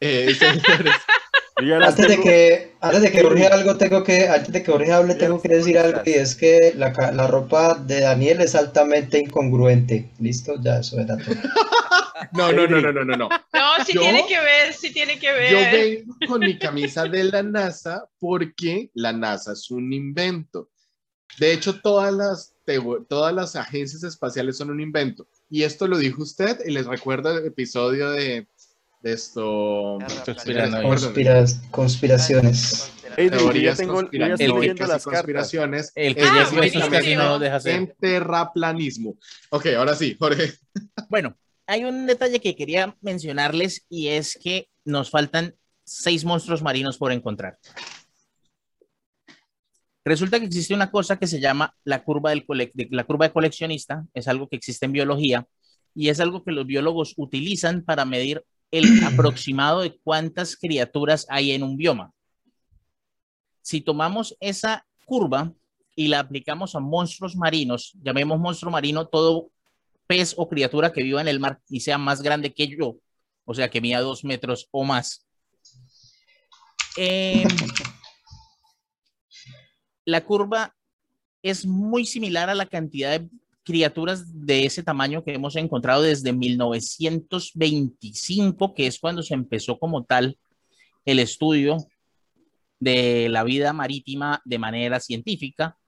Eh, 0.00 0.34
Antes 1.60 1.96
de 1.96 2.06
tengo- 2.08 2.22
que, 2.22 2.72
antes 2.80 3.02
de 3.02 3.10
que 3.12 3.22
Jorge 3.22 3.46
algo 3.46 3.76
tengo 3.76 4.02
que, 4.04 4.28
antes 4.28 4.52
de 4.52 4.62
que 4.62 4.70
Jorge 4.72 4.92
hable, 4.92 5.14
tengo 5.14 5.40
que 5.40 5.48
decir 5.48 5.78
algo 5.78 6.00
y 6.04 6.10
es 6.12 6.34
que 6.34 6.72
la, 6.76 6.92
la 7.12 7.26
ropa 7.26 7.74
de 7.74 8.00
Daniel 8.00 8.40
es 8.40 8.54
altamente 8.54 9.18
incongruente. 9.18 10.10
¿Listo? 10.18 10.54
Ya, 10.62 10.78
eso 10.78 10.98
era 11.00 11.16
todo. 11.16 11.34
no, 12.32 12.52
no, 12.52 12.66
no, 12.66 12.80
no, 12.80 12.92
no, 12.92 13.04
no, 13.04 13.16
no. 13.16 13.28
No, 13.28 13.84
sí 13.84 13.92
Yo- 13.94 14.00
tiene 14.02 14.24
que 14.26 14.38
ver, 14.40 14.72
sí 14.72 14.92
tiene 14.92 15.18
que 15.18 15.32
ver. 15.32 15.50
Yo 15.52 15.58
vengo 15.58 16.16
con 16.28 16.40
mi 16.40 16.58
camisa 16.58 17.04
de 17.04 17.24
la 17.24 17.42
NASA 17.42 18.04
porque 18.18 18.90
la 18.94 19.12
NASA 19.12 19.52
es 19.52 19.70
un 19.70 19.92
invento. 19.92 20.70
De 21.38 21.52
hecho, 21.52 21.80
todas 21.80 22.12
las, 22.12 22.54
todas 23.08 23.32
las 23.32 23.54
agencias 23.56 24.02
espaciales 24.02 24.56
son 24.56 24.70
un 24.70 24.80
invento. 24.80 25.28
Y 25.48 25.62
esto 25.62 25.86
lo 25.86 25.96
dijo 25.96 26.22
usted 26.22 26.58
y 26.66 26.72
les 26.72 26.86
recuerdo 26.86 27.38
el 27.38 27.46
episodio 27.46 28.10
de, 28.10 28.46
de 29.00 29.12
esto. 29.12 29.98
Conspiranoia. 30.24 30.82
Conspiras- 30.88 31.60
conspiraciones. 31.70 32.92
Ey, 33.16 33.28
yo 33.28 33.32
ya 33.32 33.38
Teorías 33.38 33.78
tengo, 33.78 34.02
yo 34.02 34.08
ya 34.18 34.34
estoy 34.34 34.48
conspiranoicas 34.48 34.60
viendo 34.60 34.86
las 34.86 35.04
cartas. 35.04 35.12
conspiraciones. 35.20 35.92
El 35.94 36.14
que 36.14 36.20
ya 36.20 36.88
casi 36.90 37.16
no 37.16 37.38
deja 37.38 37.56
hacer. 37.56 37.74
en 37.74 37.94
terraplanismo. 37.98 39.16
Ok, 39.50 39.66
ahora 39.76 39.94
sí, 39.94 40.16
Jorge. 40.18 40.52
Bueno, 41.08 41.36
hay 41.66 41.84
un 41.84 42.06
detalle 42.06 42.40
que 42.40 42.54
quería 42.54 42.96
mencionarles 43.00 43.84
y 43.88 44.08
es 44.08 44.38
que 44.40 44.68
nos 44.84 45.10
faltan 45.10 45.56
seis 45.84 46.24
monstruos 46.24 46.62
marinos 46.62 46.98
por 46.98 47.10
encontrar. 47.10 47.58
Resulta 50.04 50.38
que 50.38 50.46
existe 50.46 50.72
una 50.72 50.90
cosa 50.90 51.18
que 51.18 51.26
se 51.26 51.40
llama 51.40 51.74
la 51.84 52.04
curva, 52.04 52.30
del 52.30 52.44
de, 52.46 52.88
la 52.90 53.04
curva 53.04 53.26
de 53.26 53.32
coleccionista, 53.32 54.06
es 54.14 54.28
algo 54.28 54.48
que 54.48 54.56
existe 54.56 54.86
en 54.86 54.92
biología 54.92 55.46
y 55.94 56.08
es 56.08 56.20
algo 56.20 56.44
que 56.44 56.52
los 56.52 56.66
biólogos 56.66 57.14
utilizan 57.16 57.84
para 57.84 58.04
medir 58.04 58.44
el 58.70 59.04
aproximado 59.04 59.80
de 59.80 59.98
cuántas 59.98 60.56
criaturas 60.56 61.26
hay 61.28 61.52
en 61.52 61.62
un 61.62 61.76
bioma. 61.76 62.12
Si 63.62 63.80
tomamos 63.80 64.36
esa 64.40 64.86
curva 65.04 65.52
y 65.96 66.08
la 66.08 66.20
aplicamos 66.20 66.74
a 66.74 66.80
monstruos 66.80 67.36
marinos, 67.36 67.92
llamemos 68.02 68.38
monstruo 68.38 68.70
marino 68.72 69.06
todo 69.06 69.50
pez 70.06 70.34
o 70.36 70.48
criatura 70.48 70.92
que 70.92 71.02
viva 71.02 71.20
en 71.20 71.28
el 71.28 71.40
mar 71.40 71.60
y 71.68 71.80
sea 71.80 71.98
más 71.98 72.22
grande 72.22 72.52
que 72.52 72.66
yo, 72.68 72.96
o 73.44 73.54
sea, 73.54 73.70
que 73.70 73.80
mida 73.80 74.00
dos 74.00 74.24
metros 74.24 74.68
o 74.70 74.84
más. 74.84 75.26
Eh, 76.96 77.44
la 80.04 80.24
curva 80.24 80.74
es 81.42 81.64
muy 81.64 82.04
similar 82.04 82.50
a 82.50 82.54
la 82.54 82.66
cantidad 82.66 83.18
de 83.18 83.28
criaturas 83.70 84.44
de 84.44 84.66
ese 84.66 84.82
tamaño 84.82 85.22
que 85.22 85.32
hemos 85.32 85.54
encontrado 85.54 86.02
desde 86.02 86.32
1925, 86.32 88.74
que 88.74 88.88
es 88.88 88.98
cuando 88.98 89.22
se 89.22 89.34
empezó 89.34 89.78
como 89.78 90.04
tal 90.04 90.36
el 91.04 91.20
estudio 91.20 91.76
de 92.80 93.28
la 93.28 93.44
vida 93.44 93.72
marítima 93.72 94.42
de 94.44 94.58
manera 94.58 94.98
científica, 94.98 95.78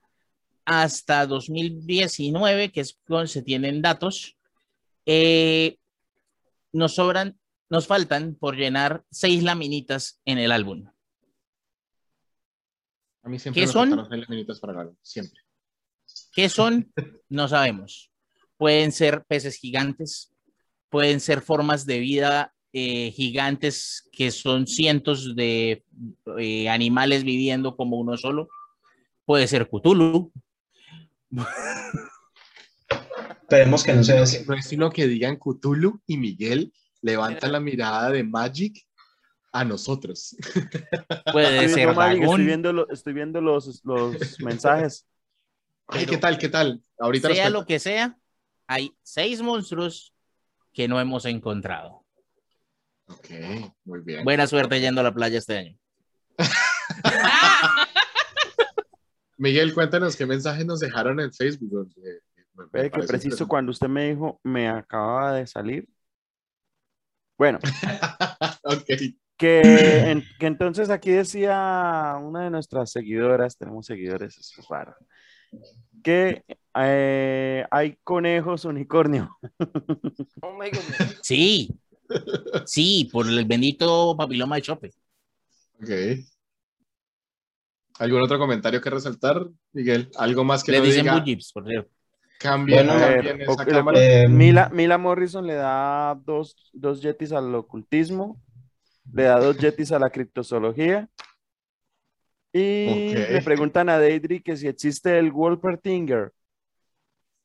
hasta 0.63 1.25
2019, 1.25 2.71
que 2.71 2.79
es 2.79 2.97
cuando 3.05 3.27
se 3.27 3.41
tienen 3.41 3.81
datos. 3.81 4.37
Eh, 5.05 5.75
nos 6.71 6.95
sobran, 6.95 7.37
nos 7.69 7.85
faltan 7.85 8.35
por 8.35 8.55
llenar 8.55 9.03
seis 9.11 9.43
laminitas 9.43 10.21
en 10.23 10.37
el 10.37 10.53
álbum. 10.53 10.89
A 13.23 13.29
mí 13.29 13.39
siempre 13.39 13.59
¿Qué 13.59 13.67
me 13.67 13.73
son? 13.73 14.07
seis 14.09 14.21
laminitas 14.21 14.61
para 14.61 14.71
el 14.71 14.79
álbum, 14.79 14.95
siempre. 15.01 15.42
¿Qué 16.33 16.49
son? 16.49 16.91
No 17.29 17.47
sabemos. 17.47 18.11
Pueden 18.57 18.91
ser 18.91 19.23
peces 19.25 19.55
gigantes, 19.57 20.33
pueden 20.89 21.19
ser 21.19 21.41
formas 21.41 21.85
de 21.85 21.99
vida 21.99 22.53
eh, 22.73 23.11
gigantes 23.11 24.09
que 24.11 24.31
son 24.31 24.65
cientos 24.65 25.35
de 25.35 25.83
eh, 26.39 26.69
animales 26.69 27.23
viviendo 27.23 27.75
como 27.75 27.97
uno 27.97 28.17
solo. 28.17 28.49
Puede 29.25 29.47
ser 29.47 29.69
Cthulhu. 29.69 30.31
Esperemos 33.41 33.83
que 33.83 33.93
no 33.93 34.03
sea 34.03 34.23
así. 34.23 34.39
No 34.47 34.55
es 34.55 34.65
sino 34.65 34.89
que 34.89 35.07
digan 35.07 35.37
Cthulhu 35.37 36.01
y 36.07 36.17
Miguel 36.17 36.73
levanta 37.01 37.47
la 37.47 37.59
mirada 37.59 38.09
de 38.09 38.23
Magic 38.23 38.81
a 39.51 39.63
nosotros. 39.63 40.35
Puede 41.31 41.57
Estoy 41.57 41.67
ser 41.69 41.75
viendo, 41.77 41.93
Magic, 41.95 42.23
estoy 42.23 42.45
viendo, 42.45 42.73
lo- 42.73 42.89
estoy 42.89 43.13
viendo 43.13 43.41
los, 43.41 43.81
los 43.85 44.39
mensajes. 44.39 45.05
Ay, 45.87 46.05
¿qué 46.05 46.17
tal? 46.17 46.37
¿Qué 46.37 46.49
tal? 46.49 46.81
Ahorita 46.99 47.33
sea 47.33 47.49
lo 47.49 47.65
que 47.65 47.79
sea, 47.79 48.17
hay 48.67 48.95
seis 49.03 49.41
monstruos 49.41 50.13
que 50.73 50.87
no 50.87 50.99
hemos 50.99 51.25
encontrado. 51.25 52.05
Ok, 53.07 53.29
muy 53.85 53.99
bien. 54.01 54.23
Buena 54.23 54.47
suerte 54.47 54.79
yendo 54.79 55.01
a 55.01 55.03
la 55.03 55.13
playa 55.13 55.37
este 55.37 55.57
año. 55.57 55.77
Miguel, 59.37 59.73
cuéntanos 59.73 60.15
qué 60.15 60.25
mensajes 60.25 60.65
nos 60.65 60.79
dejaron 60.79 61.19
en 61.19 61.33
Facebook. 61.33 61.91
me- 61.97 62.19
me 62.55 62.65
Ve 62.71 62.91
que 62.91 63.01
preciso 63.03 63.47
cuando 63.47 63.71
usted 63.71 63.87
me 63.87 64.09
dijo, 64.09 64.39
me 64.43 64.69
acababa 64.69 65.33
de 65.33 65.47
salir. 65.47 65.87
Bueno, 67.37 67.59
ok. 68.63 68.85
que, 69.37 70.11
en- 70.11 70.23
que 70.39 70.45
entonces 70.45 70.89
aquí 70.89 71.09
decía 71.11 72.15
una 72.21 72.43
de 72.43 72.51
nuestras 72.51 72.91
seguidoras, 72.91 73.57
tenemos 73.57 73.85
seguidores, 73.87 74.37
eso 74.37 74.61
es 74.61 74.67
raro, 74.67 74.95
que 76.03 76.43
eh, 76.75 77.65
hay 77.71 77.97
conejos 78.03 78.65
unicornio. 78.65 79.37
Oh 80.41 80.53
my 80.53 80.69
goodness. 80.69 81.19
Sí, 81.21 81.69
sí, 82.65 83.09
por 83.11 83.27
el 83.27 83.45
bendito 83.45 84.15
papiloma 84.17 84.55
de 84.57 84.61
Chope. 84.61 84.91
Ok. 85.81 85.89
¿Algún 87.99 88.21
otro 88.21 88.39
comentario 88.39 88.81
que 88.81 88.89
resaltar, 88.89 89.47
Miguel? 89.71 90.09
¿Algo 90.17 90.43
más 90.43 90.63
que 90.63 90.71
Le 90.71 90.79
no 90.79 90.85
dicen 90.85 91.03
diga? 91.03 91.19
Bujips, 91.19 91.51
por 91.53 91.67
cierto. 91.67 91.91
Cambien, 92.39 92.87
Bueno, 92.87 92.99
cambien 92.99 93.39
Eh, 93.41 93.43
esa 93.43 93.51
ok, 93.53 93.67
cámara. 93.69 93.99
Eh, 94.01 94.27
Mila, 94.27 94.69
Mila 94.73 94.97
Morrison 94.97 95.45
le 95.45 95.53
da 95.53 96.19
dos, 96.25 96.55
dos 96.73 97.01
yetis 97.01 97.31
al 97.31 97.53
ocultismo, 97.55 98.41
le 99.13 99.23
da 99.23 99.39
dos 99.39 99.57
yetis 99.57 99.91
a 99.91 99.99
la 99.99 100.09
criptozoología. 100.09 101.07
Y 102.53 103.15
le 103.15 103.41
preguntan 103.41 103.89
a 103.89 103.97
Deidre 103.97 104.41
que 104.43 104.55
si 104.55 104.67
existe 104.67 105.17
el 105.17 105.31
Wolpertinger. 105.31 106.31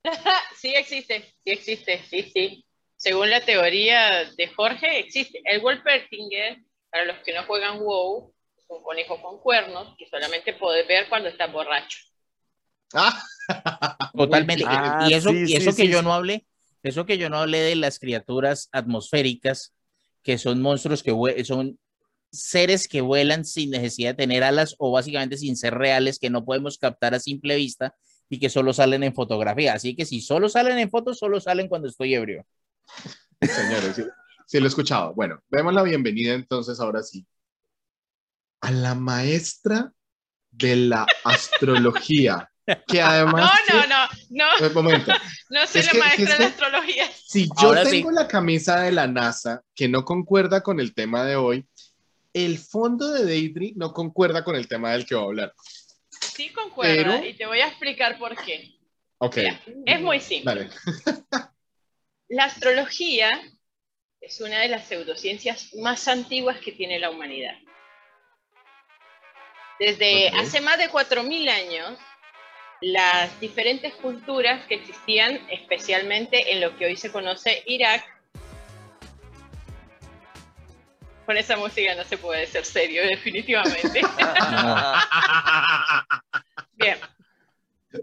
Sí 0.56 0.74
existe, 0.74 1.22
sí 1.44 1.50
existe, 1.50 2.02
sí, 2.08 2.30
sí. 2.32 2.64
Según 2.96 3.30
la 3.30 3.40
teoría 3.44 4.24
de 4.36 4.48
Jorge, 4.48 4.98
existe. 4.98 5.40
El 5.44 5.60
Wolpertinger, 5.60 6.58
para 6.90 7.04
los 7.04 7.18
que 7.18 7.32
no 7.32 7.44
juegan 7.44 7.78
WoW, 7.78 8.34
es 8.56 8.64
un 8.68 8.82
conejo 8.82 9.20
con 9.22 9.38
cuernos 9.40 9.94
que 9.96 10.08
solamente 10.08 10.52
puedes 10.54 10.86
ver 10.88 11.08
cuando 11.08 11.28
está 11.28 11.46
borracho. 11.46 11.98
Ah, 12.92 13.22
Totalmente. 14.16 14.64
Y- 14.64 14.66
Ah, 14.66 15.08
y 15.10 15.14
eso, 15.14 15.30
sí, 15.30 15.36
y 15.42 15.46
sí, 15.46 15.52
eso 15.56 15.74
que 15.76 15.84
sí, 15.84 15.90
yo 15.90 16.02
no 16.02 16.12
hablé, 16.12 16.46
eso 16.82 17.06
que 17.06 17.18
yo 17.18 17.30
no 17.30 17.38
hablé 17.38 17.58
de 17.60 17.76
las 17.76 17.98
criaturas 17.98 18.68
atmosféricas, 18.72 19.74
que 20.22 20.38
son 20.38 20.60
monstruos 20.60 21.02
que 21.02 21.44
son 21.44 21.78
seres 22.30 22.88
que 22.88 23.00
vuelan 23.00 23.44
sin 23.44 23.70
necesidad 23.70 24.10
de 24.10 24.14
tener 24.24 24.44
alas 24.44 24.74
o 24.78 24.90
básicamente 24.92 25.36
sin 25.36 25.56
ser 25.56 25.74
reales, 25.74 26.18
que 26.18 26.30
no 26.30 26.44
podemos 26.44 26.78
captar 26.78 27.14
a 27.14 27.20
simple 27.20 27.56
vista 27.56 27.94
y 28.28 28.38
que 28.38 28.50
solo 28.50 28.72
salen 28.72 29.02
en 29.02 29.14
fotografía. 29.14 29.72
Así 29.74 29.96
que 29.96 30.04
si 30.04 30.20
solo 30.20 30.48
salen 30.48 30.78
en 30.78 30.90
fotos, 30.90 31.18
solo 31.18 31.40
salen 31.40 31.68
cuando 31.68 31.88
estoy 31.88 32.14
ebrio. 32.14 32.44
señores, 33.40 33.96
sí, 33.96 34.02
sí 34.46 34.58
lo 34.58 34.66
he 34.66 34.68
escuchado. 34.68 35.14
Bueno, 35.14 35.40
demos 35.48 35.72
la 35.72 35.82
bienvenida 35.82 36.34
entonces, 36.34 36.80
ahora 36.80 37.02
sí, 37.02 37.26
a 38.60 38.70
la 38.70 38.94
maestra 38.94 39.92
de 40.50 40.76
la 40.76 41.06
astrología, 41.24 42.50
que 42.86 42.98
No, 43.00 43.06
además... 43.06 43.50
no, 43.72 43.86
no, 43.86 44.46
no, 44.60 44.66
Un 44.68 44.84
momento. 44.84 45.12
no 45.50 45.66
soy 45.66 45.80
Es 45.80 45.86
la 45.86 45.92
que- 45.92 45.98
maestra 45.98 46.24
es 46.24 46.32
de 46.32 46.38
la 46.44 46.46
astrología. 46.50 47.04
Si 47.26 47.44
yo 47.60 47.68
Ahora 47.68 47.84
sí. 47.84 47.90
tengo 47.92 48.10
la 48.10 48.28
camisa 48.28 48.80
de 48.80 48.92
la 48.92 49.06
NASA 49.06 49.62
que 49.74 49.88
no 49.88 50.04
concuerda 50.04 50.62
con 50.62 50.80
el 50.80 50.94
tema 50.94 51.24
de 51.24 51.36
hoy, 51.36 51.66
el 52.44 52.58
fondo 52.58 53.10
de 53.12 53.24
Deidre 53.24 53.72
no 53.76 53.92
concuerda 53.92 54.44
con 54.44 54.56
el 54.56 54.68
tema 54.68 54.92
del 54.92 55.06
que 55.06 55.14
voy 55.14 55.24
a 55.24 55.26
hablar. 55.26 55.54
Sí 56.10 56.50
concuerda 56.50 57.16
Pero- 57.18 57.26
y 57.26 57.34
te 57.34 57.46
voy 57.46 57.60
a 57.60 57.68
explicar 57.68 58.18
por 58.18 58.36
qué. 58.36 58.74
Ok, 59.18 59.36
Mira, 59.36 59.60
es 59.86 60.00
muy 60.00 60.20
simple. 60.20 60.54
dale. 60.54 60.70
La 62.28 62.44
astrología 62.44 63.40
es 64.20 64.40
una 64.40 64.60
de 64.60 64.68
las 64.68 64.86
pseudociencias 64.86 65.74
más 65.76 66.06
antiguas 66.08 66.58
que 66.60 66.72
tiene 66.72 66.98
la 66.98 67.10
humanidad. 67.10 67.56
Desde 69.78 70.28
Ok. 70.28 70.34
hace 70.40 70.60
más 70.60 70.78
de 70.78 70.88
4.000 70.90 71.48
años, 71.48 71.98
las 72.80 73.38
diferentes 73.40 73.94
culturas 73.94 74.66
que 74.66 74.74
existían, 74.76 75.40
especialmente 75.50 76.52
en 76.52 76.60
lo 76.60 76.76
que 76.76 76.86
hoy 76.86 76.96
se 76.96 77.10
conoce 77.10 77.62
Irak, 77.66 78.04
con 81.28 81.36
esa 81.36 81.58
música 81.58 81.94
no 81.94 82.04
se 82.04 82.16
puede 82.16 82.46
ser 82.46 82.64
serio, 82.64 83.02
definitivamente. 83.02 84.00
Bien. 86.72 86.96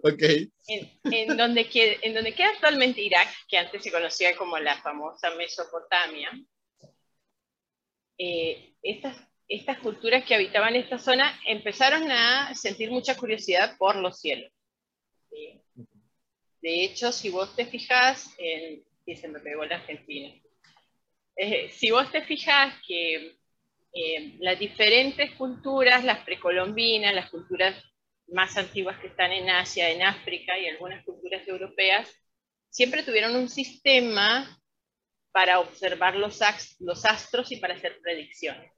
Ok. 0.04 0.22
En, 0.68 1.00
en 1.12 1.36
donde 1.36 1.68
queda, 1.68 1.96
en 2.04 2.14
donde 2.14 2.36
queda 2.36 2.50
actualmente 2.50 3.02
Irak, 3.02 3.28
que 3.48 3.58
antes 3.58 3.82
se 3.82 3.92
conocía 3.92 4.38
como 4.38 4.60
la 4.60 4.80
famosa 4.80 5.32
Mesopotamia, 5.32 6.40
eh, 8.20 8.76
estas, 8.84 9.18
estas 9.48 9.80
culturas 9.80 10.24
que 10.24 10.36
habitaban 10.36 10.76
esta 10.76 11.00
zona 11.00 11.36
empezaron 11.48 12.12
a 12.12 12.54
sentir 12.54 12.92
mucha 12.92 13.18
curiosidad 13.18 13.76
por 13.80 13.96
los 13.96 14.20
cielos. 14.22 14.52
¿sí? 15.32 15.64
De 16.62 16.84
hecho, 16.84 17.12
si 17.12 17.32
vos 17.32 17.56
te 17.56 17.66
fijas, 17.66 18.36
en, 18.38 18.84
y 19.04 19.16
se 19.16 19.28
me 19.28 19.40
pegó 19.40 19.66
la 19.66 19.78
Argentina, 19.78 20.32
Eh, 21.36 21.70
si 21.70 21.92
vos 21.92 22.10
te 22.12 22.22
fijas 22.22 22.74
que 22.88 23.38
eh, 23.94 24.38
las 24.40 24.58
diferentes 24.58 25.32
culturas, 25.32 26.04
las 26.04 26.24
precolombinas, 26.24 27.14
las 27.14 27.30
culturas 27.30 27.76
más 28.28 28.56
antiguas 28.58 28.98
que 29.00 29.08
están 29.08 29.32
en 29.34 29.50
Asia, 29.50 29.90
en 29.90 30.02
África 30.02 30.58
y 30.58 30.68
algunas 30.68 31.04
culturas 31.04 31.46
europeas, 31.48 32.10
siempre 32.70 33.04
tuvieron 33.04 33.36
un 33.36 33.50
sistema 33.50 34.62
para 35.32 35.60
observar 35.60 36.16
los, 36.16 36.42
astros 36.42 37.52
y 37.52 37.58
para 37.58 37.76
hacer 37.76 38.00
predicciones. 38.02 38.72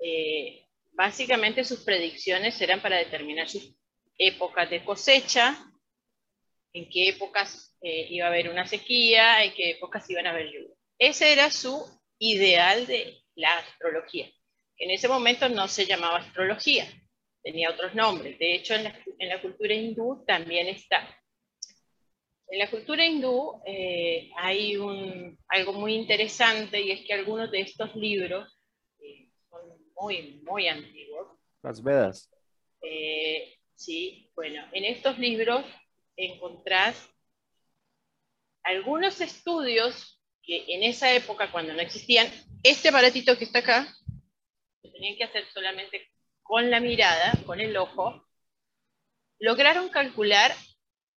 Eh, 0.00 0.64
básicamente 0.92 1.64
sus 1.64 1.80
predicciones 1.80 2.60
eran 2.60 2.80
para 2.80 2.98
determinar 2.98 3.48
sus 3.48 3.74
épocas 4.16 4.70
de 4.70 4.84
cosecha, 4.84 5.58
en 6.72 6.88
qué 6.88 7.08
épocas 7.08 7.76
iba 7.82 8.26
a 8.26 8.28
haber 8.30 8.48
una 8.48 8.66
sequía, 8.66 9.44
en 9.44 9.52
qué 9.54 9.70
épocas 9.70 10.08
iban 10.08 10.26
a 10.26 10.30
haber 10.30 10.46
lluvia. 10.46 10.74
Ese 10.98 11.32
era 11.32 11.50
su 11.50 11.84
ideal 12.18 12.86
de 12.86 13.20
la 13.34 13.58
astrología. 13.58 14.30
En 14.78 14.90
ese 14.90 15.08
momento 15.08 15.48
no 15.48 15.68
se 15.68 15.86
llamaba 15.86 16.18
astrología, 16.18 16.86
tenía 17.42 17.70
otros 17.70 17.94
nombres. 17.94 18.38
De 18.38 18.54
hecho, 18.54 18.74
en 18.74 18.84
la, 18.84 19.04
en 19.18 19.28
la 19.28 19.40
cultura 19.40 19.74
hindú 19.74 20.24
también 20.26 20.68
está. 20.68 21.08
En 22.48 22.58
la 22.58 22.70
cultura 22.70 23.04
hindú 23.04 23.60
eh, 23.66 24.30
hay 24.36 24.76
un, 24.76 25.38
algo 25.48 25.72
muy 25.72 25.94
interesante 25.94 26.80
y 26.80 26.92
es 26.92 27.06
que 27.06 27.14
algunos 27.14 27.50
de 27.50 27.60
estos 27.60 27.94
libros 27.96 28.60
eh, 29.00 29.30
son 29.48 29.62
muy, 29.96 30.40
muy 30.44 30.68
antiguos. 30.68 31.38
Las 31.62 31.82
Vedas. 31.82 32.30
Eh, 32.82 33.56
sí, 33.74 34.30
bueno, 34.34 34.62
en 34.72 34.84
estos 34.84 35.18
libros 35.18 35.64
encontrás 36.16 37.08
algunos 38.62 39.20
estudios 39.20 40.13
que 40.46 40.64
en 40.68 40.82
esa 40.82 41.12
época, 41.12 41.50
cuando 41.50 41.72
no 41.72 41.80
existían, 41.80 42.28
este 42.62 42.88
aparatito 42.88 43.36
que 43.36 43.44
está 43.44 43.60
acá, 43.60 43.88
que 44.82 44.90
tenían 44.90 45.16
que 45.16 45.24
hacer 45.24 45.44
solamente 45.52 46.10
con 46.42 46.70
la 46.70 46.80
mirada, 46.80 47.32
con 47.46 47.60
el 47.60 47.76
ojo, 47.76 48.26
lograron 49.38 49.88
calcular 49.88 50.54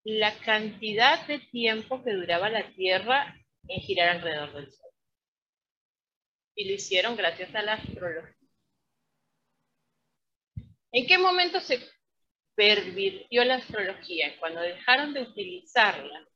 la 0.04 0.38
cantidad 0.38 1.26
de 1.26 1.38
tiempo 1.38 2.02
que 2.02 2.12
duraba 2.12 2.48
la 2.48 2.70
Tierra 2.74 3.36
en 3.68 3.80
girar 3.80 4.08
alrededor 4.08 4.54
del 4.54 4.72
Sol. 4.72 4.90
Y 6.54 6.68
lo 6.68 6.74
hicieron 6.74 7.16
gracias 7.16 7.54
a 7.54 7.62
la 7.62 7.74
astrología. 7.74 8.34
¿En 10.90 11.06
qué 11.06 11.18
momento 11.18 11.60
se 11.60 11.80
pervirtió 12.54 13.44
la 13.44 13.56
astrología? 13.56 14.38
Cuando 14.38 14.60
dejaron 14.60 15.12
de 15.12 15.22
utilizarla 15.22 16.26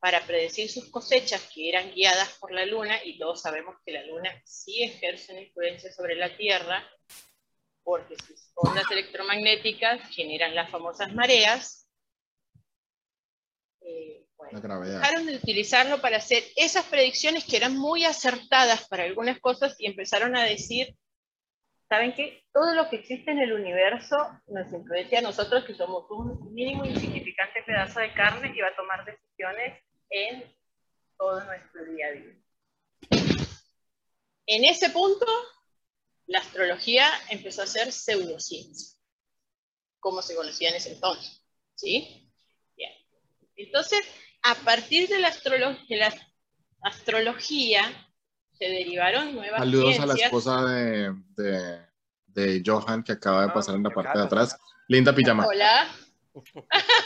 para 0.00 0.24
predecir 0.26 0.70
sus 0.70 0.90
cosechas 0.90 1.50
que 1.52 1.68
eran 1.68 1.90
guiadas 1.92 2.36
por 2.38 2.52
la 2.52 2.64
luna, 2.64 3.02
y 3.04 3.18
todos 3.18 3.42
sabemos 3.42 3.76
que 3.84 3.92
la 3.92 4.04
luna 4.06 4.30
sí 4.44 4.82
ejerce 4.82 5.32
una 5.32 5.42
influencia 5.42 5.92
sobre 5.92 6.14
la 6.14 6.36
Tierra, 6.36 6.84
porque 7.82 8.16
sus 8.16 8.52
ondas 8.54 8.84
electromagnéticas 8.90 10.08
generan 10.10 10.54
las 10.54 10.70
famosas 10.70 11.12
mareas. 11.14 11.88
Eh, 13.80 14.26
bueno, 14.36 14.60
dejaron 14.60 15.26
de 15.26 15.36
utilizarlo 15.36 16.00
para 16.00 16.18
hacer 16.18 16.44
esas 16.54 16.84
predicciones 16.84 17.44
que 17.44 17.56
eran 17.56 17.76
muy 17.76 18.04
acertadas 18.04 18.86
para 18.86 19.04
algunas 19.04 19.40
cosas 19.40 19.74
y 19.78 19.86
empezaron 19.86 20.36
a 20.36 20.44
decir, 20.44 20.94
¿saben 21.88 22.14
qué? 22.14 22.44
Todo 22.52 22.74
lo 22.74 22.88
que 22.88 22.96
existe 22.96 23.32
en 23.32 23.40
el 23.40 23.52
universo 23.52 24.16
nos 24.46 24.72
influencia 24.72 25.18
a 25.18 25.22
nosotros 25.22 25.64
que 25.64 25.74
somos 25.74 26.08
un 26.10 26.54
mínimo 26.54 26.84
insignificante 26.84 27.62
pedazo 27.66 27.98
de 27.98 28.12
carne 28.12 28.52
y 28.54 28.60
va 28.60 28.68
a 28.68 28.76
tomar 28.76 29.04
decisiones 29.04 29.82
en 30.10 30.44
todo 31.18 31.42
nuestro 31.44 31.84
día 31.86 32.06
a 32.06 32.10
día. 32.12 32.34
En 34.46 34.64
ese 34.64 34.90
punto, 34.90 35.26
la 36.26 36.38
astrología 36.38 37.08
empezó 37.30 37.62
a 37.62 37.66
ser 37.66 37.92
pseudociencia, 37.92 38.96
como 40.00 40.22
se 40.22 40.34
conocía 40.34 40.70
en 40.70 40.76
ese 40.76 40.92
entonces. 40.94 41.42
¿Sí? 41.74 42.30
Bien. 42.76 42.92
Entonces, 43.56 44.00
a 44.42 44.54
partir 44.56 45.08
de 45.08 45.20
la, 45.20 45.28
astrolo- 45.30 45.86
de 45.88 45.96
la 45.96 46.12
astrología, 46.82 47.82
se 48.52 48.64
derivaron 48.68 49.34
nuevas 49.34 49.58
Saludos 49.60 49.90
a 49.90 49.92
ciencias. 49.92 50.18
la 50.18 50.24
esposa 50.24 50.64
de, 50.64 51.14
de, 51.36 51.80
de 52.26 52.62
Johan 52.64 53.02
que 53.04 53.12
acaba 53.12 53.42
de 53.42 53.48
Ah, 53.50 53.54
pasar 53.54 53.74
en 53.76 53.82
la 53.82 53.90
parte 53.90 54.18
de 54.18 54.24
atrás. 54.24 54.56
Linda 54.88 55.14
pijama. 55.14 55.46
Hola. 55.46 55.88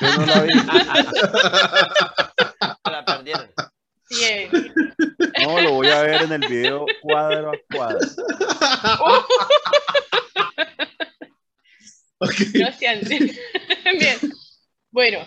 Yo 0.01 0.17
no 0.19 0.27
la 0.27 0.43
vi. 0.43 0.53
La 4.13 4.51
perdieron. 4.51 4.75
Bien. 4.75 4.75
No, 5.43 5.61
lo 5.61 5.73
voy 5.73 5.89
a 5.89 6.03
ver 6.03 6.23
en 6.23 6.33
el 6.33 6.49
video 6.49 6.87
cuadro 7.03 7.53
a 7.53 7.59
cuadro. 7.73 7.99
Ok. 12.19 12.35
No 12.55 12.73
sean- 12.73 13.01
Bien. 13.99 14.17
Bueno, 14.91 15.27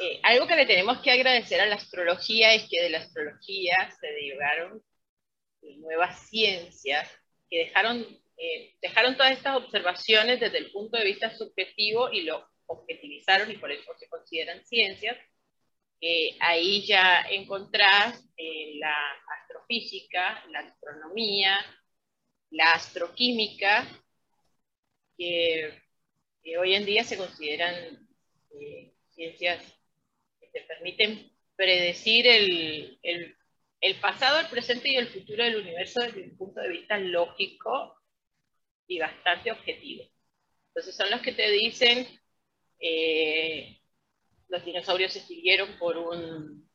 eh, 0.00 0.20
algo 0.22 0.46
que 0.46 0.56
le 0.56 0.64
tenemos 0.66 0.98
que 1.00 1.10
agradecer 1.10 1.60
a 1.60 1.66
la 1.66 1.74
astrología 1.76 2.54
es 2.54 2.66
que 2.70 2.82
de 2.82 2.90
la 2.90 2.98
astrología 2.98 3.90
se 4.00 4.06
derivaron 4.06 4.82
eh, 5.62 5.76
nuevas 5.76 6.28
ciencias 6.30 7.10
que 7.50 7.58
dejaron, 7.66 8.00
eh, 8.38 8.74
dejaron 8.80 9.16
todas 9.16 9.32
estas 9.32 9.56
observaciones 9.56 10.40
desde 10.40 10.58
el 10.58 10.70
punto 10.72 10.96
de 10.96 11.04
vista 11.04 11.36
subjetivo 11.36 12.10
y 12.10 12.22
lo 12.22 12.48
objetivizaron 12.66 13.50
y 13.50 13.58
por 13.58 13.70
eso 13.70 13.92
se 13.98 14.08
consideran 14.08 14.64
ciencias. 14.64 15.18
Eh, 16.06 16.36
ahí 16.40 16.84
ya 16.86 17.22
encontrás 17.30 18.22
eh, 18.36 18.74
la 18.78 18.94
astrofísica, 19.40 20.44
la 20.50 20.60
astronomía, 20.60 21.56
la 22.50 22.72
astroquímica, 22.74 23.86
que 25.16 26.58
hoy 26.58 26.74
en 26.74 26.84
día 26.84 27.04
se 27.04 27.16
consideran 27.16 27.74
eh, 28.60 28.92
ciencias 29.14 29.62
que 30.40 30.48
te 30.48 30.60
permiten 30.62 31.30
predecir 31.56 32.26
el, 32.26 32.98
el- 33.02 33.36
el 33.80 34.00
pasado, 34.00 34.40
el 34.40 34.48
presente 34.48 34.88
y 34.90 34.96
el 34.96 35.08
futuro 35.08 35.44
del 35.44 35.56
universo 35.56 36.00
desde 36.00 36.22
un 36.22 36.36
punto 36.38 36.60
de 36.60 36.70
vista 36.70 36.96
lógico 36.98 37.96
y 38.86 38.98
bastante 38.98 39.52
objetivo. 39.52 40.04
Entonces 40.68 40.96
son 40.96 41.10
los 41.10 41.20
que 41.22 41.32
te 41.32 41.50
dicen, 41.50 42.06
eh, 42.80 43.78
los 44.48 44.64
dinosaurios 44.64 45.12
se 45.12 45.20
extinguieron 45.20 45.78
por 45.78 45.96
un 45.96 46.68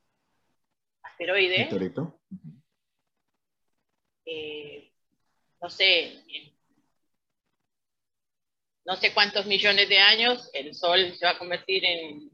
asteroide, 1.04 1.68
eh, 4.26 4.92
no 5.62 5.70
sé, 5.70 6.24
no 8.86 8.96
sé 8.96 9.14
cuántos 9.14 9.46
millones 9.46 9.90
de 9.90 10.00
años, 10.00 10.50
el 10.54 10.74
Sol 10.74 11.14
se 11.18 11.26
va 11.26 11.32
a 11.32 11.38
convertir 11.38 11.84
en, 11.86 12.32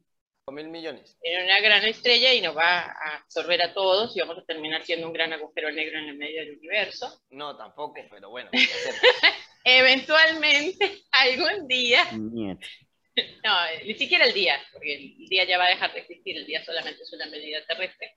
mil 0.51 0.69
millones. 0.69 1.17
en 1.21 1.43
una 1.43 1.59
gran 1.59 1.83
estrella 1.85 2.33
y 2.33 2.41
nos 2.41 2.55
va 2.55 2.81
a 2.81 3.17
absorber 3.17 3.61
a 3.61 3.73
todos 3.73 4.15
y 4.15 4.19
vamos 4.19 4.37
a 4.37 4.45
terminar 4.45 4.83
siendo 4.83 5.07
un 5.07 5.13
gran 5.13 5.33
agujero 5.33 5.71
negro 5.71 5.97
en 5.99 6.09
el 6.09 6.17
medio 6.17 6.41
del 6.41 6.57
universo. 6.57 7.21
No, 7.31 7.57
tampoco, 7.57 7.95
pero 8.09 8.29
bueno. 8.29 8.51
Eventualmente, 9.63 11.03
algún 11.11 11.67
día. 11.67 12.05
no, 13.43 13.53
ni 13.85 13.93
siquiera 13.95 14.25
el 14.25 14.33
día, 14.33 14.59
porque 14.71 14.95
el 14.95 15.27
día 15.27 15.45
ya 15.45 15.57
va 15.57 15.65
a 15.65 15.69
dejar 15.69 15.93
de 15.93 15.99
existir, 16.01 16.37
el 16.37 16.45
día 16.45 16.63
solamente 16.63 17.03
es 17.03 17.13
una 17.13 17.27
medida 17.27 17.65
terrestre. 17.65 18.15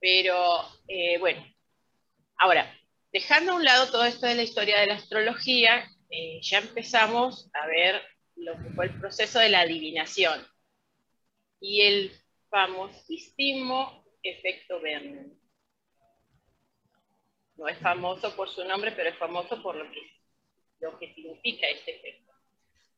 Pero 0.00 0.68
eh, 0.86 1.18
bueno, 1.18 1.44
ahora, 2.36 2.72
dejando 3.12 3.52
a 3.52 3.56
un 3.56 3.64
lado 3.64 3.90
todo 3.90 4.04
esto 4.04 4.26
de 4.26 4.36
la 4.36 4.42
historia 4.42 4.80
de 4.80 4.86
la 4.86 4.94
astrología, 4.94 5.90
eh, 6.10 6.40
ya 6.42 6.58
empezamos 6.58 7.50
a 7.52 7.66
ver 7.66 8.02
lo 8.36 8.52
que 8.62 8.70
fue 8.70 8.86
el 8.86 9.00
proceso 9.00 9.40
de 9.40 9.48
la 9.48 9.60
adivinación 9.60 10.46
y 11.60 11.82
el 11.82 12.12
famosísimo 12.50 14.04
efecto 14.22 14.80
Vernon. 14.80 15.36
No 17.56 17.66
es 17.66 17.78
famoso 17.78 18.34
por 18.36 18.48
su 18.48 18.64
nombre, 18.64 18.92
pero 18.92 19.10
es 19.10 19.18
famoso 19.18 19.60
por 19.60 19.74
lo 19.74 19.90
que, 19.90 20.00
lo 20.78 20.96
que 20.98 21.12
significa 21.12 21.66
este 21.66 21.96
efecto. 21.96 22.27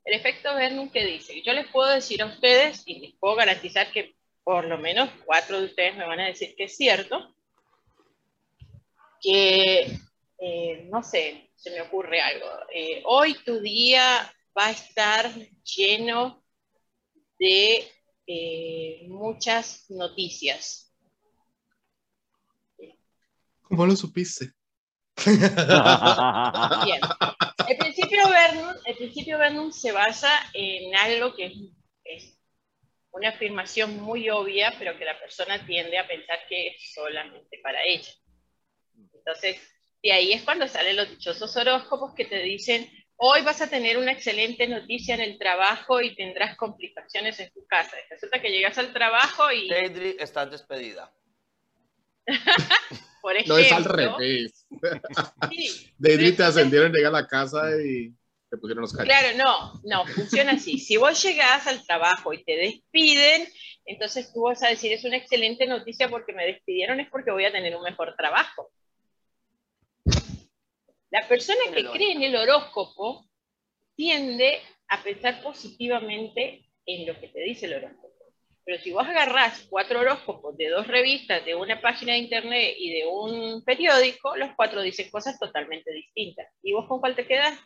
El 0.04 0.14
efecto 0.14 0.54
Vernon 0.54 0.90
que 0.90 1.04
dice, 1.04 1.42
yo 1.42 1.52
les 1.52 1.68
puedo 1.68 1.88
decir 1.88 2.22
a 2.22 2.26
ustedes 2.26 2.82
y 2.86 3.00
les 3.00 3.14
puedo 3.16 3.36
garantizar 3.36 3.92
que 3.92 4.16
por 4.42 4.64
lo 4.64 4.78
menos 4.78 5.10
cuatro 5.24 5.60
de 5.60 5.66
ustedes 5.66 5.96
me 5.96 6.06
van 6.06 6.20
a 6.20 6.26
decir 6.26 6.54
que 6.56 6.64
es 6.64 6.76
cierto, 6.76 7.34
que 9.20 9.98
eh, 10.38 10.88
no 10.90 11.02
sé, 11.02 11.50
se 11.54 11.70
me 11.70 11.82
ocurre 11.82 12.20
algo. 12.20 12.46
Eh, 12.72 13.02
hoy 13.04 13.34
tu 13.44 13.60
día 13.60 14.32
va 14.58 14.68
a 14.68 14.70
estar 14.70 15.30
lleno 15.62 16.42
de 17.38 17.86
eh, 18.26 19.06
muchas 19.08 19.90
noticias. 19.90 20.94
¿Cómo 23.62 23.86
lo 23.86 23.94
supiste? 23.94 24.52
Bien. 25.26 27.00
El 27.68 27.76
principio 27.76 28.28
Vernon, 28.28 28.76
el 28.84 28.96
principio 28.96 29.38
Vernon 29.38 29.72
se 29.72 29.92
basa 29.92 30.30
en 30.54 30.94
algo 30.96 31.34
que 31.34 31.46
es, 31.46 31.52
es 32.04 32.38
una 33.12 33.30
afirmación 33.30 34.00
muy 34.00 34.30
obvia, 34.30 34.74
pero 34.78 34.96
que 34.98 35.04
la 35.04 35.18
persona 35.18 35.64
tiende 35.66 35.98
a 35.98 36.06
pensar 36.06 36.38
que 36.48 36.68
es 36.68 36.92
solamente 36.94 37.58
para 37.62 37.82
ella. 37.84 38.10
Entonces, 39.14 39.60
de 40.02 40.12
ahí 40.12 40.32
es 40.32 40.42
cuando 40.42 40.66
salen 40.66 40.96
los 40.96 41.10
dichosos 41.10 41.56
horóscopos 41.56 42.14
que 42.14 42.24
te 42.24 42.38
dicen, 42.38 42.90
hoy 43.16 43.42
vas 43.42 43.60
a 43.60 43.68
tener 43.68 43.98
una 43.98 44.12
excelente 44.12 44.66
noticia 44.66 45.14
en 45.14 45.20
el 45.20 45.38
trabajo 45.38 46.00
y 46.00 46.14
tendrás 46.14 46.56
complicaciones 46.56 47.38
en 47.40 47.50
tu 47.52 47.66
casa. 47.66 47.96
Resulta 48.08 48.40
que 48.40 48.50
llegas 48.50 48.78
al 48.78 48.92
trabajo 48.92 49.52
y, 49.52 49.68
Deidre, 49.68 50.16
estás 50.18 50.50
despedida. 50.50 51.12
por 53.20 53.32
ejemplo... 53.36 53.54
No 53.54 53.60
es 53.60 53.72
al 53.72 53.84
revés. 53.84 54.66
Sí, 55.50 55.92
Deidre 55.98 56.30
te 56.32 56.36
pero 56.36 56.46
entonces- 56.46 56.46
ascendieron, 56.46 56.92
llega 56.92 57.08
a 57.08 57.12
la 57.12 57.26
casa 57.26 57.62
y 57.82 58.12
te 58.50 58.56
pusieron 58.56 58.82
los 58.82 58.92
cachos. 58.92 59.06
Claro, 59.06 59.36
no, 59.36 59.80
no, 59.84 60.06
funciona 60.06 60.52
así. 60.52 60.78
Si 60.78 60.96
vos 60.96 61.22
llegás 61.22 61.66
al 61.66 61.84
trabajo 61.86 62.32
y 62.32 62.42
te 62.44 62.56
despiden, 62.56 63.46
entonces 63.84 64.32
tú 64.32 64.42
vas 64.42 64.62
a 64.62 64.68
decir, 64.68 64.92
es 64.92 65.04
una 65.04 65.16
excelente 65.16 65.66
noticia 65.66 66.08
porque 66.08 66.32
me 66.32 66.46
despidieron, 66.46 67.00
es 67.00 67.08
porque 67.08 67.30
voy 67.30 67.44
a 67.44 67.52
tener 67.52 67.76
un 67.76 67.82
mejor 67.82 68.14
trabajo. 68.16 68.70
La 71.10 71.26
persona 71.28 71.60
que 71.74 71.84
cree 71.84 72.12
en 72.12 72.22
el 72.22 72.36
horóscopo 72.36 73.28
tiende 73.96 74.60
a 74.88 75.02
pensar 75.02 75.42
positivamente 75.42 76.68
en 76.86 77.06
lo 77.06 77.18
que 77.20 77.28
te 77.28 77.40
dice 77.40 77.66
el 77.66 77.74
horóscopo. 77.74 78.09
Pero 78.70 78.82
si 78.84 78.92
vos 78.92 79.04
agarrás 79.04 79.66
cuatro 79.68 79.98
horóscopos 79.98 80.56
de 80.56 80.68
dos 80.68 80.86
revistas, 80.86 81.44
de 81.44 81.56
una 81.56 81.80
página 81.80 82.12
de 82.12 82.20
internet 82.20 82.76
y 82.78 83.00
de 83.00 83.04
un 83.04 83.64
periódico, 83.64 84.36
los 84.36 84.54
cuatro 84.54 84.80
dicen 84.80 85.10
cosas 85.10 85.40
totalmente 85.40 85.90
distintas. 85.90 86.46
¿Y 86.62 86.72
vos 86.72 86.86
con 86.86 87.00
cuál 87.00 87.16
te 87.16 87.26
quedas? 87.26 87.58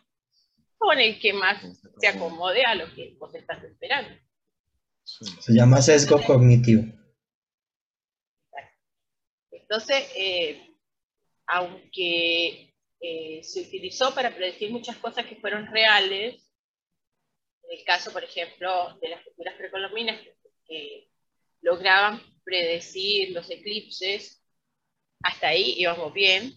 Con 0.79 0.97
el 0.97 1.19
que 1.19 1.31
más 1.31 1.63
se 1.99 2.07
acomode 2.07 2.63
a 2.65 2.73
lo 2.73 2.91
que 2.95 3.15
vos 3.19 3.35
estás 3.35 3.63
esperando. 3.63 4.19
Se 5.03 5.53
llama 5.53 5.79
sesgo 5.79 6.19
cognitivo. 6.23 6.85
Entonces, 9.51 10.11
eh, 10.15 10.75
aunque 11.45 12.73
eh, 12.99 13.43
se 13.43 13.61
utilizó 13.61 14.15
para 14.15 14.35
predecir 14.35 14.71
muchas 14.71 14.97
cosas 14.97 15.23
que 15.27 15.35
fueron 15.35 15.67
reales, 15.67 16.51
en 17.61 17.77
el 17.77 17.85
caso, 17.85 18.11
por 18.11 18.23
ejemplo, 18.23 18.97
de 18.99 19.09
las 19.09 19.23
culturas 19.23 19.53
precolombinas 19.53 20.19
que, 20.19 20.35
que 20.67 21.09
lograban 21.61 22.21
predecir 22.43 23.31
los 23.31 23.49
eclipses, 23.49 24.43
hasta 25.23 25.49
ahí 25.49 25.75
íbamos 25.77 26.13
bien, 26.13 26.53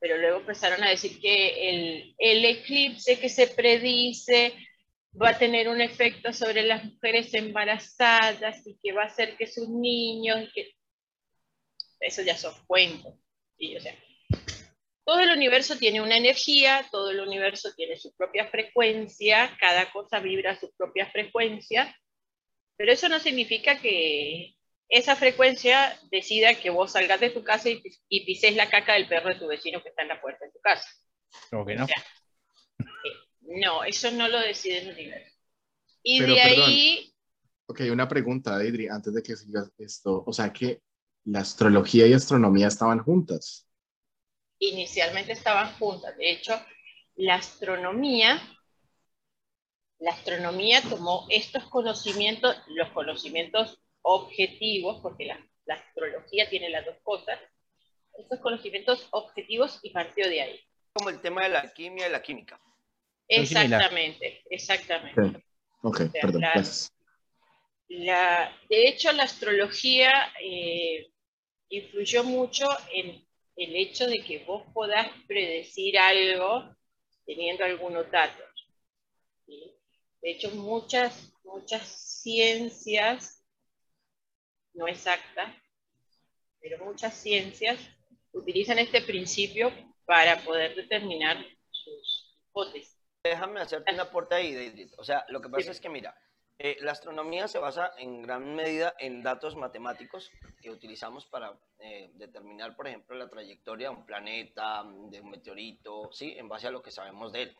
pero 0.00 0.18
luego 0.18 0.40
empezaron 0.40 0.82
a 0.82 0.90
decir 0.90 1.20
que 1.20 1.70
el, 1.70 2.14
el 2.18 2.44
eclipse 2.44 3.20
que 3.20 3.28
se 3.28 3.46
predice 3.46 4.54
va 5.20 5.30
a 5.30 5.38
tener 5.38 5.68
un 5.68 5.80
efecto 5.80 6.32
sobre 6.32 6.62
las 6.62 6.84
mujeres 6.84 7.32
embarazadas 7.34 8.66
y 8.66 8.78
que 8.82 8.92
va 8.92 9.02
a 9.04 9.06
hacer 9.06 9.36
que 9.36 9.46
sus 9.46 9.68
niños, 9.68 10.42
y 10.42 10.52
que 10.52 10.74
eso 12.00 12.22
ya 12.22 12.36
son 12.36 12.54
cuentos. 12.66 13.14
¿sí? 13.58 13.76
O 13.76 13.80
sea, 13.80 13.94
todo 15.04 15.20
el 15.20 15.30
universo 15.30 15.76
tiene 15.76 16.00
una 16.00 16.16
energía, 16.16 16.86
todo 16.90 17.10
el 17.10 17.20
universo 17.20 17.70
tiene 17.76 17.96
su 17.96 18.14
propia 18.16 18.48
frecuencia, 18.48 19.56
cada 19.60 19.92
cosa 19.92 20.20
vibra 20.20 20.52
a 20.52 20.60
su 20.60 20.72
propia 20.76 21.10
frecuencia, 21.10 21.94
pero 22.76 22.92
eso 22.92 23.08
no 23.08 23.18
significa 23.20 23.80
que 23.80 24.56
esa 24.88 25.16
frecuencia 25.16 25.98
decida 26.10 26.54
que 26.54 26.70
vos 26.70 26.92
salgas 26.92 27.20
de 27.20 27.30
tu 27.30 27.42
casa 27.44 27.70
y, 27.70 27.80
pis- 27.82 28.02
y 28.08 28.24
pises 28.26 28.54
la 28.56 28.70
caca 28.70 28.94
del 28.94 29.08
perro 29.08 29.30
de 29.30 29.36
tu 29.40 29.46
vecino 29.48 29.82
que 29.82 29.88
está 29.90 30.02
en 30.02 30.08
la 30.08 30.20
puerta 30.20 30.44
de 30.46 30.52
tu 30.52 30.60
casa. 30.60 30.88
Como 31.50 31.64
que 31.66 31.76
no. 31.76 31.86
No, 33.42 33.84
eso 33.84 34.10
no 34.10 34.28
lo 34.28 34.40
decide 34.40 34.78
el 34.78 34.92
universo. 34.92 35.36
Y 36.02 36.20
Pero, 36.20 36.34
de 36.34 36.40
perdón. 36.40 36.42
ahí, 36.42 37.14
Ok, 37.66 37.82
una 37.92 38.08
pregunta, 38.08 38.58
Deidre, 38.58 38.90
antes 38.90 39.14
de 39.14 39.22
que 39.22 39.36
sigas 39.36 39.72
esto. 39.78 40.24
O 40.26 40.32
sea 40.32 40.52
que 40.52 40.82
la 41.24 41.40
astrología 41.40 42.06
y 42.06 42.14
astronomía 42.14 42.68
estaban 42.68 43.00
juntas. 43.00 43.66
inicialmente 44.58 45.32
estaban 45.32 45.72
juntas. 45.78 46.16
De 46.16 46.30
hecho, 46.30 46.58
la 47.16 47.34
astronomía, 47.36 48.40
la 50.02 50.10
astronomía 50.10 50.82
tomó 50.82 51.26
estos 51.30 51.64
conocimientos, 51.64 52.56
los 52.66 52.88
conocimientos 52.90 53.78
objetivos, 54.02 55.00
porque 55.00 55.26
la, 55.26 55.38
la 55.64 55.74
astrología 55.74 56.50
tiene 56.50 56.70
las 56.70 56.84
dos 56.84 56.96
cosas, 57.04 57.38
estos 58.18 58.40
conocimientos 58.40 59.06
objetivos 59.12 59.78
y 59.82 59.90
partió 59.90 60.28
de 60.28 60.42
ahí. 60.42 60.60
Como 60.92 61.08
el 61.08 61.20
tema 61.20 61.44
de 61.44 61.50
la 61.50 61.60
alquimia 61.60 62.08
y 62.08 62.10
la 62.10 62.20
química. 62.20 62.60
Exactamente, 63.28 64.42
exactamente. 64.50 65.20
Ok, 65.82 66.00
ok, 66.00 66.10
sea, 66.10 66.20
perdón, 66.20 66.40
la- 66.40 66.50
gracias. 66.52 66.92
La, 67.88 68.58
de 68.68 68.88
hecho, 68.88 69.12
la 69.12 69.22
astrología 69.24 70.10
eh, 70.42 71.12
influyó 71.68 72.24
mucho 72.24 72.66
en 72.92 73.24
el 73.56 73.76
hecho 73.76 74.06
de 74.08 74.22
que 74.24 74.44
vos 74.44 74.64
podás 74.74 75.08
predecir 75.28 75.96
algo 75.98 76.74
teniendo 77.24 77.64
algunos 77.64 78.10
datos. 78.10 78.46
¿sí? 79.46 79.72
De 80.22 80.30
hecho, 80.30 80.50
muchas, 80.52 81.32
muchas 81.44 81.82
ciencias, 82.22 83.44
no 84.74 84.86
exactas, 84.86 85.52
pero 86.60 86.84
muchas 86.84 87.14
ciencias 87.14 87.78
utilizan 88.32 88.78
este 88.78 89.02
principio 89.02 89.72
para 90.04 90.38
poder 90.44 90.74
determinar 90.76 91.44
sus 91.70 92.36
hipótesis. 92.48 92.96
Déjame 93.24 93.60
hacerte 93.60 93.92
un 93.92 94.00
aporte 94.00 94.34
ahí, 94.36 94.52
Deidre. 94.54 94.90
O 94.98 95.04
sea, 95.04 95.24
lo 95.28 95.40
que 95.40 95.48
pasa 95.48 95.64
Sí. 95.64 95.70
es 95.70 95.80
que, 95.80 95.88
mira, 95.88 96.16
eh, 96.58 96.76
la 96.80 96.92
astronomía 96.92 97.48
se 97.48 97.58
basa 97.58 97.92
en 97.98 98.22
gran 98.22 98.54
medida 98.54 98.94
en 98.98 99.22
datos 99.22 99.56
matemáticos 99.56 100.30
que 100.60 100.70
utilizamos 100.70 101.26
para 101.26 101.58
eh, 101.80 102.10
determinar, 102.14 102.76
por 102.76 102.86
ejemplo, 102.86 103.16
la 103.16 103.28
trayectoria 103.28 103.90
de 103.90 103.96
un 103.96 104.06
planeta, 104.06 104.84
de 105.10 105.20
un 105.20 105.30
meteorito, 105.30 106.10
¿sí? 106.12 106.34
En 106.38 106.48
base 106.48 106.68
a 106.68 106.70
lo 106.70 106.80
que 106.82 106.92
sabemos 106.92 107.32
de 107.32 107.42
él. 107.42 107.56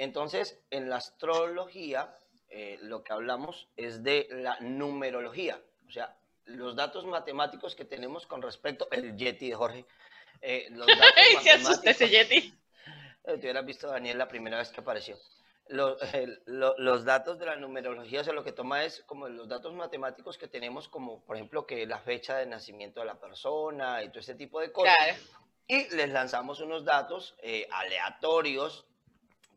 Entonces, 0.00 0.58
en 0.70 0.88
la 0.88 0.96
astrología, 0.96 2.16
eh, 2.48 2.78
lo 2.80 3.04
que 3.04 3.12
hablamos 3.12 3.68
es 3.76 4.02
de 4.02 4.26
la 4.30 4.58
numerología, 4.60 5.60
o 5.86 5.90
sea, 5.90 6.16
los 6.46 6.74
datos 6.74 7.04
matemáticos 7.04 7.76
que 7.76 7.84
tenemos 7.84 8.26
con 8.26 8.40
respecto, 8.40 8.88
el 8.92 9.14
Yeti 9.14 9.50
de 9.50 9.54
Jorge, 9.56 9.84
eh, 10.40 10.68
los 10.70 10.86
datos 11.12 11.12
¡Ay, 11.16 11.36
se 11.42 11.50
asusta 11.50 11.90
ese 11.90 12.08
Yeti! 12.08 12.38
eh, 13.24 13.32
Te 13.34 13.40
hubieras 13.40 13.66
visto 13.66 13.88
Daniel 13.88 14.16
la 14.16 14.26
primera 14.26 14.56
vez 14.56 14.70
que 14.70 14.80
apareció. 14.80 15.18
Lo- 15.68 16.00
el- 16.14 16.42
lo- 16.46 16.74
los 16.78 17.04
datos 17.04 17.38
de 17.38 17.44
la 17.44 17.56
numerología, 17.56 18.22
o 18.22 18.24
sea, 18.24 18.32
lo 18.32 18.42
que 18.42 18.52
toma 18.52 18.84
es 18.84 19.02
como 19.04 19.28
los 19.28 19.48
datos 19.48 19.74
matemáticos 19.74 20.38
que 20.38 20.48
tenemos, 20.48 20.88
como 20.88 21.22
por 21.26 21.36
ejemplo 21.36 21.66
que 21.66 21.84
la 21.86 21.98
fecha 21.98 22.38
de 22.38 22.46
nacimiento 22.46 23.00
de 23.00 23.06
la 23.06 23.20
persona 23.20 24.02
y 24.02 24.08
todo 24.08 24.20
ese 24.20 24.34
tipo 24.34 24.60
de 24.60 24.72
cosas. 24.72 24.96
Claro. 24.96 25.18
Y 25.68 25.94
les 25.94 26.08
lanzamos 26.08 26.60
unos 26.60 26.86
datos 26.86 27.36
eh, 27.42 27.68
aleatorios 27.70 28.86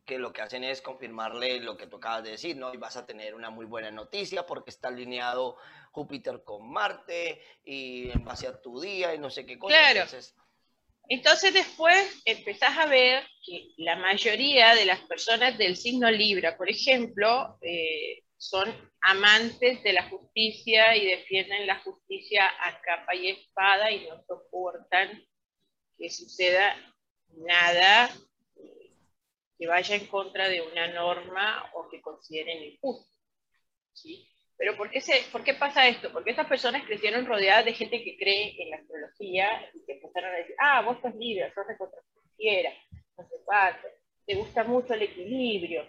que 0.04 0.18
lo 0.18 0.32
que 0.32 0.42
hacen 0.42 0.64
es 0.64 0.82
confirmarle 0.82 1.60
lo 1.60 1.76
que 1.76 1.86
tú 1.86 1.96
acabas 1.96 2.24
de 2.24 2.30
decir, 2.32 2.56
¿no? 2.56 2.74
Y 2.74 2.76
vas 2.76 2.96
a 2.96 3.06
tener 3.06 3.34
una 3.34 3.50
muy 3.50 3.66
buena 3.66 3.90
noticia 3.90 4.44
porque 4.44 4.70
está 4.70 4.88
alineado 4.88 5.56
Júpiter 5.92 6.42
con 6.44 6.70
Marte 6.70 7.40
y 7.64 8.10
en 8.10 8.24
base 8.24 8.46
a 8.46 8.60
tu 8.60 8.80
día 8.80 9.14
y 9.14 9.18
no 9.18 9.30
sé 9.30 9.46
qué 9.46 9.58
cosa. 9.58 9.74
Claro. 9.74 10.00
Entonces, 10.00 10.34
Entonces 11.08 11.54
después 11.54 12.22
empezás 12.24 12.76
a 12.76 12.86
ver 12.86 13.26
que 13.46 13.70
la 13.78 13.96
mayoría 13.96 14.74
de 14.74 14.84
las 14.84 15.00
personas 15.00 15.56
del 15.56 15.76
signo 15.76 16.10
Libra, 16.10 16.56
por 16.56 16.68
ejemplo, 16.68 17.58
eh, 17.62 18.24
son 18.36 18.92
amantes 19.00 19.82
de 19.82 19.92
la 19.92 20.08
justicia 20.08 20.96
y 20.96 21.06
defienden 21.06 21.66
la 21.66 21.78
justicia 21.80 22.46
a 22.60 22.80
capa 22.80 23.14
y 23.14 23.30
espada 23.30 23.90
y 23.90 24.06
no 24.06 24.22
soportan 24.26 25.24
que 25.96 26.10
suceda 26.10 26.76
nada 27.28 28.10
que 29.64 29.68
vaya 29.70 29.96
en 29.96 30.06
contra 30.08 30.46
de 30.50 30.60
una 30.60 30.88
norma 30.88 31.64
o 31.72 31.88
que 31.88 32.02
consideren 32.02 32.62
injusto. 32.64 33.16
¿sí? 33.94 34.28
Pero 34.58 34.76
¿por 34.76 34.90
qué, 34.90 35.00
se, 35.00 35.22
¿por 35.32 35.42
qué 35.42 35.54
pasa 35.54 35.88
esto? 35.88 36.12
Porque 36.12 36.30
estas 36.32 36.46
personas 36.46 36.84
crecieron 36.84 37.24
rodeadas 37.24 37.64
de 37.64 37.72
gente 37.72 38.04
que 38.04 38.18
cree 38.18 38.62
en 38.62 38.70
la 38.70 38.76
astrología 38.76 39.48
y 39.72 39.82
que 39.86 39.94
empezaron 39.94 40.34
a 40.34 40.36
decir, 40.36 40.54
ah, 40.58 40.82
vos 40.82 40.98
sos 41.00 41.14
libre, 41.14 41.50
sos 41.54 41.66
recontrajustiera, 41.66 42.72
no 43.16 43.26
sé 43.26 43.36
cuánto, 43.46 43.88
te 44.26 44.34
gusta 44.34 44.64
mucho 44.64 44.92
el 44.92 45.02
equilibrio. 45.02 45.84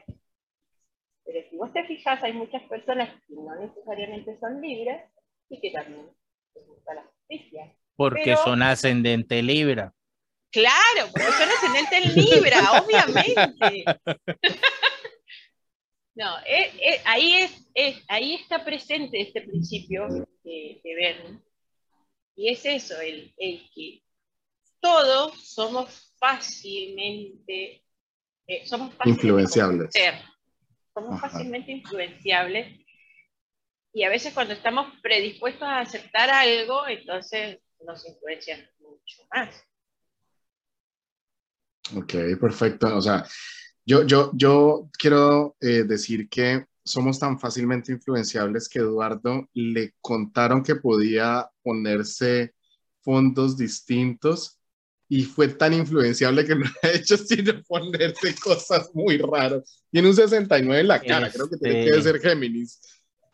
Pero 1.26 1.50
si 1.50 1.58
vos 1.58 1.74
te 1.74 1.84
fijas, 1.84 2.24
hay 2.24 2.32
muchas 2.32 2.64
personas 2.64 3.10
que 3.28 3.34
no 3.34 3.56
necesariamente 3.60 4.40
son 4.40 4.62
libres 4.62 5.02
y 5.50 5.60
que 5.60 5.72
también 5.72 6.08
les 6.56 6.66
gusta 6.66 6.94
la 6.94 7.04
justicia. 7.04 7.76
Porque 7.98 8.22
Pero- 8.24 8.38
son 8.38 8.64
ascendente 8.64 9.44
Libra. 9.44 9.94
Claro, 10.56 11.11
porque 11.11 11.32
son 11.34 11.49
ascendente 11.49 11.98
en 11.98 12.15
Libra, 12.15 12.82
obviamente. 12.82 13.86
No, 16.18 16.38
eh, 16.45 16.72
eh, 16.82 17.02
ahí, 17.03 17.34
es, 17.34 17.52
es- 17.73 18.02
ahí 18.07 18.36
está 18.36 18.64
presente 18.64 19.19
este 19.19 19.41
principio 19.41 20.07
de, 20.45 20.80
de 20.82 20.95
Verne. 20.95 21.41
Y 22.38 22.53
es 22.53 22.65
eso, 22.65 22.98
el, 23.02 23.34
el 23.38 23.69
que 23.76 24.02
todos 24.80 25.45
somos 25.45 26.15
fácilmente, 26.18 27.84
eh, 28.48 28.65
somos 28.65 28.94
fáciles 28.95 29.18
de 29.18 29.27
Influenciables. 29.27 29.90
Somos 30.94 31.18
Ajá. 31.18 31.30
fácilmente 31.30 31.73
influenciables. 31.73 32.80
Y 33.91 34.03
a 34.03 34.10
veces 34.10 34.34
cuando 34.34 34.53
estamos 34.53 34.94
predispuestos 35.02 35.64
a 35.64 35.80
aceptar 35.80 36.30
algo, 36.30 36.88
entonces 36.88 37.60
nos 37.86 38.07
influencian 38.07 38.65
mucho 38.80 39.27
más. 39.34 39.61
Ok, 41.95 42.14
perfecto. 42.40 42.95
O 42.95 43.02
sea, 43.02 43.26
yo, 43.86 44.03
yo, 44.03 44.32
yo 44.34 44.90
quiero 44.98 45.56
eh, 45.62 45.84
decir 45.84 46.28
que 46.30 46.66
somos 46.84 47.20
tan 47.20 47.40
fácilmente 47.40 47.91
influenciables 47.91 48.70
que 48.70 48.80
Eduardo 48.80 49.48
le 49.53 49.94
contaron 50.02 50.64
que 50.64 50.76
podía 50.76 51.48
ponerse 51.64 52.53
fondos 53.02 53.57
distintos 53.57 54.60
y 55.07 55.24
fue 55.24 55.48
tan 55.49 55.74
influenciable 55.74 56.45
que 56.45 56.56
no 56.56 56.66
ha 56.82 56.90
hecho 56.90 57.18
sino 57.18 57.62
ponerse 57.64 58.36
cosas 58.36 58.90
muy 58.94 59.18
raras. 59.18 59.84
Tiene 59.91 60.10
un 60.10 60.16
69 60.16 60.82
en 60.82 60.88
la 60.88 61.02
cara, 61.02 61.30
creo 61.32 61.49
que 61.49 61.57
tiene 61.57 61.84
que 61.86 61.90
Este- 61.91 62.02
ser 62.03 62.20
Géminis. 62.20 62.80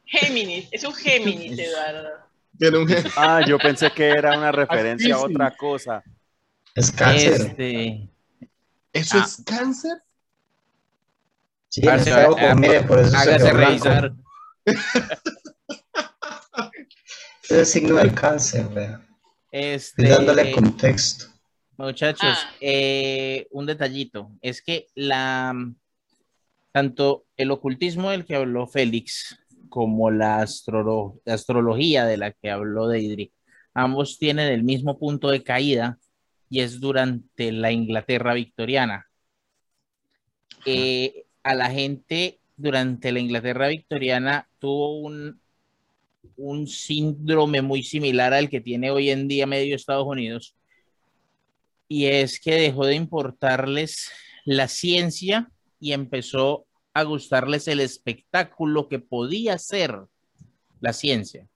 Géminis, 0.06 0.68
es 0.72 0.84
un 0.84 0.94
Géminis, 0.94 1.58
Eduardo. 1.60 2.10
Tiene 2.58 2.78
un 2.80 2.88
Gé- 2.88 3.12
Ah, 3.16 3.42
yo 3.48 3.58
pensé 3.58 3.90
que 3.92 4.10
era 4.10 4.38
una 4.38 4.52
referencia 4.52 5.16
a 5.16 5.20
otra 5.20 5.56
cosa. 5.56 6.04
Es 6.76 6.92
cáncer. 6.92 7.42
Este, 7.42 8.10
¿Eso 8.94 9.18
Ah. 9.18 9.24
es 9.26 9.44
cáncer? 9.46 10.04
Sí, 11.70 11.82
parce, 11.82 12.12
ojo, 12.26 12.38
ah, 12.40 12.54
mire, 12.56 12.82
por 12.84 13.00
eso 13.00 13.12
se 13.12 13.18
hágase 13.18 13.52
revisar. 13.54 14.14
Es 17.44 17.52
el 17.52 17.66
signo 17.66 17.96
del 17.96 18.14
cáncer, 18.14 18.68
vea. 18.70 19.02
Este, 19.52 20.08
dándole 20.08 20.52
contexto. 20.54 21.26
Muchachos, 21.78 22.38
Ah. 22.38 22.52
eh, 22.62 23.48
un 23.52 23.66
detallito, 23.66 24.32
es 24.42 24.62
que 24.62 24.88
la 24.96 25.54
tanto 26.72 27.26
el 27.36 27.52
ocultismo 27.52 28.12
del 28.12 28.24
que 28.26 28.36
habló 28.36 28.66
Félix 28.68 29.38
como 29.68 30.10
la 30.10 30.40
astrolo- 30.42 31.20
astrología 31.26 32.06
de 32.06 32.16
la 32.18 32.32
que 32.32 32.50
habló 32.50 32.88
Deidre, 32.88 33.34
ambos 33.74 34.18
tienen 34.18 34.48
el 34.54 34.64
mismo 34.64 34.98
punto 34.98 35.30
de 35.30 35.44
caída 35.44 35.98
y 36.52 36.60
es 36.60 36.82
durante 36.82 37.54
la 37.54 37.72
Inglaterra 37.72 38.34
victoriana. 38.34 39.08
Eh, 40.66 41.24
a 41.44 41.56
la 41.56 41.72
gente 41.72 42.42
durante 42.58 43.14
la 43.14 43.22
Inglaterra 43.22 43.70
victoriana 43.70 44.50
tuvo 44.60 45.00
un, 45.00 45.40
un 46.36 46.68
síndrome 46.68 47.62
muy 47.62 47.84
similar 47.84 48.34
al 48.34 48.50
que 48.50 48.60
tiene 48.60 48.92
hoy 48.92 49.12
en 49.12 49.30
día 49.30 49.48
medio 49.48 49.78
Estados 49.78 50.06
Unidos, 50.06 50.54
y 51.88 52.08
es 52.08 52.38
que 52.38 52.56
dejó 52.56 52.86
de 52.86 52.96
importarles 52.96 54.12
la 54.44 54.68
ciencia 54.68 55.50
y 55.80 55.94
empezó 55.94 56.66
a 56.94 57.04
gustarles 57.04 57.70
el 57.70 57.80
espectáculo 57.80 58.90
que 58.90 59.00
podía 59.00 59.58
ser 59.58 59.98
la 60.82 60.92
ciencia. 60.92 61.48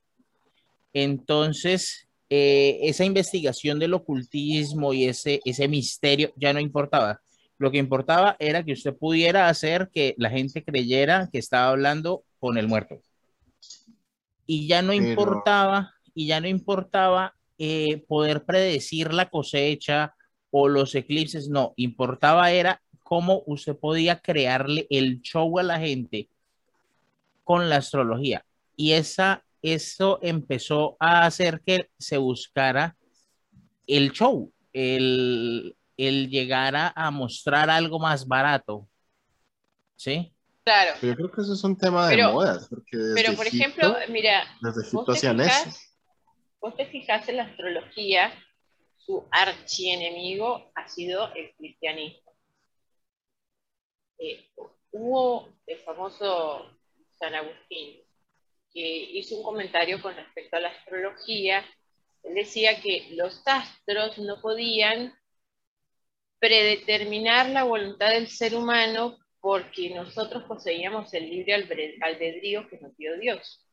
Entonces, 0.94 2.05
eh, 2.30 2.80
esa 2.82 3.06
investigación 3.06 3.80
del 3.80 3.94
ocultismo 3.94 4.94
y 4.94 5.06
ese, 5.06 5.40
ese 5.46 5.68
misterio 5.68 6.34
ya 6.36 6.54
no 6.54 6.60
importaba. 6.60 7.22
Lo 7.58 7.72
que 7.72 7.78
importaba 7.78 8.36
era 8.40 8.64
que 8.64 8.74
usted 8.74 8.96
pudiera 8.96 9.48
hacer 9.48 9.90
que 9.94 10.16
la 10.18 10.30
gente 10.30 10.64
creyera 10.64 11.30
que 11.32 11.38
estaba 11.38 11.70
hablando 11.70 12.24
con 12.40 12.58
el 12.58 12.68
muerto. 12.68 13.02
Y 14.46 14.68
ya 14.68 14.82
no 14.82 14.92
Pero- 14.92 15.06
importaba, 15.10 15.94
y 16.14 16.28
ya 16.28 16.42
no 16.42 16.48
importaba 16.48 17.34
eh, 17.58 18.04
poder 18.08 18.44
predecir 18.44 19.14
la 19.14 19.30
cosecha 19.30 20.14
o 20.52 20.68
los 20.68 20.94
eclipses, 20.96 21.48
no, 21.48 21.74
importaba 21.78 22.52
era 22.52 22.82
cómo 23.04 23.44
usted 23.46 23.78
podía 23.78 24.20
crearle 24.20 24.88
el 24.90 25.22
show 25.22 25.58
a 25.60 25.64
la 25.64 25.80
gente 25.80 26.28
con 27.46 27.70
la 27.70 27.78
astrología. 27.78 28.46
Y 28.76 28.92
esa, 28.92 29.45
eso 29.74 30.20
empezó 30.22 30.96
a 31.00 31.26
hacer 31.26 31.62
que 31.66 31.90
se 31.98 32.18
buscara 32.18 32.96
el 33.88 34.12
show, 34.12 34.52
el, 34.74 35.76
el 35.98 36.30
llegar 36.30 36.76
a, 36.76 36.94
a 36.96 37.12
mostrar 37.12 37.70
algo 37.70 38.00
más 38.00 38.28
barato. 38.28 38.88
¿Sí? 39.96 40.32
Claro. 40.64 40.94
Pero 41.00 41.14
yo 41.14 41.18
creo 41.18 41.32
que 41.32 41.42
eso 41.42 41.54
es 41.54 41.64
un 41.64 41.78
tema 41.78 42.08
de 42.10 42.16
Pero- 42.16 42.34
modas, 42.34 42.68
porque 42.70 42.98
desde 42.98 43.14
Pero, 43.16 43.36
por 43.36 43.48
Egipto- 43.48 43.82
ejemplo, 43.82 43.96
mira, 44.14 44.44
desde 44.62 44.92
vos 44.92 45.06
te, 45.06 45.12
eso. 45.14 45.34
fijas, 45.34 45.98
vos 46.60 46.76
te 46.76 46.86
fijas 46.88 47.30
en 47.30 47.38
la 47.38 47.44
astrología, 47.44 48.34
su 48.98 49.24
archienemigo 49.32 50.72
ha 50.76 50.88
sido 50.88 51.32
el 51.36 51.54
cristianismo. 51.56 52.34
Eh, 54.18 54.50
hubo 54.92 55.50
el 55.68 55.78
famoso 55.80 56.66
San 57.20 57.36
Agustín, 57.36 58.00
que 58.76 58.82
hizo 59.14 59.38
un 59.38 59.44
comentario 59.44 60.02
con 60.02 60.14
respecto 60.14 60.58
a 60.58 60.60
la 60.60 60.68
astrología. 60.68 61.64
Él 62.24 62.36
decía 62.36 62.82
que 62.82 63.08
los 63.16 63.42
astros 63.48 64.18
no 64.18 64.42
podían 64.42 65.14
predeterminar 66.40 67.48
la 67.50 67.64
voluntad 67.64 68.10
del 68.10 68.28
ser 68.28 68.54
humano 68.54 69.18
porque 69.40 69.92
nosotros 69.92 70.44
poseíamos 70.44 71.14
el 71.14 71.30
libre 71.30 71.54
albedrío 72.02 72.68
que 72.68 72.78
nos 72.82 72.96
dio 72.98 73.18
Dios. 73.18 73.66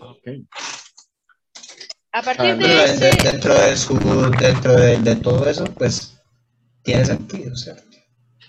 Ok. 0.00 0.28
A 2.12 2.22
partir 2.22 2.44
Ah, 2.50 2.54
de 2.56 2.84
ese, 2.84 3.04
de- 3.06 3.30
dentro 3.30 3.54
de 3.54 3.76
su, 3.76 3.98
dentro 4.38 4.72
de, 4.76 4.98
de 4.98 5.16
todo 5.16 5.48
eso, 5.48 5.64
pues 5.78 6.20
tiene 6.82 7.04
sentido, 7.06 7.54
¿cierto? 7.56 7.84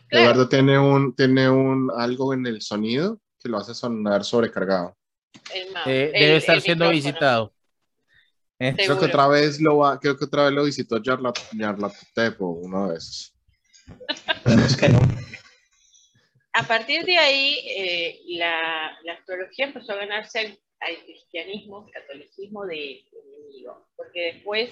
Claro. 0.10 0.26
Eduardo 0.26 0.50
tiene 0.50 0.78
un, 0.80 1.16
tiene 1.16 1.50
un 1.50 1.90
algo 1.96 2.34
en 2.34 2.46
el 2.48 2.62
sonido 2.62 3.22
que 3.42 3.50
lo 3.50 3.58
hace 3.58 3.74
sonar 3.74 4.24
sobrecargado. 4.24 4.96
el 5.54 5.68
Eh, 5.86 6.12
debe 6.14 6.36
estar 6.38 6.56
el 6.56 6.62
siendo 6.62 6.86
micrófono. 6.86 7.12
visitado. 7.12 7.54
Eh, 8.60 8.74
Creo 8.78 9.00
que 9.00 9.06
otra 9.06 9.28
vez 9.28 9.60
lo 9.60 9.78
va, 9.78 10.00
creo 10.00 10.16
que 10.18 10.26
otra 10.26 10.44
vez 10.46 10.54
lo 10.54 10.64
visitó 10.64 11.02
Yarlatotep 11.02 12.42
o 12.42 12.48
uno 12.52 12.90
de 12.90 12.98
esos. 12.98 13.34
Esperemos 14.08 14.78
que 14.78 14.90
no. 14.90 15.00
A 16.54 16.64
partir 16.64 17.04
de 17.06 17.18
ahí, 17.18 17.58
eh, 17.76 18.22
la, 18.38 18.96
la 19.04 19.14
astrología 19.14 19.66
empezó 19.66 19.94
a 19.94 19.96
ganarse 19.96 20.40
al, 20.40 20.60
al 20.82 21.04
cristianismo, 21.06 21.86
al 21.88 21.92
catolicismo 21.92 22.66
de 22.66 23.06
enemigo, 23.12 23.88
porque 23.96 24.34
después, 24.34 24.70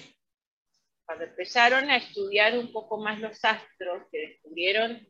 cuando 1.06 1.24
empezaron 1.24 1.90
a 1.90 1.96
estudiar 1.96 2.56
un 2.58 2.70
poco 2.72 2.98
más 2.98 3.18
los 3.18 3.44
astros, 3.44 4.02
que 4.12 4.18
descubrieron 4.28 5.08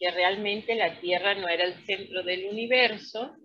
que 0.00 0.10
realmente 0.10 0.74
la 0.74 0.98
Tierra 0.98 1.34
no 1.34 1.46
era 1.46 1.64
el 1.64 1.84
centro 1.84 2.22
del 2.22 2.46
universo, 2.46 3.36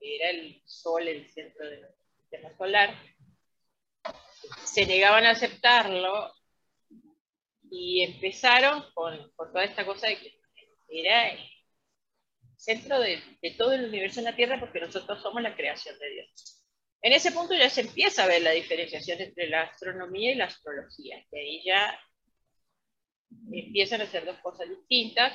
que 0.00 0.16
era 0.16 0.30
el 0.30 0.60
Sol 0.66 1.06
el 1.06 1.28
centro 1.30 1.64
del 1.64 1.86
sistema 2.16 2.56
solar, 2.56 2.94
se 4.64 4.84
negaban 4.84 5.24
a 5.24 5.30
aceptarlo 5.30 6.32
y 7.70 8.02
empezaron 8.02 8.84
con, 8.94 9.30
con 9.36 9.52
toda 9.52 9.64
esta 9.64 9.86
cosa 9.86 10.08
de 10.08 10.18
que 10.18 10.40
era 10.88 11.30
el 11.30 11.38
centro 12.56 12.98
de, 12.98 13.22
de 13.40 13.50
todo 13.52 13.72
el 13.72 13.84
universo 13.84 14.18
en 14.18 14.24
la 14.24 14.36
Tierra 14.36 14.58
porque 14.58 14.80
nosotros 14.80 15.22
somos 15.22 15.40
la 15.40 15.54
creación 15.54 15.96
de 16.00 16.10
Dios. 16.10 16.64
En 17.00 17.12
ese 17.12 17.30
punto 17.30 17.54
ya 17.54 17.70
se 17.70 17.82
empieza 17.82 18.24
a 18.24 18.26
ver 18.26 18.42
la 18.42 18.50
diferenciación 18.50 19.20
entre 19.20 19.48
la 19.48 19.62
astronomía 19.62 20.32
y 20.32 20.34
la 20.34 20.46
astrología, 20.46 21.24
que 21.30 21.38
ahí 21.38 21.62
ya 21.64 21.96
empiezan 23.52 24.00
a 24.00 24.06
ser 24.06 24.24
dos 24.24 24.38
cosas 24.38 24.68
distintas. 24.68 25.32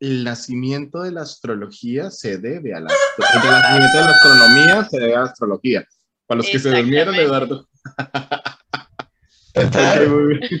el 0.00 0.24
nacimiento 0.24 1.00
de 1.02 1.12
la 1.12 1.22
astrología 1.22 2.10
se 2.10 2.36
debe 2.36 2.74
a 2.74 2.80
la, 2.80 2.90
el 2.90 3.50
nacimiento 3.50 3.98
de 3.98 4.04
la 4.04 4.10
astronomía 4.10 4.84
se 4.90 4.98
debe 5.00 5.14
a 5.14 5.18
la 5.20 5.24
astrología. 5.24 5.88
Para 6.26 6.38
los 6.38 6.46
que 6.50 6.58
se 6.58 6.70
durmieron. 6.70 7.14
Eduardo. 7.14 7.68
Total. 9.54 10.02
Ok, 10.06 10.08
muy 10.10 10.24
bien. 10.38 10.60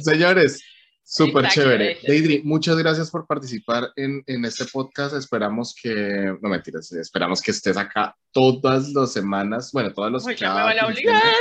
Señores, 0.00 0.62
súper 1.04 1.48
chévere. 1.48 1.98
Deidre, 2.06 2.40
muchas 2.44 2.76
gracias 2.76 3.10
por 3.10 3.26
participar 3.26 3.90
en, 3.96 4.22
en 4.26 4.44
este 4.44 4.64
podcast. 4.66 5.14
Esperamos 5.14 5.74
que, 5.80 6.34
no 6.40 6.48
mentiras, 6.48 6.90
esperamos 6.92 7.40
que 7.40 7.50
estés 7.50 7.76
acá 7.76 8.14
todas 8.32 8.90
las 8.90 9.12
semanas, 9.12 9.70
bueno, 9.72 9.92
todas 9.92 10.12
las 10.12 10.24
cada 10.38 10.66
me 10.66 10.74
van 10.74 10.84
a 10.84 10.94
quincena. 10.94 11.18
obligar. 11.22 11.34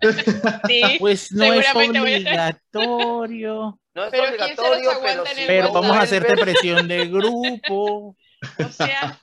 Sí, 0.68 0.82
Pues 1.00 1.32
no 1.32 1.44
es 1.44 1.66
obligatorio, 1.74 3.80
No 3.94 4.04
es 4.04 4.10
Pero 4.12 4.36
¿quién 4.36 4.56
se 4.56 4.62
los 4.62 4.70
obligatorio, 4.70 5.00
pero 5.02 5.26
sí. 5.26 5.42
pero 5.46 5.72
vamos 5.72 5.96
a 5.96 6.00
hacerte 6.02 6.36
presión 6.36 6.86
de 6.86 7.06
grupo. 7.08 8.14
o 8.14 8.16
sea, 8.70 9.18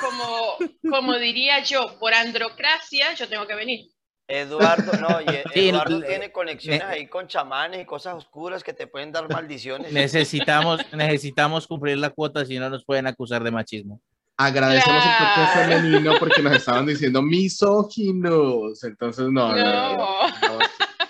como, 0.00 0.56
como 0.90 1.18
diría 1.18 1.62
yo, 1.62 1.98
por 1.98 2.14
androcracia 2.14 3.12
yo 3.14 3.28
tengo 3.28 3.46
que 3.46 3.54
venir. 3.54 3.86
Eduardo, 4.26 4.92
no, 5.00 5.20
y 5.20 5.26
Sí, 5.52 5.68
Eduardo 5.68 5.98
le- 5.98 6.06
tiene 6.06 6.32
conexiones 6.32 6.80
ne- 6.80 6.86
ahí 6.86 7.06
con 7.06 7.26
chamanes 7.26 7.82
y 7.82 7.84
cosas 7.84 8.14
oscuras 8.14 8.64
que 8.64 8.72
te 8.72 8.86
pueden 8.86 9.12
dar 9.12 9.28
maldiciones. 9.30 9.92
Necesitamos, 9.92 10.80
necesitamos 10.92 11.66
cumplir 11.66 11.98
la 11.98 12.10
cuota, 12.10 12.44
si 12.46 12.58
no 12.58 12.70
nos 12.70 12.84
pueden 12.84 13.06
acusar 13.06 13.44
de 13.44 13.50
machismo. 13.50 14.00
Agradecemos 14.36 15.02
el 15.04 15.12
toque 15.12 15.46
femenino 15.74 16.14
porque 16.18 16.42
nos 16.42 16.56
estaban 16.56 16.86
diciendo 16.86 17.20
misóginos. 17.22 18.82
Entonces, 18.82 19.26
no, 19.30 19.54
no, 19.54 19.56
no, 19.56 19.96
No. 19.96 20.28
no. 20.48 20.58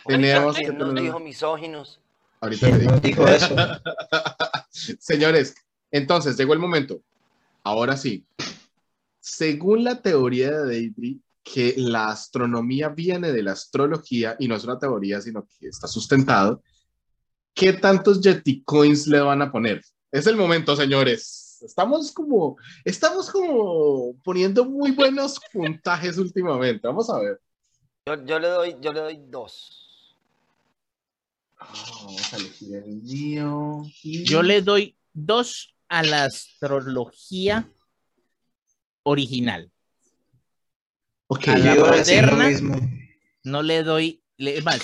Tenemos 0.07 0.57
que 0.57 0.63
¿Quién 0.65 0.79
nos 0.79 0.89
tener- 0.89 1.05
dijo 1.05 1.21
misóginos? 1.21 2.01
Ahorita 2.41 2.67
te 2.67 2.73
¿Quién 2.79 3.01
digo. 3.01 3.25
dijo 3.25 3.29
eso? 3.29 3.57
Señores, 4.71 5.55
entonces 5.91 6.37
llegó 6.37 6.53
el 6.53 6.59
momento. 6.59 7.01
Ahora 7.63 7.97
sí. 7.97 8.25
Según 9.21 9.85
la 9.85 10.03
teoría 10.03 10.51
de 10.51 10.67
Deidre, 10.67 11.17
que 11.45 11.75
la 11.77 12.09
astronomía 12.09 12.89
viene 12.89 13.31
de 13.31 13.43
la 13.43 13.53
astrología 13.53 14.35
y 14.39 14.49
no 14.49 14.57
es 14.57 14.65
una 14.65 14.79
teoría, 14.79 15.21
sino 15.21 15.47
que 15.47 15.69
está 15.69 15.87
sustentado, 15.87 16.63
¿qué 17.53 17.75
tantos 17.75 18.21
Yeti 18.23 18.65
Coins 18.65 19.07
le 19.07 19.21
van 19.21 19.43
a 19.43 19.53
poner? 19.53 19.83
Es 20.11 20.27
el 20.27 20.37
momento, 20.37 20.75
señores. 20.75 21.61
Estamos 21.63 22.13
como, 22.13 22.57
estamos 22.85 23.31
como 23.31 24.15
poniendo 24.25 24.65
muy 24.65 24.91
buenos 24.93 25.39
puntajes 25.53 26.17
últimamente. 26.19 26.87
Vamos 26.89 27.11
a 27.11 27.19
ver. 27.19 27.41
Yo, 28.07 28.25
yo 28.25 28.39
le 28.39 28.49
doy, 28.49 28.77
yo 28.81 28.93
le 28.93 29.01
doy 29.01 29.21
dos. 29.29 30.17
Vamos 31.59 32.33
a 32.33 32.37
elegir 32.37 32.77
el 32.77 33.03
mío. 33.03 33.83
Yo 34.03 34.43
le 34.43 34.63
doy 34.63 34.97
dos 35.13 35.75
a 35.89 36.03
la 36.03 36.25
astrología 36.25 37.71
original. 39.03 39.71
Ok. 41.35 41.49
a 41.49 41.59
la 41.59 41.75
Yo 41.75 41.87
moderna. 41.87 42.47
mismo. 42.49 42.77
No 43.45 43.63
le 43.63 43.83
doy, 43.83 44.23
le- 44.37 44.59
es 44.59 44.65
más, 44.65 44.81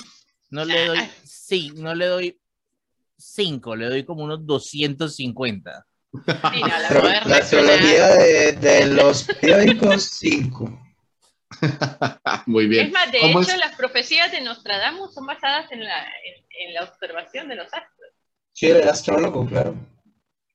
no 0.51 0.65
le 0.65 0.87
doy, 0.87 0.99
sí, 1.25 1.73
no 1.77 1.95
le 1.95 2.07
doy 2.07 2.41
cinco, 3.17 3.75
le 3.77 3.87
doy 3.87 4.05
como 4.05 4.25
unos 4.25 4.47
250. 4.47 5.87
Sí, 6.13 6.19
no, 6.61 6.67
la 6.67 6.85
Pero 6.89 7.01
moderna 7.03 7.25
la 7.27 7.39
es 7.39 7.53
una- 7.53 7.61
astrología 7.63 8.07
de, 8.09 8.53
de 8.53 8.87
los 8.87 9.25
periódicos, 9.25 10.03
5. 10.05 10.87
Muy 12.47 12.67
bien. 12.67 12.87
Es 12.87 12.93
más, 12.93 13.11
de 13.13 13.21
¿Cómo 13.21 13.43
hecho, 13.43 13.53
es? 13.53 13.59
las 13.59 13.75
profecías 13.77 14.31
de 14.33 14.41
Nostradamus 14.41 15.13
son 15.15 15.27
basadas 15.27 15.71
en 15.73 15.85
la, 15.85 16.05
en, 16.05 16.69
en 16.69 16.75
la 16.75 16.85
observación 16.85 17.49
de 17.49 17.57
los 17.57 17.67
astros. 17.67 18.11
Sí, 18.53 18.67
era 18.67 18.91
astrólogo, 18.93 19.47
claro. 19.47 19.75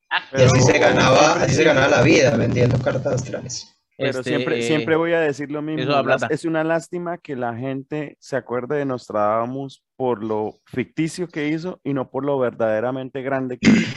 Ah, 0.10 0.24
Y 0.34 0.44
así 0.44 0.52
Pero- 0.54 0.66
se 0.66 0.78
ganaba, 0.80 1.34
así 1.42 1.54
se 1.56 1.64
ganaba 1.64 1.88
la 1.88 2.02
vida 2.02 2.36
vendiendo 2.38 2.80
cartas 2.82 3.14
astrales. 3.14 3.75
Pero 3.98 4.10
Este, 4.10 4.24
siempre, 4.24 4.60
eh, 4.60 4.64
siempre 4.64 4.96
voy 4.96 5.14
a 5.14 5.22
decir 5.22 5.52
lo 5.52 5.62
mismo. 5.62 5.94
Es 6.30 6.46
una 6.46 6.64
lástima 6.64 7.18
que 7.18 7.36
la 7.36 7.56
gente 7.56 8.18
se 8.20 8.36
acuerde 8.36 8.78
de 8.78 8.86
Nostradamus 8.86 9.84
por 9.96 10.24
lo 10.24 10.60
ficticio 10.66 11.28
que 11.28 11.48
hizo 11.48 11.80
y 11.84 11.94
no 11.94 12.10
por 12.10 12.26
lo 12.26 12.38
verdaderamente 12.38 13.22
grande 13.22 13.58
que 13.58 13.70
hizo. 13.70 13.96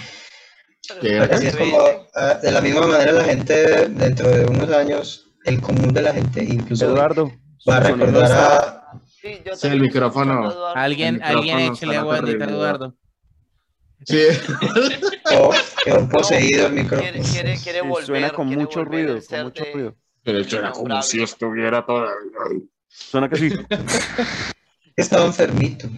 Es 1.02 1.56
como, 1.56 1.78
ah, 2.14 2.34
de 2.42 2.52
la 2.52 2.60
misma 2.60 2.86
manera 2.86 3.12
la 3.12 3.24
gente 3.24 3.88
dentro 3.88 4.30
de 4.30 4.46
unos 4.46 4.70
años, 4.70 5.30
el 5.44 5.60
común 5.60 5.92
de 5.92 6.02
la 6.02 6.14
gente, 6.14 6.44
incluso 6.44 6.86
Eduardo, 6.86 7.30
va 7.68 7.76
a 7.76 7.80
recordar 7.80 8.32
a, 8.32 8.78
Sí, 9.06 9.40
yo 9.44 9.56
Sí, 9.56 9.66
el 9.66 9.80
micrófono. 9.80 10.48
Alguien, 10.74 11.16
El 11.16 11.22
alguien 11.22 11.56
micrófono 11.56 11.74
échale 11.74 11.92
está 11.92 12.00
agua 12.00 12.16
a. 12.16 12.50
Eduardo. 12.50 12.94
Sí. 14.08 14.22
oh, 15.36 15.52
quedó 15.84 16.08
poseído 16.08 16.66
el 16.68 16.72
micrófono. 16.72 17.02
Quiere, 17.02 17.20
quiere, 17.20 17.56
quiere 17.62 17.80
sí, 17.82 17.86
volver. 17.86 18.06
suena 18.06 18.30
con 18.30 18.46
quiere 18.48 18.62
mucho 18.62 18.78
volver 18.84 19.06
ruido, 19.06 19.26
con 19.26 19.42
mucho 19.42 19.64
de- 19.64 19.72
ruido. 19.72 19.96
Pero 20.22 20.38
era 20.38 20.72
como 20.72 21.02
si 21.02 21.22
estuviera 21.22 21.84
todavía. 21.84 22.14
Suena 22.88 23.28
que 23.28 23.36
sí. 23.36 23.50
Estaba 24.96 25.26
enfermito. 25.26 25.88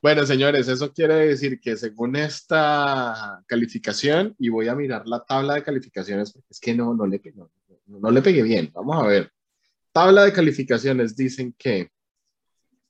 Bueno, 0.00 0.26
señores, 0.26 0.66
eso 0.66 0.92
quiere 0.92 1.14
decir 1.28 1.60
que 1.60 1.76
según 1.76 2.16
esta 2.16 3.40
calificación, 3.46 4.34
y 4.38 4.48
voy 4.48 4.66
a 4.66 4.74
mirar 4.74 5.06
la 5.06 5.24
tabla 5.24 5.54
de 5.54 5.62
calificaciones, 5.62 6.32
porque 6.32 6.48
es 6.50 6.58
que 6.58 6.74
no, 6.74 6.92
no, 6.94 7.06
le, 7.06 7.20
no, 7.36 7.48
no 7.86 8.10
le 8.10 8.20
pegué 8.20 8.42
bien. 8.42 8.70
Vamos 8.74 9.00
a 9.00 9.06
ver. 9.06 9.30
Tabla 9.92 10.24
de 10.24 10.32
calificaciones 10.32 11.14
dicen 11.14 11.54
que, 11.56 11.90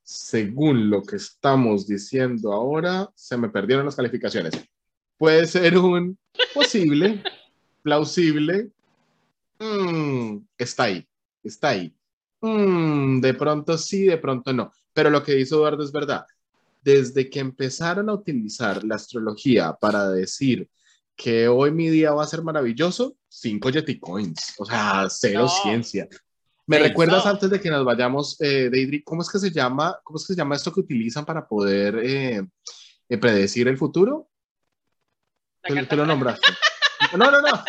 según 0.03 0.91
lo 0.91 1.03
que 1.03 1.17
estamos 1.17 1.87
diciendo 1.87 2.53
ahora, 2.53 3.11
se 3.15 3.37
me 3.37 3.49
perdieron 3.49 3.87
las 3.87 3.97
calificaciones. 3.97 4.55
Puede 5.17 5.47
ser 5.47 5.79
un 5.79 6.19
posible, 6.55 7.23
plausible, 7.83 8.71
mm, 9.59 10.39
está 10.59 10.85
ahí, 10.85 11.07
está 11.43 11.71
ahí. 11.71 11.95
Mm, 12.41 13.21
de 13.21 13.35
pronto 13.35 13.79
sí, 13.79 14.05
de 14.05 14.19
pronto 14.19 14.53
no. 14.53 14.73
Pero 14.93 15.11
lo 15.11 15.23
que 15.23 15.35
dice 15.35 15.55
Eduardo 15.55 15.85
es 15.85 15.93
verdad. 15.93 16.27
Desde 16.83 17.31
que 17.31 17.39
empezaron 17.39 18.09
a 18.09 18.15
utilizar 18.15 18.83
la 18.83 18.97
astrología 18.97 19.73
para 19.75 20.09
decir 20.11 20.69
que 21.15 21.47
hoy 21.47 21.71
mi 21.71 21.89
día 21.89 22.11
va 22.13 22.25
a 22.25 22.27
ser 22.27 22.43
maravilloso, 22.43 23.17
cinco 23.29 23.71
Yeti 23.71 24.01
Coins. 24.01 24.55
O 24.59 24.65
sea, 24.65 25.07
cero 25.09 25.43
No. 25.43 25.49
ciencia. 25.49 26.09
¿Me 26.67 26.77
Sí, 26.79 26.83
recuerdas 26.85 27.25
no. 27.25 27.31
antes 27.33 27.51
de 27.51 27.61
que 27.61 27.71
nos 27.71 27.85
vayamos, 27.85 28.41
eh, 28.41 28.69
Deidre, 28.71 29.03
cómo 29.03 29.23
es 29.23 29.29
que 29.31 29.39
se 29.39 29.51
llama, 29.51 29.99
cómo 30.05 30.17
es 30.19 30.27
que 30.27 30.35
se 30.35 30.39
llama 30.39 30.55
esto 30.57 30.73
que 30.73 30.81
utilizan 30.81 31.25
para 31.25 31.47
poder 31.47 31.97
eh, 32.05 32.43
eh, 33.09 33.19
predecir 33.19 33.67
el 33.69 33.77
futuro? 33.77 34.29
Tú, 35.63 35.75
lo 35.97 36.07
nombraste. 36.07 36.53
No, 37.17 37.31
no, 37.31 37.41
no. 37.41 37.65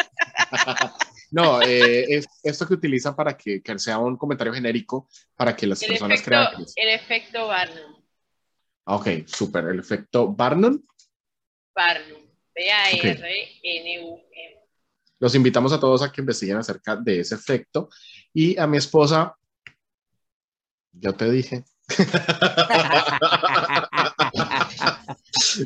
No, 1.31 1.61
eh, 1.63 2.05
es 2.17 2.27
esto 2.43 2.67
que 2.67 2.75
utilizan 2.75 3.15
para 3.15 3.35
que, 3.35 3.59
que 3.63 3.79
sea 3.79 3.97
un 3.97 4.17
comentario 4.17 4.53
genérico 4.53 5.09
para 5.35 5.55
que 5.55 5.65
las 5.65 5.81
El 5.81 5.87
personas 5.89 6.19
efecto, 6.19 6.29
crean 6.29 6.55
que 6.57 6.61
es. 6.61 6.73
el 6.75 6.89
efecto 6.89 7.47
Barnum. 7.47 7.95
Ah, 8.85 8.95
Ok, 8.97 9.07
súper. 9.25 9.65
El 9.65 9.79
efecto 9.79 10.31
Barnum. 10.31 10.79
Barnum. 11.73 12.21
B-A-R-N-U-M. 13.33 14.59
Los 15.19 15.33
invitamos 15.35 15.73
a 15.73 15.79
todos 15.79 16.03
a 16.03 16.11
que 16.11 16.21
investiguen 16.21 16.57
acerca 16.57 16.95
de 16.97 17.21
ese 17.21 17.33
efecto. 17.33 17.89
Y 18.33 18.57
a 18.59 18.67
mi 18.67 18.77
esposa, 18.77 19.35
yo 20.93 21.13
te 21.13 21.29
dije 21.31 21.63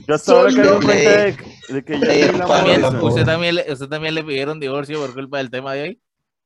Yo 0.07 0.17
Solo 0.17 0.79
de, 0.79 1.35
que- 1.37 1.73
de 1.73 1.83
que 1.85 1.93
yo 1.93 1.99
También- 2.47 2.81
Morrison. 2.81 3.03
¿usted, 3.03 3.25
también 3.25 3.55
le, 3.55 3.71
¿Usted 3.71 3.87
también 3.87 4.15
le 4.15 4.23
pidieron 4.23 4.59
divorcio 4.59 4.99
por 4.99 5.13
culpa 5.13 5.37
del 5.37 5.49
tema 5.49 5.73
de 5.73 5.81
hoy? 5.83 6.01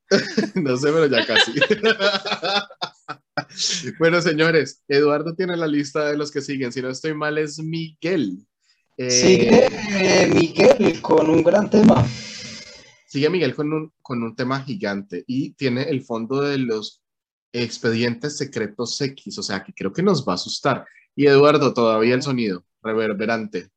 No 0.56 0.76
sé, 0.78 0.92
pero 0.92 1.06
ya 1.08 1.26
casi. 1.26 1.54
bueno, 4.00 4.22
señores, 4.22 4.84
Eduardo 4.88 5.34
tiene 5.36 5.56
la 5.58 5.68
lista 5.68 6.06
de 6.06 6.18
los 6.18 6.32
que 6.32 6.42
siguen. 6.42 6.72
Si 6.74 6.82
no 6.82 6.90
estoy 6.90 7.14
mal, 7.14 7.38
es 7.38 7.60
Miguel. 7.60 8.46
Eh, 8.98 9.10
Sigue 9.10 9.68
eh, 9.92 10.28
Miguel 10.34 11.02
con 11.02 11.30
un 11.30 11.44
gran 11.44 11.70
tema. 11.70 12.06
Sigue 13.12 13.30
Miguel 13.30 13.54
con 13.54 13.74
un, 13.74 13.92
con 14.02 14.24
un 14.24 14.38
tema 14.38 14.62
gigante 14.62 15.26
y 15.28 15.52
tiene 15.52 15.82
el 15.82 16.02
fondo 16.02 16.40
de 16.44 16.58
los 16.58 17.02
expedientes 17.52 18.38
secretos 18.38 19.02
X, 19.02 19.38
o 19.38 19.44
sea 19.44 19.62
que 19.62 19.74
creo 19.74 19.92
que 19.92 20.02
nos 20.02 20.26
va 20.26 20.32
a 20.32 20.36
asustar. 20.36 20.86
Y 21.14 21.28
Eduardo, 21.28 21.74
todavía 21.74 22.16
el 22.16 22.22
sonido 22.22 22.64
reverberante. 22.82 23.68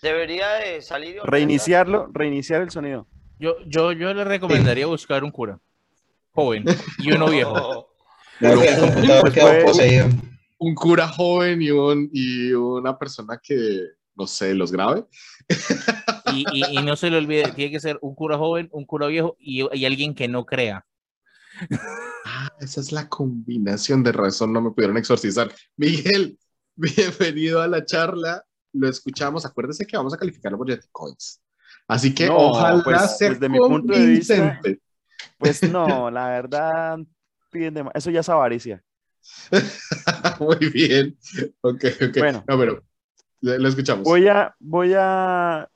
Debería 0.00 0.48
de 0.54 0.80
salir. 0.80 1.20
Reiniciarlo, 1.24 2.08
reiniciar 2.10 2.62
el 2.62 2.70
sonido. 2.70 3.06
Yo, 3.38 3.56
yo, 3.66 3.92
yo 3.92 4.14
le 4.14 4.24
recomendaría 4.24 4.86
buscar 4.86 5.24
un 5.24 5.30
cura 5.30 5.60
joven 6.32 6.64
y 7.00 7.12
uno 7.12 7.28
viejo. 7.28 7.90
Pues 8.40 9.76
fue-. 9.76 10.08
Un 10.56 10.74
cura 10.74 11.06
joven 11.06 11.60
y, 11.60 11.70
un, 11.70 12.08
y 12.14 12.52
una 12.52 12.98
persona 12.98 13.38
que, 13.42 13.88
no 14.14 14.26
sé, 14.26 14.54
los 14.54 14.72
grabe. 14.72 15.04
Y, 16.34 16.44
y- 16.52 16.78
y 16.78 16.82
no 16.82 16.96
se 16.96 17.10
le 17.10 17.18
olvide, 17.18 17.52
tiene 17.52 17.70
que 17.70 17.80
ser 17.80 17.98
un 18.02 18.14
cura 18.14 18.36
joven, 18.38 18.68
un 18.72 18.84
cura 18.84 19.06
viejo 19.06 19.36
y, 19.38 19.66
y 19.76 19.84
alguien 19.84 20.14
que 20.14 20.28
no 20.28 20.44
crea. 20.44 20.84
Ah, 22.24 22.50
esa 22.60 22.80
es 22.80 22.90
la 22.92 23.08
combinación 23.08 24.02
de 24.02 24.12
razón, 24.12 24.52
no 24.52 24.60
me 24.60 24.70
pudieron 24.70 24.96
exorcizar. 24.96 25.52
Miguel, 25.76 26.38
bienvenido 26.76 27.62
a 27.62 27.68
la 27.68 27.84
charla. 27.84 28.44
Lo 28.72 28.88
escuchamos. 28.88 29.46
Acuérdese 29.46 29.86
que 29.86 29.96
vamos 29.96 30.14
a 30.14 30.18
calificarlo 30.18 30.58
por 30.58 30.66
Coins. 30.90 31.40
Así 31.86 32.14
que 32.14 32.26
No, 32.26 32.36
ojalá 32.36 32.82
pues, 32.82 33.16
sea 33.18 33.30
desde 33.30 33.48
mi 33.48 33.58
punto 33.58 33.92
de 33.92 34.06
vista-. 34.06 34.60
Pues 35.38 35.62
no, 35.62 36.10
la 36.10 36.28
verdad, 36.28 36.98
piden 37.50 37.88
eso 37.94 38.10
ya 38.10 38.20
es 38.20 38.28
avaricia. 38.28 38.82
Muy 40.40 40.70
bien. 40.70 41.16
Ok, 41.60 41.84
ok. 42.08 42.18
Bueno. 42.18 42.44
No, 42.48 42.58
pero 42.58 42.82
lo 43.40 43.68
escuchamos. 43.68 44.04
Voy 44.04 44.26
a, 44.26 44.54
voy 44.58 44.94
a, 44.96 45.68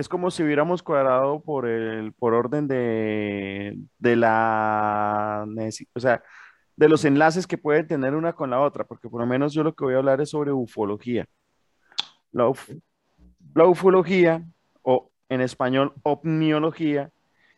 es 0.00 0.08
como 0.08 0.30
si 0.30 0.42
hubiéramos 0.42 0.82
cuadrado 0.82 1.42
por 1.42 1.66
el, 1.68 2.12
por 2.14 2.34
orden 2.34 2.66
de, 2.66 3.78
de 3.98 4.16
la, 4.16 5.46
o 5.94 6.00
sea, 6.00 6.22
de 6.76 6.88
los 6.88 7.04
enlaces 7.04 7.46
que 7.46 7.58
pueden 7.58 7.86
tener 7.86 8.14
una 8.14 8.32
con 8.32 8.50
la 8.50 8.60
otra, 8.60 8.84
porque 8.84 9.08
por 9.08 9.20
lo 9.20 9.26
menos 9.26 9.52
yo 9.52 9.62
lo 9.62 9.74
que 9.74 9.84
voy 9.84 9.94
a 9.94 9.98
hablar 9.98 10.20
es 10.20 10.30
sobre 10.30 10.52
ufología. 10.52 11.26
La, 12.32 12.50
la 13.54 13.66
ufología, 13.66 14.42
o 14.82 15.10
en 15.28 15.42
español, 15.42 15.92
ovniología, 16.02 17.10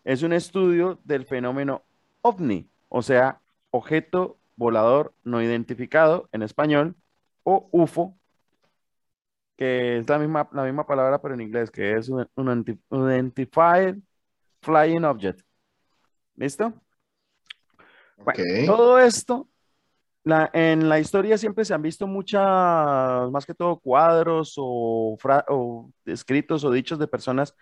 es 0.04 0.22
un 0.22 0.32
estudio 0.32 0.98
del 1.04 1.24
fenómeno 1.24 1.82
ovni, 2.22 2.68
o 2.88 3.02
sea, 3.02 3.40
objeto 3.70 4.38
volador 4.56 5.14
no 5.22 5.40
identificado 5.40 6.28
en 6.32 6.42
español, 6.42 6.96
o 7.44 7.68
UFO, 7.70 8.16
que 9.62 9.98
es 9.98 10.08
la 10.08 10.18
misma, 10.18 10.48
la 10.52 10.64
misma 10.64 10.84
palabra 10.84 11.20
pero 11.20 11.34
en 11.34 11.40
inglés, 11.40 11.70
que 11.70 11.92
es 11.92 12.08
un, 12.08 12.26
un 12.34 12.46
identi- 12.48 12.80
Identified 12.90 13.96
Flying 14.60 15.04
Object. 15.04 15.40
¿Listo? 16.34 16.72
Todo 18.66 18.98
esto, 18.98 19.48
la- 20.24 20.50
en 20.52 20.88
la 20.88 20.98
historia 20.98 21.38
siempre 21.38 21.64
se 21.64 21.74
han 21.74 21.82
visto 21.82 22.08
muchas, 22.08 23.30
más 23.30 23.46
que 23.46 23.54
todo 23.54 23.78
cuadros 23.78 24.54
o, 24.56 25.16
fra- 25.20 25.44
o 25.48 25.92
escritos 26.06 26.64
o 26.64 26.70
dichos 26.72 26.98
de 26.98 27.06
personas, 27.06 27.54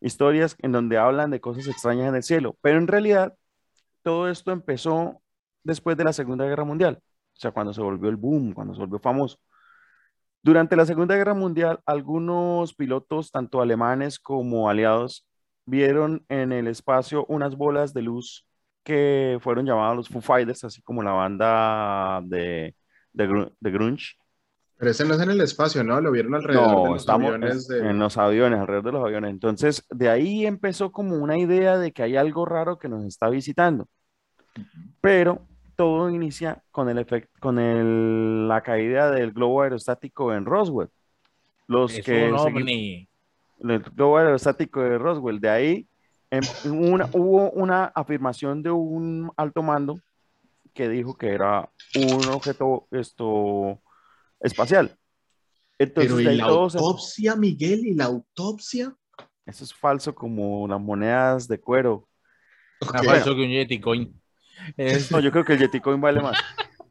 historias 0.00 0.54
en 0.60 0.70
donde 0.70 0.96
hablan 0.96 1.32
de 1.32 1.40
cosas 1.40 1.66
extrañas 1.66 2.08
en 2.08 2.14
el 2.14 2.22
cielo, 2.22 2.56
pero 2.60 2.78
en 2.78 2.86
realidad 2.86 3.34
todo 4.02 4.28
esto 4.28 4.52
empezó 4.52 5.20
después 5.64 5.96
de 5.96 6.04
la 6.04 6.12
Segunda 6.12 6.44
Guerra 6.44 6.64
Mundial, 6.64 7.00
o 7.02 7.40
sea, 7.40 7.50
cuando 7.50 7.72
se 7.72 7.80
volvió 7.82 8.08
el 8.08 8.16
boom, 8.16 8.52
cuando 8.52 8.74
se 8.74 8.80
volvió 8.80 9.00
famoso. 9.00 9.38
Durante 10.42 10.76
la 10.76 10.86
Segunda 10.86 11.16
Guerra 11.16 11.34
Mundial, 11.34 11.80
algunos 11.84 12.74
pilotos, 12.74 13.30
tanto 13.30 13.60
alemanes 13.60 14.18
como 14.18 14.70
aliados, 14.70 15.26
vieron 15.66 16.24
en 16.28 16.52
el 16.52 16.68
espacio 16.68 17.26
unas 17.28 17.56
bolas 17.56 17.92
de 17.92 18.02
luz 18.02 18.46
que 18.84 19.38
fueron 19.42 19.66
llamados 19.66 19.96
los 19.96 20.08
Foo 20.08 20.22
Fighters, 20.22 20.64
así 20.64 20.80
como 20.80 21.02
la 21.02 21.12
banda 21.12 22.22
de, 22.24 22.74
de, 23.12 23.52
de 23.60 23.70
grunge. 23.70 24.14
Pero 24.78 24.92
ese 24.92 25.04
no 25.04 25.14
es 25.14 25.20
en 25.20 25.30
el 25.30 25.40
espacio, 25.40 25.82
¿no? 25.82 26.00
Lo 26.00 26.12
vieron 26.12 26.36
alrededor 26.36 26.68
de 26.68 26.74
No, 26.74 26.86
los 26.86 27.00
estamos 27.02 27.26
aviones 27.26 27.66
de... 27.66 27.90
en 27.90 27.98
los 27.98 28.16
aviones, 28.16 28.60
alrededor 28.60 28.84
de 28.84 28.92
los 28.92 29.04
aviones. 29.04 29.30
Entonces, 29.32 29.84
de 29.90 30.08
ahí 30.08 30.46
empezó 30.46 30.92
como 30.92 31.16
una 31.16 31.36
idea 31.36 31.76
de 31.76 31.92
que 31.92 32.04
hay 32.04 32.16
algo 32.16 32.46
raro 32.46 32.78
que 32.78 32.88
nos 32.88 33.04
está 33.04 33.28
visitando. 33.28 33.88
Pero 35.00 35.46
todo 35.78 36.10
inicia 36.10 36.60
con 36.72 36.88
el 36.88 36.98
efecto, 36.98 37.30
con 37.40 37.56
el- 37.60 38.48
la 38.48 38.60
caída 38.62 39.12
del 39.12 39.30
globo 39.32 39.62
aerostático 39.62 40.34
en 40.34 40.44
Roswell. 40.44 40.88
Los 41.68 41.94
Es 41.96 42.04
que 42.04 42.24
un 42.32 42.36
segui- 42.38 42.62
ovni. 42.62 43.08
el 43.60 43.78
globo 43.78 44.18
aerostático 44.18 44.80
de 44.82 44.98
Roswell. 44.98 45.38
De 45.40 45.48
ahí 45.48 45.86
em, 46.30 46.42
una- 46.72 47.08
hubo 47.12 47.50
una 47.52 47.84
afirmación 47.86 48.60
de 48.62 48.70
un 48.72 49.30
alto 49.36 49.62
mando 49.62 50.00
que 50.74 50.88
dijo 50.88 51.16
que 51.16 51.28
era 51.28 51.70
un 51.94 52.26
objeto 52.28 52.86
esto, 52.90 53.80
espacial. 54.40 54.96
Entonces, 55.78 56.12
Pero 56.12 56.16
de 56.16 56.22
¿y 56.24 56.26
ahí 56.26 56.36
la 56.38 56.44
se- 56.44 56.50
autopsia, 56.78 57.36
Miguel? 57.36 57.86
¿Y 57.86 57.94
la 57.94 58.06
autopsia? 58.06 58.94
Eso 59.46 59.62
es 59.64 59.72
falso 59.72 60.12
como 60.12 60.66
las 60.66 60.80
monedas 60.80 61.46
de 61.46 61.58
cuero. 61.60 62.08
Más 62.80 63.00
Ok. 63.00 63.06
falso 63.06 63.34
que 63.36 63.42
un 63.42 63.48
Yeti 63.50 63.80
Coin. 63.80 64.17
Es- 64.76 65.10
No, 65.10 65.20
yo 65.20 65.30
creo 65.30 65.44
que 65.44 65.54
el 65.54 65.58
Yeticoin 65.60 66.00
vale 66.00 66.20
más. 66.20 66.36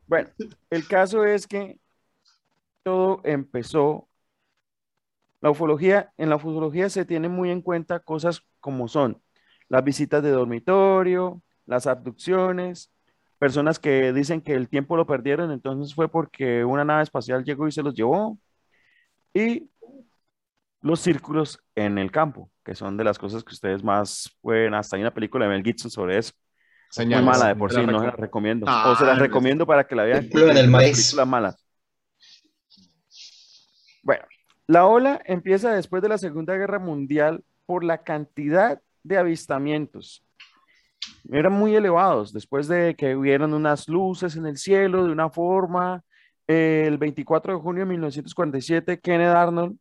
Bueno, 0.07 0.29
el 0.69 0.87
caso 0.87 1.23
es 1.25 1.47
que 1.47 1.79
todo 2.83 3.21
empezó. 3.23 4.07
La 5.41 5.51
ufología, 5.51 6.11
en 6.17 6.29
la 6.29 6.37
ufología 6.37 6.89
se 6.89 7.05
tienen 7.05 7.31
muy 7.31 7.51
en 7.51 7.61
cuenta 7.61 7.99
cosas 7.99 8.41
como 8.59 8.87
son 8.87 9.21
las 9.69 9.83
visitas 9.83 10.23
de 10.23 10.31
dormitorio, 10.31 11.41
las 11.65 11.85
abducciones, 11.85 12.89
personas 13.37 13.77
que 13.77 14.13
dicen 14.13 14.41
que 14.41 14.53
el 14.53 14.67
tiempo 14.69 14.97
lo 14.97 15.05
perdieron, 15.05 15.51
entonces 15.51 15.93
fue 15.93 16.09
porque 16.09 16.63
una 16.65 16.83
nave 16.85 17.03
espacial 17.03 17.43
llegó 17.43 17.67
y 17.67 17.71
se 17.71 17.83
los 17.83 17.93
llevó, 17.93 18.39
y 19.33 19.69
los 20.81 20.99
círculos 20.99 21.59
en 21.75 21.97
el 21.97 22.11
campo, 22.11 22.49
que 22.63 22.75
son 22.75 22.97
de 22.97 23.03
las 23.03 23.19
cosas 23.19 23.43
que 23.43 23.53
ustedes 23.53 23.83
más 23.83 24.35
pueden, 24.41 24.73
hasta 24.73 24.95
hay 24.95 25.01
una 25.01 25.13
película 25.13 25.45
de 25.45 25.51
Mel 25.51 25.63
Gibson 25.63 25.91
sobre 25.91 26.17
eso. 26.17 26.31
Muy 26.89 27.03
Señales. 27.05 27.25
mala 27.25 27.47
de 27.49 27.55
por 27.55 27.71
sí, 27.71 27.77
no 27.85 27.99
se 27.99 28.05
la 28.05 28.11
reco- 28.13 28.17
recomiendo. 28.17 28.65
Ah, 28.69 28.91
o 28.91 28.95
se 28.95 29.05
las 29.05 29.19
recomiendo 29.19 29.65
para 29.67 29.85
que 29.85 29.95
la 29.95 30.03
vean. 30.03 30.29
En 30.31 30.57
el 30.57 30.69
maíz. 30.69 30.97
películas 30.97 31.27
malas. 31.27 31.63
Bueno, 34.03 34.23
la 34.67 34.85
ola 34.85 35.21
empieza 35.25 35.71
después 35.73 36.01
de 36.01 36.09
la 36.09 36.17
Segunda 36.17 36.55
Guerra 36.55 36.79
Mundial 36.79 37.43
por 37.65 37.83
la 37.83 38.03
cantidad 38.03 38.81
de 39.03 39.17
avistamientos. 39.17 40.23
Eran 41.29 41.53
muy 41.53 41.75
elevados 41.75 42.31
después 42.33 42.67
de 42.67 42.95
que 42.95 43.15
hubieran 43.15 43.53
unas 43.53 43.87
luces 43.89 44.35
en 44.37 44.45
el 44.45 44.57
cielo 44.57 45.05
de 45.05 45.11
una 45.11 45.29
forma. 45.29 46.03
El 46.47 46.97
24 46.97 47.55
de 47.55 47.59
junio 47.61 47.81
de 47.83 47.89
1947, 47.89 48.99
Kenneth 49.01 49.35
Arnold 49.35 49.77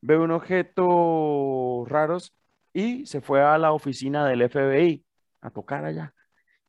ve 0.00 0.16
un 0.18 0.30
objeto 0.30 1.84
raros 1.86 2.32
y 2.72 3.04
se 3.04 3.20
fue 3.20 3.42
a 3.42 3.58
la 3.58 3.72
oficina 3.72 4.26
del 4.26 4.48
FBI 4.48 5.04
a 5.42 5.50
tocar 5.50 5.84
allá, 5.84 6.14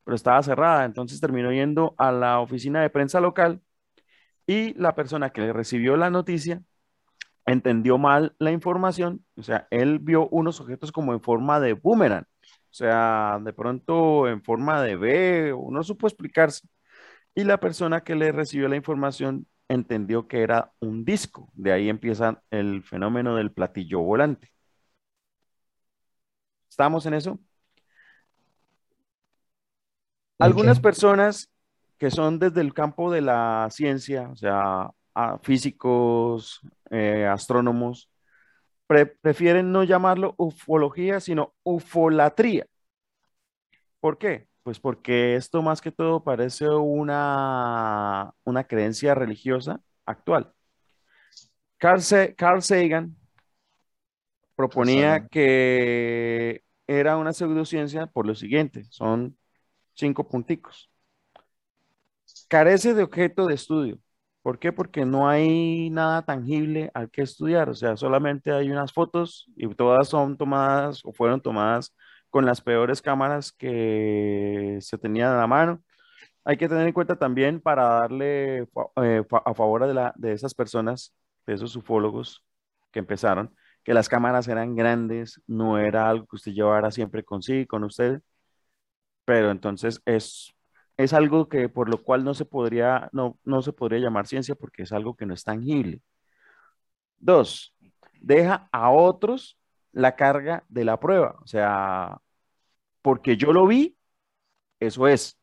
pero 0.10 0.16
estaba 0.16 0.42
cerrada, 0.42 0.86
entonces 0.86 1.22
terminó 1.22 1.52
yendo 1.52 1.94
a 2.00 2.12
la 2.12 2.40
oficina 2.40 2.82
de 2.82 2.90
prensa 2.90 3.22
local 3.22 3.62
y 4.48 4.74
la 4.76 4.96
persona 4.96 5.32
que 5.32 5.42
le 5.42 5.54
recibió 5.54 5.98
la 5.98 6.10
noticia 6.10 6.64
entendió 7.46 7.98
mal 8.00 8.36
la 8.40 8.52
información, 8.52 9.26
o 9.38 9.44
sea, 9.44 9.68
él 9.72 10.00
vio 10.00 10.28
unos 10.30 10.62
objetos 10.62 10.92
como 10.92 11.14
en 11.14 11.22
forma 11.22 11.60
de 11.60 11.74
boomerang, 11.74 12.26
o 12.26 12.48
sea, 12.72 13.40
de 13.44 13.54
pronto 13.54 14.28
en 14.28 14.44
forma 14.44 14.82
de 14.84 14.96
B, 14.98 15.54
o 15.54 15.72
no 15.72 15.84
supo 15.84 16.08
explicarse. 16.08 16.68
Y 17.36 17.44
la 17.46 17.60
persona 17.60 18.04
que 18.04 18.16
le 18.16 18.32
recibió 18.34 18.68
la 18.70 18.78
información 18.78 19.48
entendió 19.70 20.28
que 20.28 20.42
era 20.44 20.74
un 20.80 21.06
disco. 21.06 21.50
De 21.56 21.72
ahí 21.74 21.90
empieza 21.90 22.44
el 22.52 22.84
fenómeno 22.84 23.36
del 23.36 23.52
platillo 23.54 24.02
volante. 24.02 24.50
¿Estamos 26.70 27.06
en 27.06 27.14
eso? 27.14 27.40
Algunas 30.40 30.80
personas 30.80 31.50
que 31.98 32.10
son 32.12 32.40
desde 32.40 32.62
el 32.62 32.74
campo 32.74 33.12
de 33.12 33.22
la 33.22 33.68
ciencia, 33.72 34.30
o 34.32 34.36
sea, 34.36 34.90
físicos, 35.42 36.62
eh, 36.92 37.26
astrónomos, 37.26 38.10
pre- 38.88 39.06
prefieren 39.06 39.72
no 39.72 39.84
llamarlo 39.84 40.34
ufología, 40.38 41.20
sino 41.20 41.54
ufolatría. 41.64 42.66
¿Por 44.00 44.18
qué? 44.18 44.48
Pues 44.64 44.80
porque 44.80 45.36
esto 45.36 45.62
más 45.62 45.82
que 45.82 45.92
todo 45.92 46.24
parece 46.24 46.68
una, 46.70 48.34
una 48.46 48.64
creencia 48.64 49.14
religiosa 49.16 49.82
actual. 50.06 50.54
Carl, 51.78 52.02
Sa- 52.02 52.34
Carl 52.36 52.62
Sagan 52.62 53.16
proponía 54.56 55.28
que 55.28 56.64
era 56.88 57.18
una 57.18 57.34
pseudociencia 57.34 58.08
por 58.08 58.26
lo 58.28 58.36
siguiente, 58.36 58.84
son 58.90 59.38
cinco 60.00 60.28
punticos. 60.28 60.90
Carece 62.48 62.94
de 62.94 63.04
objeto 63.04 63.46
de 63.48 63.56
estudio. 63.56 64.00
¿Por 64.42 64.58
qué? 64.60 64.72
Porque 64.72 65.06
no 65.06 65.28
hay 65.28 65.90
nada 65.90 66.24
tangible 66.24 66.90
al 66.94 67.10
que 67.12 67.22
estudiar, 67.22 67.70
o 67.70 67.76
sea, 67.76 67.98
solamente 67.98 68.52
hay 68.52 68.72
unas 68.72 68.94
fotos 68.94 69.46
y 69.56 69.68
todas 69.76 70.08
son 70.08 70.38
tomadas 70.38 71.02
o 71.06 71.12
fueron 71.14 71.42
tomadas 71.42 71.94
con 72.30 72.46
las 72.46 72.62
peores 72.62 73.02
cámaras 73.02 73.52
que 73.52 74.78
se 74.82 74.98
tenían 74.98 75.34
a 75.34 75.38
la 75.40 75.48
mano. 75.48 75.84
Hay 76.46 76.58
que 76.58 76.70
tener 76.70 76.88
en 76.88 76.94
cuenta 76.94 77.18
también 77.18 77.62
para 77.62 77.84
darle 78.02 78.60
eh, 79.04 79.24
a 79.46 79.54
favor 79.54 79.88
de, 79.88 79.94
la, 79.94 80.14
de 80.18 80.34
esas 80.34 80.54
personas, 80.56 81.14
de 81.46 81.56
esos 81.56 81.76
ufólogos 81.76 82.44
que 82.92 83.00
empezaron, 83.00 83.56
que 83.84 83.94
las 83.94 84.10
cámaras 84.10 84.48
eran 84.48 84.76
grandes, 84.76 85.42
no 85.48 85.78
era 85.80 86.10
algo 86.10 86.26
que 86.28 86.38
usted 86.38 86.54
llevara 86.54 86.92
siempre 86.92 87.24
consigo, 87.24 87.68
con 87.68 87.84
usted, 87.84 88.22
pero 89.30 89.52
entonces 89.52 90.02
es, 90.06 90.56
es 90.98 91.14
algo 91.14 91.50
que 91.50 91.70
por 91.70 91.88
lo 91.88 92.04
cual 92.04 92.24
no 92.24 92.34
se 92.34 92.46
podría, 92.46 93.10
no, 93.14 93.38
no 93.44 93.62
se 93.62 93.74
podría 93.74 94.00
llamar 94.00 94.26
ciencia 94.26 94.56
porque 94.56 94.82
es 94.82 94.92
algo 94.92 95.16
que 95.16 95.28
no 95.28 95.36
es 95.36 95.44
tangible. 95.44 96.02
Dos, 97.20 97.76
deja 98.22 98.68
a 98.72 98.90
otros 98.90 99.60
la 99.92 100.16
carga 100.16 100.64
de 100.68 100.84
la 100.84 101.00
prueba, 101.00 101.38
o 101.44 101.48
sea, 101.48 102.18
porque 103.04 103.38
yo 103.38 103.54
lo 103.54 103.68
vi, 103.68 103.98
eso 104.80 105.08
es. 105.08 105.38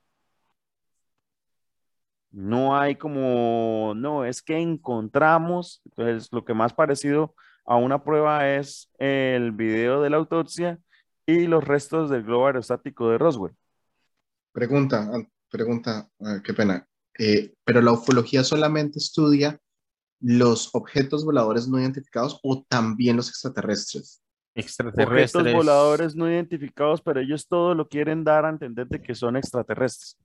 No 2.31 2.77
hay 2.77 2.97
como, 2.97 3.95
no, 3.97 4.25
es 4.25 4.43
que 4.43 4.59
encontramos, 4.59 5.81
entonces 5.85 6.29
lo 6.33 6.45
que 6.45 6.55
más 6.55 6.75
parecido 6.75 7.35
a 7.65 7.77
una 7.77 8.03
prueba 8.03 8.49
es 8.57 8.91
el 8.99 9.53
video 9.53 10.03
de 10.03 10.11
la 10.11 10.17
autopsia 10.19 10.79
y 11.27 11.47
los 11.47 11.65
restos 11.65 12.11
del 12.11 12.25
globo 12.25 12.47
aerostático 12.47 13.11
de 13.11 13.19
Roswell. 13.19 13.55
Pregunta, 14.57 15.11
pregunta, 15.51 16.09
ah, 16.19 16.41
qué 16.43 16.55
pena. 16.55 16.89
Eh, 17.19 17.53
pero 17.63 17.83
la 17.83 17.93
ufología 17.93 18.43
solamente 18.43 18.99
estudia 18.99 19.61
los 20.19 20.75
objetos 20.75 21.27
voladores 21.27 21.69
no 21.69 21.79
identificados 21.79 22.41
o 22.43 22.65
también 22.67 23.17
los 23.17 23.29
extraterrestres. 23.29 24.23
Extraterrestres. 24.55 25.35
Objetos 25.35 25.53
voladores 25.53 26.17
no 26.17 26.27
identificados, 26.27 27.03
pero 27.03 27.21
ellos 27.21 27.47
todo 27.47 27.75
lo 27.75 27.87
quieren 27.87 28.25
dar 28.25 28.47
a 28.47 28.49
entender 28.49 28.87
de 28.87 29.03
que 29.03 29.15
son 29.15 29.37
extraterrestres. 29.37 30.17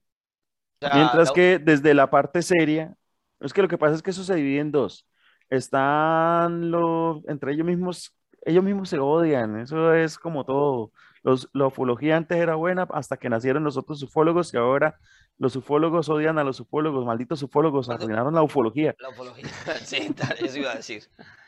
Mientras 0.80 1.30
que 1.34 1.60
desde 1.60 1.94
la 1.94 2.10
parte 2.10 2.42
seria, 2.42 2.96
es 3.42 3.52
que 3.52 3.62
lo 3.62 3.68
que 3.68 3.78
pasa 3.78 3.96
es 3.96 4.02
que 4.02 4.12
eso 4.12 4.24
se 4.24 4.36
divide 4.36 4.62
en 4.62 4.72
dos. 4.72 5.06
Están 5.50 6.72
los, 6.72 7.22
entre 7.28 7.52
ellos 7.52 7.68
mismos, 7.68 8.16
ellos 8.46 8.64
mismos 8.64 8.88
se 8.88 8.98
odian, 8.98 9.60
eso 9.60 9.94
es 9.94 10.18
como 10.18 10.46
todo. 10.46 10.94
Los, 11.24 11.50
la 11.54 11.68
ufología 11.68 12.18
antes 12.18 12.38
era 12.38 12.56
buena 12.56 12.88
hasta 12.92 13.18
que 13.18 13.30
nacieron 13.30 13.64
los 13.64 13.78
otros 13.78 14.02
ufólogos 14.02 14.54
y 14.54 14.58
ahora 14.58 14.98
los 15.38 15.56
ufólogos 15.56 16.10
odian 16.10 16.38
a 16.40 16.44
los 16.44 16.60
ufólogos, 16.60 17.06
malditos 17.06 17.42
ufólogos, 17.44 17.90
arruinaron 17.90 18.34
la 18.34 18.44
ufología. 18.44 18.96
la 19.00 19.10
ufología. 19.10 19.46
Sí, 19.84 20.14
tal, 20.14 20.36
eso 20.40 20.60
iba 20.60 20.72
a 20.72 20.76
decir. 20.76 21.04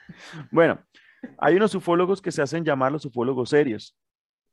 Bueno, 0.51 0.79
hay 1.37 1.55
unos 1.55 1.73
ufólogos 1.75 2.21
que 2.21 2.31
se 2.31 2.41
hacen 2.41 2.65
llamar 2.65 2.91
los 2.91 3.05
ufólogos 3.05 3.49
serios, 3.49 3.95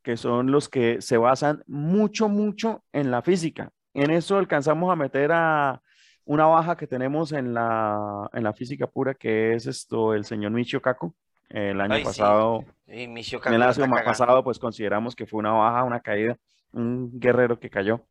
que 0.01 0.15
son 0.15 0.51
los 0.51 0.69
que 0.69 1.01
se 1.01 1.17
basan 1.17 1.63
mucho, 1.67 2.29
mucho 2.29 2.83
en 2.93 3.11
la 3.11 3.21
física. 3.21 3.71
En 3.93 4.11
eso 4.11 4.37
alcanzamos 4.37 4.91
a 4.91 4.95
meter 4.95 5.31
a 5.33 5.81
una 6.23 6.45
baja 6.45 6.77
que 6.77 6.87
tenemos 6.87 7.31
en 7.33 7.53
la, 7.53 8.29
en 8.33 8.43
la 8.43 8.53
física 8.53 8.87
pura, 8.87 9.13
que 9.13 9.53
es 9.55 9.65
esto, 9.67 10.13
el 10.13 10.23
señor 10.23 10.51
Michio 10.51 10.81
Kaku. 10.81 11.13
El 11.53 11.81
año 11.81 11.95
Ay, 11.95 12.01
sí. 12.01 12.05
pasado, 12.05 12.65
en 12.87 13.13
Kaku 13.39 13.55
el 13.55 13.61
año 13.61 14.05
pasado, 14.05 14.43
pues 14.43 14.57
consideramos 14.57 15.15
que 15.15 15.25
fue 15.25 15.39
una 15.39 15.51
baja, 15.51 15.83
una 15.83 15.99
caída, 15.99 16.37
un 16.71 17.19
guerrero 17.19 17.59
que 17.59 17.69
cayó. 17.69 18.05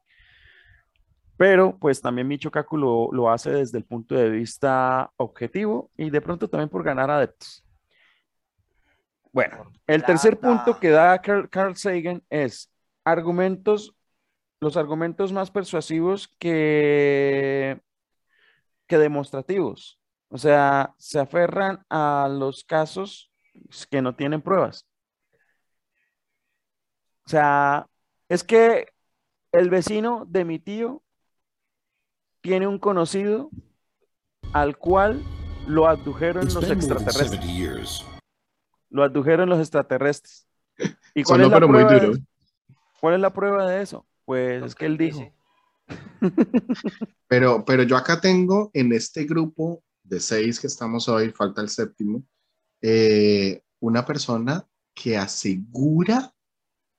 Pero 1.38 1.78
pues 1.78 2.02
también 2.02 2.28
Michio 2.28 2.50
Kaku 2.50 2.76
lo, 2.76 3.08
lo 3.12 3.30
hace 3.30 3.50
desde 3.50 3.78
el 3.78 3.84
punto 3.84 4.14
de 4.14 4.28
vista 4.28 5.10
objetivo 5.16 5.90
y 5.96 6.10
de 6.10 6.20
pronto 6.20 6.48
también 6.48 6.68
por 6.68 6.82
ganar 6.82 7.10
adeptos. 7.10 7.64
Bueno, 9.32 9.72
el 9.86 10.04
tercer 10.04 10.38
punto 10.38 10.78
que 10.78 10.90
da 10.90 11.18
Carl, 11.22 11.48
Carl 11.48 11.76
Sagan 11.76 12.22
es 12.28 12.70
argumentos, 13.04 13.94
los 14.60 14.76
argumentos 14.76 15.32
más 15.32 15.50
persuasivos 15.50 16.28
que, 16.38 17.80
que 18.86 18.98
demostrativos. 18.98 19.98
O 20.28 20.36
sea, 20.36 20.94
se 20.98 21.18
aferran 21.18 21.84
a 21.88 22.28
los 22.30 22.64
casos 22.64 23.29
que 23.90 24.02
no 24.02 24.14
tienen 24.14 24.42
pruebas. 24.42 24.86
O 27.26 27.30
sea, 27.30 27.86
es 28.28 28.44
que 28.44 28.88
el 29.52 29.70
vecino 29.70 30.24
de 30.26 30.44
mi 30.44 30.58
tío 30.58 31.02
tiene 32.40 32.66
un 32.66 32.78
conocido 32.78 33.50
al 34.52 34.76
cual 34.78 35.22
lo 35.66 35.86
abdujeron 35.86 36.46
los 36.46 36.70
extraterrestres. 36.70 37.30
70 37.30 37.46
years. 37.46 38.04
Lo 38.88 39.04
abdujeron 39.04 39.48
los 39.48 39.60
extraterrestres. 39.60 40.46
¿Y 41.14 41.22
cuál 41.22 41.42
Sonó, 41.42 41.44
es 41.44 41.50
la 41.50 41.56
pero 41.56 41.68
muy 41.68 41.84
prueba 41.84 41.92
de 41.94 42.00
duro. 42.00 42.12
eso? 42.12 42.22
¿Cuál 43.00 43.14
es 43.14 43.20
la 43.20 43.32
prueba 43.32 43.70
de 43.70 43.82
eso? 43.82 44.06
Pues 44.24 44.62
es 44.64 44.74
que 44.74 44.86
él 44.86 44.96
dijo. 44.96 45.18
dice. 45.18 45.34
Pero, 47.28 47.64
pero 47.64 47.82
yo 47.84 47.96
acá 47.96 48.20
tengo 48.20 48.70
en 48.74 48.92
este 48.92 49.24
grupo 49.24 49.82
de 50.02 50.20
seis 50.20 50.58
que 50.60 50.66
estamos 50.66 51.08
hoy, 51.08 51.30
falta 51.30 51.60
el 51.62 51.68
séptimo, 51.68 52.24
eh, 52.82 53.62
una 53.80 54.04
persona 54.04 54.66
que 54.94 55.16
asegura 55.16 56.32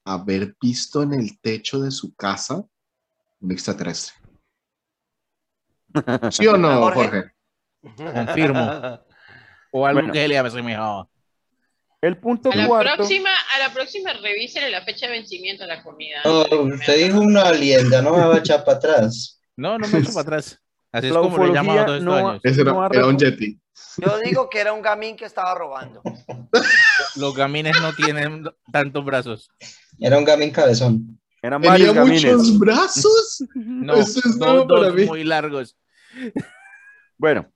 haber 0.06 0.56
visto 0.62 1.04
en 1.04 1.14
el 1.14 1.40
techo 1.40 1.80
de 1.80 1.92
su 1.92 2.14
casa 2.16 2.64
un 3.40 3.52
extraterrestre. 3.52 4.16
¿Sí 6.32 6.48
o 6.48 6.58
no, 6.58 6.80
Jorge? 6.82 7.34
Jorge? 7.82 8.14
Confirmo. 8.14 9.00
O 9.74 9.86
algo 9.88 10.02
Bueno. 10.02 10.12
que 10.14 10.28
le 10.28 10.38
asemejaba. 10.38 11.08
El 12.02 12.18
punto 12.18 12.52
A 12.52 12.56
la 12.58 12.68
cuarto. 12.68 12.96
próxima, 12.98 13.30
a 13.56 13.60
la 13.60 13.74
próxima 13.74 14.12
revisen 14.12 14.70
la 14.70 14.84
fecha 14.84 15.06
de 15.06 15.14
vencimiento 15.14 15.64
de 15.64 15.70
la 15.70 15.82
comida. 15.82 16.20
No, 16.26 16.44
que 16.44 16.56
usted 16.56 17.06
dijo 17.06 17.22
una 17.22 17.54
lienda, 17.54 18.02
no 18.02 18.12
me 18.18 18.26
va 18.26 18.36
a 18.36 18.40
echar 18.40 18.66
para 18.66 18.78
atrás. 18.80 19.42
No, 19.56 19.78
no 19.80 19.88
me 19.88 20.00
echo 20.00 20.10
para 20.12 20.22
atrás. 20.24 20.60
Así 20.92 21.08
es 21.08 21.14
La 21.14 21.22
como 21.22 21.46
le 21.46 21.54
llaman 21.54 21.78
a 21.78 21.82
estos 21.82 22.02
no- 22.04 22.14
años. 22.14 22.42
Ese 22.44 22.62
era, 22.62 22.74
No 22.74 22.86
era 22.86 23.06
un 23.08 23.18
Yeti. 23.18 23.60
Yo 23.98 24.20
digo 24.24 24.50
que 24.50 24.60
era 24.60 24.74
un 24.74 24.82
gamín 24.82 25.16
que 25.16 25.26
estaba 25.26 25.56
robando. 25.56 26.02
Los 27.16 27.36
gamines 27.36 27.80
no 27.82 27.94
tienen 27.94 28.44
tantos 28.72 29.04
brazos. 29.06 29.50
Era 30.00 30.18
un 30.18 30.26
gamín 30.26 30.52
cabezón. 30.52 31.20
Eran 31.42 31.62
Tenía 31.62 31.92
gamines. 31.94 32.24
muchos 32.38 32.60
brazos. 32.60 33.44
No, 33.56 33.96
Eso 33.96 34.20
es 34.24 34.38
dos, 34.38 34.68
muy 35.08 35.24
largos. 35.24 35.76
Bueno, 37.18 37.48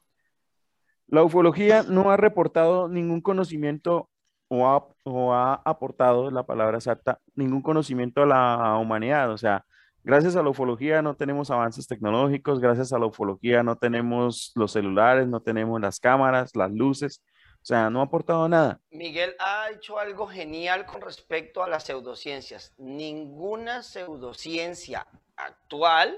la 1.08 1.24
ufología 1.24 1.84
no 1.84 2.10
ha 2.12 2.18
reportado 2.18 2.88
ningún 2.88 3.22
conocimiento 3.22 4.10
o 4.48 4.68
ha, 4.68 4.88
o 5.04 5.34
ha 5.34 5.56
aportado, 5.66 6.32
la 6.32 6.46
palabra 6.46 6.78
exacta, 6.78 7.20
ningún 7.36 7.62
conocimiento 7.62 8.24
a 8.24 8.26
la 8.26 8.78
humanidad. 8.78 9.32
O 9.32 9.38
sea, 9.38 9.66
gracias 10.06 10.36
a 10.36 10.44
la 10.44 10.50
ufología 10.50 11.02
no 11.02 11.16
tenemos 11.16 11.52
avances 11.52 11.88
tecnológicos, 11.88 12.60
gracias 12.60 12.94
a 12.94 13.00
la 13.00 13.08
ufología 13.08 13.64
no 13.64 13.76
tenemos 13.76 14.52
los 14.56 14.72
celulares, 14.72 15.28
no 15.28 15.42
tenemos 15.42 15.82
las 15.82 16.00
cámaras, 16.00 16.56
las 16.56 16.72
luces. 16.72 17.22
O 17.56 17.68
sea, 17.68 17.90
no 17.90 18.00
ha 18.00 18.04
aportado 18.04 18.48
nada. 18.48 18.80
Miguel 18.92 19.36
ha 19.40 19.72
hecho 19.72 19.98
algo 19.98 20.28
genial 20.28 20.86
con 20.86 21.02
respecto 21.02 21.64
a 21.64 21.68
las 21.68 21.86
pseudociencias. 21.86 22.76
Ninguna 22.78 23.82
pseudociencia 23.82 25.08
actual 25.36 26.16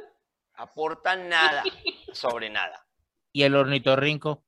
aporta 0.55 1.15
nada 1.15 1.63
sobre 2.11 2.49
nada. 2.49 2.85
Y 3.31 3.43
el 3.43 3.55
ornitorrinco. 3.55 4.43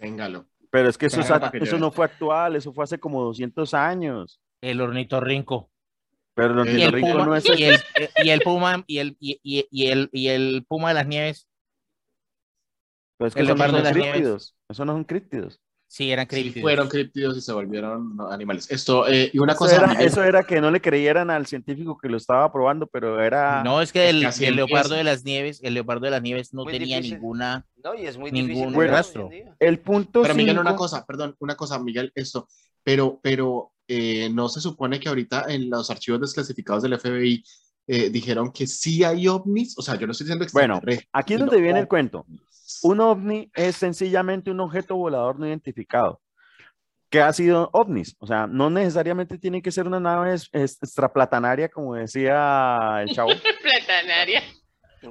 Véngalo. 0.00 0.46
Pero 0.70 0.88
es 0.88 0.96
que 0.96 1.06
eso, 1.06 1.20
es 1.20 1.30
eso 1.54 1.78
no 1.78 1.90
fue 1.90 2.04
actual, 2.04 2.54
eso 2.54 2.72
fue 2.72 2.84
hace 2.84 3.00
como 3.00 3.24
200 3.24 3.74
años. 3.74 4.40
El 4.60 4.80
ornitorrinco. 4.80 5.70
Pero 6.38 6.52
el, 6.52 6.58
ornitorrinco 6.60 7.12
puma, 7.12 7.26
no 7.26 7.36
es 7.36 7.44
y, 7.46 7.64
el, 7.64 7.80
y 8.24 8.30
el 8.30 8.40
puma 8.40 8.84
y 8.86 8.98
el, 8.98 9.16
y, 9.20 9.40
y- 9.42 9.66
y 9.70 9.86
el, 9.88 10.08
y 10.12 10.28
el 10.28 10.64
puma 10.68 10.88
de 10.88 10.94
las 10.94 11.06
nieves. 11.06 11.48
Pero 13.18 13.28
es 13.28 13.34
que 13.34 13.40
el 13.40 13.46
esos 13.46 13.58
no 13.58 13.64
leopardo 13.64 13.76
son 13.78 13.82
de 13.84 13.88
las 13.90 13.96
nieves. 13.96 14.12
críptidos. 14.12 14.56
Esos 14.68 14.86
no 14.86 14.92
son 14.92 15.04
críptidos. 15.04 15.60
Sí, 15.90 16.12
eran 16.12 16.26
Sí, 16.26 16.36
críptidos. 16.42 16.60
fueron 16.62 16.88
críptidos 16.88 17.36
y 17.38 17.40
se 17.40 17.50
volvieron 17.52 18.16
animales. 18.30 18.70
Esto, 18.70 19.08
eh, 19.08 19.30
y 19.32 19.38
una 19.38 19.52
Eso 19.54 19.58
cosa, 19.58 19.76
era, 19.76 19.92
eso 20.02 20.22
era 20.22 20.42
que 20.44 20.60
no 20.60 20.70
le 20.70 20.82
creyeran 20.82 21.30
al 21.30 21.46
científico 21.46 21.96
que 21.96 22.10
lo 22.10 22.18
estaba 22.18 22.52
probando, 22.52 22.86
pero 22.86 23.22
era... 23.22 23.64
No, 23.64 23.80
es 23.80 23.90
que 23.90 24.10
el, 24.10 24.20
leopardo 24.54 24.94
de 24.96 25.02
las 25.02 25.24
nieves, 25.24 25.60
el 25.62 25.72
leopardo 25.72 26.04
de 26.04 26.10
las 26.10 26.20
nieves 26.22 26.52
no 26.52 26.64
Muy 26.64 26.74
tenía 26.74 26.98
difícil. 26.98 27.16
ninguna. 27.16 27.66
¿no? 27.82 27.94
Y 27.94 28.06
es 28.06 28.18
muy 28.18 28.30
Ningún 28.30 28.72
difícil. 28.74 28.88
rastro. 28.88 29.30
El 29.58 29.78
punto 29.80 30.20
Pero 30.22 30.34
Miguel, 30.34 30.58
una 30.58 30.76
cosa, 30.76 31.06
perdón, 31.06 31.34
una 31.38 31.56
cosa, 31.56 31.78
Miguel, 31.78 32.12
esto, 32.14 32.46
pero, 32.84 33.18
pero 33.22 33.72
eh, 33.88 34.28
no 34.30 34.48
se 34.48 34.60
supone 34.60 35.00
que 35.00 35.08
ahorita 35.08 35.46
en 35.48 35.70
los 35.70 35.90
archivos 35.90 36.20
desclasificados 36.20 36.82
del 36.82 36.98
FBI 36.98 37.42
eh, 37.86 38.10
dijeron 38.10 38.52
que 38.52 38.66
sí 38.66 39.02
hay 39.02 39.26
ovnis, 39.26 39.76
o 39.78 39.82
sea, 39.82 39.94
yo 39.94 40.06
no 40.06 40.12
estoy 40.12 40.26
diciendo 40.26 40.46
Bueno, 40.52 40.80
aquí 41.10 41.34
es 41.34 41.40
donde 41.40 41.60
viene 41.60 41.80
el 41.80 41.88
cuento. 41.88 42.26
Un 42.82 43.00
ovni 43.00 43.50
es 43.54 43.76
sencillamente 43.76 44.50
un 44.50 44.60
objeto 44.60 44.94
volador 44.94 45.40
no 45.40 45.46
identificado. 45.46 46.20
¿Qué 47.08 47.22
ha 47.22 47.32
sido 47.32 47.70
ovnis? 47.72 48.14
O 48.18 48.26
sea, 48.26 48.46
no 48.46 48.68
necesariamente 48.68 49.38
tiene 49.38 49.62
que 49.62 49.72
ser 49.72 49.86
una 49.86 49.98
nave 49.98 50.36
extraplatanaria, 50.52 51.70
como 51.70 51.94
decía 51.94 53.00
el 53.00 53.14
chavo. 53.14 53.30
Platanaria. 53.62 54.42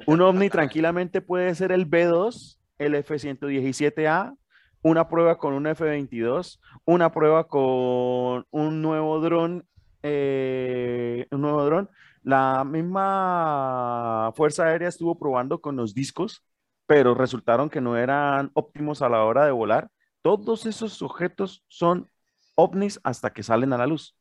Un 0.06 0.20
ovni 0.20 0.48
tranquilamente 0.48 1.20
puede 1.20 1.52
ser 1.56 1.72
el 1.72 1.90
B2, 1.90 2.58
el 2.78 2.94
F-117A, 2.94 4.36
una 4.82 5.08
prueba 5.08 5.38
con 5.38 5.54
un 5.54 5.66
F-22, 5.66 6.60
una 6.84 7.12
prueba 7.12 7.48
con 7.48 8.46
un 8.50 8.82
nuevo 8.82 9.20
dron, 9.20 9.66
eh, 10.02 11.26
un 11.30 11.40
nuevo 11.40 11.64
dron. 11.64 11.90
La 12.22 12.64
misma 12.64 14.32
Fuerza 14.34 14.64
Aérea 14.64 14.88
estuvo 14.88 15.18
probando 15.18 15.60
con 15.60 15.76
los 15.76 15.94
discos, 15.94 16.44
pero 16.86 17.14
resultaron 17.14 17.70
que 17.70 17.80
no 17.80 17.96
eran 17.96 18.50
óptimos 18.54 19.02
a 19.02 19.08
la 19.08 19.24
hora 19.24 19.44
de 19.44 19.52
volar. 19.52 19.90
Todos 20.22 20.66
esos 20.66 21.02
objetos 21.02 21.64
son 21.68 22.08
ovnis 22.54 23.00
hasta 23.04 23.32
que 23.32 23.42
salen 23.42 23.72
a 23.72 23.78
la 23.78 23.86
luz. 23.86 24.16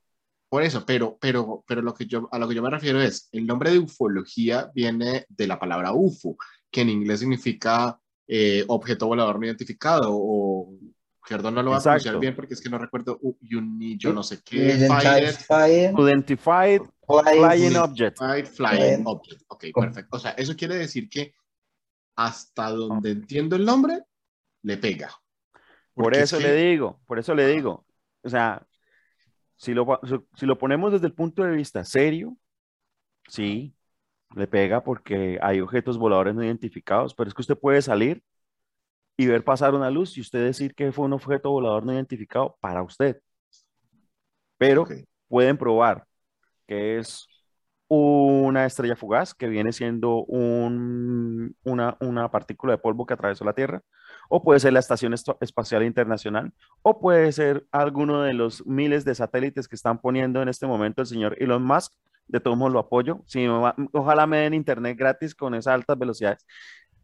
Por 0.49 0.63
eso, 0.63 0.85
pero, 0.85 1.17
pero, 1.19 1.63
pero 1.67 1.81
lo 1.81 1.93
que 1.93 2.05
yo, 2.05 2.29
a 2.31 2.39
lo 2.39 2.47
que 2.47 2.55
yo 2.55 2.61
me 2.61 2.69
refiero 2.69 3.01
es, 3.01 3.27
el 3.33 3.45
nombre 3.45 3.71
de 3.71 3.79
ufología 3.79 4.71
viene 4.73 5.25
de 5.27 5.47
la 5.47 5.59
palabra 5.59 5.91
UFO, 5.91 6.37
que 6.71 6.81
en 6.81 6.89
inglés 6.89 7.19
significa 7.19 7.99
eh, 8.27 8.63
objeto 8.67 9.07
volador 9.07 9.39
no 9.39 9.45
identificado, 9.45 10.09
o, 10.11 10.73
perdón, 11.27 11.55
no 11.55 11.63
lo 11.63 11.71
voy 11.71 11.79
a 11.79 11.83
pronunciar 11.83 12.19
bien 12.19 12.35
porque 12.35 12.53
es 12.53 12.61
que 12.61 12.69
no 12.69 12.77
recuerdo, 12.77 13.17
u- 13.21 13.37
uni, 13.57 13.97
yo 13.97 14.13
no 14.13 14.23
sé 14.23 14.41
qué, 14.43 14.57
Identified 14.57 15.33
fire, 15.47 15.93
Identified 15.97 16.81
flying 17.05 17.41
Flying 17.41 17.75
Object. 17.77 18.17
Flying 18.17 18.45
Flying. 18.45 19.01
Object. 19.05 19.41
Ok, 19.47 19.65
Oh. 19.73 19.81
perfecto. 19.81 20.17
O 20.17 20.19
sea, 20.19 20.31
eso 20.31 20.55
quiere 20.55 20.75
decir 20.75 21.09
que 21.09 21.33
hasta 22.15 22.69
donde 22.71 23.11
entiendo 23.11 23.55
el 23.55 23.63
nombre, 23.65 24.03
le 24.63 24.77
pega. 24.77 25.09
Por 25.93 26.05
Porque 26.05 26.17
es 26.19 26.23
eso 26.25 26.37
que- 26.39 26.43
le 26.47 26.53
digo, 26.55 26.99
por 27.05 27.19
eso 27.19 27.33
le 27.35 27.47
digo. 27.47 27.85
O 28.23 28.29
sea, 28.29 28.65
si 29.55 29.73
lo, 29.73 29.99
si 30.35 30.45
lo 30.45 30.57
ponemos 30.57 30.91
desde 30.91 31.07
el 31.07 31.13
punto 31.13 31.43
de 31.43 31.51
vista 31.51 31.83
serio, 31.85 32.35
sí, 33.27 33.73
le 34.35 34.47
pega 34.47 34.83
porque 34.83 35.39
hay 35.41 35.61
objetos 35.61 35.97
voladores 35.97 36.35
no 36.35 36.43
identificados, 36.43 37.13
pero 37.15 37.27
es 37.29 37.33
que 37.33 37.41
usted 37.41 37.57
puede 37.57 37.81
salir 37.81 38.23
y 39.17 39.27
ver 39.27 39.43
pasar 39.43 39.75
una 39.75 39.91
luz 39.91 40.17
y 40.17 40.21
usted 40.21 40.43
decir 40.45 40.75
que 40.75 40.91
fue 40.91 41.05
un 41.05 41.13
objeto 41.13 41.51
volador 41.51 41.85
no 41.85 41.93
identificado 41.93 42.57
para 42.61 42.83
usted. 42.83 43.21
Pero 44.57 44.93
pueden 45.27 45.57
probar 45.57 46.05
que 46.67 46.99
es 46.99 47.27
una 47.89 48.65
estrella 48.65 48.95
fugaz 48.95 49.33
que 49.35 49.47
viene 49.49 49.73
siendo 49.73 50.23
un- 50.25 51.55
una, 51.63 51.97
una 52.01 52.31
partícula 52.31 52.73
de 52.73 52.79
polvo 52.79 53.05
que 53.05 53.13
atravesó 53.15 53.45
la 53.45 53.53
Tierra, 53.53 53.81
o 54.29 54.43
puede 54.43 54.59
ser 54.59 54.73
la 54.73 54.79
Estación 54.79 55.13
Espacial 55.13 55.83
Internacional, 55.83 56.51
o 56.81 56.99
puede 56.99 57.31
ser 57.31 57.65
alguno 57.71 58.21
de 58.23 58.33
los 58.33 58.65
miles 58.65 59.05
de 59.05 59.15
satélites 59.15 59.67
que 59.67 59.75
están 59.75 59.99
poniendo 59.99 60.41
en 60.41 60.49
este 60.49 60.67
momento 60.67 61.01
el 61.01 61.07
señor 61.07 61.35
Elon 61.41 61.63
Musk. 61.63 61.93
De 62.27 62.41
todos 62.41 62.57
modos 62.57 62.73
lo 62.73 62.79
apoyo. 62.79 63.21
Sí, 63.25 63.39
me 63.39 63.57
va- 63.57 63.75
ojalá 63.93 64.27
me 64.27 64.39
den 64.39 64.53
internet 64.53 64.97
gratis 64.97 65.33
con 65.33 65.55
esas 65.55 65.73
altas 65.75 65.97
velocidades. 65.97 66.45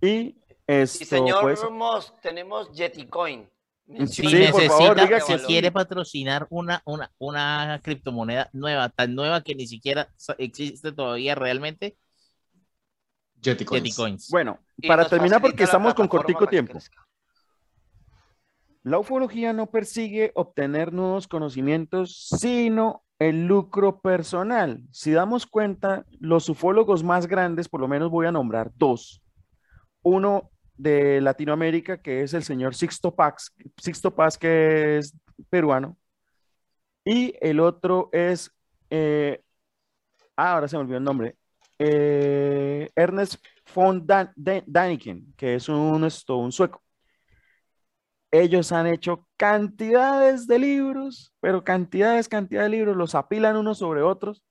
Y 0.01 0.35
esto, 0.67 1.03
Y 1.03 1.07
señor 1.07 1.41
pues, 1.41 1.61
tenemos 2.21 2.69
Yeticoin. 2.73 3.49
Si 4.07 4.07
Sí, 4.07 4.35
necesita, 4.35 4.77
favor, 4.77 4.99
diga 5.01 5.19
si 5.19 5.33
que 5.33 5.39
sí. 5.39 5.45
quiere 5.45 5.71
patrocinar 5.71 6.47
una, 6.49 6.81
una, 6.85 7.11
una 7.19 7.79
criptomoneda 7.83 8.49
nueva, 8.53 8.89
tan 8.89 9.13
nueva 9.15 9.41
que 9.43 9.55
ni 9.55 9.67
siquiera 9.67 10.09
existe 10.37 10.91
todavía 10.93 11.35
realmente, 11.35 11.97
Jetty 13.41 13.65
Coins. 13.65 13.83
Jetty 13.83 13.95
Coins. 13.95 14.29
bueno, 14.29 14.57
Y 14.77 14.87
para 14.87 15.05
terminar, 15.07 15.41
porque 15.41 15.63
estamos 15.63 15.93
con 15.93 16.07
cortico 16.07 16.47
tiempo. 16.47 16.71
crezca. 16.73 17.05
La 18.83 18.99
ufología 18.99 19.53
no 19.53 19.67
persigue 19.67 20.31
obtener 20.35 20.91
nuevos 20.91 21.27
conocimientos, 21.27 22.27
sino 22.37 23.03
el 23.17 23.45
lucro 23.47 24.01
personal. 24.01 24.83
Si 24.91 25.11
damos 25.11 25.45
cuenta, 25.45 26.05
los 26.19 26.49
ufólogos 26.49 27.01
más 27.01 27.25
grandes, 27.27 27.69
por 27.69 27.79
lo 27.79 27.87
menos 27.87 28.11
voy 28.11 28.25
a 28.27 28.31
nombrar 28.33 28.71
dos. 28.75 29.21
Uno 30.01 30.49
de 30.75 31.21
Latinoamérica, 31.21 32.01
que 32.01 32.23
es 32.23 32.33
el 32.33 32.43
señor 32.43 32.75
Sixto 32.75 33.15
Paz, 33.15 33.53
Sixto 33.77 34.13
Paz, 34.13 34.37
que 34.37 34.97
es 34.97 35.15
peruano. 35.49 35.95
Y 37.05 37.33
el 37.39 37.61
otro 37.61 38.09
es, 38.11 38.51
eh, 38.89 39.41
ah, 40.35 40.55
ahora 40.55 40.67
se 40.67 40.75
me 40.75 40.81
olvidó 40.81 40.97
el 40.97 41.03
nombre, 41.05 41.37
eh, 41.79 42.89
Ernest 42.95 43.35
von 43.73 44.05
Dan- 44.05 44.33
Dan- 44.35 44.63
Daniken, 44.67 45.33
que 45.37 45.55
es 45.55 45.69
un, 45.69 46.03
esto, 46.03 46.35
un 46.35 46.51
sueco 46.51 46.82
ellos 48.33 48.71
han 48.71 48.87
hecho 48.87 49.27
cantidades 49.37 50.47
de 50.47 50.57
libros, 50.59 51.31
pero 51.39 51.63
cantidades, 51.63 52.27
cantidades 52.27 52.71
de 52.71 52.77
libros, 52.77 52.97
los 52.97 53.13
apilan 53.15 53.55
unos 53.57 53.77
sobre 53.77 54.01
otros, 54.01 54.43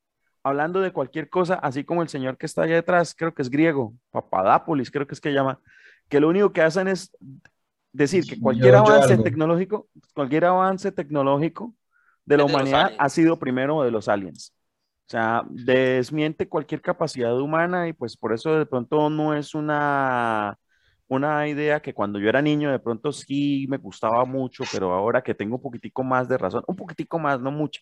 hablando 0.45 0.81
de 0.81 0.93
cualquier 0.93 1.29
cosa, 1.29 1.55
así 1.55 1.83
como 1.85 2.01
el 2.03 2.09
señor 2.09 2.37
que 2.39 2.47
está 2.47 2.63
allá 2.63 2.77
detrás, 2.77 3.15
creo 3.15 3.35
que 3.35 3.43
es 3.43 3.51
griego, 3.51 3.93
Papadápolis, 4.11 4.91
creo 4.91 5.07
que 5.07 5.15
es 5.15 5.21
que 5.21 5.33
llama, 5.33 5.59
que 6.09 6.21
lo 6.21 6.29
único 6.29 6.53
que 6.53 6.63
hacen 6.63 6.87
es 6.87 7.11
decir 7.93 8.25
que 8.25 8.41
cualquier 8.41 8.75
Yo- 8.75 8.85
yo 8.85 8.93
avance 8.93 9.13
algo. 9.15 9.25
tecnológico, 9.25 9.89
cualquier 10.15 10.45
avance 10.45 10.93
tecnológico 10.93 11.75
de 12.25 12.37
la 12.37 12.45
de 12.45 12.53
humanidad 12.53 12.81
aliens. 12.85 13.01
ha 13.01 13.09
sido 13.09 13.39
primero 13.39 13.83
de 13.83 13.91
los 13.91 14.09
aliens. 14.09 14.55
O 15.09 15.11
sea, 15.13 15.43
desmiente 15.51 16.49
cualquier 16.49 16.81
capacidad 16.81 17.37
humana 17.39 17.89
y 17.89 17.93
pues 17.93 18.17
por 18.17 18.33
eso 18.33 18.57
de 18.57 18.65
pronto 18.65 19.11
no 19.11 19.35
es 19.35 19.55
una, 19.55 20.57
una 21.15 21.47
idea 21.49 21.81
que 21.81 21.95
cuando 21.95 22.19
yo 22.19 22.29
era 22.29 22.43
niño 22.43 22.71
de 22.71 22.79
pronto 22.79 23.13
sí 23.13 23.67
me 23.69 23.79
gustaba 23.79 24.25
mucho, 24.25 24.65
pero 24.73 24.93
ahora 24.93 25.23
que 25.23 25.35
tengo 25.35 25.57
un 25.57 25.63
poquitico 25.63 26.03
más 26.03 26.29
de 26.29 26.39
razón, 26.39 26.65
un 26.67 26.77
poquitico 26.77 27.19
más, 27.19 27.41
no 27.41 27.51
mucho, 27.51 27.81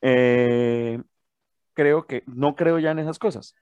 eh, 0.00 1.00
creo 1.72 2.06
que 2.06 2.22
no 2.26 2.54
creo 2.54 2.78
ya 2.78 2.90
en 2.92 3.00
esas 3.00 3.18
cosas. 3.18 3.54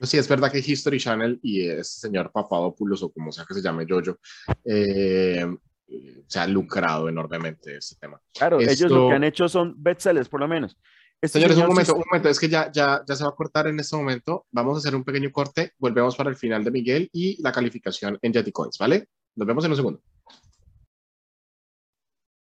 Sí, 0.00 0.16
es 0.16 0.28
verdad 0.28 0.52
que 0.52 0.58
History 0.58 0.98
Channel 1.00 1.40
y 1.42 1.68
este 1.68 2.06
señor 2.08 2.30
Papadopoulos, 2.30 3.02
o 3.02 3.10
como 3.12 3.32
sea 3.32 3.44
que 3.46 3.54
se 3.54 3.62
llame 3.62 3.84
Jojo, 3.88 4.18
eh, 4.64 5.44
se 6.26 6.38
ha 6.38 6.46
lucrado 6.46 7.08
enormemente 7.08 7.70
de 7.72 7.78
este 7.78 7.96
tema. 7.96 8.20
Claro, 8.32 8.60
ellos 8.60 8.80
lo 8.82 8.98
Esto- 8.98 9.08
que 9.08 9.14
han 9.14 9.24
hecho 9.24 9.48
son 9.48 9.74
bestsellers, 9.76 10.28
por 10.28 10.38
lo 10.40 10.46
menos. 10.46 10.78
Este 11.20 11.40
Señores, 11.40 11.56
un 11.56 11.66
momento, 11.66 11.94
un 11.96 12.04
momento, 12.08 12.28
es 12.28 12.38
que 12.38 12.48
ya, 12.48 12.70
ya, 12.70 13.02
ya 13.04 13.16
se 13.16 13.24
va 13.24 13.30
a 13.30 13.34
cortar 13.34 13.66
en 13.66 13.80
este 13.80 13.96
momento. 13.96 14.46
Vamos 14.52 14.76
a 14.76 14.78
hacer 14.78 14.94
un 14.94 15.02
pequeño 15.02 15.32
corte, 15.32 15.72
volvemos 15.78 16.14
para 16.14 16.30
el 16.30 16.36
final 16.36 16.62
de 16.62 16.70
Miguel 16.70 17.10
y 17.12 17.42
la 17.42 17.50
calificación 17.50 18.16
en 18.22 18.32
Jetty 18.32 18.52
Coins, 18.52 18.78
¿vale? 18.78 19.08
Nos 19.34 19.46
vemos 19.46 19.64
en 19.64 19.72
un 19.72 19.76
segundo. 19.76 20.02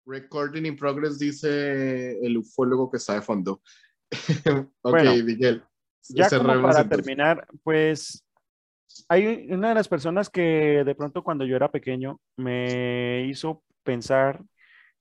Recording 0.05 0.66
in 0.66 0.77
progress, 0.77 1.19
dice 1.19 2.19
el 2.20 2.36
ufólogo 2.36 2.90
que 2.90 2.98
está 2.98 3.15
de 3.15 3.23
fondo. 3.23 3.62
ok, 4.82 4.90
Bueno, 4.90 5.24
Miguel. 5.24 5.65
Ya 6.11 6.28
como 6.28 6.44
para 6.44 6.59
entonces. 6.59 6.89
terminar, 6.89 7.47
pues 7.65 8.24
hay 9.09 9.48
una 9.51 9.70
de 9.70 9.74
las 9.74 9.89
personas 9.89 10.28
que 10.28 10.82
de 10.85 10.94
pronto 10.94 11.24
cuando 11.24 11.44
yo 11.47 11.57
era 11.57 11.70
pequeño 11.70 12.20
me 12.36 13.27
hizo 13.27 13.62
pensar 13.82 14.43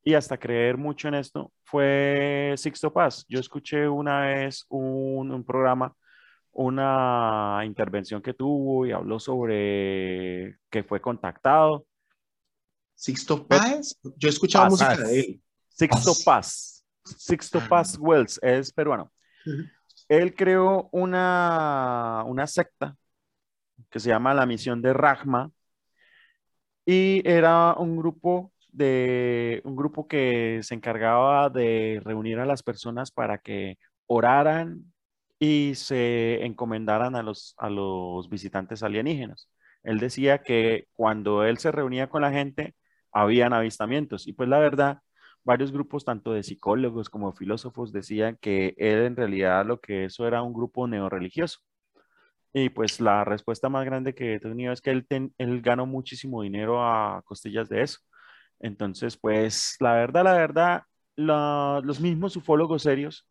y 0.07 0.13
hasta 0.13 0.37
creer 0.37 0.77
mucho 0.77 1.07
en 1.07 1.15
esto 1.15 1.51
fue 1.63 2.53
Sixto 2.57 2.93
Paz. 2.93 3.25
Yo 3.27 3.39
escuché 3.39 3.89
una 3.89 4.21
vez 4.21 4.63
un, 4.69 5.31
un 5.31 5.43
programa, 5.43 5.95
una 6.51 7.63
intervención 7.65 8.21
que 8.21 8.35
tuvo 8.35 8.85
y 8.85 8.91
habló 8.91 9.19
sobre 9.19 10.59
que 10.69 10.83
fue 10.83 11.01
contactado. 11.01 11.87
Sixto 12.93 13.47
Páez, 13.47 13.99
yo 14.15 14.29
he 14.29 14.31
escuchado 14.31 14.65
Paz. 14.65 14.71
música 14.71 14.89
Paz. 14.89 15.07
de 15.07 15.19
él. 15.19 15.41
Sixto 15.69 16.13
Paz. 16.23 16.85
Sixto 17.03 17.59
Paz 17.67 17.97
Wells 17.99 18.39
es 18.43 18.71
peruano. 18.71 19.11
Él 20.07 20.35
creó 20.35 20.87
una, 20.91 22.23
una 22.27 22.45
secta 22.45 22.95
que 23.89 23.99
se 23.99 24.09
llama 24.09 24.35
la 24.35 24.45
Misión 24.45 24.83
de 24.83 24.93
Rajma 24.93 25.49
y 26.85 27.27
era 27.27 27.73
un 27.73 27.97
grupo 27.97 28.51
de 28.75 29.61
un 29.65 29.75
grupo 29.75 30.07
que 30.07 30.59
se 30.63 30.75
encargaba 30.75 31.49
de 31.49 32.01
reunir 32.03 32.39
a 32.39 32.45
las 32.45 32.63
personas 32.63 33.11
para 33.11 33.37
que 33.39 33.77
oraran 34.07 34.93
y 35.39 35.75
se 35.75 36.45
encomendaran 36.45 37.15
a 37.15 37.23
los, 37.23 37.55
a 37.57 37.69
los 37.69 38.29
visitantes 38.29 38.83
alienígenas. 38.83 39.49
Él 39.83 39.99
decía 39.99 40.39
que 40.43 40.87
cuando 40.93 41.43
él 41.43 41.57
se 41.57 41.71
reunía 41.71 42.09
con 42.09 42.21
la 42.21 42.31
gente, 42.31 42.75
habían 43.11 43.53
avistamientos. 43.53 44.27
Y 44.27 44.33
pues 44.33 44.49
la 44.49 44.59
verdad, 44.59 44.99
varios 45.43 45.71
grupos, 45.71 46.05
tanto 46.05 46.33
de 46.33 46.43
psicólogos 46.43 47.09
como 47.09 47.33
filósofos, 47.33 47.91
decían 47.91 48.37
que 48.41 48.73
él 48.77 48.99
en 49.05 49.15
realidad 49.15 49.65
lo 49.65 49.79
que 49.79 50.05
eso 50.05 50.27
era 50.27 50.41
un 50.43 50.53
grupo 50.53 50.87
neorreligioso. 50.87 51.59
Y 52.53 52.69
pues 52.69 53.01
la 53.01 53.25
respuesta 53.25 53.69
más 53.69 53.85
grande 53.85 54.15
que 54.15 54.35
he 54.35 54.39
tenido 54.39 54.71
es 54.73 54.81
que 54.81 54.91
él, 54.91 55.05
él 55.37 55.61
ganó 55.61 55.85
muchísimo 55.85 56.41
dinero 56.41 56.81
a 56.83 57.21
costillas 57.25 57.67
de 57.69 57.81
eso. 57.83 57.99
Entonces, 58.59 59.17
pues 59.17 59.75
la 59.79 59.93
verdad, 59.93 60.23
la 60.23 60.33
verdad, 60.33 60.83
los 61.15 61.99
mismos 61.99 62.35
ufólogos 62.35 62.83
serios 62.83 63.27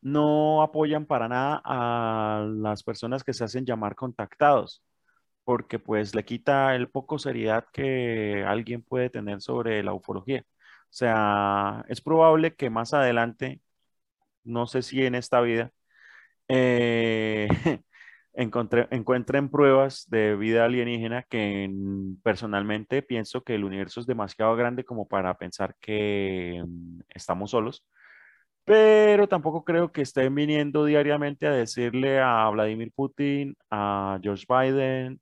no 0.00 0.62
apoyan 0.62 1.06
para 1.06 1.28
nada 1.28 1.62
a 1.64 2.44
las 2.48 2.82
personas 2.82 3.24
que 3.24 3.32
se 3.34 3.44
hacen 3.44 3.64
llamar 3.66 3.94
contactados, 3.94 4.82
porque 5.44 5.78
pues 5.78 6.14
le 6.14 6.24
quita 6.24 6.74
el 6.76 6.90
poco 6.90 7.18
seriedad 7.18 7.66
que 7.72 8.44
alguien 8.46 8.82
puede 8.82 9.10
tener 9.10 9.40
sobre 9.42 9.82
la 9.82 9.94
ufología. 9.94 10.44
O 10.46 10.94
sea, 10.94 11.84
es 11.88 12.00
probable 12.02 12.54
que 12.56 12.70
más 12.70 12.94
adelante, 12.94 13.60
no 14.44 14.66
sé 14.66 14.82
si 14.82 15.04
en 15.06 15.14
esta 15.14 15.40
vida, 15.40 15.72
eh, 16.48 17.48
encontré- 18.34 18.88
encuentren 18.90 19.48
pruebas 19.50 20.06
de 20.08 20.36
vida 20.36 20.64
alienígena 20.64 21.22
que 21.24 21.70
personalmente 22.22 23.02
pienso 23.02 23.42
que 23.42 23.54
el 23.54 23.64
universo 23.64 24.00
es 24.00 24.06
demasiado 24.06 24.56
grande 24.56 24.84
como 24.84 25.06
para 25.06 25.36
pensar 25.36 25.74
que 25.80 26.62
mm, 26.66 27.00
estamos 27.10 27.50
solos, 27.50 27.84
pero 28.64 29.28
tampoco 29.28 29.64
creo 29.64 29.90
que 29.92 30.02
estén 30.02 30.34
viniendo 30.34 30.84
diariamente 30.84 31.46
a 31.46 31.52
decirle 31.52 32.20
a 32.20 32.48
Vladimir 32.50 32.92
Putin, 32.94 33.56
a 33.70 34.18
George 34.22 34.44
Biden, 34.48 35.20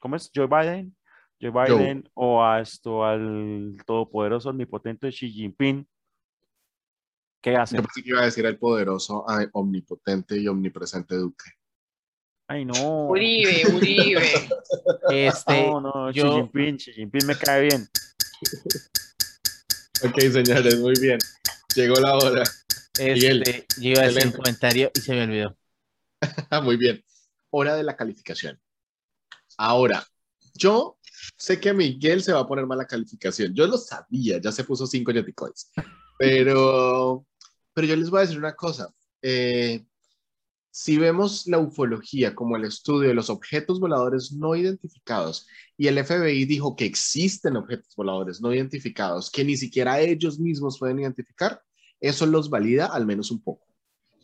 ¿cómo 0.00 0.16
es? 0.16 0.30
Joe 0.34 0.46
Biden, 0.48 0.96
Joe 1.40 1.50
Biden 1.50 2.08
o 2.14 2.42
a 2.44 2.60
esto 2.60 3.04
al 3.04 3.76
todopoderoso 3.86 4.50
omnipotente 4.50 5.08
Xi 5.10 5.30
Jinping. 5.30 5.86
¿Qué 7.40 7.52
Yo 7.52 7.60
hacen? 7.62 7.80
pensé 7.82 8.02
que 8.02 8.10
iba 8.10 8.20
a 8.20 8.24
decir 8.24 8.44
el 8.44 8.58
poderoso, 8.58 9.24
ah, 9.26 9.46
omnipotente 9.52 10.36
y 10.36 10.46
omnipresente 10.48 11.14
Duque. 11.16 11.44
Ay, 12.50 12.64
no. 12.64 13.06
Uribe, 13.06 13.62
Uribe. 13.72 14.28
Este, 15.10 15.66
No, 15.68 15.80
no, 15.80 16.10
Xi 16.12 16.18
yo- 16.18 16.34
Jinping, 16.34 16.78
Xi 16.78 16.92
Jinping 16.92 17.26
me 17.26 17.36
cae 17.36 17.62
bien. 17.62 17.88
Ok, 20.02 20.18
señores, 20.18 20.78
muy 20.78 20.94
bien. 20.98 21.18
Llegó 21.76 21.94
la 22.00 22.16
hora. 22.16 22.42
Miguel, 22.98 23.42
este, 23.46 23.66
yo 23.80 23.90
iba 23.90 24.02
a 24.02 24.06
hacer 24.06 24.26
un 24.26 24.32
comentario 24.32 24.90
y 24.94 25.00
se 25.00 25.12
me 25.12 25.24
olvidó. 25.24 25.56
Muy 26.64 26.76
bien. 26.78 27.04
Hora 27.50 27.76
de 27.76 27.82
la 27.82 27.96
calificación. 27.96 28.58
Ahora, 29.58 30.02
yo 30.54 30.98
sé 31.36 31.60
que 31.60 31.74
Miguel 31.74 32.22
se 32.22 32.32
va 32.32 32.40
a 32.40 32.46
poner 32.46 32.64
mala 32.64 32.86
calificación. 32.86 33.54
Yo 33.54 33.66
lo 33.66 33.76
sabía, 33.76 34.40
ya 34.40 34.50
se 34.52 34.64
puso 34.64 34.86
5 34.86 35.12
Yeticoins. 35.12 35.70
Pero, 36.18 37.26
pero 37.74 37.86
yo 37.86 37.94
les 37.96 38.08
voy 38.08 38.18
a 38.18 38.22
decir 38.22 38.38
una 38.38 38.54
cosa. 38.54 38.88
Eh, 39.20 39.84
si 40.70 40.98
vemos 40.98 41.46
la 41.46 41.58
ufología 41.58 42.34
como 42.34 42.56
el 42.56 42.64
estudio 42.64 43.08
de 43.08 43.14
los 43.14 43.28
objetos 43.28 43.80
voladores 43.80 44.32
no 44.32 44.54
identificados 44.54 45.46
y 45.76 45.88
el 45.88 46.04
FBI 46.04 46.44
dijo 46.44 46.76
que 46.76 46.84
existen 46.84 47.56
objetos 47.56 47.94
voladores 47.96 48.40
no 48.40 48.54
identificados 48.54 49.30
que 49.30 49.44
ni 49.44 49.56
siquiera 49.56 50.00
ellos 50.00 50.38
mismos 50.38 50.78
pueden 50.78 51.00
identificar, 51.00 51.60
eso 52.00 52.26
los 52.26 52.50
valida 52.50 52.86
al 52.86 53.04
menos 53.04 53.30
un 53.30 53.42
poco. 53.42 53.66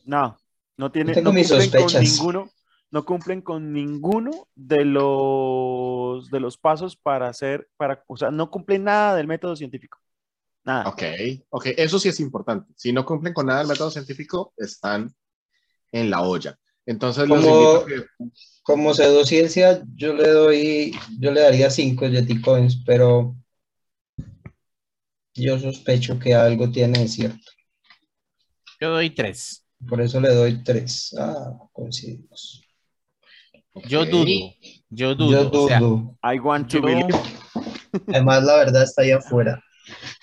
No, 0.04 0.36
no 0.76 0.92
tiene, 0.92 1.20
no 1.20 1.32
cumplen 1.32 1.70
con 1.70 2.02
ninguno, 2.02 2.50
no 2.90 3.04
cumplen 3.04 3.42
con 3.42 3.72
ninguno 3.72 4.48
de 4.54 4.84
los 4.84 6.30
de 6.30 6.40
los 6.40 6.56
pasos 6.58 6.96
para 6.96 7.28
hacer, 7.28 7.68
para, 7.76 8.04
o 8.06 8.16
sea, 8.16 8.30
no 8.30 8.50
cumplen 8.50 8.84
nada 8.84 9.16
del 9.16 9.26
método 9.26 9.56
científico. 9.56 9.98
Nada. 10.64 10.88
Ok, 10.88 11.02
ok, 11.50 11.66
eso 11.76 11.98
sí 11.98 12.08
es 12.08 12.20
importante. 12.20 12.72
Si 12.76 12.92
no 12.92 13.04
cumplen 13.04 13.32
con 13.32 13.46
nada 13.46 13.60
del 13.60 13.68
método 13.68 13.90
científico, 13.90 14.52
están 14.56 15.14
en 16.00 16.10
la 16.10 16.22
olla. 16.22 16.58
Entonces 16.86 17.26
Como- 17.28 17.84
que 17.84 18.04
Como 18.62 18.94
pseudociencia, 18.94 19.82
yo 19.94 20.12
le 20.14 20.28
doy, 20.28 20.92
yo 21.20 21.30
le 21.32 21.40
daría 21.40 21.70
5 21.70 22.06
Yeticoins, 22.08 22.82
pero 22.84 23.36
yo 25.34 25.58
sospecho 25.58 26.18
que 26.18 26.34
algo 26.34 26.70
tiene 26.70 27.00
de 27.00 27.08
cierto. 27.08 27.50
Yo 28.80 28.90
doy 28.90 29.10
tres. 29.10 29.64
Por 29.88 30.00
eso 30.00 30.20
le 30.20 30.34
doy 30.34 30.62
3. 30.64 31.14
Ah, 31.18 31.52
coincidimos. 31.72 32.62
Yo 33.88 34.04
dudo. 34.06 34.24
Yo 34.88 35.14
dudo. 35.14 35.30
Yo 35.50 35.50
o 35.64 35.68
sea, 35.68 35.78
dudo. 35.78 36.18
I 36.22 36.38
want 36.38 36.70
to 36.70 36.78
yo- 36.78 36.82
believe. 36.86 37.14
Además, 38.08 38.42
la 38.44 38.56
verdad 38.56 38.82
está 38.82 39.02
ahí 39.02 39.10
afuera. 39.10 39.62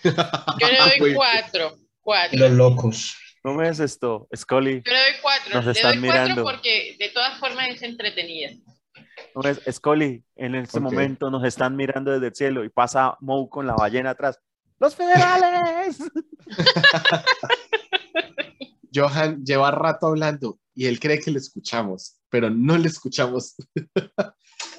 Yo 0.03 0.11
le 0.11 0.77
doy 0.77 0.99
bien. 1.01 1.15
cuatro. 1.15 1.77
Y 1.77 1.87
Cuatro. 2.01 2.39
los 2.39 2.51
locos. 2.51 3.15
No 3.43 3.53
me 3.53 3.67
des 3.67 3.79
esto, 3.79 4.27
Scully. 4.35 4.81
Yo 4.85 4.91
le 4.91 4.99
doy 4.99 5.11
cuatro. 5.21 5.53
Nos 5.55 5.65
le 5.65 5.71
están 5.71 5.99
doy 5.99 6.09
cuatro 6.09 6.23
mirando. 6.23 6.43
porque 6.43 6.95
de 6.97 7.09
todas 7.09 7.37
formas 7.39 7.67
es 7.69 7.81
entretenida. 7.81 8.51
No 9.35 9.41
me 9.41 9.53
des- 9.53 9.75
Scully, 9.75 10.23
en 10.35 10.55
este 10.55 10.79
momento 10.79 11.29
nos 11.29 11.43
están 11.45 11.75
mirando 11.75 12.11
desde 12.11 12.27
el 12.27 12.35
cielo 12.35 12.63
y 12.63 12.69
pasa 12.69 13.17
Moe 13.19 13.49
con 13.49 13.67
la 13.67 13.73
ballena 13.75 14.11
atrás. 14.11 14.39
¡Los 14.79 14.95
federales! 14.95 15.97
Johan 18.93 19.43
lleva 19.43 19.71
rato 19.71 20.07
hablando 20.07 20.59
y 20.75 20.85
él 20.85 20.99
cree 20.99 21.19
que 21.19 21.31
le 21.31 21.39
escuchamos, 21.39 22.19
pero 22.29 22.49
no 22.49 22.77
le 22.77 22.87
escuchamos. 22.87 23.55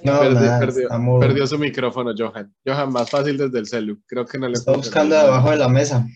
No, 0.03 0.19
perdió, 0.61 1.19
perdió 1.21 1.47
su 1.47 1.59
micrófono, 1.59 2.13
Johan. 2.17 2.55
Johan, 2.65 2.93
más 2.93 3.11
fácil 3.11 3.37
desde 3.37 3.59
el 3.59 3.67
celu. 3.67 4.01
Creo 4.07 4.25
que 4.25 4.39
no 4.39 4.47
le 4.49 4.55
está 4.55 4.73
buscando 4.73 5.17
debajo 5.17 5.51
de 5.51 5.57
la 5.57 5.69
mesa. 5.69 6.07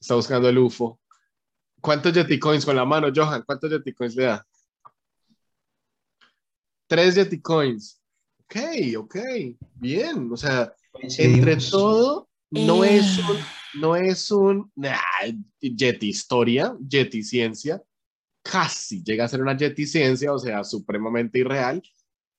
Está 0.00 0.14
buscando 0.16 0.48
el 0.48 0.58
UFO. 0.58 1.00
¿Cuántos 1.84 2.14
Yeticoins 2.14 2.64
con 2.64 2.76
la 2.76 2.86
mano, 2.86 3.08
Johan? 3.14 3.42
¿Cuántos 3.44 3.70
Yeticoins 3.70 4.16
le 4.16 4.24
da? 4.24 4.46
Tres 6.86 7.14
Yeticoins. 7.14 8.00
Ok, 8.44 8.56
ok. 8.96 9.16
Bien. 9.74 10.32
O 10.32 10.36
sea, 10.38 10.72
entre 11.18 11.56
todo, 11.58 12.30
no 12.50 12.82
Eh. 12.84 12.96
es 12.96 13.18
un, 13.18 13.36
no 13.82 13.96
es 13.96 14.30
un 14.30 14.72
nah, 14.76 14.96
Yeti 15.60 16.08
historia, 16.08 16.74
Yeti 16.80 17.22
ciencia. 17.22 17.82
Casi 18.42 19.02
llega 19.04 19.26
a 19.26 19.28
ser 19.28 19.42
una 19.42 19.54
Yeti 19.54 19.86
ciencia, 19.86 20.32
o 20.32 20.38
sea, 20.38 20.64
supremamente 20.64 21.40
irreal. 21.40 21.82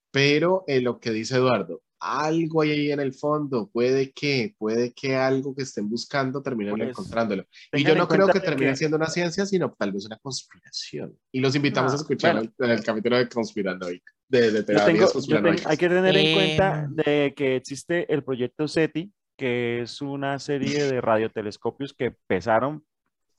Pero 0.10 0.64
en 0.66 0.86
lo 0.86 1.00
que 1.00 1.12
dice 1.12 1.36
Eduardo, 1.36 1.84
algo 2.06 2.62
hay 2.62 2.72
ahí 2.72 2.92
en 2.92 3.00
el 3.00 3.14
fondo, 3.14 3.70
puede 3.72 4.12
que, 4.12 4.54
puede 4.58 4.94
que 4.94 5.16
algo 5.16 5.56
que 5.56 5.64
estén 5.64 5.90
buscando 5.90 6.42
terminen 6.42 6.76
Pues, 6.76 6.90
encontrándolo. 6.90 7.46
Y 7.74 7.84
yo 7.84 7.92
en 7.94 7.98
no 7.98 8.08
creo 8.08 8.28
que 8.28 8.40
termine 8.40 8.72
que- 8.72 8.78
siendo 8.78 8.98
una 8.98 9.08
ciencia, 9.08 9.46
sino 9.46 9.74
tal 9.78 9.92
vez 9.92 10.06
una 10.06 10.18
conspiración. 10.18 11.18
Y 11.32 11.40
los 11.40 11.56
invitamos 11.56 11.92
Ah, 11.92 11.96
a 11.96 11.98
escuchar 11.98 12.36
bueno. 12.36 12.52
el, 12.60 12.70
el 12.72 12.84
capítulo 12.84 13.18
de 13.18 13.28
Conspiranoic, 13.30 14.04
de, 14.28 14.52
de 14.52 14.64
tengo- 14.64 15.12
yo 15.22 15.42
tengo- 15.42 15.50
hay 15.70 15.78
que 15.78 15.90
tener 15.90 16.16
en 16.18 16.36
cuenta 16.36 16.84
Em. 16.86 16.96
de 16.96 17.34
que 17.36 17.56
existe 17.56 18.12
el 18.14 18.24
proyecto 18.24 18.68
SETI, 18.68 19.12
que 19.38 19.82
es 19.82 20.02
una 20.02 20.40
serie 20.40 20.84
de 20.86 21.02
radiotelescopios 21.02 21.94
que 21.94 22.06
empezaron, 22.06 22.86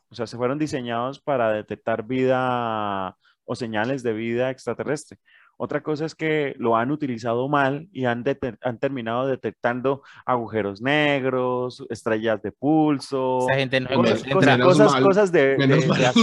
o 0.09 0.15
sea, 0.15 0.27
se 0.27 0.37
fueron 0.37 0.59
diseñados 0.59 1.21
para 1.21 1.53
detectar 1.53 2.07
vida 2.07 3.17
o 3.45 3.55
señales 3.55 4.03
de 4.03 4.13
vida 4.13 4.51
extraterrestre. 4.51 5.19
Otra 5.59 5.83
cosa 5.83 6.05
es 6.05 6.15
que 6.15 6.55
lo 6.59 6.77
han 6.77 6.91
utilizado 6.91 7.49
mal 7.49 7.89
y 7.93 8.05
han, 8.05 8.23
han 8.63 8.79
terminado 8.79 9.27
detectando 9.27 10.03
agujeros 10.27 10.83
negros, 10.83 11.83
estrellas 11.89 12.43
de 12.43 12.53
pulso, 12.53 13.47
esa 13.49 13.59
gente 13.59 13.81
no 13.81 13.89
se 13.89 13.95
cosas, 13.97 14.23
Menos- 14.25 14.33
concentra. 14.35 14.65
cosas, 14.65 14.77
cosas, 14.87 14.93
mal, 14.93 15.03
cosas 15.03 15.33
de, 15.33 15.57
menos 15.59 15.81
de- 15.81 15.87
mal 15.87 15.99
de 16.15 16.21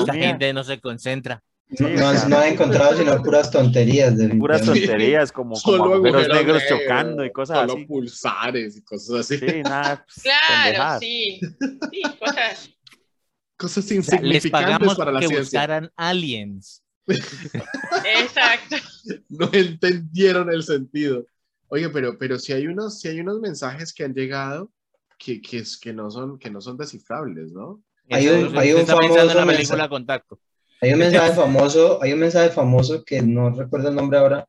Esa 0.00 0.12
gente, 0.14 0.52
no 0.54 0.64
se 0.64 0.80
concentra. 0.80 1.42
Sí, 1.68 1.82
no, 1.82 2.08
o 2.10 2.12
sea, 2.14 2.28
no 2.28 2.38
han 2.38 2.52
encontrado 2.52 2.96
sino 2.96 3.20
puras 3.22 3.50
tonterías. 3.50 4.14
puras 4.38 4.60
definitivamente. 4.60 4.86
tonterías 4.86 5.32
como, 5.32 5.56
como 5.64 5.76
Solo 5.78 5.98
negros 6.00 6.28
negros, 6.28 6.62
chocando 6.68 7.24
y 7.24 7.32
cosas 7.32 7.58
solo 7.58 7.72
así. 7.74 7.84
pulsares 7.86 8.76
y 8.76 8.82
cosas 8.84 9.16
así. 9.20 9.36
Sí, 9.38 9.62
nada, 9.64 10.04
pues, 10.06 10.22
Claro, 10.22 10.64
pendejadas. 10.64 11.00
sí. 11.00 11.40
Sí, 11.90 12.02
cosas. 12.20 12.70
Cosas 13.58 13.78
O 13.78 13.88
sea, 13.88 13.96
les 13.96 14.06
insignificantes 14.06 14.50
pagamos 14.52 14.94
para 14.96 15.10
la 15.12 15.20
que 15.20 15.26
ciencia. 15.26 15.42
buscaran 15.60 15.90
aliens. 15.96 16.82
Exacto. 17.06 18.76
No 19.28 19.48
entendieron 19.52 20.50
el 20.52 20.64
sentido. 20.64 21.26
Oye, 21.68 21.88
pero, 21.90 22.18
pero 22.18 22.38
si 22.40 22.52
hay 22.52 22.66
unos, 22.66 22.98
si 22.98 23.06
hay 23.08 23.20
unos 23.20 23.38
mensajes 23.40 23.92
que 23.92 24.02
han 24.04 24.14
llegado 24.14 24.72
que, 25.16 25.40
que, 25.40 25.58
es, 25.58 25.78
que, 25.78 25.92
no, 25.92 26.10
son, 26.10 26.38
que 26.40 26.50
no 26.50 26.60
son 26.60 26.76
descifrables, 26.76 27.52
¿no? 27.52 27.82
Hay 28.10 28.26
un- 28.28 28.56
hay 28.58 28.72
un 28.72 28.80
en 28.80 28.86
la 28.88 28.96
famoso 28.96 29.46
película 29.46 29.88
Contacto. 29.88 30.40
Hay 30.80 30.92
un 30.92 30.98
mensaje 30.98 31.32
famoso, 31.34 32.02
hay 32.02 32.12
un 32.12 32.18
mensaje 32.20 32.50
famoso 32.50 33.04
que 33.04 33.22
no 33.22 33.50
recuerdo 33.50 33.88
el 33.90 33.94
nombre 33.94 34.18
ahora, 34.18 34.48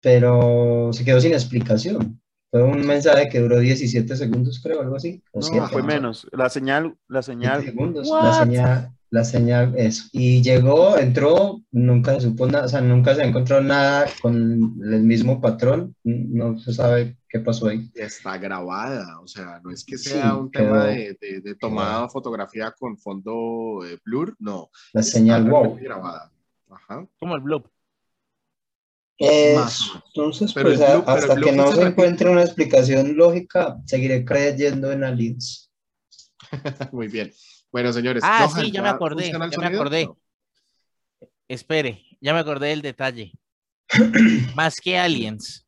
pero 0.00 0.90
se 0.92 1.04
quedó 1.04 1.20
sin 1.20 1.32
explicación. 1.32 2.20
Fue 2.50 2.62
un 2.62 2.86
mensaje 2.86 3.28
que 3.28 3.40
duró 3.40 3.58
17 3.58 4.16
segundos, 4.16 4.60
creo, 4.62 4.80
algo 4.80 4.96
así. 4.96 5.22
o 5.32 5.40
No, 5.40 5.46
siete, 5.46 5.66
fue 5.68 5.82
no 5.82 5.88
menos. 5.88 6.26
La 6.32 6.48
señal, 6.48 6.96
la 7.08 7.22
7 7.22 7.40
señal. 7.40 7.64
segundos. 7.64 8.08
La 8.08 8.32
señal, 8.44 8.95
la 9.10 9.24
señal, 9.24 9.74
eso. 9.76 10.04
Y 10.12 10.42
llegó, 10.42 10.98
entró, 10.98 11.62
nunca 11.70 12.14
se 12.14 12.22
supo 12.22 12.46
nada, 12.46 12.64
o 12.66 12.68
sea, 12.68 12.80
nunca 12.80 13.14
se 13.14 13.22
encontró 13.22 13.60
nada 13.60 14.06
con 14.20 14.34
el 14.82 15.00
mismo 15.02 15.40
patrón, 15.40 15.94
no 16.04 16.58
se 16.58 16.72
sabe 16.74 17.16
qué 17.28 17.38
pasó 17.40 17.68
ahí. 17.68 17.88
Está 17.94 18.36
grabada, 18.38 19.20
o 19.20 19.26
sea, 19.28 19.60
no 19.62 19.70
es 19.70 19.84
que 19.84 19.96
Sí, 19.96 20.10
sea 20.10 20.34
un 20.34 20.50
pero- 20.50 20.64
tema 20.72 20.84
de, 20.86 21.16
de, 21.20 21.40
de 21.40 21.54
tomada 21.54 22.08
fotografía 22.08 22.72
con 22.78 22.98
fondo 22.98 23.84
eh, 23.86 23.98
blur, 24.04 24.34
no. 24.40 24.70
La 24.92 25.00
está 25.02 25.18
señal, 25.18 25.48
wow. 25.48 25.76
grabada. 25.80 26.32
Ajá. 26.68 27.06
Como 27.18 27.36
el 27.36 27.42
blob. 27.42 27.70
Entonces, 29.18 30.52
Pero 30.52 30.68
pues 30.70 30.78
blue- 30.78 31.04
hasta 31.06 31.36
que 31.36 31.52
no 31.52 31.68
se 31.72 31.76
se 31.76 31.82
encuentre 31.86 32.28
una 32.28 32.42
explicación 32.42 33.16
lógica, 33.16 33.78
seguiré 33.86 34.24
creyendo 34.24 34.92
en 34.92 35.04
aliens. 35.04 35.70
Muy 36.92 37.08
bien. 37.08 37.32
Bueno, 37.72 37.92
señores. 37.92 38.22
Ah, 38.24 38.46
Johan, 38.50 38.64
sí, 38.64 38.70
ya 38.70 38.82
me 38.82 38.88
acordé, 38.88 39.30
ya 39.30 39.38
me 39.38 39.50
sonido? 39.52 39.80
acordé. 39.80 40.06
No. 40.06 40.18
Espere, 41.48 42.04
ya 42.20 42.32
me 42.32 42.40
acordé 42.40 42.68
del 42.68 42.82
detalle. 42.82 43.32
más 44.56 44.76
que 44.80 44.98
aliens, 44.98 45.66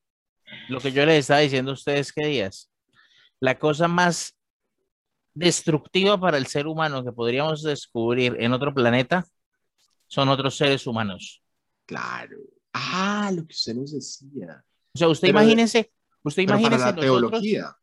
lo 0.69 0.81
que 0.81 0.91
yo 0.93 1.07
les 1.07 1.21
estaba 1.21 1.41
diciendo 1.41 1.71
a 1.71 1.75
ustedes 1.75 2.13
que 2.13 2.27
días, 2.27 2.71
la 3.41 3.59
cosa 3.59 3.87
más 3.87 4.35
destructiva 5.35 6.19
para 6.19 6.37
el 6.37 6.47
ser 6.47 6.67
humano 6.67 7.05
que 7.05 7.13
podríamos 7.13 7.63
descubrir 7.63 8.37
en 8.41 8.53
otro 8.53 8.75
planeta 8.75 9.25
son 10.09 10.29
otros 10.31 10.57
seres 10.57 10.87
humanos. 10.87 11.43
Claro. 11.87 12.39
Ah, 12.73 13.31
lo 13.33 13.47
que 13.47 13.53
usted 13.53 13.75
nos 13.75 13.93
decía. 13.93 14.65
O 14.95 14.99
sea, 14.99 15.09
usted 15.09 15.29
Pero 15.29 15.39
imagínese, 15.41 15.93
usted 16.25 16.43
Pero 16.45 16.59
para 16.59 16.61
imagínese 16.61 16.85
la 16.87 16.93
nosotros, 16.93 17.05
teología. 17.31 17.77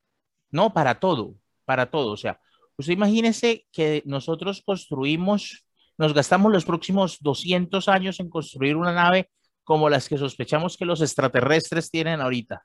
no, 0.52 0.74
para 0.74 1.00
todo, 1.00 1.36
para 1.64 1.90
todo. 1.90 2.12
O 2.12 2.18
sea, 2.18 2.40
usted 2.78 2.94
imagínese 2.94 3.66
que 3.72 4.02
nosotros 4.06 4.62
construimos, 4.66 5.66
nos 5.98 6.14
gastamos 6.14 6.52
los 6.52 6.66
próximos 6.66 7.18
200 7.22 7.88
años 7.88 8.20
en 8.20 8.30
construir 8.30 8.76
una 8.76 8.94
nave 8.94 9.30
como 9.64 9.90
las 9.90 10.08
que 10.10 10.18
sospechamos 10.18 10.78
que 10.78 10.86
los 10.86 11.02
extraterrestres 11.02 11.90
tienen 11.90 12.22
ahorita. 12.22 12.64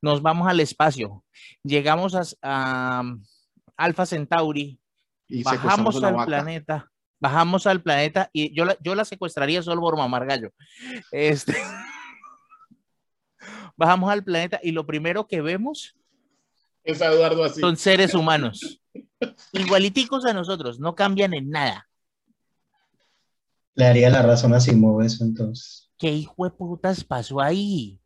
Nos 0.00 0.22
vamos 0.22 0.48
al 0.48 0.60
espacio, 0.60 1.24
llegamos 1.62 2.14
a, 2.14 2.22
a 2.42 3.02
Alpha 3.76 4.06
Centauri, 4.06 4.78
Y 5.28 5.42
bajamos 5.42 6.02
al 6.02 6.14
vaca. 6.14 6.26
planeta, 6.26 6.90
bajamos 7.20 7.66
al 7.66 7.82
planeta 7.82 8.28
y 8.32 8.54
yo 8.54 8.64
la, 8.64 8.76
yo 8.80 8.94
la 8.94 9.04
secuestraría 9.04 9.62
solo 9.62 9.80
por 9.80 9.96
mamar 9.96 10.26
gallo. 10.26 10.50
Este, 11.10 11.56
bajamos 13.76 14.10
al 14.10 14.24
planeta 14.24 14.60
y 14.62 14.72
lo 14.72 14.86
primero 14.86 15.26
que 15.26 15.40
vemos 15.40 15.94
Es 16.84 17.00
a 17.02 17.12
Eduardo 17.12 17.44
así. 17.44 17.60
son 17.60 17.76
seres 17.76 18.14
humanos. 18.14 18.80
Igualiticos 19.52 20.24
a 20.24 20.32
nosotros, 20.32 20.80
no 20.80 20.94
cambian 20.94 21.34
en 21.34 21.50
nada. 21.50 21.88
Le 23.74 23.84
daría 23.86 24.10
la 24.10 24.22
razón 24.22 24.52
a 24.54 24.60
Simón 24.60 25.04
eso 25.04 25.24
entonces. 25.24 25.90
¿Qué 25.98 26.10
hijo 26.10 26.44
de 26.44 26.50
putas 26.50 27.04
pasó 27.04 27.40
ahí? 27.40 28.00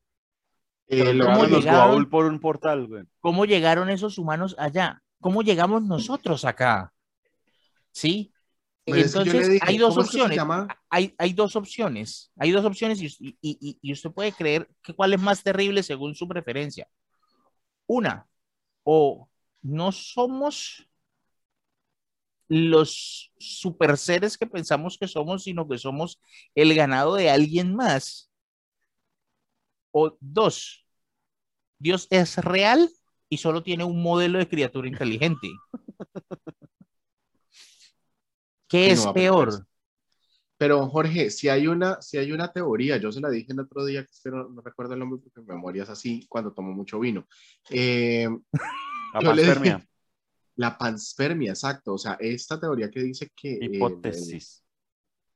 Eh, 0.89 1.13
lo 1.15 1.27
¿Cómo 1.27 1.45
Llegaron 1.47 2.09
por 2.09 2.27
un 2.27 2.39
portal, 2.41 2.87
güey. 2.87 3.05
¿Cómo 3.21 3.45
llegaron 3.45 3.91
esos 3.91 4.19
humanos 4.19 4.55
allá? 4.59 5.03
¿Cómo 5.21 5.43
llegamos 5.43 5.83
nosotros 5.83 6.45
acá? 6.45 6.93
¿Sí? 7.91 8.33
Pues 8.85 9.07
Entonces, 9.07 9.49
dije, 9.49 9.65
hay 9.67 9.79
dos 9.79 9.95
¿cómo 9.95 10.03
es 10.03 10.11
que 10.11 10.19
se 10.19 10.23
opciones. 10.41 10.69
Hay, 10.91 11.15
hay 11.19 11.33
dos 11.33 11.57
opciones. 11.57 12.31
Hay 12.37 12.53
dos 12.53 12.65
opciones 12.65 13.01
y, 13.03 13.07
y- 13.19 13.37
y- 13.41 13.79
y 13.83 13.93
usted 13.93 14.13
puede 14.13 14.31
creer 14.33 14.69
que 14.83 14.95
cuál 14.95 15.13
es 15.15 15.21
más 15.21 15.43
terrible 15.43 15.83
según 15.83 16.15
su 16.15 16.29
preferencia. 16.29 16.87
Una, 17.87 18.29
o 18.85 19.29
no 19.63 19.91
somos 19.91 20.87
los 22.49 23.33
super 23.39 23.97
seres 23.97 24.37
que 24.39 24.47
pensamos 24.47 24.97
que 24.99 25.09
somos, 25.09 25.45
sino 25.45 25.67
que 25.69 25.79
somos 25.79 26.21
el 26.55 26.75
ganado 26.75 27.15
de 27.17 27.31
alguien 27.31 27.75
más. 27.75 28.31
O 29.93 30.17
dos, 30.21 30.87
Dios 31.79 32.07
es 32.11 32.37
real 32.39 32.91
y 33.29 33.39
solo 33.39 33.63
tiene 33.63 33.85
un 33.85 34.03
modelo 34.03 34.39
de 34.39 34.49
criatura 34.49 34.89
inteligente. 34.89 35.49
¿Qué 38.69 38.87
Sí, 38.87 38.91
es 38.93 39.05
no 39.07 39.15
peor? 39.15 39.49
eso. 39.49 39.67
Pero 40.59 40.89
Jorge, 40.89 41.31
si 41.31 41.49
hay 41.51 41.67
una, 41.67 42.01
si 42.01 42.17
hay 42.17 42.33
una 42.33 42.51
teoría, 42.51 42.97
yo 42.97 43.13
se 43.13 43.21
la 43.21 43.29
dije 43.29 43.53
el 43.53 43.61
otro 43.61 43.85
día, 43.85 44.03
que 44.05 44.11
espero, 44.11 44.49
no 44.49 44.63
recuerdo 44.63 44.95
el 44.95 45.01
nombre 45.01 45.21
porque 45.23 45.41
mi 45.41 45.47
memoria 45.55 45.83
es 45.83 45.91
así 45.91 46.27
cuando 46.29 46.53
tomo 46.53 46.73
mucho 46.73 46.99
vino. 46.99 47.27
Eh, 47.71 48.27
La 49.13 49.21
Yo 49.21 49.33
le 49.35 49.43
dije- 49.43 49.55
panspermia. 49.55 49.89
La 50.57 50.77
panspermia, 50.77 51.51
exacto. 51.53 51.95
O 51.95 51.99
sea, 51.99 52.17
esta 52.21 52.59
teoría 52.59 52.91
que 52.91 53.03
dice 53.03 53.31
que... 53.35 53.53
eh, 53.55 53.59
Hipótesis. 53.73 54.63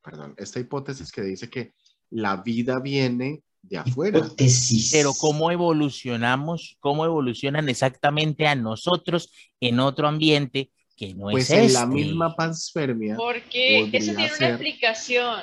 perdón, 0.02 0.34
esta 0.36 0.58
hipótesis 0.60 1.12
que 1.12 1.22
dice 1.22 1.48
que 1.48 1.74
la 2.10 2.36
vida 2.36 2.80
viene 2.80 3.42
de 3.62 3.78
afuera. 3.78 4.18
Hipótesis. 4.18 4.90
Pero 4.92 5.12
cómo 5.12 5.50
evolucionamos, 5.50 6.76
cómo 6.80 7.04
evolucionan 7.04 7.68
exactamente 7.68 8.46
a 8.46 8.54
nosotros 8.54 9.30
en 9.60 9.78
otro 9.80 10.08
ambiente 10.08 10.70
que 10.96 11.14
no 11.14 11.30
Pues 11.30 11.44
es 11.44 11.50
en 11.50 11.64
este. 11.64 11.78
la 11.78 11.86
misma 11.86 12.34
panspermia. 12.34 13.16
Porque 13.16 13.88
eso 13.92 14.14
tiene 14.14 14.28
ser. 14.28 14.38
una 14.38 14.48
explicación. 14.50 15.40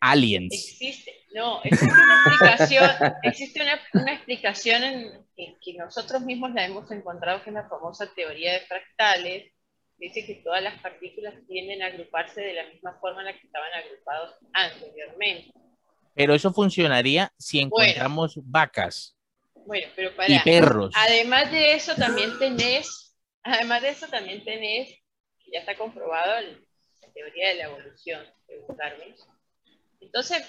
Aliens. 0.00 0.52
Existe, 0.52 1.12
no, 1.34 1.60
existe 1.64 1.94
una 1.94 2.22
explicación, 2.24 2.90
existe 3.22 3.62
una, 3.62 3.80
una 3.94 4.12
explicación 4.14 4.82
en, 4.84 5.26
que, 5.36 5.56
que 5.62 5.74
nosotros 5.74 6.22
mismos 6.22 6.52
la 6.52 6.64
hemos 6.64 6.90
encontrado, 6.90 7.42
que 7.42 7.50
es 7.50 7.54
la 7.54 7.68
famosa 7.68 8.12
teoría 8.14 8.52
de 8.54 8.60
fractales. 8.60 9.52
Dice 9.98 10.26
que 10.26 10.34
todas 10.36 10.62
las 10.62 10.78
partículas 10.82 11.34
tienden 11.48 11.82
a 11.82 11.86
agruparse 11.86 12.42
de 12.42 12.52
la 12.52 12.66
misma 12.68 12.98
forma 13.00 13.20
en 13.20 13.26
la 13.26 13.32
que 13.32 13.46
estaban 13.46 13.72
agrupados 13.72 14.34
anteriormente. 14.52 15.50
Pero 16.14 16.34
eso 16.34 16.52
funcionaría 16.52 17.32
si 17.38 17.60
encontramos 17.60 18.38
vacas 18.42 19.16
Bueno, 19.66 19.88
pero 19.94 20.10
y 20.10 20.14
para, 20.14 20.44
perros. 20.44 20.94
además 20.96 21.50
de 21.50 21.74
eso 21.74 21.94
también 21.94 22.38
tenés, 22.38 23.14
además 23.42 23.82
de 23.82 23.88
eso 23.90 24.06
también 24.08 24.44
tenés, 24.44 24.90
ya 25.52 25.60
está 25.60 25.76
comprobado 25.76 26.40
la 26.40 27.12
teoría 27.12 27.48
de 27.48 27.54
la 27.56 27.64
evolución 27.64 28.24
de 28.48 28.64
Darwin. 28.76 29.14
Entonces, 30.06 30.42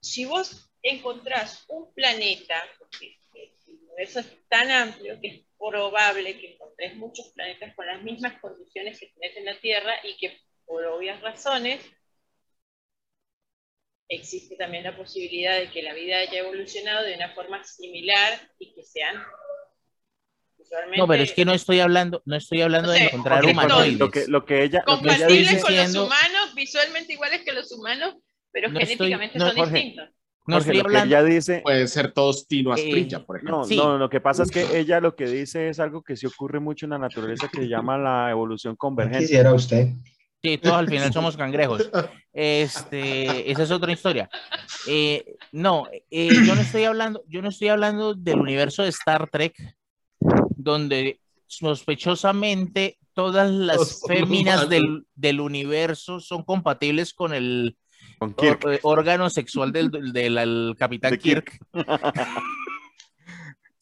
si 0.00 0.24
vos 0.24 0.70
encontrás 0.82 1.64
un 1.68 1.92
planeta, 1.94 2.62
porque 2.78 3.18
el 3.34 3.74
universo 3.74 4.20
es 4.20 4.48
tan 4.48 4.70
amplio 4.70 5.20
que 5.20 5.28
es 5.28 5.42
probable 5.58 6.38
que 6.38 6.54
encontrés 6.54 6.96
muchos 6.96 7.32
planetas 7.34 7.74
con 7.74 7.86
las 7.86 8.02
mismas 8.02 8.40
condiciones 8.40 8.98
que 8.98 9.12
tenés 9.14 9.36
en 9.36 9.44
la 9.44 9.60
Tierra 9.60 9.94
y 10.04 10.16
que 10.16 10.38
por 10.64 10.84
obvias 10.86 11.20
razones 11.20 11.80
existe 14.08 14.56
también 14.56 14.84
la 14.84 14.96
posibilidad 14.96 15.58
de 15.58 15.70
que 15.70 15.82
la 15.82 15.94
vida 15.94 16.18
haya 16.18 16.40
evolucionado 16.40 17.04
de 17.04 17.14
una 17.14 17.34
forma 17.34 17.64
similar 17.64 18.50
y 18.58 18.74
que 18.74 18.82
sean 18.82 19.16
No, 20.96 21.06
pero 21.06 21.22
es 21.22 21.32
que 21.32 21.44
no 21.44 21.54
estoy 21.54 21.80
hablando, 21.80 22.22
no 22.24 22.36
estoy 22.36 22.62
hablando 22.62 22.90
de 22.90 23.04
encontrar 23.04 23.40
porque 23.40 23.52
humanoides. 23.52 23.98
Lo 23.98 24.10
que, 24.10 24.26
lo 24.26 24.44
que 24.44 24.64
ella, 24.64 24.82
lo 24.86 25.00
que 25.00 25.08
ella 25.08 25.18
compatibles 25.26 25.50
dice, 25.50 25.62
con 25.62 25.76
los 25.76 25.94
humanos, 25.94 26.54
visualmente 26.54 27.12
iguales 27.12 27.42
que 27.44 27.52
los 27.52 27.72
humanos, 27.72 28.16
pero 28.52 28.68
No 28.70 28.78
estoy- 28.78 28.96
genéticamente 28.96 29.38
no, 29.38 29.46
son 29.48 29.56
Jorge, 29.56 29.74
distintos. 29.74 30.08
No 30.46 30.56
Jorge, 30.56 30.58
estoy 30.70 30.76
lo 30.76 30.82
que 30.82 30.88
hablando. 30.98 31.16
ella 31.16 31.24
dice, 31.24 31.60
Puede 31.62 31.86
ser 31.88 32.12
todos 32.12 32.46
Tino 32.48 32.70
Eh, 32.70 32.74
Asprilla, 32.74 33.24
por 33.24 33.36
ejemplo. 33.36 33.58
no, 33.58 33.64
Sí. 33.64 33.76
no, 33.76 33.96
lo 33.98 34.08
que 34.10 34.20
pasa 34.20 34.42
es 34.42 34.50
que 34.50 34.78
ella 34.78 35.00
lo 35.00 35.14
que 35.14 35.26
dice 35.26 35.68
es 35.68 35.78
algo 35.80 36.02
que 36.02 36.16
sí 36.16 36.26
ocurre 36.26 36.58
mucho 36.60 36.86
en 36.86 36.90
la 36.90 36.98
naturaleza 36.98 37.48
que 37.48 37.60
se 37.62 37.68
llama 37.68 37.96
la 37.96 38.30
evolución 38.30 38.74
¿Qué 38.74 38.78
convergente. 38.78 39.20
quisiera 39.20 39.54
usted? 39.54 39.88
Sí, 40.42 40.58
todos 40.58 40.76
al 40.76 40.88
final 40.88 41.12
somos 41.12 41.36
cangrejos. 41.36 41.88
Este, 42.32 43.48
esa 43.52 43.62
es 43.62 43.70
otra 43.70 43.92
historia. 43.92 44.28
Eh, 44.88 45.36
no, 45.52 45.86
eh, 46.10 46.30
yo 46.44 46.54
no 46.56 46.60
estoy 46.60 46.82
hablando, 46.84 47.22
yo 47.28 47.40
no 47.42 47.48
estoy 47.50 47.68
hablando 47.68 48.14
del 48.14 48.40
universo 48.40 48.82
de 48.82 48.88
Star 48.88 49.30
Trek, 49.30 49.54
donde 50.56 51.20
sospechosamente 51.46 52.98
todas 53.14 53.50
las 53.50 54.02
féminas 54.08 54.68
del, 54.68 55.04
del 55.14 55.40
universo 55.40 56.18
son 56.18 56.42
compatibles 56.42 57.12
con 57.14 57.34
el 57.34 57.76
Con 58.22 58.34
Kirk. 58.34 58.64
eh, 58.66 58.78
órgano 58.82 59.28
sexual 59.30 59.72
del, 59.72 59.90
del, 59.90 60.12
del- 60.12 60.38
al 60.38 60.76
capitán 60.78 61.10
De 61.12 61.18
Kirk. 61.18 61.58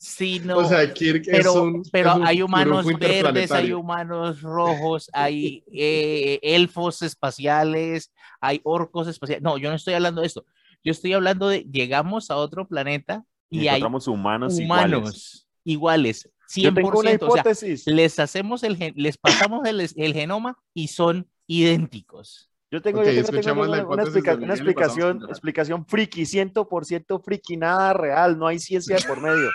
Sí, 0.03 0.41
no. 0.43 0.57
O 0.57 0.65
sea, 0.65 0.91
Kirk 0.95 1.25
pero, 1.31 1.51
es 1.51 1.57
un. 1.57 1.83
pero 1.93 2.11
es 2.12 2.17
un 2.17 2.27
hay 2.27 2.41
humanos 2.41 2.87
verdes, 2.99 3.53
hay 3.53 3.73
humanos 3.75 4.41
rojos, 4.41 5.11
hay 5.12 5.62
eh, 5.71 6.39
elfos 6.43 7.03
espaciales, 7.03 8.11
hay 8.41 8.62
orcos 8.65 9.09
espaciales. 9.09 9.43
No, 9.43 9.59
yo 9.59 9.69
no 9.69 9.77
estoy 9.77 9.93
hablando 9.93 10.23
de 10.23 10.29
esto. 10.29 10.47
Yo 10.83 10.93
estoy 10.93 11.12
hablando 11.12 11.49
de 11.49 11.67
llegamos 11.71 12.31
a 12.31 12.37
otro 12.37 12.67
planeta 12.67 13.27
y, 13.51 13.61
hay 13.69 13.77
encontramos 13.77 14.09
humanos, 14.09 14.59
humanos 14.59 15.47
iguales. 15.65 16.25
iguales, 16.25 16.31
Yo 16.57 16.73
tengo 16.73 16.99
una 16.99 17.11
100%. 17.11 17.19
O 17.29 17.33
sea, 17.33 17.41
hipótesis. 17.43 17.87
les 17.87 18.19
hacemos 18.19 18.62
el 18.62 18.95
les 18.97 19.19
pasamos 19.19 19.69
el, 19.69 19.81
el 19.81 20.15
genoma 20.15 20.57
y 20.73 20.89
son 20.89 21.29
idénticos. 21.47 22.50
Yo 22.73 22.81
tengo, 22.81 23.01
Ok, 23.01 23.07
yo 23.07 23.25
tengo- 23.25 23.41
tengo 23.41 23.63
una, 23.63 24.03
explica- 24.05 24.33
explicación, 24.35 25.27
explicación 25.29 25.85
friki, 25.87 26.25
100% 26.25 27.19
friki, 27.21 27.57
nada 27.57 27.93
real, 27.93 28.39
no 28.39 28.47
hay 28.47 28.61
ciencia 28.61 28.97
de 28.97 29.03
por 29.03 29.21
medio. 29.21 29.51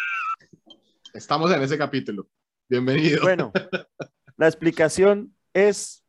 Estamos 1.14 1.50
en 1.54 1.62
ese 1.62 1.78
capítulo. 1.78 2.28
Bienvenido. 2.68 3.22
Bueno, 3.22 3.54
la 4.38 4.48
explicación 4.48 5.34
es... 5.54 6.04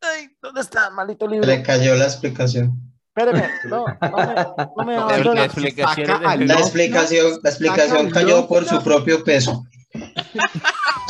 Ay, 0.00 0.34
¿Dónde 0.40 0.62
está, 0.62 0.88
maldito 0.90 1.28
libro? 1.28 1.46
Le 1.46 1.62
cayó 1.62 1.94
la 1.94 2.04
explicación. 2.04 2.72
Espéreme, 3.14 3.50
no, 3.68 3.84
no 3.86 4.86
me, 4.86 4.94
no 4.94 5.06
me 5.08 5.18
No, 5.24 5.34
La 5.34 5.44
explicación 5.44 6.06
La 6.22 6.36
No, 6.36 6.54
explicación, 6.54 7.38
la 7.42 7.50
explicación 7.50 8.08
cayó 8.10 8.48
por 8.48 8.64
su 8.64 8.82
propio 8.82 9.22
peso. 9.24 9.64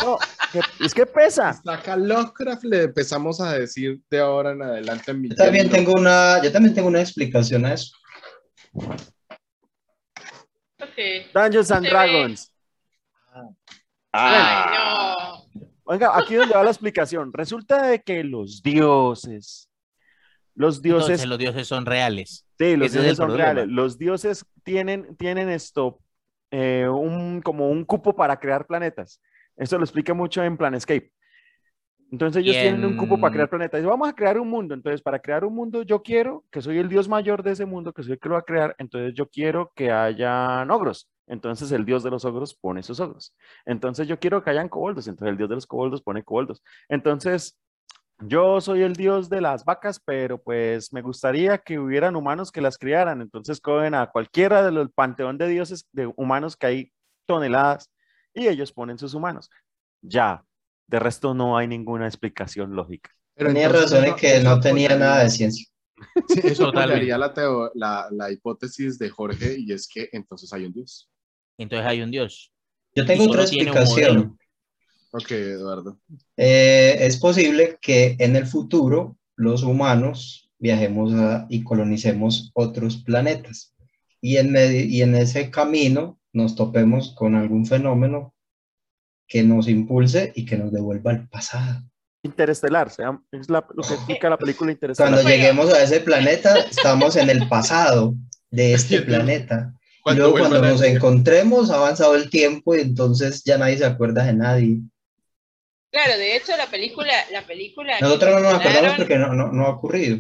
No, 0.03 0.19
es 0.81 0.95
que 0.95 1.07
pesa. 1.07 1.53
Saca 1.53 1.97
Lovecraft, 1.97 2.65
le 2.65 2.83
empezamos 2.85 3.41
a 3.41 3.53
decir 3.55 4.01
de 4.11 4.19
ahora 4.21 4.53
en 4.53 4.63
adelante 4.63 5.11
en 5.13 5.21
mi 5.23 5.29
Yo 5.29 5.37
también 5.37 5.65
libro. 5.67 5.79
tengo 5.79 5.93
una, 5.95 6.43
yo 6.43 6.51
también 6.53 6.75
tengo 6.75 6.89
una 6.89 7.01
explicación 7.01 7.65
a 7.65 7.75
eso. 7.75 7.95
Ok. 10.81 11.33
Dungeons 11.35 11.71
and. 11.71 11.87
Dragons. 11.89 12.55
Ay, 14.13 14.71
no. 14.77 15.65
Oiga, 15.85 16.17
aquí 16.17 16.35
es 16.35 16.41
donde 16.41 16.55
va 16.55 16.65
la 16.65 16.71
explicación. 16.71 17.33
Resulta 17.33 17.87
de 17.87 18.01
que 18.03 18.23
los 18.25 18.63
dioses, 18.63 19.69
los 20.55 20.83
dioses, 20.83 21.09
Entonces 21.09 21.29
los 21.29 21.39
dioses 21.39 21.67
son 21.69 21.87
reales. 21.87 22.47
sí, 22.59 22.77
los 22.77 22.93
dioses 22.93 23.17
son 23.17 23.27
problema. 23.29 23.53
reales. 23.55 23.73
Los 23.75 23.99
dioses 23.99 24.45
tienen, 24.63 25.17
tienen 25.17 25.49
esto, 25.49 26.01
eh, 26.51 26.87
un, 26.89 27.41
como 27.43 27.69
un 27.71 27.85
cupo 27.85 28.15
para 28.15 28.39
crear 28.39 28.67
planetas. 28.67 29.21
Esto 29.61 29.77
lo 29.79 29.85
explica 29.85 30.15
mucho 30.15 30.43
en 30.43 30.57
Planescape. 30.57 31.13
Entonces 32.11 32.43
ellos 32.43 32.57
Y 32.57 32.61
tienen 32.61 32.85
un 32.85 32.97
cupo 32.97 33.21
para 33.21 33.29
en- 33.29 33.33
crear 33.35 33.49
planetas. 33.51 33.85
Vamos 33.85 34.09
a 34.09 34.13
crear 34.15 34.39
un 34.39 34.49
mundo. 34.49 34.75
Entonces, 34.75 35.01
para 35.01 35.21
crear 35.21 35.45
un 35.45 35.55
mundo, 35.55 35.83
yo 35.83 36.03
quiero 36.03 36.45
que 36.51 36.61
soy 36.61 36.79
el 36.79 36.89
dios 36.89 37.09
mayor 37.09 37.43
de 37.45 37.53
ese 37.53 37.67
mundo, 37.67 37.93
que 37.93 38.03
soy 38.03 38.13
el 38.13 38.19
que 38.19 38.29
lo 38.29 38.35
va 38.35 38.41
a 38.41 38.45
crear. 38.45 38.75
Entonces, 38.79 39.15
yo 39.15 39.29
quiero 39.29 39.71
que 39.77 39.93
hayan 39.93 40.71
ogros. 40.73 41.09
Entonces, 41.29 41.71
el 41.71 41.85
dios 41.85 42.03
de 42.03 42.11
los 42.11 42.25
ogros 42.25 42.55
pone 42.55 42.83
sus 42.83 42.99
ogros. 42.99 43.33
Entonces, 43.65 44.09
yo 44.09 44.19
quiero 44.19 44.43
que 44.43 44.51
hayan 44.51 44.69
coboldos. 44.69 45.07
Entonces, 45.07 45.31
el 45.31 45.37
dios 45.37 45.49
de 45.49 45.55
los 45.55 45.67
coboldos 45.69 46.03
pone 46.03 46.25
coboldos. 46.25 46.65
Entonces, 46.89 47.57
yo 48.19 48.61
soy 48.61 48.83
el 48.83 48.95
dios 48.97 49.31
de 49.31 49.41
las 49.41 49.65
vacas, 49.65 50.01
pero 50.05 50.43
pues 50.43 50.93
me 50.93 51.03
gustaría 51.03 51.59
que 51.59 51.79
hubieran 51.79 52.17
humanos 52.17 52.51
que 52.51 52.61
las 52.61 52.77
criaran. 52.77 53.21
Entonces, 53.23 53.61
cogen 53.61 53.95
a 53.95 54.11
cualquiera 54.11 54.65
de 54.65 54.73
los 54.73 54.91
panteón 54.93 55.39
de 55.39 55.47
dioses, 55.47 55.87
de 55.93 56.13
humanos 56.17 56.57
que 56.57 56.67
hay 56.67 56.93
toneladas, 57.27 57.89
y 58.35 58.49
ellos 58.49 58.73
ponen 58.73 58.99
sus 58.99 59.15
humanos. 59.15 59.51
Ya, 60.03 60.45
de 60.87 60.99
resto 60.99 61.35
no 61.35 61.57
hay 61.57 61.67
ninguna 61.69 62.07
explicación 62.07 62.75
lógica. 62.75 63.11
Pero 63.35 63.53
Tenía 63.53 63.69
razón 63.69 64.05
en 64.05 64.17
que 64.17 64.41
no 64.41 64.61
tenía 64.61 64.97
nada 64.97 65.23
de 65.23 65.31
ciencia. 65.31 65.67
Sí, 66.29 66.41
eso 66.45 66.69
apoyaría 66.69 67.19
la, 67.19 67.33
la, 67.75 68.09
la 68.11 68.31
hipótesis 68.31 68.99
de 68.99 69.11
Jorge 69.11 69.57
y 69.59 69.73
es 69.73 69.87
que 69.87 70.09
entonces 70.13 70.53
hay 70.53 70.65
un 70.65 70.73
dios. 70.73 71.11
Entonces 71.59 71.87
hay 71.87 72.03
un 72.03 72.11
dios. 72.11 72.53
Yo 72.95 73.05
tengo 73.05 73.25
otra 73.25 73.43
explicación. 73.43 74.39
Ok, 75.13 75.31
Eduardo. 75.33 76.01
Eh, 76.37 76.97
es 77.01 77.17
posible 77.19 77.79
que 77.83 78.17
en 78.19 78.37
el 78.37 78.47
futuro 78.47 79.17
los 79.37 79.63
humanos 79.63 80.51
viajemos 80.59 81.13
a- 81.15 81.47
y 81.51 81.65
colonicemos 81.65 82.51
otros 82.55 82.99
planetas. 82.99 83.75
Y 84.21 84.37
en, 84.37 84.55
y 84.57 85.03
en 85.03 85.15
ese 85.15 85.51
camino 85.51 86.20
nos 86.33 86.55
topemos 86.57 87.15
con 87.15 87.35
algún 87.35 87.67
fenómeno 87.67 88.35
que 89.27 89.43
nos 89.43 89.69
impulse 89.69 90.33
y 90.35 90.45
que 90.45 90.57
nos 90.57 90.73
devuelva 90.73 91.13
al 91.13 91.29
pasado. 91.29 91.83
Interestelar, 92.23 92.89
es 93.33 93.49
la- 93.49 93.67
lo 93.75 93.83
que 93.83 93.95
explica 93.95 94.29
la 94.29 94.37
película 94.37 94.73
Interestelar. 94.73 95.13
Cuando 95.13 95.29
lleguemos 95.31 95.73
a 95.73 95.83
ese 95.83 96.01
planeta, 96.01 96.59
estamos 96.59 97.17
en 97.17 97.31
el 97.31 97.49
pasado 97.49 98.15
de 98.51 98.75
este 98.75 99.03
planeta. 99.03 99.73
Y 100.07 100.15
luego 100.15 100.33
cuando 100.39 100.61
nos 100.63 100.83
encontremos, 100.83 101.71
ha 101.71 101.77
avanzado 101.77 102.15
el 102.17 102.29
tiempo 102.31 102.75
y 102.75 102.81
entonces 102.81 103.43
ya 103.45 103.59
nadie 103.59 103.79
se 103.79 103.85
acuerda 103.85 104.25
de 104.25 104.33
nadie. 104.35 104.79
Claro, 105.93 106.17
de 106.19 106.37
hecho 106.37 106.57
la 106.57 106.67
película, 106.67 107.13
la 107.33 107.43
película 107.47 107.99
Nosotros 108.01 108.35
no 108.35 108.41
nos 108.41 108.55
acordamos 108.61 108.95
porque 108.97 109.17
no, 109.19 109.35
no, 109.35 109.53
no 109.53 109.67
ha 109.67 109.71
ocurrido. 109.71 110.19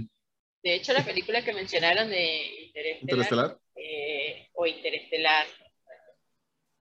de 0.62 0.74
hecho 0.74 0.93
la 0.93 1.05
película 1.05 1.43
que 1.45 1.53
mencionaron 1.55 2.09
de 2.11 2.41
Interestelar, 2.66 3.03
Interestelar. 3.03 3.59
eh, 3.77 4.49
o 4.55 4.66
Interestelar 4.66 5.47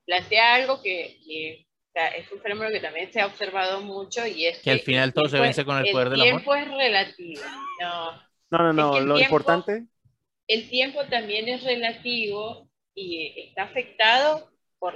plantea 0.09 0.55
algo 0.55 0.81
que, 0.81 1.19
que, 1.23 1.67
o 1.89 1.91
sea, 1.93 2.07
es 2.07 2.31
un 2.31 2.41
fenómeno 2.41 2.71
que 2.71 2.79
también 2.79 3.13
se 3.13 3.21
ha 3.21 3.27
observado 3.27 3.81
mucho 3.81 4.25
y 4.25 4.47
es 4.47 4.57
Que 4.59 4.71
al 4.71 4.79
final 4.79 5.09
el 5.09 5.13
todo 5.13 5.29
se 5.29 5.39
vence 5.39 5.63
con 5.63 5.77
el 5.77 5.91
poder 5.91 6.09
del 6.09 6.21
amor. 6.21 6.31
tiempo 6.41 6.55
es 6.55 6.67
relativo. 6.67 7.41
No, 7.79 8.11
No, 8.49 8.57
no, 8.57 8.73
no, 8.73 8.87
Es 8.89 8.91
que 8.95 8.97
el 9.03 9.05
lo 9.07 9.15
tiempo- 9.17 9.35
importante, 9.35 9.85
el 10.47 10.67
tiempo 10.69 11.05
también 11.05 11.47
es 11.47 11.63
relativo 11.63 12.67
y 12.95 13.35
está 13.49 13.63
afectado 13.63 14.51
por, 14.79 14.95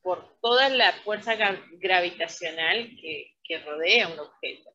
por 0.00 0.38
toda 0.40 0.70
la 0.70 0.92
fuerza 1.04 1.34
gra- 1.36 1.62
gravitacional 1.78 2.96
que, 3.02 3.34
que 3.44 3.58
rodea 3.58 4.08
un 4.08 4.18
objeto. 4.18 4.70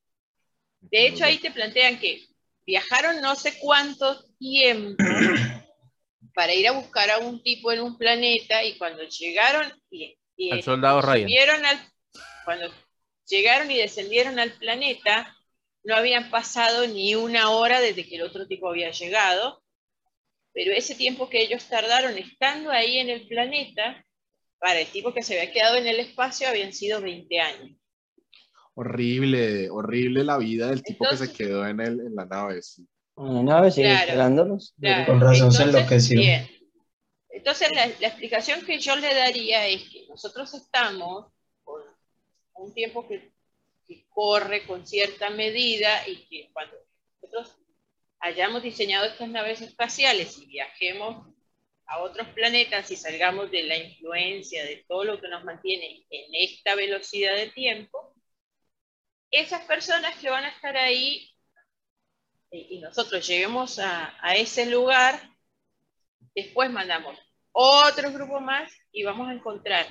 De 0.82 1.08
hecho, 1.08 1.26
ahí 1.26 1.40
te 1.40 1.50
plantean 1.50 1.98
que 2.00 2.22
viajaron 2.64 3.22
no 3.22 3.34
sé 3.34 3.58
cuánto 3.60 4.24
tiempo 4.38 5.04
para 6.40 6.54
ir 6.54 6.70
a 6.70 6.72
buscar 6.72 7.10
a 7.12 7.18
un 7.18 7.44
tipo 7.44 7.70
en 7.74 7.82
un 7.82 7.98
planeta 7.98 8.64
y 8.64 8.78
cuando 8.78 9.04
llegaron 9.04 9.70
y, 9.92 10.18
y 10.38 10.52
Al 10.52 10.64
soldado 10.64 11.02
Ryan. 11.02 11.66
al- 11.66 11.92
cuando 12.46 12.74
llegaron 13.28 13.70
y 13.70 13.76
descendieron 13.76 14.40
al 14.40 14.54
planeta, 14.54 15.36
no 15.84 15.98
habían 15.98 16.30
pasado 16.32 16.88
ni 16.88 17.14
una 17.14 17.50
hora 17.50 17.82
desde 17.82 18.08
que 18.08 18.16
el 18.16 18.22
otro 18.22 18.48
tipo 18.48 18.70
había 18.70 18.90
llegado, 18.92 19.62
pero 20.54 20.72
ese 20.72 20.96
tiempo 20.96 21.28
que 21.30 21.42
ellos 21.42 21.66
tardaron 21.66 22.18
estando 22.18 22.72
ahí 22.72 23.00
en 23.00 23.10
el 23.10 23.28
planeta, 23.28 24.06
para 24.60 24.80
el 24.80 24.88
tipo 24.88 25.14
que 25.14 25.22
se 25.24 25.38
había 25.38 25.52
quedado 25.52 25.76
en 25.76 25.88
el 25.88 26.00
espacio 26.00 26.48
habían 26.48 26.72
sido 26.72 27.02
20 27.02 27.38
años. 27.42 27.78
Horrible, 28.76 29.70
horrible 29.70 30.24
la 30.24 30.38
vida 30.38 30.70
del 30.70 30.84
tipo 30.84 31.04
que 31.04 31.18
se 31.18 31.24
Entonces- 31.26 31.38
quedó 31.38 31.68
en, 31.68 31.82
el, 31.82 32.00
en 32.00 32.16
la 32.16 32.26
nave. 32.26 32.62
sí. 32.62 32.88
Una 33.20 33.44
nave 33.44 33.72
sigue 33.72 33.88
Claro. 33.90 34.06
esperándonos. 34.06 34.74
Claro. 34.80 35.06
Con 35.06 35.20
razón 35.22 35.52
se 35.52 35.64
Entonces, 35.64 35.76
enloqueció. 35.76 36.20
bien. 36.20 36.50
Entonces, 37.30 37.72
la, 37.76 37.88
la 38.00 38.08
explicación 38.08 38.66
que 38.66 38.80
yo 38.80 38.96
le 38.96 39.14
daría 39.14 39.68
es 39.68 39.90
que 39.90 40.06
nosotros 40.08 40.54
estamos 40.54 41.28
con 41.64 41.82
un 42.56 42.74
tiempo 42.74 43.08
que, 43.08 43.32
que 43.88 44.06
corre 44.10 44.66
con 44.66 44.86
cierta 44.88 45.30
medida 45.30 46.08
y 46.08 46.26
que 46.28 46.50
cuando 46.54 46.76
nosotros 47.22 47.58
hayamos 48.20 48.64
diseñado 48.64 49.06
estas 49.06 49.30
naves 49.30 49.62
espaciales 49.62 50.38
y 50.38 50.46
viajemos 50.46 51.26
a 51.86 52.00
otros 52.00 52.28
planetas 52.30 52.92
y 52.92 52.96
salgamos 52.96 53.50
de 53.52 53.64
la 53.64 53.78
influencia 53.78 54.64
de 54.64 54.86
todo 54.88 55.04
lo 55.06 55.20
que 55.20 55.28
nos 55.28 55.44
mantiene 55.44 56.06
en 56.10 56.26
esta 56.36 56.76
velocidad 56.76 57.36
de 57.36 57.50
tiempo, 57.50 58.14
esas 59.32 59.64
personas 59.66 60.16
que 60.20 60.30
van 60.30 60.44
a 60.46 60.50
estar 60.50 60.76
ahí 60.78 61.30
y 62.52 62.78
y 62.78 62.82
nosotros 62.82 63.26
lleguemos 63.28 63.80
a, 63.80 64.14
a 64.22 64.36
ese 64.36 64.66
lugar, 64.66 65.20
después 66.36 66.70
mandamos 66.72 67.18
otro 67.52 68.12
grupo 68.12 68.40
más 68.40 68.72
y 68.92 69.04
vamos 69.04 69.30
a 69.30 69.34
encontrar 69.34 69.86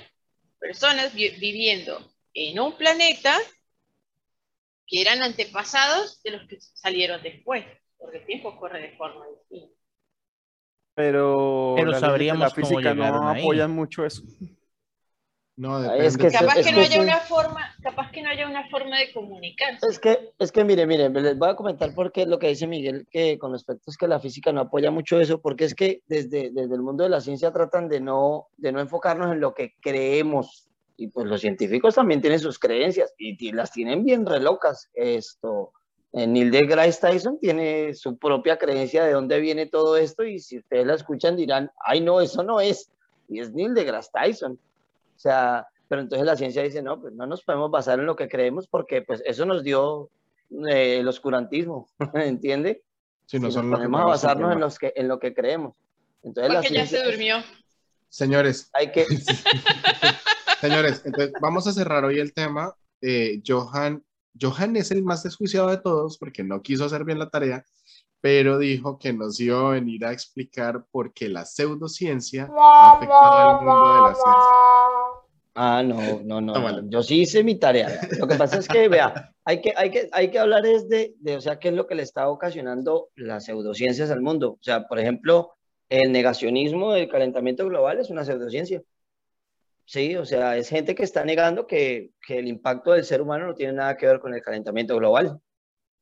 personas 0.59 1.13
vi- 1.13 1.29
viviendo 1.39 2.11
en 2.33 2.59
un 2.59 2.75
planeta 2.77 3.37
que 4.87 5.01
eran 5.01 5.21
antepasados 5.21 6.21
de 6.23 6.31
los 6.31 6.47
que 6.47 6.59
salieron 6.59 7.21
después, 7.21 7.63
porque 7.97 8.17
el 8.17 8.25
tiempo 8.25 8.57
corre 8.59 8.81
de 8.81 8.97
forma 8.97 9.25
distinta. 9.27 9.75
pero, 10.95 11.73
Pero 11.75 11.93
sabríamos 11.99 12.49
la 12.49 12.49
cómo 12.55 12.67
física 12.67 12.93
llegaron 12.93 13.21
no 13.21 13.29
ahí. 13.29 13.41
apoyan 13.41 13.71
mucho 13.71 14.05
eso. 14.05 14.23
No, 15.59 15.81
depende. 15.81 16.05
es 16.05 16.17
que 16.17 16.31
Capaz 16.31 16.59
es 16.59 16.67
que 16.67 16.71
no 16.71 16.77
que 16.77 16.85
haya 16.85 17.01
una 17.01 17.19
forma, 17.19 17.75
capaz 17.83 18.09
que 18.11 18.21
no 18.21 18.29
haya 18.29 18.47
una 18.47 18.69
forma 18.69 18.97
de 18.97 19.11
comunicarse. 19.11 19.85
Es 19.89 19.99
que, 19.99 20.31
es 20.39 20.53
que 20.53 20.63
mire, 20.63 20.87
mire, 20.87 21.09
les 21.09 21.37
voy 21.37 21.49
a 21.49 21.57
comentar 21.57 21.93
por 21.93 22.13
qué 22.13 22.25
lo 22.25 22.39
que 22.39 22.47
dice 22.47 22.65
Miguel, 22.65 23.05
que 23.11 23.37
con 23.37 23.51
respecto 23.51 23.91
es 23.91 23.97
que 23.97 24.07
la 24.07 24.21
física 24.21 24.53
no 24.53 24.61
apoya 24.61 24.89
mucho 24.89 25.19
eso, 25.19 25.41
porque 25.41 25.65
es 25.65 25.75
que 25.75 26.01
desde, 26.07 26.51
desde 26.51 26.73
el 26.73 26.81
mundo 26.81 27.03
de 27.03 27.09
la 27.09 27.19
ciencia 27.19 27.51
tratan 27.51 27.89
de 27.89 27.99
no, 27.99 28.47
de 28.55 28.71
no 28.71 28.79
enfocarnos 28.79 29.33
en 29.33 29.41
lo 29.41 29.53
que 29.53 29.73
creemos. 29.81 30.69
Y 30.95 31.07
pues 31.07 31.27
los 31.27 31.41
científicos 31.41 31.95
también 31.95 32.21
tienen 32.21 32.39
sus 32.39 32.57
creencias 32.57 33.13
y 33.17 33.51
las 33.51 33.73
tienen 33.73 34.05
bien 34.05 34.25
re 34.25 34.39
locas. 34.39 34.89
Esto, 34.93 35.73
eh, 36.13 36.25
Neil 36.25 36.51
deGrasse 36.51 37.01
Tyson 37.01 37.37
tiene 37.37 37.93
su 37.95 38.17
propia 38.17 38.57
creencia 38.57 39.03
de 39.03 39.11
dónde 39.11 39.41
viene 39.41 39.65
todo 39.65 39.97
esto 39.97 40.23
y 40.23 40.39
si 40.39 40.59
ustedes 40.59 40.87
la 40.87 40.95
escuchan 40.95 41.35
dirán, 41.35 41.69
ay 41.85 41.99
no, 41.99 42.21
eso 42.21 42.43
no 42.43 42.61
es. 42.61 42.93
Y 43.27 43.41
es 43.41 43.51
Neil 43.51 43.73
deGrasse 43.73 44.09
Tyson. 44.13 44.57
O 45.19 45.21
sea, 45.21 45.67
pero 45.89 45.99
entonces 45.99 46.25
la 46.25 46.37
ciencia 46.37 46.63
dice, 46.63 46.81
no, 46.81 47.01
pues 47.01 47.13
no 47.13 47.25
nos 47.25 47.43
podemos 47.43 47.69
basar 47.69 47.99
en 47.99 48.05
lo 48.05 48.15
que 48.15 48.29
creemos 48.29 48.69
porque 48.69 49.01
pues 49.01 49.21
eso 49.25 49.45
nos 49.45 49.65
dio 49.65 50.09
eh, 50.69 50.99
el 50.99 51.07
oscurantismo, 51.09 51.89
¿entiende? 52.13 52.83
Si 53.25 53.37
no 53.37 53.47
Si 53.47 53.55
son 53.55 53.69
nos 53.69 53.79
podemos 53.79 54.05
basarnos 54.05 54.53
en, 54.53 54.61
los 54.61 54.79
que, 54.79 54.93
en 54.95 55.09
lo 55.09 55.19
que 55.19 55.33
creemos. 55.33 55.75
Entonces 56.23 56.53
la 56.53 56.61
Porque 56.61 56.73
ya 56.73 56.85
ciencia 56.85 57.03
se 57.03 57.11
durmió. 57.11 57.37
Señores, 58.07 58.69
hay 58.71 58.93
que... 58.93 59.05
señores, 60.61 61.01
entonces 61.03 61.33
vamos 61.41 61.67
a 61.67 61.73
cerrar 61.73 62.05
hoy 62.05 62.19
el 62.19 62.33
tema. 62.33 62.73
Eh, 63.01 63.41
Johan, 63.45 64.01
Johan 64.39 64.77
es 64.77 64.91
el 64.91 65.03
más 65.03 65.23
desjuiciado 65.23 65.69
de 65.69 65.79
todos 65.79 66.17
porque 66.17 66.45
no 66.45 66.61
quiso 66.61 66.85
hacer 66.85 67.03
bien 67.03 67.19
la 67.19 67.29
tarea, 67.29 67.65
pero 68.21 68.57
dijo 68.57 68.97
que 68.97 69.11
nos 69.11 69.37
iba 69.39 69.59
a 69.59 69.71
venir 69.71 70.05
a 70.05 70.13
explicar 70.13 70.85
por 70.91 71.13
qué 71.13 71.27
la 71.27 71.45
pseudociencia 71.45 72.49
ha 72.57 72.91
afectado 72.93 73.59
al 73.59 73.65
mundo 73.65 73.95
de 73.95 74.01
la 74.01 74.15
ciencia. 74.15 74.78
Ah, 75.61 75.83
no, 75.83 76.21
no, 76.23 76.39
no, 76.39 76.55
Ah, 76.55 76.59
no. 76.59 76.63
vale. 76.63 76.81
Yo 76.87 77.03
sí 77.03 77.19
hice 77.21 77.43
mi 77.43 77.59
tarea. 77.59 77.99
Lo 78.17 78.27
que 78.27 78.35
pasa 78.35 78.59
es 78.59 78.67
que, 78.67 78.87
vea, 78.87 79.13
hay 79.43 79.59
que, 79.59 79.73
hay 79.75 79.91
que, 79.91 80.07
hay 80.13 80.31
que 80.31 80.39
hablar 80.39 80.65
es 80.65 80.87
de, 80.87 81.15
de, 81.19 81.35
o 81.35 81.41
sea, 81.41 81.59
qué 81.59 81.67
es 81.67 81.73
lo 81.73 81.85
que 81.85 81.95
le 81.95 82.03
está 82.03 82.29
ocasionando 82.29 83.09
las 83.15 83.43
pseudociencias 83.43 84.09
al 84.09 84.21
mundo. 84.21 84.51
O 84.53 84.59
sea, 84.63 84.87
por 84.87 84.99
ejemplo, 84.99 85.51
el 85.89 86.13
negacionismo 86.13 86.93
del 86.93 87.09
calentamiento 87.09 87.65
global 87.67 87.99
es 87.99 88.09
una 88.09 88.23
pseudociencia. 88.23 88.81
Sí, 89.83 90.15
o 90.15 90.23
sea, 90.23 90.55
es 90.55 90.69
gente 90.69 90.95
que 90.95 91.03
está 91.03 91.25
negando 91.25 91.67
que, 91.67 92.11
que 92.25 92.37
el 92.39 92.47
impacto 92.47 92.91
del 92.93 93.03
ser 93.03 93.21
humano 93.21 93.47
no 93.47 93.53
tiene 93.55 93.73
nada 93.73 93.97
que 93.97 94.05
ver 94.05 94.19
con 94.21 94.33
el 94.33 94.41
calentamiento 94.41 94.95
global. 94.95 95.41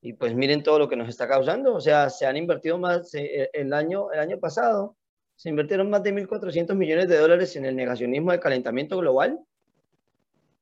Y 0.01 0.13
pues 0.13 0.35
miren 0.35 0.61
todo 0.61 0.77
lo 0.77 0.87
que 0.87 0.97
nos 0.97 1.09
está 1.09 1.27
causando. 1.27 1.73
O 1.73 1.81
sea, 1.81 2.11
se 2.11 2.27
han 2.27 2.37
invertido 2.37 2.77
más, 2.77 3.11
eh, 3.15 3.49
el 3.53 3.73
año, 3.73 4.11
el 4.11 4.19
año 4.19 4.37
pasado, 4.39 4.97
se 5.37 5.49
invirtieron 5.49 5.89
más 5.89 6.03
de 6.03 6.13
1.400 6.13 6.75
millones 6.75 7.07
de 7.07 7.17
dólares 7.17 7.55
en 7.55 7.63
el 7.65 7.75
negacionismo 7.75 8.31
del 8.31 8.41
calentamiento 8.41 8.97
global. 8.97 9.39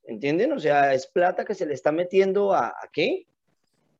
¿entienden? 0.07 0.51
O 0.51 0.59
sea, 0.59 0.93
es 0.93 1.07
plata 1.07 1.45
que 1.45 1.55
se 1.55 1.65
le 1.65 1.73
está 1.73 1.91
metiendo 1.91 2.53
a, 2.53 2.67
¿a 2.67 2.89
qué? 2.91 3.25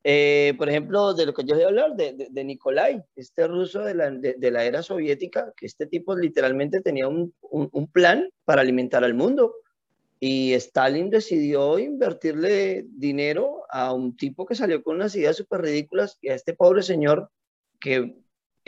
Eh, 0.04 0.54
por 0.56 0.68
ejemplo, 0.68 1.14
de 1.14 1.26
lo 1.26 1.34
que 1.34 1.44
yo 1.44 1.56
voy 1.56 1.64
a 1.64 1.68
hablar, 1.68 1.96
de, 1.96 2.12
de, 2.12 2.28
de 2.30 2.44
Nikolai, 2.44 3.02
este 3.16 3.48
ruso 3.48 3.80
de 3.80 3.94
la, 3.94 4.10
de, 4.10 4.50
la, 4.52 4.64
era 4.64 4.82
soviética, 4.82 5.52
que 5.56 5.66
este 5.66 5.86
tipo 5.86 6.14
literalmente 6.14 6.80
tenía 6.80 7.08
un, 7.08 7.34
un, 7.40 7.68
un, 7.72 7.88
plan 7.88 8.28
para 8.44 8.60
alimentar 8.60 9.02
al 9.02 9.14
mundo. 9.14 9.52
Y 10.20 10.54
Stalin 10.54 11.10
decidió 11.10 11.78
invertirle 11.78 12.86
dinero 12.88 13.64
a 13.68 13.92
un 13.92 14.16
tipo 14.16 14.46
que 14.46 14.54
salió 14.54 14.82
con 14.82 14.96
unas 14.96 15.16
ideas 15.16 15.36
súper 15.36 15.62
ridículas 15.62 16.18
y 16.22 16.28
a 16.28 16.34
este 16.34 16.54
pobre 16.54 16.82
señor 16.82 17.30
que 17.80 18.16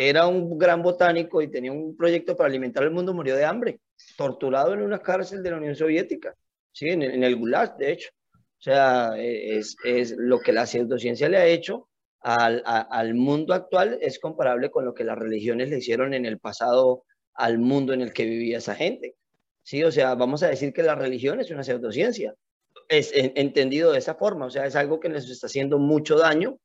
era 0.00 0.28
un 0.28 0.56
gran 0.56 0.80
botánico 0.80 1.42
y 1.42 1.50
tenía 1.50 1.72
un 1.72 1.96
proyecto 1.96 2.36
para 2.36 2.48
alimentar 2.48 2.84
al 2.84 2.92
mundo, 2.92 3.12
murió 3.12 3.34
de 3.34 3.44
hambre, 3.44 3.80
torturado 4.16 4.72
en 4.72 4.82
una 4.82 5.00
cárcel 5.00 5.42
de 5.42 5.50
la 5.50 5.56
Unión 5.56 5.74
Soviética, 5.74 6.36
¿sí? 6.70 6.88
en, 6.88 7.02
el 7.02 7.36
Gulag, 7.36 7.76
de 7.76 7.92
hecho. 7.92 8.10
O 8.32 8.62
sea, 8.62 9.14
es, 9.18 9.76
es, 9.84 10.14
lo 10.16 10.38
que 10.38 10.52
la 10.52 10.66
pseudociencia 10.66 11.28
le 11.28 11.36
ha 11.36 11.46
hecho 11.46 11.88
al, 12.20 12.62
al, 12.64 13.14
mundo 13.14 13.54
actual 13.54 13.98
es 14.00 14.20
comparable 14.20 14.70
con 14.70 14.84
lo 14.84 14.94
que 14.94 15.04
las 15.04 15.18
religiones 15.18 15.68
le 15.68 15.78
hicieron 15.78 16.14
en 16.14 16.26
el 16.26 16.38
pasado 16.38 17.04
al 17.34 17.58
mundo 17.58 17.92
en 17.92 18.00
el 18.00 18.12
que 18.12 18.24
vivía 18.24 18.58
esa 18.58 18.76
gente. 18.76 19.16
Sí, 19.62 19.82
o 19.82 19.90
sea, 19.90 20.14
vamos 20.14 20.44
a 20.44 20.48
decir 20.48 20.72
que 20.72 20.82
la 20.82 20.94
religión 20.94 21.40
es 21.40 21.50
una 21.50 21.64
pseudociencia. 21.64 22.34
Es 22.88 23.12
en, 23.14 23.32
entendido 23.34 23.92
de 23.92 23.98
esa 23.98 24.14
forma, 24.14 24.46
o 24.46 24.50
sea, 24.50 24.64
es 24.64 24.76
algo 24.76 25.00
que 25.00 25.08
les 25.08 25.28
está 25.28 25.48
haciendo 25.48 25.78
mucho 25.78 26.16
daño 26.16 26.58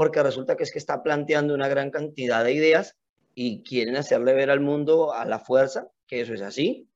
porque 0.00 0.22
resulta 0.22 0.56
que 0.56 0.62
es 0.62 0.72
que 0.72 0.78
está 0.78 1.02
planteando 1.02 1.52
una 1.52 1.68
gran 1.68 1.90
cantidad 1.90 2.42
de 2.42 2.54
ideas 2.54 2.96
y 3.34 3.62
quieren 3.62 3.96
hacerle 3.96 4.32
ver 4.32 4.48
al 4.48 4.60
mundo 4.60 5.12
a 5.12 5.26
la 5.26 5.38
fuerza 5.38 5.90
que 6.06 6.22
eso 6.22 6.32
es 6.32 6.40
así, 6.40 6.88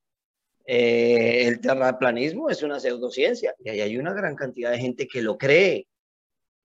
eh, 0.65 1.45
el 1.45 1.61
terraplanismo 1.61 2.49
es 2.49 2.63
una 2.63 2.79
pseudociencia 2.79 3.53
y 3.63 3.69
ahí 3.69 3.81
hay 3.81 3.97
una 3.99 4.11
gran 4.11 4.35
cantidad 4.35 4.71
de 4.71 4.79
gente 4.79 5.07
que 5.07 5.21
lo 5.21 5.37
cree, 5.37 5.87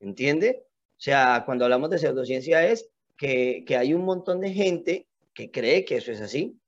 ¿entiende? 0.01 0.63
O 0.65 1.01
sea, 1.03 1.43
cuando 1.45 1.67
hablamos 1.67 1.91
de 1.91 1.99
pseudociencia 1.99 2.67
es 2.67 2.89
que, 3.19 3.63
que 3.67 3.77
hay 3.77 3.93
un 3.93 4.07
montón 4.07 4.41
de 4.41 4.55
gente 4.55 5.09
que 5.35 5.51
cree 5.51 5.85
que 5.85 5.99
eso 5.99 6.11
es 6.11 6.23
así, 6.23 6.59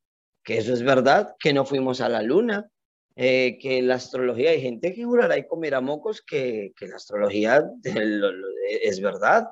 que 0.45 0.59
eso 0.59 0.75
es 0.75 0.83
verdad, 0.83 1.35
que 1.41 1.55
no 1.55 1.65
fuimos 1.65 2.03
a 2.03 2.11
la 2.11 2.21
luna, 2.21 2.71
eh, 3.17 3.57
que 3.59 3.81
la 3.81 3.95
astrología, 3.95 4.51
hay 4.51 4.61
gente 4.61 4.93
que 4.93 5.05
jurará 5.05 5.39
y 5.39 5.47
comerá 5.47 5.81
mocos 5.81 6.21
que, 6.21 6.75
que 6.77 6.89
la 6.89 6.97
astrología 6.97 7.65
es 8.83 9.01
verdad, 9.01 9.49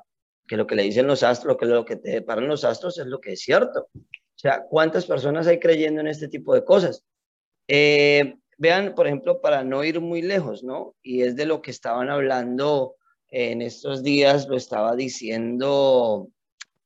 que 0.51 0.57
lo 0.57 0.67
que 0.67 0.75
le 0.75 0.83
dicen 0.83 1.07
los 1.07 1.23
astros, 1.23 1.55
que 1.55 1.65
lo 1.65 1.85
que 1.85 1.95
te 1.95 2.09
deparan 2.09 2.45
los 2.45 2.65
astros 2.65 2.97
es 2.99 3.05
lo 3.05 3.21
que 3.21 3.31
es 3.31 3.39
cierto. 3.39 3.87
O 3.93 4.35
sea, 4.35 4.65
¿cuántas 4.69 5.05
personas 5.05 5.47
hay 5.47 5.61
creyendo 5.61 6.01
en 6.01 6.07
este 6.07 6.27
tipo 6.27 6.53
de 6.53 6.65
cosas? 6.65 7.05
Eh, 7.69 8.35
vean, 8.57 8.93
por 8.93 9.07
ejemplo, 9.07 9.39
para 9.39 9.63
no 9.63 9.81
ir 9.85 10.01
muy 10.01 10.21
lejos, 10.21 10.61
¿no? 10.61 10.93
Y 11.01 11.21
es 11.21 11.37
de 11.37 11.45
lo 11.45 11.61
que 11.61 11.71
estaban 11.71 12.09
hablando 12.09 12.95
en 13.29 13.61
estos 13.61 14.03
días, 14.03 14.49
lo 14.49 14.57
estaba 14.57 14.93
diciendo 14.97 16.27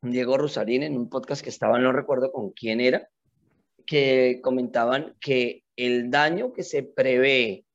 Diego 0.04 0.38
Rosarín 0.38 0.84
en 0.84 0.96
un 0.96 1.10
podcast 1.10 1.42
que 1.42 1.50
estaba, 1.50 1.80
no 1.80 1.92
recuerdo 1.92 2.32
con 2.32 2.52
quién 2.52 2.80
era, 2.80 3.10
que 3.88 4.42
comentaban 4.44 5.16
que 5.20 5.64
el 5.76 6.12
daño 6.12 6.54
que 6.54 6.62
se 6.62 6.84
prevé 6.84 7.66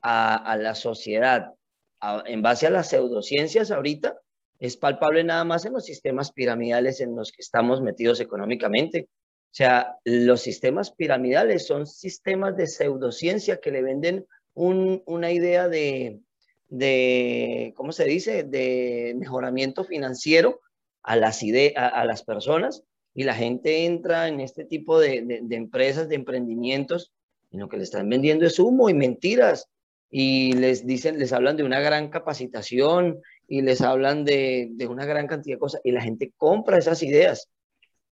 a, 0.00 0.34
a 0.34 0.56
la 0.56 0.74
sociedad 0.74 1.52
a, 2.00 2.22
en 2.24 2.40
base 2.40 2.66
a 2.66 2.70
las 2.70 2.88
pseudociencias 2.88 3.70
ahorita 3.70 4.16
es 4.58 4.76
palpable 4.76 5.24
nada 5.24 5.44
más 5.44 5.64
en 5.66 5.72
los 5.72 5.84
sistemas 5.84 6.32
piramidales 6.32 7.00
en 7.00 7.14
los 7.14 7.32
que 7.32 7.42
estamos 7.42 7.80
metidos 7.80 8.20
económicamente. 8.20 9.08
O 9.10 9.54
sea, 9.56 9.96
los 10.04 10.40
sistemas 10.40 10.90
piramidales 10.90 11.66
son 11.66 11.86
sistemas 11.86 12.56
de 12.56 12.66
pseudociencia 12.66 13.60
que 13.60 13.70
le 13.70 13.82
venden 13.82 14.26
un, 14.54 15.02
una 15.06 15.32
idea 15.32 15.68
de, 15.68 16.20
de, 16.68 17.72
¿cómo 17.76 17.92
se 17.92 18.04
dice?, 18.04 18.44
de 18.44 19.14
mejoramiento 19.16 19.84
financiero 19.84 20.60
a 21.02 21.16
las, 21.16 21.42
a, 21.76 21.86
a 21.86 22.04
las 22.04 22.22
personas 22.24 22.82
y 23.16 23.24
la 23.24 23.34
gente 23.34 23.86
entra 23.86 24.28
en 24.28 24.40
este 24.40 24.66
tipo 24.66 25.00
de, 25.00 25.42
empresas, 25.50 26.06
de 26.06 26.16
emprendimientos, 26.16 27.12
y 27.50 27.56
lo 27.56 27.66
que 27.66 27.78
le 27.78 27.84
están 27.84 28.10
vendiendo 28.10 28.44
es 28.44 28.58
humo 28.58 28.90
y 28.90 28.94
mentiras. 28.94 29.70
Y 30.10 30.52
les 30.52 30.86
dicen, 30.86 31.18
les 31.18 31.32
hablan 31.32 31.56
de 31.56 31.64
una 31.64 31.80
gran 31.80 32.10
capacitación 32.10 33.22
y 33.48 33.62
les 33.62 33.80
hablan 33.80 34.24
de, 34.24 34.68
de 34.72 34.86
una 34.86 35.04
gran 35.04 35.26
cantidad 35.26 35.56
de 35.56 35.60
cosas 35.60 35.80
y 35.84 35.92
la 35.92 36.02
gente 36.02 36.32
compra 36.36 36.78
esas 36.78 37.02
ideas 37.02 37.48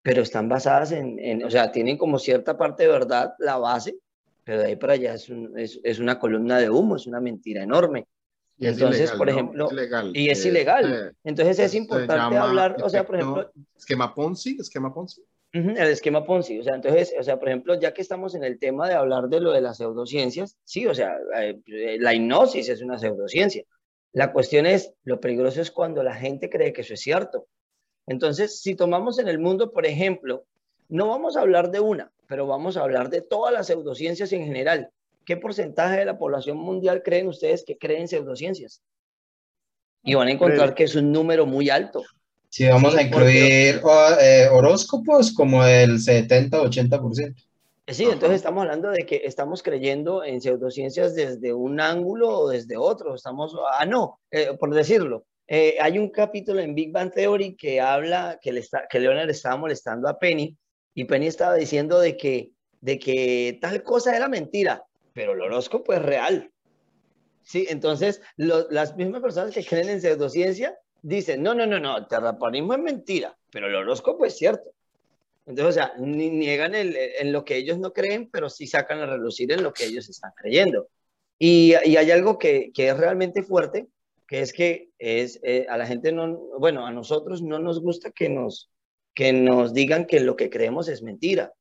pero 0.03 0.23
están 0.23 0.49
basadas 0.49 0.91
en, 0.93 1.19
en, 1.19 1.43
o 1.43 1.51
sea, 1.51 1.71
tienen 1.71 1.95
como 1.95 2.17
cierta 2.17 2.57
parte 2.57 2.81
de 2.83 2.89
verdad 2.89 3.35
la 3.37 3.57
base, 3.57 3.97
pero 4.43 4.59
de 4.59 4.65
ahí 4.65 4.75
para 4.75 4.93
allá 4.93 5.13
es, 5.13 5.29
un, 5.29 5.53
es, 5.59 5.79
es 5.83 5.99
una 5.99 6.17
columna 6.17 6.57
de 6.57 6.71
humo, 6.71 6.95
es 6.95 7.05
una 7.05 7.21
mentira 7.21 7.61
enorme. 7.61 8.07
Y 8.57 8.65
Entonces, 8.65 9.01
ilegal, 9.11 9.17
por 9.19 9.27
¿no? 9.27 9.33
ejemplo, 9.33 9.65
Es 9.67 9.71
ilegal. 9.73 10.11
y 10.15 10.29
es 10.31 10.43
Eh, 10.43 10.49
ilegal. 10.49 10.93
eh, 10.93 11.15
Entonces 11.23 11.59
es 11.59 11.75
importante 11.75 12.35
hablar, 12.35 12.77
o 12.81 12.89
sea, 12.89 13.05
por 13.05 13.17
ejemplo, 13.17 13.51
Esquema 13.77 14.11
Ponzi, 14.15 14.57
esquema 14.59 14.91
Ponzi. 14.91 15.21
El 15.53 15.77
esquema 15.77 16.25
Ponzi, 16.25 16.59
o 16.59 16.63
sea, 16.63 16.73
entonces, 16.73 17.13
o 17.19 17.21
sea, 17.21 17.37
por 17.37 17.49
ejemplo, 17.49 17.79
ya 17.79 17.93
que 17.93 18.01
estamos 18.01 18.33
en 18.33 18.43
el 18.43 18.57
tema 18.57 18.87
de 18.89 18.95
hablar 18.95 19.27
de 19.29 19.39
lo 19.39 19.51
de 19.51 19.61
las 19.61 19.77
pseudociencias, 19.77 20.57
sí, 20.63 20.87
o 20.87 20.95
sea, 20.95 21.15
eh, 21.37 21.97
la 21.99 22.15
hipnosis 22.15 22.69
es 22.69 22.81
una 22.81 22.97
pseudociencia. 22.97 23.63
La 24.13 24.33
cuestión 24.33 24.65
es, 24.65 24.93
lo 25.03 25.21
peligroso 25.21 25.61
es 25.61 25.71
cuando 25.71 26.03
la 26.03 26.15
gente 26.15 26.49
cree 26.49 26.73
que 26.73 26.81
eso 26.81 26.93
es 26.93 27.01
cierto. 27.01 27.47
Entonces, 28.07 28.61
si 28.61 28.75
tomamos 28.75 29.19
en 29.19 29.27
el 29.27 29.39
mundo, 29.39 29.71
por 29.71 29.85
ejemplo, 29.85 30.45
no 30.89 31.07
vamos 31.07 31.37
a 31.37 31.41
hablar 31.41 31.71
de 31.71 31.79
una, 31.79 32.11
pero 32.27 32.45
vamos 32.45 32.75
a 32.75 32.81
hablar 32.81 33.09
de 33.09 33.21
todas 33.21 33.53
las 33.53 33.67
pseudociencias 33.67 34.33
en 34.33 34.43
general. 34.43 34.89
¿Qué 35.25 35.37
porcentaje 35.37 35.99
de 35.99 36.05
la 36.05 36.17
población 36.17 36.57
mundial 36.57 37.03
creen 37.03 37.27
ustedes 37.27 37.63
que 37.63 37.77
creen 37.77 38.07
pseudociencias? 38.07 38.81
Y 40.03 40.15
van 40.15 40.27
a 40.27 40.31
encontrar 40.31 40.73
que 40.73 40.83
es 40.83 40.95
un 40.95 41.11
número 41.11 41.45
muy 41.45 41.69
alto. 41.69 42.03
Si 42.49 42.65
vamos 42.65 42.93
Sí, 42.93 42.99
a 42.99 43.01
incluir 43.03 43.81
eh, 44.21 44.49
horóscopos 44.51 45.31
como 45.31 45.63
el 45.63 45.99
70-80%. 45.99 47.35
Sí, 47.87 48.03
Ajá. 48.05 48.13
entonces 48.13 48.37
estamos 48.37 48.61
hablando 48.61 48.89
de 48.91 49.05
que 49.05 49.21
estamos 49.25 49.63
creyendo 49.63 50.23
en 50.23 50.39
pseudociencias 50.39 51.15
desde 51.15 51.53
un 51.53 51.79
ángulo 51.81 52.29
o 52.29 52.49
desde 52.49 52.77
otro. 52.77 53.15
Estamos, 53.15 53.55
ah, 53.77 53.85
no, 53.85 54.19
eh, 54.31 54.55
por 54.59 54.73
decirlo. 54.73 55.25
eh, 55.47 55.75
hay 55.81 55.97
un 55.99 56.09
capítulo 56.09 56.61
en 56.61 56.73
Big 56.75 56.93
Bang 56.93 57.11
Theory 57.11 57.55
que 57.57 57.81
habla 57.81 58.39
que, 58.41 58.53
le 58.53 58.61
está, 58.61 58.87
que 58.89 58.99
Leonard 58.99 59.29
estaba 59.29 59.57
molestando 59.57 60.07
a 60.07 60.17
Penny 60.17 60.55
y 60.93 61.03
Penny 61.05 61.27
estaba 61.27 61.55
diciendo 61.55 61.99
de 61.99 62.15
que, 62.15 62.51
de 62.79 62.97
que 62.99 63.57
tal 63.59 63.83
cosa 63.83 64.15
era 64.15 64.29
mentira, 64.29 64.85
pero 65.13 65.33
el 65.33 65.41
horóscopo 65.41 65.91
es 65.93 66.01
real. 66.01 66.49
Sí, 67.43 67.65
entonces 67.69 68.21
lo- 68.37 68.69
las 68.69 68.95
mismas 68.95 69.21
personas 69.21 69.53
que 69.53 69.65
creen 69.65 69.89
en 69.89 69.99
pseudociencia 70.01 70.77
dicen, 71.01 71.41
no, 71.43 71.53
no, 71.53 71.65
no, 71.65 71.79
no, 71.79 71.97
el 71.97 72.07
terraplanismo 72.07 72.73
es 72.73 72.79
mentira, 72.79 73.35
pero 73.51 73.67
el 73.67 73.75
horóscopo 73.75 74.23
es 74.25 74.37
cierto. 74.37 74.69
Entonces, 75.51 75.75
o 75.75 75.79
sea, 75.87 75.93
ni 75.99 76.29
niegan 76.29 76.73
el- 76.75 76.95
en 76.97 77.31
lo 77.31 77.45
que 77.45 77.57
ellos 77.57 77.77
no 77.77 77.93
creen, 77.93 78.29
pero 78.31 78.49
sí 78.49 78.67
sacan 78.67 78.99
a 78.99 79.05
relucir 79.05 79.51
en 79.51 79.63
lo 79.63 79.73
que 79.73 79.85
ellos 79.85 80.09
están 80.09 80.31
creyendo. 80.35 80.87
Y, 81.39 81.73
y 81.85 81.97
hay 81.97 82.11
algo 82.11 82.37
que, 82.37 82.71
que 82.73 82.89
es 82.89 82.97
realmente 82.97 83.43
fuerte, 83.43 83.87
que 84.27 84.41
es 84.41 84.53
que 84.53 84.89
es, 84.99 85.39
eh, 85.43 85.65
a 85.69 85.77
la 85.77 85.85
gente 85.85 86.11
no, 86.11 86.37
bueno, 86.59 86.85
a 86.85 86.91
nosotros 86.91 87.41
no 87.41 87.59
nos 87.59 87.81
gusta 87.81 88.11
que 88.11 88.29
nos, 88.29 88.69
que 89.13 89.33
nos 89.33 89.73
digan 89.73 90.05
que 90.05 90.19
lo 90.19 90.35
que 90.35 90.49
creemos 90.49 90.87
es 90.87 91.01
mentira 91.01 91.53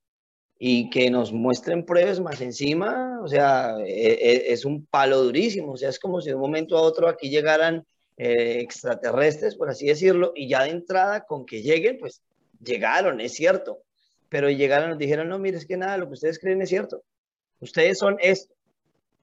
y 0.59 0.91
que 0.91 1.11
nos 1.11 1.33
muestren 1.33 1.85
pruebas 1.87 2.21
más 2.21 2.41
encima, 2.43 3.21
o 3.25 3.29
sea, 3.29 3.77
e- 3.85 4.19
e- 4.21 4.53
es 4.53 4.65
un 4.67 4.85
palo 4.87 5.23
durísimo, 5.23 5.73
o 5.73 5.77
sea, 5.77 5.89
es 5.89 5.99
como 5.99 6.21
si 6.21 6.29
de 6.29 6.35
un 6.35 6.43
momento 6.43 6.77
a 6.77 6.83
otro 6.83 7.09
aquí 7.09 7.31
llegaran 7.31 7.85
eh, 8.19 8.59
extraterrestres, 8.61 9.57
por 9.57 9.71
así 9.71 9.87
decirlo, 9.87 10.33
y 10.37 10.47
ya 10.49 10.65
de 10.65 10.71
entrada 10.71 11.25
con 11.25 11.47
que 11.47 11.63
lleguen, 11.63 11.97
pues 11.99 12.23
llegaron, 12.63 13.21
es 13.21 13.35
cierto, 13.35 13.83
pero 14.29 14.49
llegaron 14.51 14.89
y 14.89 14.91
nos 14.91 14.99
dijeron, 14.99 15.29
no, 15.29 15.39
mire, 15.39 15.57
es 15.57 15.67
que 15.67 15.77
nada, 15.77 15.97
lo 15.97 16.07
que 16.07 16.15
ustedes 16.15 16.39
creen 16.39 16.63
es 16.63 16.69
cierto, 16.69 17.03
ustedes 17.61 17.99
son 17.99 18.17
esto, 18.21 18.55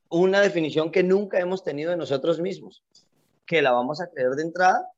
una 0.09 0.41
definición 0.41 0.91
que 0.91 1.03
nunca 1.03 1.39
hemos 1.39 1.63
tenido 1.63 1.91
de 1.91 1.97
nosotros 1.97 2.39
mismos, 2.39 2.83
que 3.45 3.61
la 3.61 3.71
vamos 3.71 4.01
a 4.01 4.07
creer 4.07 4.31
de 4.31 4.43
entrada 4.43 4.91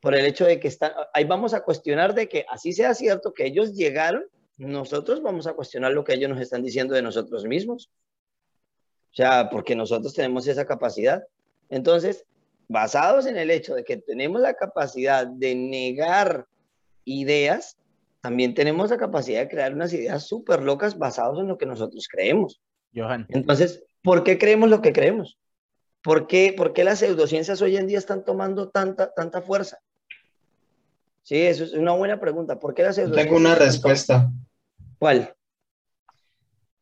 por 0.00 0.14
el 0.14 0.24
hecho 0.24 0.46
de 0.46 0.58
que 0.58 0.68
están, 0.68 0.92
ahí 1.12 1.24
vamos 1.24 1.52
a 1.52 1.62
cuestionar 1.62 2.14
de 2.14 2.28
que 2.28 2.46
así 2.48 2.72
sea 2.72 2.94
cierto 2.94 3.34
que 3.34 3.46
ellos 3.46 3.74
llegaron, 3.74 4.24
nosotros 4.56 5.22
vamos 5.22 5.46
a 5.46 5.52
cuestionar 5.52 5.92
lo 5.92 6.04
que 6.04 6.14
ellos 6.14 6.30
nos 6.30 6.40
están 6.40 6.62
diciendo 6.62 6.94
de 6.94 7.02
nosotros 7.02 7.44
mismos. 7.44 7.90
O 9.10 9.14
sea, 9.14 9.50
porque 9.50 9.74
nosotros 9.74 10.14
tenemos 10.14 10.46
esa 10.46 10.66
capacidad. 10.66 11.26
Entonces, 11.68 12.24
basados 12.68 13.26
en 13.26 13.36
el 13.36 13.50
hecho 13.50 13.74
de 13.74 13.84
que 13.84 13.96
tenemos 13.96 14.40
la 14.40 14.54
capacidad 14.54 15.26
de 15.26 15.54
negar 15.54 16.46
ideas, 17.04 17.76
también 18.20 18.54
tenemos 18.54 18.90
la 18.90 18.98
capacidad 18.98 19.40
de 19.40 19.48
crear 19.48 19.72
unas 19.74 19.92
ideas 19.92 20.26
súper 20.26 20.62
locas 20.62 20.98
basadas 20.98 21.38
en 21.38 21.48
lo 21.48 21.58
que 21.58 21.66
nosotros 21.66 22.06
creemos. 22.10 22.60
Johan. 22.94 23.26
Entonces, 23.30 23.84
¿por 24.02 24.24
qué 24.24 24.38
creemos 24.38 24.68
lo 24.68 24.82
que 24.82 24.92
creemos? 24.92 25.38
¿Por 26.02 26.26
qué, 26.26 26.54
por 26.56 26.72
qué 26.72 26.84
las 26.84 26.98
pseudociencias 26.98 27.60
hoy 27.62 27.76
en 27.76 27.86
día 27.86 27.98
están 27.98 28.24
tomando 28.24 28.68
tanta, 28.70 29.12
tanta 29.12 29.42
fuerza? 29.42 29.78
Sí, 31.22 31.36
eso 31.36 31.64
es 31.64 31.74
una 31.74 31.92
buena 31.92 32.18
pregunta. 32.18 32.58
¿Por 32.58 32.74
qué 32.74 32.82
las 32.82 32.96
pseudociencias 32.96 33.26
tengo 33.26 33.36
una 33.36 33.54
respuesta. 33.54 34.32
¿Cuál? 34.98 35.34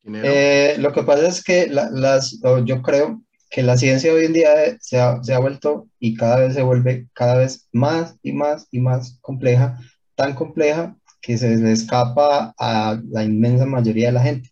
Eh, 0.05 0.77
lo 0.78 0.93
que 0.93 1.03
pasa 1.03 1.27
es 1.28 1.43
que 1.45 1.66
la- 1.66 1.90
las, 1.90 2.40
yo 2.65 2.82
creo 2.82 3.23
que 3.51 3.62
la 3.62 3.77
ciencia 3.77 4.12
hoy 4.12 4.27
en 4.27 4.32
día 4.32 4.78
se 4.81 4.99
ha, 4.99 5.23
se 5.23 5.35
ha 5.35 5.39
vuelto 5.39 5.89
y 5.99 6.15
cada 6.15 6.40
vez 6.40 6.55
se 6.55 6.62
vuelve 6.62 7.09
cada 7.12 7.39
vez 7.39 7.69
más 7.73 8.16
y 8.23 8.32
más 8.32 8.69
y 8.70 8.81
más 8.81 9.19
compleja, 9.20 9.78
tan 10.19 10.35
compleja 10.35 10.97
que 11.23 11.39
se 11.39 11.57
le 11.57 11.73
escapa 11.73 12.55
a 12.59 13.01
la 13.11 13.24
inmensa 13.24 13.66
mayoría 13.66 14.09
de 14.09 14.12
la 14.15 14.23
gente. 14.23 14.51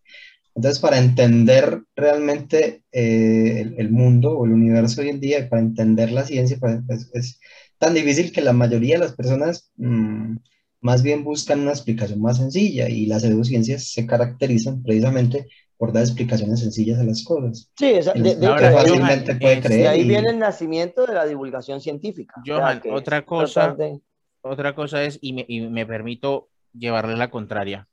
Entonces, 0.54 0.80
para 0.80 0.98
entender 0.98 1.82
realmente 1.96 2.82
eh, 2.92 3.60
el, 3.62 3.74
el 3.78 3.90
mundo 3.90 4.32
o 4.38 4.46
el 4.46 4.52
universo 4.52 5.02
hoy 5.02 5.10
en 5.10 5.20
día, 5.20 5.40
y 5.40 5.48
para 5.48 5.62
entender 5.62 6.12
la 6.12 6.24
ciencia, 6.24 6.58
pues, 6.60 6.80
es, 6.88 7.10
es 7.14 7.40
tan 7.78 7.94
difícil 7.94 8.32
que 8.32 8.40
la 8.42 8.54
mayoría 8.54 8.96
de 8.96 9.00
las 9.00 9.14
personas 9.14 9.70
mm, 9.76 10.36
más 10.80 11.02
bien 11.02 11.24
buscan 11.24 11.60
una 11.60 11.72
explicación 11.72 12.22
más 12.22 12.38
sencilla 12.38 12.88
y 12.88 13.06
las 13.06 13.22
pseudociencias 13.22 13.92
se 13.92 14.06
caracterizan 14.06 14.82
precisamente 14.82 15.46
por 15.76 15.92
dar 15.92 16.04
explicaciones 16.04 16.60
sencillas 16.60 16.98
a 17.00 17.04
las 17.04 17.22
cosas. 17.22 17.70
Sí, 17.78 17.86
esa- 17.90 18.16
Y 18.16 18.20
de, 18.22 18.34
de 18.36 18.46
gente 18.46 18.46
hecho, 18.46 18.56
Johan, 18.58 18.72
fácilmente 18.72 19.34
puede 19.34 19.54
eh, 19.56 19.60
de 19.60 19.68
creer. 19.68 19.86
ahí 19.88 20.00
y- 20.02 20.08
viene 20.08 20.30
el 20.30 20.38
nacimiento 20.38 21.06
de 21.06 21.14
la 21.14 21.26
divulgación 21.26 21.80
científica. 21.82 22.34
O 22.40 22.44
sea, 22.46 22.56
Johan, 22.58 22.80
otra 22.94 23.24
cosa, 23.26 23.74
de- 23.74 24.00
otra 24.48 24.74
cosa 24.74 25.04
es, 25.04 25.18
y 25.20 25.32
me, 25.32 25.44
y 25.48 25.60
me 25.62 25.86
permito 25.86 26.48
llevarle 26.72 27.16
la 27.16 27.30
contraria, 27.30 27.88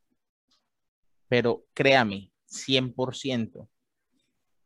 pero 1.27 1.65
créame, 1.73 2.31
100%, 2.45 3.67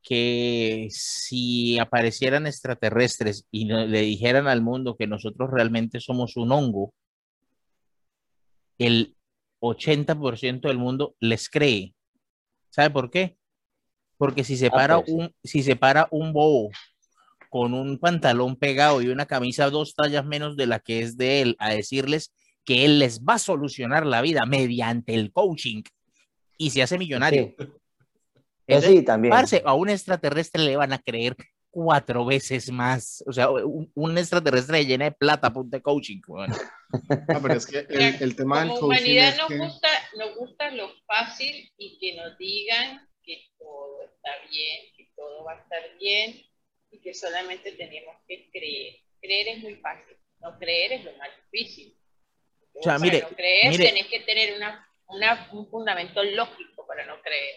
que 0.02 0.88
si 0.92 1.78
aparecieran 1.80 2.48
extraterrestres 2.48 3.46
y 3.52 3.66
no- 3.66 3.86
le 3.86 4.02
dijeran 4.02 4.48
al 4.48 4.62
mundo 4.62 4.96
que 4.96 5.08
nosotros 5.08 5.50
realmente 5.52 6.00
somos 6.00 6.38
un 6.38 6.52
hongo, 6.52 6.94
el 8.78 9.16
80% 9.60 10.68
del 10.68 10.78
mundo 10.78 11.16
les 11.20 11.50
cree. 11.50 11.94
¿Sabe 12.70 12.90
por 12.92 13.10
qué? 13.10 13.38
Porque 14.18 14.44
si 14.44 14.56
se 14.56 14.68
Ah, 14.68 14.72
para 14.72 15.00
pues 15.00 15.12
un, 15.12 15.36
si 15.44 15.64
se 15.64 15.76
para 15.76 16.08
un 16.12 16.32
bobo 16.34 16.70
con 17.50 17.74
un 17.74 18.00
pantalón 18.00 18.56
pegado 18.56 19.02
y 19.02 19.08
una 19.08 19.26
camisa 19.26 19.70
dos 19.70 19.96
tallas 19.96 20.26
menos 20.26 20.58
de 20.58 20.68
la 20.68 20.80
que 20.80 21.02
es 21.02 21.18
de 21.18 21.42
él 21.42 21.56
a 21.60 21.70
decirles 21.70 22.34
que 22.66 22.86
él 22.86 23.00
les 23.00 23.22
va 23.22 23.36
a 23.36 23.40
solucionar 23.40 24.06
la 24.06 24.22
vida 24.22 24.46
mediante 24.46 25.14
el 25.14 25.32
coaching 25.32 25.84
y 26.58 26.72
se 26.72 26.82
hace 26.82 26.98
millonario. 26.98 27.54
Sí. 27.58 27.68
Entonces, 28.68 29.00
sí, 29.00 29.06
también. 29.06 29.32
parce, 29.32 29.62
a 29.66 29.74
un 29.74 29.90
extraterrestre 29.90 30.62
le 30.62 30.76
van 30.76 30.92
a 30.92 31.00
creer 31.00 31.36
cuatro 31.70 32.26
veces 32.26 32.70
más. 32.70 33.24
O 33.26 33.32
sea, 33.32 33.50
un, 33.50 33.90
un 33.94 34.18
extraterrestre 34.18 34.86
llena 34.86 35.06
de 35.06 35.12
plata, 35.14 35.54
ponte 35.54 35.82
coaching. 35.82 36.20
weón. 36.28 36.52
No, 37.28 37.42
pero 37.42 37.56
es 37.56 37.66
que 37.66 37.80
el, 37.80 38.16
el 38.22 38.36
tema 38.38 38.62
del 38.62 38.70
Como 38.70 38.80
coaching 38.80 39.04
humanidad 39.04 39.30
es 39.30 39.38
nos, 39.38 39.48
que... 39.50 39.58
gusta, 39.58 39.88
nos 40.18 40.36
gusta 40.38 40.72
lo 40.72 40.90
fácil 41.06 41.70
y 41.78 42.00
que 42.00 42.16
nos 42.16 42.38
digan 42.38 43.06
que 43.24 43.42
todo 43.60 44.04
está 44.04 44.30
bien, 44.50 44.86
que 44.96 45.12
todo 45.14 45.44
va 45.44 45.52
a 45.52 45.62
estar 45.62 45.82
bien 46.00 46.48
y 46.92 47.00
que 47.00 47.14
solamente 47.14 47.72
tenemos 47.74 48.16
que 48.28 48.50
creer. 48.52 48.96
Creer 49.22 49.48
es 49.58 49.64
muy 49.64 49.76
fácil, 49.76 50.16
no 50.40 50.58
creer 50.60 50.94
es 50.94 51.06
lo 51.06 51.12
más 51.18 51.30
difícil. 51.52 51.98
O 52.74 52.84
sea, 52.84 52.94
Para 52.94 53.00
mire, 53.00 53.22
no 53.22 53.30
creer 53.30 53.70
mire. 53.72 53.86
tenés 53.88 54.08
que 54.08 54.20
tener 54.22 54.56
una, 54.56 54.88
una- 55.08 55.50
un 55.52 55.68
fundamento 55.70 56.24
lógico 56.24 56.86
para 56.88 57.06
no 57.06 57.20
creer. 57.22 57.56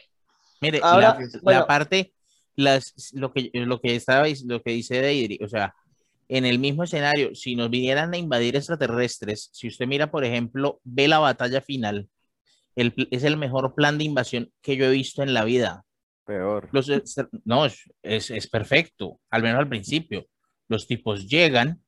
Mire, 0.62 0.80
Ahora, 0.82 1.18
la, 1.18 1.28
la 1.32 1.40
bueno. 1.42 1.66
parte, 1.66 2.12
las, 2.56 3.12
lo 3.14 3.32
que 3.32 3.50
lo 3.52 3.80
que 3.80 3.94
estaba, 3.96 4.26
lo 4.46 4.62
que 4.62 4.70
dice 4.72 5.00
Deidre, 5.00 5.38
o 5.44 5.48
sea, 5.48 5.74
en 6.28 6.46
el 6.46 6.58
mismo 6.58 6.84
escenario, 6.84 7.34
si 7.34 7.56
nos 7.56 7.70
vinieran 7.70 8.14
a 8.14 8.16
invadir 8.18 8.56
extraterrestres, 8.56 9.50
si 9.52 9.68
usted 9.68 9.86
mira, 9.86 10.10
por 10.10 10.24
ejemplo, 10.24 10.80
ve 10.84 11.08
la 11.08 11.18
batalla 11.18 11.60
final, 11.60 12.08
el, 12.76 12.94
es 13.10 13.24
el 13.24 13.36
mejor 13.36 13.74
plan 13.74 13.98
de 13.98 14.04
invasión 14.04 14.52
que 14.62 14.76
yo 14.76 14.84
he 14.86 14.90
visto 14.90 15.22
en 15.22 15.34
la 15.34 15.44
vida. 15.44 15.84
Peor. 16.30 16.70
No, 17.44 17.64
es, 17.64 18.30
es 18.30 18.48
perfecto, 18.48 19.20
al 19.30 19.42
menos 19.42 19.58
al 19.58 19.68
principio. 19.68 20.28
Los 20.68 20.86
tipos 20.86 21.26
llegan, 21.26 21.82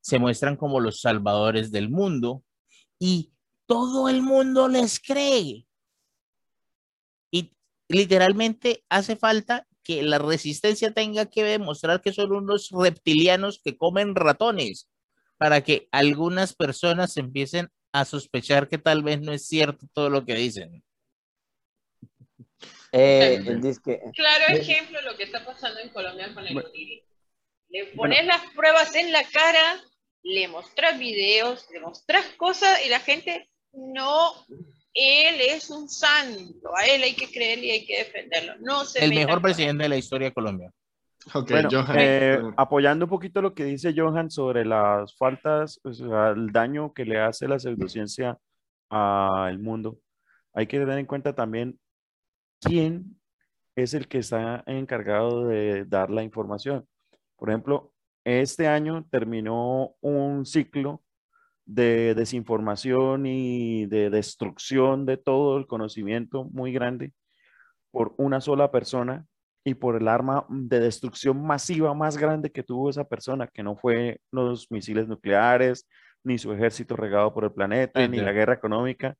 se 0.00 0.20
muestran 0.20 0.54
como 0.54 0.78
los 0.78 1.00
salvadores 1.00 1.72
del 1.72 1.90
mundo 1.90 2.44
y 3.00 3.32
todo 3.66 4.08
el 4.08 4.22
mundo 4.22 4.68
les 4.68 5.00
cree. 5.00 5.66
Y 7.32 7.52
literalmente 7.88 8.84
hace 8.88 9.16
falta 9.16 9.66
que 9.82 10.04
la 10.04 10.20
resistencia 10.20 10.94
tenga 10.94 11.26
que 11.26 11.42
demostrar 11.42 12.00
que 12.00 12.12
son 12.12 12.30
unos 12.30 12.70
reptilianos 12.70 13.60
que 13.60 13.76
comen 13.76 14.14
ratones 14.14 14.88
para 15.36 15.62
que 15.62 15.88
algunas 15.90 16.54
personas 16.54 17.16
empiecen 17.16 17.72
a 17.90 18.04
sospechar 18.04 18.68
que 18.68 18.78
tal 18.78 19.02
vez 19.02 19.20
no 19.20 19.32
es 19.32 19.48
cierto 19.48 19.88
todo 19.92 20.10
lo 20.10 20.24
que 20.24 20.36
dicen. 20.36 20.84
Eh, 22.96 23.40
Sí. 23.42 23.48
el 23.48 23.60
disque. 23.60 24.00
Claro 24.14 24.54
ejemplo 24.56 25.00
lo 25.02 25.16
que 25.16 25.24
está 25.24 25.44
pasando 25.44 25.80
en 25.80 25.88
Colombia 25.88 26.32
con 26.32 26.46
el 26.46 26.54
Bueno. 26.54 26.68
Oniri. 26.68 27.02
Le 27.70 27.86
pones 27.96 28.24
las 28.24 28.40
pruebas 28.54 28.94
en 28.94 29.10
la 29.10 29.24
cara, 29.24 29.80
le 30.22 30.46
mostras 30.48 30.96
videos, 30.98 31.66
le 31.72 31.80
mostras 31.80 32.24
cosas 32.36 32.78
y 32.86 32.88
la 32.88 33.00
gente 33.00 33.50
no, 33.72 34.32
él 34.94 35.40
es 35.40 35.70
un 35.70 35.88
santo, 35.88 36.70
a 36.76 36.84
él 36.86 37.02
hay 37.02 37.14
que 37.14 37.28
creerle 37.32 37.66
y 37.66 37.70
hay 37.72 37.86
que 37.86 37.98
defenderlo. 37.98 38.54
No 38.60 38.84
se 38.84 39.04
El 39.04 39.10
mejor 39.12 39.42
presidente 39.42 39.82
de 39.82 39.88
la 39.88 39.96
historia 39.96 40.28
de 40.28 40.34
Colombia. 40.34 40.70
Ok, 41.32 41.50
Bueno, 41.50 41.68
Johan. 41.72 41.96
eh, 41.98 42.38
apoyando 42.56 43.06
un 43.06 43.10
poquito 43.10 43.42
lo 43.42 43.54
que 43.54 43.64
dice 43.64 43.92
Johan 43.96 44.30
sobre 44.30 44.64
las 44.64 45.16
faltas, 45.16 45.80
o 45.82 45.92
sea, 45.92 46.28
el 46.30 46.52
daño 46.52 46.92
que 46.92 47.04
le 47.04 47.18
hace 47.18 47.48
la 47.48 47.58
pseudociencia 47.58 48.38
al 48.90 49.58
mundo, 49.58 49.98
hay 50.52 50.68
que 50.68 50.78
tener 50.78 50.98
en 50.98 51.06
cuenta 51.06 51.34
también 51.34 51.76
quién 52.60 53.20
es 53.76 53.94
el 53.94 54.08
que 54.08 54.18
está 54.18 54.62
encargado 54.66 55.46
de 55.46 55.84
dar 55.84 56.10
la 56.10 56.22
información. 56.22 56.86
Por 57.36 57.50
ejemplo, 57.50 57.92
este 58.24 58.68
año 58.68 59.06
terminó 59.10 59.96
un 60.00 60.46
ciclo 60.46 61.02
de 61.66 62.14
desinformación 62.14 63.26
y 63.26 63.86
de 63.86 64.10
destrucción 64.10 65.06
de 65.06 65.16
todo 65.16 65.56
el 65.56 65.66
conocimiento 65.66 66.44
muy 66.44 66.72
grande 66.72 67.12
por 67.90 68.14
una 68.18 68.40
sola 68.40 68.70
persona 68.70 69.26
y 69.64 69.74
por 69.74 69.96
el 69.96 70.08
arma 70.08 70.46
de 70.48 70.80
destrucción 70.80 71.44
masiva 71.44 71.94
más 71.94 72.18
grande 72.18 72.52
que 72.52 72.62
tuvo 72.62 72.90
esa 72.90 73.04
persona, 73.04 73.46
que 73.46 73.62
no 73.62 73.76
fue 73.76 74.20
los 74.30 74.70
misiles 74.70 75.08
nucleares, 75.08 75.88
ni 76.22 76.38
su 76.38 76.52
ejército 76.52 76.96
regado 76.96 77.32
por 77.32 77.44
el 77.44 77.52
planeta, 77.52 78.06
ni 78.06 78.18
la 78.18 78.32
guerra 78.32 78.54
económica, 78.54 79.16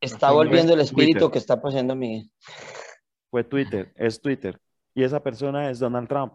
Está 0.00 0.30
volviendo 0.32 0.74
el 0.74 0.80
espíritu 0.80 1.18
Twitter. 1.20 1.32
que 1.32 1.38
está 1.38 1.60
pasando 1.60 1.94
Miguel. 1.96 2.30
fue 3.30 3.44
Twitter, 3.44 3.92
es 3.96 4.20
Twitter. 4.20 4.58
Y 4.94 5.02
esa 5.02 5.22
persona 5.22 5.70
es 5.70 5.78
Donald 5.78 6.08
Trump. 6.08 6.34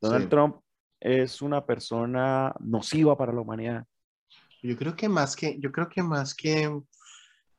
Donald 0.00 0.24
Sí. 0.24 0.28
Trump 0.30 0.56
es 1.00 1.42
una 1.42 1.64
persona 1.64 2.54
nociva 2.60 3.16
para 3.16 3.32
la 3.32 3.40
humanidad. 3.40 3.84
Yo 4.62 4.76
creo 4.76 4.96
que 4.96 5.08
más 5.08 5.36
que, 5.36 5.58
yo 5.60 5.70
creo 5.70 5.88
que 5.88 6.02
más 6.02 6.34
que, 6.34 6.68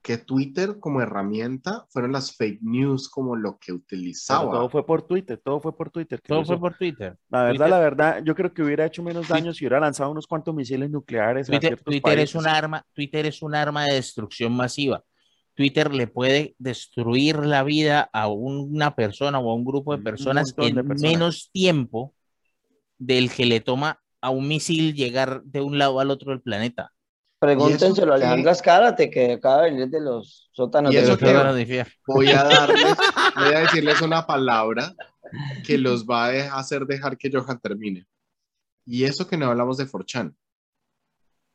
que 0.07 0.17
Twitter 0.17 0.79
como 0.79 1.01
herramienta 1.01 1.85
fueron 1.89 2.13
las 2.13 2.33
fake 2.37 2.61
news 2.61 3.09
como 3.09 3.35
lo 3.35 3.57
que 3.57 3.73
Pero 3.73 3.77
utilizaba. 3.79 4.51
todo 4.53 4.69
fue 4.69 4.85
por 4.85 5.01
Twitter, 5.05 5.37
todo 5.43 5.59
fue 5.59 5.75
por 5.75 5.89
Twitter. 5.91 6.21
Todo 6.25 6.45
fue 6.45 6.57
por 6.57 6.77
Twitter. 6.77 7.17
La 7.27 7.43
verdad, 7.43 7.51
Twitter- 7.65 7.69
la 7.69 7.79
verdad, 7.79 8.23
yo 8.23 8.33
creo 8.33 8.53
que 8.53 8.63
hubiera 8.63 8.85
hecho 8.85 9.03
menos 9.03 9.27
daño 9.27 9.53
si 9.53 9.65
hubiera 9.65 9.81
lanzado 9.81 10.09
unos 10.09 10.25
cuantos 10.25 10.55
misiles 10.55 10.89
nucleares 10.89 11.49
a 11.49 11.51
Twitter, 11.51 11.81
Twitter 11.83 12.19
es 12.19 12.35
un 12.35 12.47
arma, 12.47 12.85
Twitter 12.93 13.25
es 13.25 13.41
un 13.41 13.53
arma 13.53 13.83
de 13.83 13.95
destrucción 13.95 14.55
masiva. 14.55 15.03
Twitter 15.55 15.93
le 15.93 16.07
puede 16.07 16.55
destruir 16.57 17.39
la 17.39 17.63
vida 17.63 18.09
a 18.13 18.29
una 18.29 18.95
persona 18.95 19.39
o 19.39 19.51
a 19.51 19.55
un 19.55 19.65
grupo 19.65 19.93
de 19.97 20.01
personas 20.01 20.53
en 20.57 20.75
de 20.75 20.83
personas. 20.85 21.01
menos 21.01 21.49
tiempo 21.51 22.13
del 22.97 23.29
que 23.29 23.45
le 23.45 23.59
toma 23.59 23.99
a 24.21 24.29
un 24.29 24.47
misil 24.47 24.93
llegar 24.95 25.43
de 25.43 25.59
un 25.59 25.77
lado 25.77 25.99
al 25.99 26.11
otro 26.11 26.31
del 26.31 26.41
planeta. 26.41 26.93
Pregúntenselo 27.39 28.13
a 28.13 28.17
qué? 28.17 28.23
Alejandro 28.23 28.51
Escárate, 28.51 29.09
que 29.09 29.33
acaba 29.33 29.63
de 29.63 29.71
venir 29.71 29.87
de 29.89 30.01
los 30.01 30.49
sótanos 30.53 30.91
¿Y 30.91 30.95
de 30.95 31.01
eso 31.03 31.11
los? 31.11 31.19
Pero 31.19 31.33
bueno, 31.39 31.53
difiere. 31.55 31.89
Voy 32.07 32.29
a 32.31 32.43
darles, 32.43 32.95
voy 33.35 33.53
a 33.53 33.59
decirles 33.59 34.01
una 34.01 34.25
palabra 34.25 34.93
que 35.65 35.77
los 35.77 36.05
va 36.05 36.25
a 36.25 36.29
de- 36.31 36.41
hacer 36.47 36.85
dejar 36.85 37.17
que 37.17 37.29
Johan 37.31 37.59
termine. 37.59 38.07
Y 38.85 39.03
eso 39.03 39.27
que 39.27 39.37
no 39.37 39.47
hablamos 39.47 39.77
de 39.77 39.85
Forchan. 39.85 40.35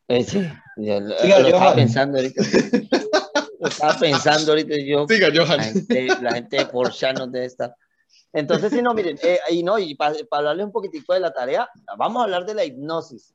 Eh, 0.08 0.22
sí, 0.24 0.46
ya 0.76 1.00
lo, 1.00 1.16
Siga, 1.18 1.38
lo 1.40 1.46
estaba 1.46 1.64
Johan. 1.66 1.76
pensando 1.76 2.18
ahorita. 2.18 2.42
Lo 3.60 3.68
estaba 3.68 3.98
pensando 3.98 4.52
ahorita 4.52 4.74
yo. 4.86 5.06
Siga, 5.08 5.28
La 5.30 5.46
Johan. 5.46 5.60
gente, 5.60 6.06
la 6.20 6.32
gente 6.34 6.56
de 6.58 6.66
Porsche 6.66 7.12
no 7.14 7.26
debe 7.26 7.46
estar. 7.46 7.74
Entonces, 8.32 8.72
sí, 8.72 8.82
no, 8.82 8.92
miren, 8.94 9.18
eh, 9.22 9.38
y 9.50 9.62
no, 9.62 9.78
y 9.78 9.94
para 9.94 10.14
hablarle 10.30 10.64
un 10.64 10.72
poquitico 10.72 11.12
de 11.14 11.20
la 11.20 11.32
tarea, 11.32 11.68
vamos 11.96 12.20
a 12.20 12.24
hablar 12.24 12.44
de 12.44 12.54
la 12.54 12.64
hipnosis. 12.64 13.34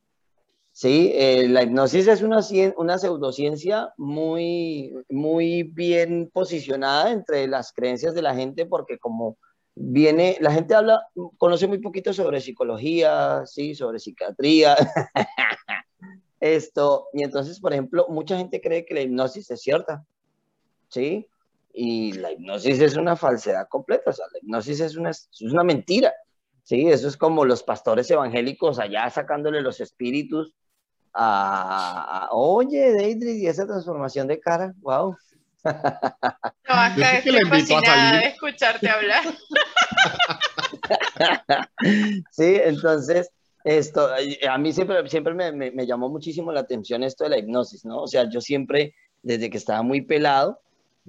Sí, 0.80 1.12
eh, 1.16 1.48
la 1.49 1.64
hipnosis 1.64 2.08
es 2.08 2.22
una, 2.22 2.38
una 2.76 2.99
pseudociencia 2.99 3.95
muy, 3.98 4.94
muy 5.10 5.64
bien 5.64 6.30
posicionada 6.32 7.12
entre 7.12 7.48
las 7.48 7.74
creencias 7.74 8.14
de 8.14 8.22
la 8.22 8.36
gente, 8.36 8.68
porque 8.68 8.99
como 8.99 9.40
viene, 9.74 10.38
la 10.40 10.52
gente 10.52 10.76
habla, 10.76 11.02
conoce 11.40 11.66
muy 11.66 11.80
poquito 11.80 12.14
sobre 12.14 12.41
psicología, 12.41 13.41
sí, 13.48 13.74
sobre 13.74 13.98
psiquiatría, 13.98 14.76
esto, 16.40 17.08
y 17.12 17.24
entonces, 17.24 17.60
por 17.60 17.74
ejemplo, 17.74 18.06
mucha 18.10 18.38
gente 18.38 18.62
cree 18.62 18.86
que 18.86 18.94
la 18.94 19.02
hipnosis 19.02 19.49
es 19.49 19.60
cierta, 19.60 20.06
¿sí? 20.90 21.28
Y 21.74 22.12
la 22.12 22.34
hipnosis 22.34 22.80
es 22.82 22.98
una 22.98 23.16
falsedad 23.16 23.68
completa, 23.68 24.12
o 24.12 24.14
sea, 24.14 24.28
la 24.32 24.38
hipnosis 24.44 24.80
es 24.82 24.95
una, 24.95 25.10
es 25.10 25.41
una 25.41 25.64
mentira. 25.64 26.14
Sí, 26.62 26.86
eso 26.88 27.08
es 27.08 27.18
como 27.18 27.45
los 27.45 27.64
pastores 27.64 28.12
evangélicos 28.12 28.78
allá 28.78 29.10
sacándole 29.10 29.62
los 29.62 29.80
espíritus 29.80 30.54
a, 31.18 32.26
a- 32.26 32.30
oye, 32.31 32.91
Deidre, 32.94 33.31
y 33.31 33.48
esa 33.48 33.65
transformación 33.65 34.27
de 34.27 34.39
cara, 34.39 34.73
wow. 34.81 35.15
No, 35.64 36.73
acá 36.73 37.18
estoy 37.18 37.39
fascinada 37.49 37.85
salir. 37.85 38.22
de 38.22 38.27
escucharte 38.30 38.89
hablar. 38.89 39.23
Sí, 42.31 42.60
entonces, 42.64 43.30
esto, 43.64 44.07
a 44.49 44.57
mí 44.57 44.72
siempre, 44.73 45.07
siempre 45.10 45.34
me, 45.34 45.52
me- 45.52 45.72
me 45.72 45.85
llamó 45.85 46.10
muchísimo 46.10 46.52
la 46.52 46.61
atención 46.61 47.03
esto 47.03 47.23
de 47.23 47.31
la 47.31 47.38
hipnosis, 47.38 47.85
¿no? 47.85 48.02
O 48.03 48.07
sea, 48.07 48.30
yo 48.30 48.39
siempre, 48.41 48.95
desde 49.23 49.49
que 49.49 49.57
estaba 49.57 49.81
muy 49.81 50.02
pelado, 50.02 50.60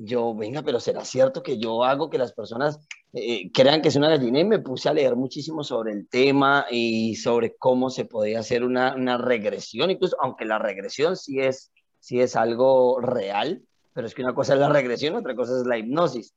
yo, 0.00 0.32
venga, 0.32 0.62
pero 0.62 0.78
¿será 0.78 1.04
cierto 1.04 1.42
que 1.42 1.58
yo 1.58 1.82
hago 1.82 2.08
que 2.08 2.18
las 2.18 2.32
personas 2.32 2.78
eh, 3.12 3.50
crean 3.52 3.82
que 3.82 3.88
es 3.88 3.96
una 3.96 4.08
gallina? 4.08 4.38
Y 4.38 4.44
me 4.44 4.60
puse 4.60 4.88
a 4.88 4.94
leer 4.94 5.16
muchísimo 5.16 5.64
sobre 5.64 5.92
el 5.92 6.08
tema 6.08 6.66
y 6.70 7.16
sobre 7.16 7.56
cómo 7.56 7.90
se 7.90 8.04
podía 8.04 8.38
hacer 8.38 8.62
una, 8.62 8.94
una 8.94 9.18
regresión, 9.18 9.90
incluso, 9.90 10.16
aunque 10.20 10.44
la 10.44 10.60
regresión 10.60 11.16
sí 11.16 11.40
es, 11.40 11.72
sí 11.98 12.20
es 12.20 12.36
algo 12.36 13.00
real, 13.00 13.62
pero 13.92 14.06
es 14.06 14.14
que 14.14 14.22
una 14.22 14.34
cosa 14.34 14.54
es 14.54 14.60
la 14.60 14.68
regresión, 14.68 15.16
otra 15.16 15.34
cosa 15.34 15.58
es 15.58 15.66
la 15.66 15.78
hipnosis. 15.78 16.32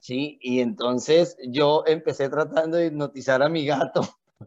Sí, 0.00 0.38
y 0.42 0.60
entonces 0.60 1.36
yo 1.46 1.84
empecé 1.86 2.28
tratando 2.28 2.76
de 2.76 2.86
hipnotizar 2.86 3.42
a 3.42 3.48
mi 3.48 3.64
gato. 3.64 4.02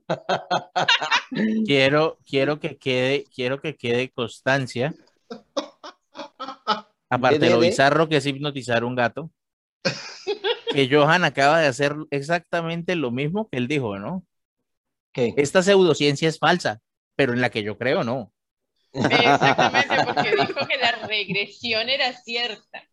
Quiero, 1.65 2.17
quiero 2.25 2.59
que 2.59 2.77
quede, 2.77 3.25
quiero 3.33 3.59
que 3.59 3.75
quede 3.75 4.09
constancia. 4.09 4.93
Aparte 7.09 7.39
de 7.39 7.49
lo 7.49 7.59
bizarro 7.59 8.09
que 8.09 8.17
es 8.17 8.25
hipnotizar 8.25 8.83
un 8.83 8.95
gato, 8.95 9.31
que 10.71 10.89
Johan 10.91 11.23
acaba 11.23 11.59
de 11.59 11.67
hacer 11.67 11.95
exactamente 12.11 12.95
lo 12.95 13.11
mismo 13.11 13.47
que 13.49 13.57
él 13.57 13.67
dijo, 13.67 13.97
¿no? 13.97 14.25
¿Qué? 15.13 15.33
Esta 15.37 15.63
pseudociencia 15.63 16.27
es 16.27 16.39
falsa, 16.39 16.81
pero 17.15 17.33
en 17.33 17.41
la 17.41 17.49
que 17.49 17.63
yo 17.63 17.77
creo 17.77 18.03
no. 18.03 18.33
Exactamente, 18.93 19.95
porque 20.05 20.31
dijo 20.31 20.67
que 20.67 20.77
la 20.77 20.91
regresión 21.07 21.89
era 21.89 22.13
cierta. 22.13 22.83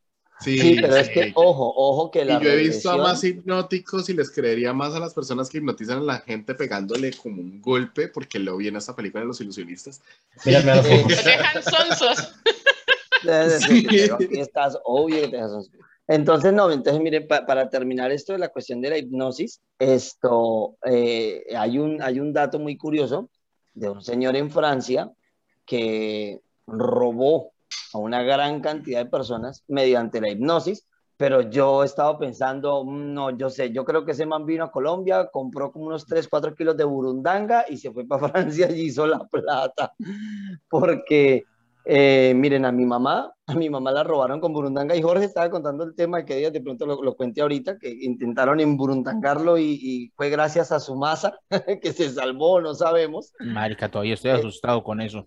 Sí, 0.41 0.59
Sí, 0.59 0.78
pero 0.81 0.97
es 0.97 1.09
que, 1.09 1.32
ojo, 1.36 1.73
ojo 1.77 2.11
que 2.11 2.23
Y 2.23 2.24
la 2.24 2.41
yo 2.41 2.51
he 2.51 2.57
visto 2.57 2.91
a 2.91 2.97
más 2.99 3.23
hipnóticos 3.23 4.09
y 4.09 4.15
les 4.15 4.31
creería 4.31 4.73
más 4.73 4.93
a 4.95 4.99
las 4.99 5.15
personas 5.15 5.49
que 5.49 5.59
hipnotizan 5.59 5.99
a 5.99 6.03
la 6.03 6.19
gente 6.20 6.55
pegándole 6.55 7.12
como 7.12 7.41
un 7.41 7.62
golpe, 7.62 8.09
porque 8.09 8.41
lo 8.41 8.57
vi 8.57 8.69
en 8.69 8.77
esta 8.77 8.97
película 8.97 9.23
de 9.23 9.28
los 9.28 9.41
ilusionistas. 9.41 10.03
Mírame 10.45 10.73
a 10.73 10.77
los 10.77 10.86
ojos. 10.91 11.23
Te 11.23 11.31
dejan 11.31 11.62
sonsos. 11.62 12.35
Sí. 13.61 13.87
Pero 13.89 14.15
aquí 14.17 14.41
estás, 14.41 14.79
obvio 14.85 15.23
que 15.23 15.29
te 15.29 15.37
dejas. 15.37 15.71
Entonces, 16.07 16.53
no, 16.53 16.71
entonces, 16.71 17.03
miren, 17.03 17.27
pa- 17.27 17.47
para 17.47 17.71
terminar 17.71 18.13
esto 18.13 18.35
de 18.35 18.39
la 18.39 18.49
cuestión 18.51 18.81
de 18.83 18.91
la 18.91 18.99
hipnosis, 18.99 19.61
esto, 19.79 20.77
eh, 20.85 21.45
hay, 21.57 21.79
un, 21.79 22.03
hay 22.03 22.21
un 22.21 22.33
dato 22.33 22.59
muy 22.59 22.77
curioso 22.77 23.31
de 23.73 23.89
un 23.89 24.03
señor 24.03 24.37
en 24.37 24.51
Francia 24.51 25.11
que 25.65 26.41
robó 26.67 27.53
a 27.95 27.99
una 27.99 28.23
gran 28.23 28.61
cantidad 28.61 29.03
de 29.05 29.11
personas 29.11 29.65
mediante 29.67 30.21
la 30.21 30.29
hipnosis, 30.29 30.87
pero 31.17 31.41
yo 31.43 31.83
he 31.83 31.87
estado 31.87 32.19
pensando, 32.19 32.85
mm, 32.85 33.15
no, 33.15 33.31
yo 33.39 33.49
sé, 33.49 33.71
yo 33.71 33.85
creo 33.85 34.05
que 34.05 34.13
ese 34.13 34.27
man 34.27 34.45
vino 34.45 34.65
a 34.65 34.71
Colombia, 34.73 35.29
compró 35.33 35.73
como 35.73 35.87
unos 35.87 36.05
3, 36.07 36.29
4 36.29 36.55
kilos 36.55 36.77
de 36.77 36.85
burundanga 36.85 37.65
y 37.69 37.79
se 37.79 37.91
fue 37.93 38.07
para 38.07 38.29
Francia 38.29 38.71
y 38.71 38.83
hizo 38.83 39.07
la 39.07 39.21
plata, 39.21 39.95
porque 40.69 41.45
eh, 41.85 42.32
miren, 42.35 42.65
a 42.65 42.73
mi 42.73 42.86
mamá, 42.86 43.32
a 43.47 43.55
mi 43.55 43.69
mamá 43.69 43.93
la 43.93 44.02
robaron 44.05 44.40
con 44.40 44.52
Burundanga 44.52 44.97
y 44.97 45.02
Jorge 45.02 45.24
estaba 45.27 45.51
contando 45.51 45.85
el 45.85 45.94
tema 45.94 46.24
que 46.24 46.39
ella 46.39 46.51
de 46.51 46.61
pronto 46.61 46.86
lo, 46.86 47.02
lo 47.02 47.15
cuente 47.16 47.43
ahorita, 47.43 47.78
que 47.78 47.90
intentaron 47.90 48.61
emburundangarlo 48.61 49.59
y, 49.59 49.78
y 49.82 50.09
fue 50.16 50.31
gracias 50.31 50.73
a 50.73 50.81
su 50.81 50.97
masa 50.97 51.39
que 51.82 51.93
se 51.93 52.11
salvó, 52.11 52.61
no 52.61 52.74
sabemos. 52.74 53.32
Marica, 53.40 53.90
todavía 53.90 54.15
estoy 54.15 54.31
Eh, 54.31 54.35
asustado 54.35 54.82
con 54.82 55.01
eso. 55.01 55.27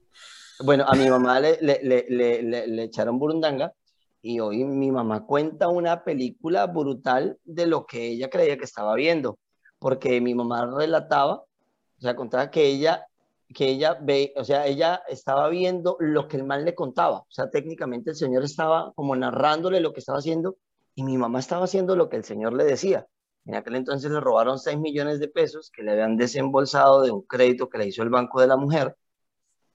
Bueno, 0.63 0.85
a 0.87 0.95
mi 0.95 1.07
mamá 1.09 1.39
le, 1.39 1.57
le, 1.61 1.79
le, 1.83 2.05
le, 2.09 2.41
le- 2.41 2.67
le 2.67 2.83
echaron 2.83 3.19
burundanga 3.19 3.73
y 4.21 4.39
hoy 4.39 4.63
mi 4.65 4.91
mamá 4.91 5.25
cuenta 5.25 5.67
una 5.67 6.03
película 6.03 6.65
brutal 6.65 7.37
de 7.43 7.67
lo 7.67 7.85
que 7.85 8.07
ella 8.07 8.29
creía 8.29 8.57
que 8.57 8.63
estaba 8.65 8.95
viendo, 8.95 9.37
porque 9.79 10.19
mi 10.19 10.33
mamá 10.33 10.65
relataba, 10.75 11.35
o 11.35 12.01
sea, 12.01 12.15
contaba 12.15 12.49
que 12.49 12.65
ella, 12.65 13.05
que 13.53 13.67
ella 13.67 13.97
ve, 14.01 14.33
o 14.35 14.43
sea, 14.43 14.67
ella 14.67 15.01
estaba 15.07 15.49
viendo 15.49 15.97
lo 15.99 16.27
que 16.27 16.37
el 16.37 16.43
mal 16.43 16.65
le 16.65 16.75
contaba, 16.75 17.19
o 17.19 17.27
sea, 17.29 17.49
técnicamente 17.49 18.11
el 18.11 18.15
señor 18.15 18.43
estaba 18.43 18.93
como 18.95 19.15
narrándole 19.15 19.79
lo 19.79 19.93
que 19.93 19.99
estaba 19.99 20.19
haciendo 20.19 20.57
y 20.95 21.03
mi 21.03 21.17
mamá 21.17 21.39
estaba 21.39 21.65
haciendo 21.65 21.95
lo 21.95 22.09
que 22.09 22.17
el 22.17 22.23
señor 22.23 22.53
le 22.53 22.65
decía. 22.65 23.07
En 23.45 23.55
aquel 23.55 23.75
entonces 23.75 24.11
le 24.11 24.19
robaron 24.19 24.59
6 24.59 24.77
millones 24.79 25.19
de 25.19 25.29
pesos 25.29 25.71
que 25.71 25.83
le 25.83 25.93
habían 25.93 26.17
desembolsado 26.17 27.01
de 27.01 27.11
un 27.11 27.21
crédito 27.21 27.69
que 27.69 27.77
le 27.77 27.87
hizo 27.87 28.03
el 28.03 28.09
Banco 28.09 28.41
de 28.41 28.47
la 28.47 28.57
Mujer 28.57 28.95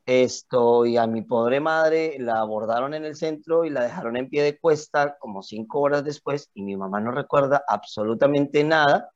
esto, 0.07 0.85
y 0.85 0.97
a 0.97 1.07
mi 1.07 1.23
pobre 1.23 1.61
madre 1.61 2.17
la 2.19 2.41
abordaron 2.41 2.93
en 2.95 3.05
el 3.05 3.15
centro 3.15 3.65
y 3.65 3.71
la 3.71 3.85
dejaron 3.85 4.17
en 4.17 4.29
pie 4.29 4.43
de 4.43 4.59
cuesta 4.59 5.17
como 5.19 5.43
cinco 5.43 5.81
horas 5.81 6.05
después 6.05 6.51
y 6.55 6.63
mi 6.63 6.77
mamá 6.77 7.01
no 7.01 7.13
recuerda 7.13 7.65
absolutamente 7.69 8.65
nada. 8.65 9.11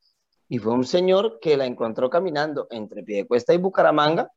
Y 0.48 0.58
fue 0.58 0.72
un 0.72 0.84
señor 0.84 1.38
que 1.40 1.56
la 1.56 1.66
encontró 1.66 2.08
caminando 2.08 2.68
entre 2.70 3.02
Piedecuesta 3.02 3.52
y 3.52 3.58
Bucaramanga, 3.58 4.30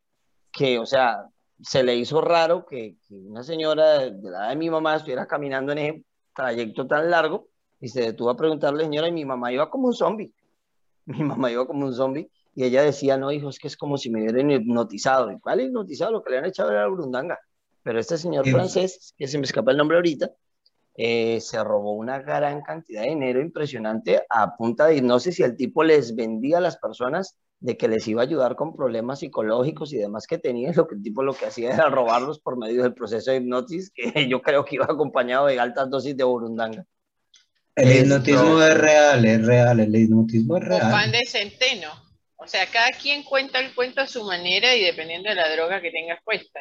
que, 0.52 0.80
o 0.80 0.86
sea, 0.86 1.28
se 1.61 1.84
le 1.84 1.95
hizo 1.95 2.22
raro 2.22 2.66
que, 2.66 2.98
que 3.08 3.16
una 3.16 3.44
señora 3.44 4.00
de 4.00 4.30
la 4.30 4.40
edad 4.40 4.50
de 4.50 4.56
mi 4.56 4.69
mamá 4.69 4.95
estuviera 4.95 5.28
caminando 5.28 5.72
en 5.72 5.78
ese 5.78 6.03
trayecto 6.34 6.88
tan 6.88 7.10
largo 7.10 7.48
y 7.80 7.90
se 7.90 8.02
detuvo 8.02 8.30
a 8.30 8.38
preguntarle, 8.38 8.84
señora, 8.84 9.08
y 9.08 9.11
mi 9.11 9.26
mamá 9.26 9.52
iba 9.52 9.69
como 9.69 9.88
un 9.88 9.94
zombie. 9.94 10.34
Mi 11.06 11.24
mamá 11.24 11.52
iba 11.52 11.66
como 11.66 11.88
un 11.88 11.94
zombie 11.94 12.30
y 12.53 12.66
ella 12.66 12.84
decía, 12.84 13.18
no, 13.18 13.32
hijo, 13.32 13.50
es 13.50 13.58
que 13.58 13.68
es 13.68 13.78
como 13.78 13.98
si 13.98 14.10
me 14.10 14.22
hubieran 14.22 14.52
hipnotizado. 14.52 15.32
¿Y 15.32 15.40
cuál 15.40 15.61
hipnotizado? 15.61 16.11
Lo 16.11 16.24
que 16.24 16.32
le 16.32 16.38
han 16.40 16.45
echado 16.45 16.72
era 16.72 16.88
burundanga. 16.88 17.40
Pero 17.82 18.00
este 18.00 18.18
señor 18.18 18.48
francés, 18.48 19.16
que 19.18 19.28
se 19.28 19.38
me 19.38 19.45
escapa 19.45 19.72
el 19.72 19.78
nombre 19.78 19.98
ahorita, 19.98 20.30
eh, 20.95 21.40
se 21.40 21.64
robó 21.64 21.94
una 21.94 22.19
gran 22.19 22.61
cantidad 22.61 23.03
de 23.03 23.10
dinero 23.10 23.40
impresionante 23.40 24.22
a 24.30 24.56
punta 24.58 24.88
de 24.88 24.98
hipnosis 24.98 25.40
y 25.40 25.44
el 25.44 25.56
tipo 25.56 25.84
les 25.84 26.16
vendía 26.16 26.58
a 26.58 26.61
las 26.61 26.78
personas 26.78 27.38
de 27.62 27.76
que 27.78 27.88
les 27.90 28.08
iba 28.08 28.22
a 28.22 28.26
ayudar 28.26 28.56
con 28.56 28.74
problemas 28.76 29.20
psicológicos 29.20 29.92
y 29.94 29.98
demás 29.98 30.26
que 30.28 30.38
tenían. 30.38 30.74
Lo 30.78 30.88
que 30.88 30.96
el 30.96 31.02
tipo 31.04 31.24
lo 31.24 31.34
que 31.34 31.46
hacía 31.48 31.74
era 31.74 31.90
robarlos 31.90 32.40
por 32.40 32.58
medio 32.58 32.84
del 32.84 32.94
proceso 32.94 33.32
de 33.32 33.38
hipnosis, 33.38 33.92
que 33.96 34.28
yo 34.30 34.42
creo 34.42 34.64
que 34.66 34.76
iba 34.76 34.86
acompañado 34.86 35.48
de 35.48 35.60
altas 35.60 35.90
dosis 35.90 36.16
de 36.16 36.24
burundanga. 36.24 36.86
El 37.76 37.90
Esto- 37.90 38.04
hipnotismo 38.06 38.62
es 38.62 38.78
real, 38.78 39.26
es 39.26 39.46
real, 39.46 39.80
el 39.80 39.96
hipnotismo 39.96 40.58
es 40.58 40.68
pan 40.68 40.80
real. 40.80 41.12
de 41.12 41.26
centeno. 41.26 41.90
O 42.38 42.48
sea, 42.48 42.66
cada 42.68 42.90
quien 42.92 43.24
cuenta 43.24 43.60
el 43.60 43.76
cuento 43.76 44.02
a 44.02 44.08
su 44.08 44.24
manera 44.24 44.74
y 44.76 44.82
dependiendo 44.84 45.30
de 45.30 45.36
la 45.36 45.54
droga 45.54 45.82
que 45.82 45.92
tengas 45.92 46.20
puesta. 46.24 46.60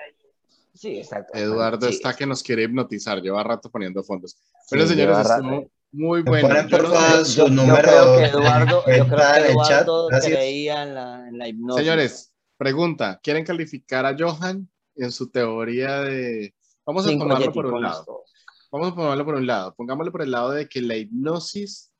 Sí, 0.75 0.99
exacto. 0.99 1.37
Eduardo 1.39 1.89
Sí, 1.89 1.95
está 1.95 2.15
que 2.15 2.27
nos 2.27 2.43
quiere 2.43 2.65
hipnotizar, 2.65 3.21
lleva 3.21 3.43
rato 3.45 3.71
poniendo 3.71 4.03
fondos. 4.05 4.33
sí, 4.33 4.77
Bueno, 4.77 4.87
señores, 4.87 5.19
estuvo 5.19 5.71
muy 5.93 6.23
bueno. 6.23 6.49
ponen 6.49 6.69
Yo 6.69 6.79
por 6.79 6.93
favor 6.93 7.25
su 7.25 7.37
yo, 7.37 7.47
yo 7.49 7.53
número 7.55 7.83
creo 7.83 8.17
que 8.17 8.25
Eduardo, 8.25 8.85
yo 8.87 9.07
creo 9.07 9.19
que 9.19 9.39
en 9.39 9.45
el 9.47 9.57
chat, 9.67 9.83
Eduardo 9.83 10.09
creía 10.21 10.83
en 10.83 10.95
la, 10.95 11.29
en 11.29 11.39
la 11.39 11.49
hipnosis. 11.49 11.85
Señores, 11.85 12.35
pregunta, 12.57 13.21
¿quieren 13.23 13.45
calificar 13.45 14.05
a 14.07 14.17
Johan 14.19 14.69
en 14.97 15.13
su 15.13 15.31
teoría 15.31 16.01
de... 16.03 16.55
Vamos 16.85 17.07
a 17.07 17.09
Cinco 17.09 17.25
tomarlo 17.25 17.53
por 17.53 17.67
un 17.67 17.83
lado. 17.83 18.25
Vamos 18.71 18.93
a 18.93 18.95
ponerlo 18.95 19.25
por 19.25 19.35
un 19.37 19.47
lado. 19.47 19.75
Pongámoslo 19.75 20.13
por 20.13 20.23
el 20.23 20.31
lado 20.31 20.51
de 20.51 20.69
que 20.69 20.83
la 20.83 20.97
hipnosis 20.97 21.93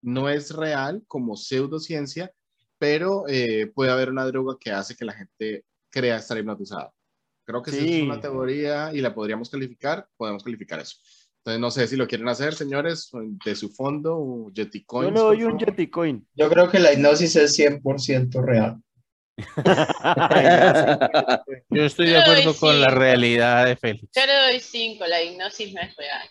no 0.00 0.28
es 0.28 0.54
real 0.54 1.02
como 1.06 1.36
pseudociencia, 1.36 2.32
pero 2.78 3.24
eh, 3.28 3.70
puede 3.74 3.90
haber 3.90 4.10
una 4.10 4.24
droga 4.24 4.56
que 4.58 4.70
hace 4.70 4.94
que 4.94 5.04
la 5.04 5.12
gente 5.12 5.64
crea 5.90 6.16
estar 6.16 6.38
hipnotizada. 6.38 6.92
Creo 7.44 7.62
que 7.62 7.72
Sí. 7.72 7.96
es 7.98 8.02
una 8.04 8.20
teoría 8.20 8.92
y 8.92 9.00
la 9.00 9.14
podríamos 9.14 9.50
calificar, 9.50 10.06
podemos 10.16 10.44
calificar 10.44 10.80
eso. 10.80 10.96
Entonces, 11.38 11.60
no 11.60 11.70
sé 11.70 11.86
si 11.86 11.96
lo 11.96 12.06
quieren 12.06 12.28
hacer, 12.28 12.54
señores, 12.54 13.10
de 13.44 13.54
su 13.54 13.70
fondo, 13.70 14.16
o 14.18 14.50
Yeti 14.52 14.84
Yo 14.90 15.10
le 15.10 15.20
doy 15.20 15.44
un 15.44 15.52
favor. 15.52 15.66
Yeti 15.66 15.88
Coin. 15.88 16.26
Yo 16.34 16.48
creo 16.50 16.70
que 16.70 16.78
la 16.78 16.92
hipnosis 16.92 17.36
es 17.36 17.54
100% 17.54 18.42
real. 18.42 18.76
Yo 21.70 21.84
estoy 21.84 22.06
de 22.06 22.12
Yo 22.14 22.20
acuerdo 22.20 22.56
con 22.56 22.80
la 22.80 22.90
realidad 22.90 23.66
de 23.66 23.76
Félix. 23.76 24.08
Yo 24.14 24.26
le 24.26 24.34
doy 24.34 24.60
cinco, 24.60 25.06
la 25.06 25.22
hipnosis 25.22 25.72
no 25.74 25.80
es 25.80 25.96
real. 25.96 26.28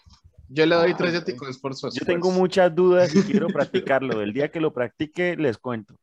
Yo 0.50 0.66
le 0.66 0.76
doy 0.76 0.92
Ah, 0.92 0.96
tres 0.98 1.14
ok. 1.14 1.20
Yeti 1.20 1.38
Coins 1.38 1.58
por 1.60 1.76
su 1.76 1.88
Yo 1.88 1.94
tengo 2.06 2.30
esfuerzo. 2.30 2.32
muchas 2.32 2.74
dudas 2.76 3.16
y 3.16 3.24
quiero 3.24 3.50
practicarlo. 3.50 4.22
El 4.22 4.34
día 4.34 4.50
que 4.52 4.60
lo 4.62 4.74
practique, 4.74 5.36
les 5.38 5.58
cuento. 5.58 5.96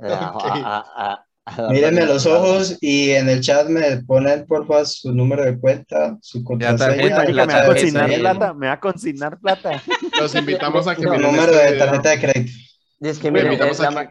A- 0.00 0.08
Ok. 0.34 0.44
a- 0.54 1.24
a- 1.56 1.68
Mírenme 1.70 2.04
los 2.06 2.26
ojos 2.26 2.76
y 2.80 3.10
en 3.10 3.28
el 3.28 3.40
chat 3.40 3.68
me 3.68 3.98
ponen 4.04 4.46
porfa 4.46 4.84
su 4.84 5.12
número 5.12 5.44
de 5.44 5.58
cuenta, 5.58 6.16
su 6.20 6.42
contraseña. 6.44 6.96
La 6.96 6.96
me 6.96 7.10
va 7.10 7.42
a 7.42 7.46
tarjeta 7.46 7.66
consignar 7.66 8.10
plata. 8.20 8.54
Me 8.54 8.66
va 8.66 8.72
a 8.72 8.80
consignar 8.80 9.38
plata. 9.40 9.82
Los 10.20 10.34
invitamos 10.34 10.86
a 10.86 10.94
que 10.94 11.02
No, 11.02 11.10
miren 11.12 11.26
número 11.26 11.52
este 11.52 11.64
de 11.64 11.72
video. 11.72 11.84
tarjeta 11.86 12.10
de 12.10 12.20
crédito. 12.20 12.52
Es 13.00 13.18
que 13.18 13.30
miren, 13.30 13.52
eh, 13.52 13.58
la, 13.78 14.10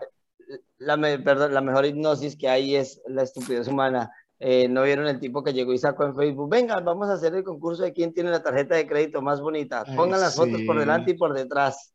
la 0.80 0.98
me- 0.98 1.19
perdón, 1.19 1.53
la 1.53 1.61
mejor 1.61 1.85
hipnosis 1.85 2.35
que 2.38 2.49
hay 2.49 2.75
es 2.75 3.01
la 3.07 3.24
estupidez 3.24 3.67
humana. 3.67 4.11
Eh, 4.40 4.67
¿No 4.69 4.83
vieron 4.83 5.07
el 5.07 5.19
tipo 5.19 5.43
que 5.43 5.51
llegó 5.51 5.74
y 5.74 5.77
sacó 5.80 6.06
en 6.06 6.16
Facebook? 6.16 6.49
Venga, 6.49 6.80
vamos 6.80 7.09
a 7.09 7.14
hacer 7.14 7.33
el 7.33 7.43
concurso 7.43 7.82
de 7.83 7.91
quién 7.91 8.14
tiene 8.14 8.30
la 8.30 8.43
tarjeta 8.43 8.75
de 8.75 8.85
crédito 8.88 9.22
más 9.22 9.41
bonita. 9.41 9.83
Ay, 9.88 9.95
Pongan 9.95 10.19
las 10.22 10.35
fotos 10.35 10.61
por 10.61 10.77
delante 10.80 11.11
y 11.11 11.14
por 11.16 11.33
detrás. 11.33 11.91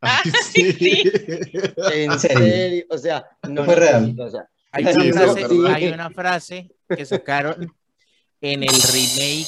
Ay, 0.00 0.30
sí. 0.52 1.10
En 1.92 2.18
serio? 2.20 2.38
serio, 2.38 2.84
o 2.90 2.98
sea, 2.98 3.26
no 3.48 3.64
fue 3.64 3.74
real. 3.74 4.14
o 4.20 4.30
sea, 4.30 4.46
Hay 4.70 4.84
una, 4.84 4.92
sí, 4.92 5.12
frase, 5.12 5.46
hay 5.68 5.86
una 5.88 6.10
frase 6.10 6.70
que 6.88 7.04
sacaron 7.06 7.72
en 8.40 8.62
el 8.62 8.68
remake 8.68 9.46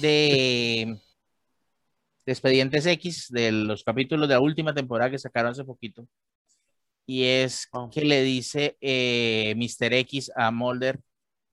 de, 0.00 0.98
de 2.26 2.32
Expedientes 2.32 2.86
X, 2.86 3.28
de 3.30 3.50
los 3.50 3.82
capítulos 3.82 4.28
de 4.28 4.34
la 4.34 4.40
última 4.40 4.74
temporada 4.74 5.10
que 5.10 5.18
sacaron 5.18 5.52
hace 5.52 5.64
poquito. 5.64 6.06
Y 7.06 7.24
es 7.24 7.68
Oh. 7.72 7.90
que 7.90 8.04
le 8.04 8.22
dice 8.22 8.76
eh, 8.80 9.54
Mr. 9.56 9.92
X 9.94 10.30
a 10.36 10.50
Mulder, 10.50 11.00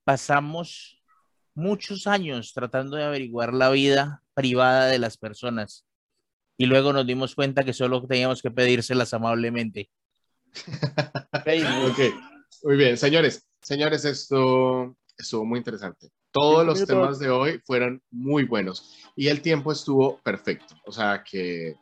pasamos 0.04 1.02
muchos 1.54 2.06
años 2.06 2.52
tratando 2.54 2.96
de 2.96 3.04
averiguar 3.04 3.52
la 3.52 3.70
vida 3.70 4.22
privada 4.34 4.86
de 4.86 4.98
las 4.98 5.16
personas. 5.16 5.84
Y 6.56 6.66
luego 6.66 6.92
nos 6.92 7.06
dimos 7.06 7.34
cuenta 7.34 7.64
que 7.64 7.72
solo 7.72 8.06
teníamos 8.06 8.42
que 8.42 8.50
pedírselas 8.50 9.12
amablemente. 9.14 9.90
Facebook. 11.44 11.96
Muy 12.62 12.76
bien, 12.76 12.96
señores, 12.96 13.46
señores, 13.62 14.04
esto 14.04 14.94
estuvo 15.16 15.44
muy 15.44 15.58
interesante. 15.58 16.08
Todos 16.32 16.64
los 16.64 16.86
temas 16.86 17.18
de 17.18 17.28
hoy 17.28 17.60
fueron 17.64 18.02
muy 18.10 18.44
buenos 18.44 18.94
y 19.16 19.28
el 19.28 19.40
tiempo 19.42 19.72
estuvo 19.72 20.18
perfecto. 20.20 20.76
O 20.86 20.92
sea 20.92 21.24
que 21.28 21.74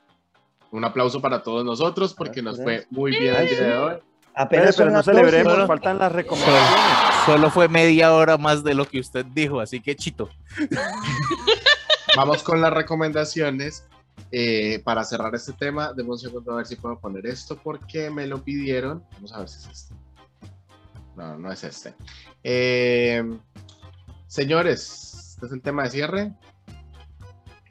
un 0.70 0.84
aplauso 0.84 1.20
para 1.20 1.42
todos 1.42 1.64
nosotros 1.64 2.14
porque 2.14 2.42
nos 2.42 2.62
fue 2.62 2.86
muy 2.90 3.10
bien 3.10 3.34
el 3.34 3.48
día 3.48 3.60
de 3.60 3.78
hoy. 3.78 3.94
Pero, 3.94 4.04
Apenas 4.34 4.76
pero 4.76 4.90
son 4.90 4.94
no 4.94 5.02
celebremos, 5.02 5.54
12. 5.54 5.66
faltan 5.66 5.98
las 5.98 6.12
recomendaciones. 6.12 7.24
Solo 7.26 7.50
fue 7.50 7.68
media 7.68 8.14
hora 8.14 8.38
más 8.38 8.62
de 8.62 8.72
lo 8.74 8.86
que 8.86 9.00
usted 9.00 9.26
dijo, 9.26 9.60
así 9.60 9.80
que 9.80 9.96
chito. 9.96 10.30
Vamos 12.16 12.42
con 12.42 12.60
las 12.60 12.72
recomendaciones. 12.72 13.84
eh, 14.30 14.80
para 14.84 15.04
cerrar 15.04 15.34
este 15.34 15.52
tema, 15.52 15.92
demos 15.92 16.22
un 16.22 16.30
segundo 16.30 16.52
a 16.52 16.56
ver 16.56 16.66
si 16.66 16.76
puedo 16.76 16.98
poner 16.98 17.26
esto 17.26 17.56
porque 17.62 18.10
me 18.10 18.26
lo 18.26 18.42
pidieron. 18.42 19.04
Vamos 19.12 19.32
a 19.32 19.40
ver 19.40 19.48
si 19.48 19.58
es 19.58 19.66
este. 19.66 19.94
No, 21.18 21.36
no 21.36 21.50
es 21.52 21.64
este. 21.64 21.94
Eh, 22.44 23.22
señores, 24.28 25.32
este 25.34 25.46
es 25.46 25.52
el 25.52 25.60
tema 25.60 25.82
de 25.82 25.90
cierre. 25.90 26.32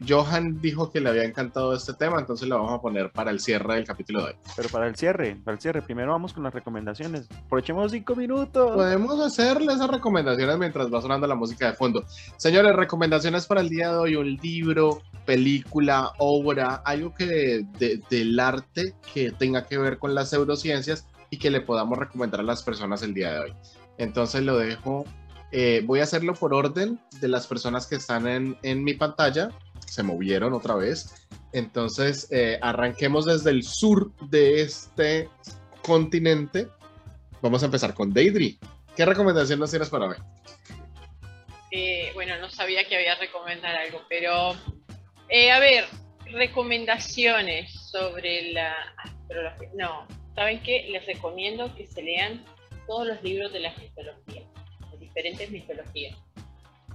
Johan 0.08 0.62
dijo 0.62 0.92
que 0.92 1.00
le 1.00 1.10
había 1.10 1.24
encantado 1.24 1.74
este 1.74 1.92
tema, 1.94 2.20
entonces 2.20 2.48
lo 2.48 2.58
vamos 2.58 2.74
a 2.74 2.82
poner 2.82 3.12
para 3.12 3.32
el 3.32 3.40
cierre 3.40 3.76
del 3.76 3.86
capítulo 3.86 4.20
de 4.20 4.26
hoy. 4.28 4.36
Pero 4.56 4.70
para 4.70 4.86
el 4.88 4.96
cierre, 4.96 5.38
para 5.44 5.56
el 5.56 5.62
cierre, 5.62 5.82
primero 5.82 6.12
vamos 6.12 6.34
con 6.34 6.44
las 6.44 6.54
recomendaciones. 6.54 7.28
Aprovechemos 7.46 7.92
cinco 7.94 8.16
minutos. 8.16 8.76
Podemos 8.76 9.20
hacerle 9.22 9.74
esas 9.74 9.90
recomendaciones 9.90 10.56
mientras 10.60 10.94
va 10.94 11.02
sonando 11.02 11.26
la 11.26 11.34
música 11.34 11.72
de 11.72 11.74
fondo. 11.74 12.04
Señores, 12.36 12.76
recomendaciones 12.76 13.48
para 13.48 13.62
el 13.62 13.70
día 13.70 13.90
de 13.92 13.98
hoy: 13.98 14.16
un 14.18 14.36
libro, 14.36 15.02
película, 15.26 16.12
obra, 16.20 16.76
algo 16.86 17.16
que 17.16 17.26
de- 17.26 17.66
de- 17.80 18.02
del 18.10 18.40
arte 18.40 18.94
que 19.14 19.32
tenga 19.32 19.66
que 19.66 19.80
ver 19.80 19.98
con 19.98 20.14
las 20.14 20.30
pseudociencias 20.30 21.08
que 21.38 21.50
le 21.52 21.62
podamos 21.62 21.98
recomendar 21.98 22.40
a 22.40 22.44
las 22.44 22.64
personas 22.64 23.02
el 23.04 23.14
día 23.14 23.32
de 23.34 23.40
hoy. 23.40 23.54
Entonces 23.98 24.44
lo 24.44 24.58
dejo. 24.58 25.06
eh, 25.52 25.82
voy 25.86 26.02
a 26.02 26.04
hacerlo 26.04 26.34
por 26.34 26.54
orden 26.54 27.00
de 27.22 27.28
las 27.28 27.48
personas 27.48 27.88
que 27.88 27.96
están 27.96 28.28
en, 28.28 28.58
en 28.64 28.84
mi 28.84 28.94
pantalla. 28.94 29.50
Se 29.86 30.04
movieron 30.04 30.54
otra 30.54 30.76
vez. 30.76 31.28
Entonces, 31.54 32.28
eh, 32.32 32.60
arranquemos 32.62 33.26
desde 33.26 33.52
el 33.52 33.64
sur 33.64 34.12
de 34.30 34.62
este 34.62 35.30
continente. 35.82 36.68
Vamos 37.42 37.64
a 37.64 37.68
empezar 37.68 37.94
con 37.94 38.12
Deidre. 38.12 38.58
¿Qué 38.96 39.06
recomendación 39.06 39.60
nos 39.60 39.70
tienes 39.70 39.90
para 39.90 40.08
hoy? 40.08 40.18
Eh, 41.72 42.12
bueno, 42.14 42.38
no 42.40 42.50
sabía 42.50 42.86
que 42.88 42.96
había 42.96 43.16
recomendar 43.16 43.76
algo, 43.76 44.02
pero 44.10 44.56
eh, 45.30 45.52
a 45.52 45.60
ver, 45.60 45.86
recomendaciones 46.26 47.72
sobre 47.92 48.52
la 48.54 48.74
astrología. 48.98 49.70
No, 49.76 50.08
¿saben 50.38 50.62
qué? 50.62 50.88
Les 50.92 51.04
recomiendo 51.08 51.74
que 51.76 51.88
se 51.88 52.04
lean 52.04 52.46
todos 52.86 53.08
los 53.08 53.24
libros 53.24 53.52
de 53.52 53.60
las 53.62 53.76
mitologías, 53.80 54.46
de 54.92 54.98
diferentes 55.00 55.50
mitologías. 55.50 56.16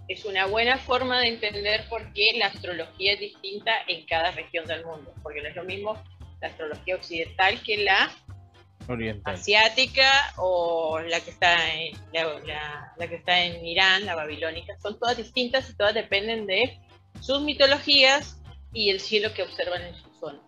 Es 0.07 0.25
una 0.25 0.47
buena 0.47 0.79
forma 0.79 1.21
de 1.21 1.29
entender 1.29 1.89
por 1.89 2.13
qué 2.13 2.29
la 2.37 2.47
astrología 2.47 3.15
es 3.15 3.21
distinta 3.21 3.73
en 3.89 4.07
cada 4.07 4.31
región 4.31 4.65
del 4.67 4.85
mundo, 4.87 5.13
porque 5.25 5.43
no 5.43 5.49
es 5.49 5.57
lo 5.57 5.65
mismo 5.65 6.01
la 6.41 6.49
astrología 6.49 6.95
occidental 6.95 7.61
que 7.65 7.79
la 7.79 8.11
Oriental. 8.89 9.35
asiática 9.35 10.33
o 10.37 11.01
la 11.01 11.19
que 11.21 11.31
está 11.31 11.75
en 11.75 11.93
la, 12.13 12.25
la- 12.45 12.93
la 12.97 13.09
que 13.09 13.17
está 13.17 13.43
en 13.43 13.65
Irán, 13.67 14.07
la 14.07 14.15
babilónica, 14.15 14.77
son 14.81 14.99
todas 15.01 15.17
distintas 15.17 15.69
y 15.69 15.77
todas 15.77 15.95
dependen 15.95 16.47
de 16.47 16.79
sus 17.21 17.41
mitologías 17.43 18.41
y 18.73 18.91
el 18.91 19.01
cielo 19.01 19.35
que 19.35 19.43
observan 19.43 19.83
en 19.83 19.95
su 19.97 20.09
zona. 20.21 20.41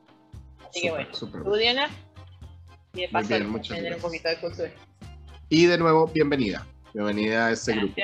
Así 0.68 0.80
que 0.82 0.90
bueno, 0.90 1.10
tú 1.12 1.54
Diana, 1.56 1.90
y 2.94 3.00
de 3.02 3.08
Muy 3.08 3.12
paso 3.12 3.28
bien, 3.28 3.50
muchas 3.50 3.70
aprender 3.72 3.94
un 3.94 4.00
gracias. 4.00 4.02
poquito 4.02 4.28
de 4.28 4.36
cultura. 4.36 4.70
Y 5.48 5.66
de 5.66 5.78
nuevo, 5.78 6.06
bienvenida. 6.08 6.66
Bienvenida 6.92 7.46
a 7.46 7.50
este 7.52 7.74
grupo. 7.74 7.94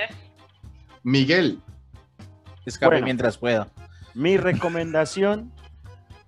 Miguel, 1.02 1.60
Escape 2.66 2.94
Bueno. 2.94 3.04
mientras 3.06 3.38
pueda. 3.38 3.68
Mi 4.14 4.36
recomendación, 4.36 5.52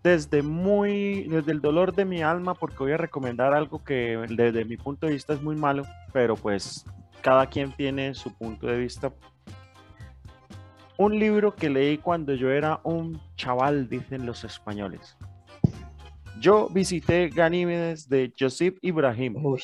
desde 0.02 0.42
muy, 0.42 1.24
desde 1.28 1.52
el 1.52 1.60
dolor 1.60 1.94
de 1.94 2.04
mi 2.04 2.22
alma, 2.22 2.54
porque 2.54 2.76
voy 2.78 2.92
a 2.92 2.96
recomendar 2.96 3.52
algo 3.54 3.84
que 3.84 4.16
desde 4.30 4.64
mi 4.64 4.76
punto 4.76 5.06
de 5.06 5.12
vista 5.14 5.32
es 5.34 5.42
muy 5.42 5.56
malo, 5.56 5.84
pero 6.12 6.36
pues 6.36 6.84
cada 7.20 7.46
quien 7.46 7.72
tiene 7.72 8.14
su 8.14 8.32
punto 8.32 8.66
de 8.66 8.78
vista. 8.78 9.12
Un 10.96 11.18
libro 11.18 11.54
que 11.54 11.68
leí 11.68 11.98
cuando 11.98 12.34
yo 12.34 12.50
era 12.50 12.80
un 12.84 13.20
chaval, 13.36 13.88
dicen 13.88 14.24
los 14.26 14.44
españoles. 14.44 15.16
Yo 16.42 16.68
visité 16.68 17.28
Ganímedes 17.28 18.08
de 18.08 18.32
Joseph 18.38 18.76
Ibrahim. 18.82 19.36
Uy, 19.46 19.62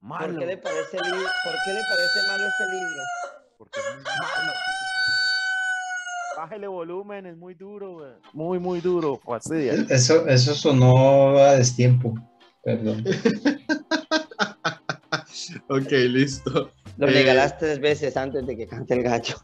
Malo, 0.00 0.28
¿por 0.28 0.38
qué 0.38 0.46
le 0.46 0.56
parece, 0.56 0.96
li- 0.96 1.26
¿por 1.44 1.54
qué 1.64 1.72
le 1.72 1.80
parece 1.90 2.28
malo 2.28 2.44
este 2.46 2.64
libro? 2.74 3.02
porque 3.58 3.80
es 3.80 3.94
muy 3.96 4.04
malo. 4.04 4.52
Bájele 6.36 6.66
volumen, 6.68 7.26
es 7.26 7.36
muy 7.36 7.54
duro, 7.54 7.94
güey. 7.94 8.12
muy, 8.32 8.58
muy 8.58 8.80
duro. 8.80 9.20
fastidia. 9.26 9.74
Eso, 9.90 10.26
eso 10.26 10.54
sonó 10.54 11.36
a 11.36 11.56
destiempo. 11.56 12.14
Perdón. 12.62 13.04
ok, 15.70 15.90
listo. 16.08 16.70
Lo 16.98 17.08
Eh, 17.08 17.12
regalas 17.12 17.56
tres 17.58 17.80
veces 17.80 18.16
antes 18.16 18.46
de 18.46 18.56
que 18.56 18.66
cante 18.66 18.94
el 18.94 19.02
gallo. 19.02 19.36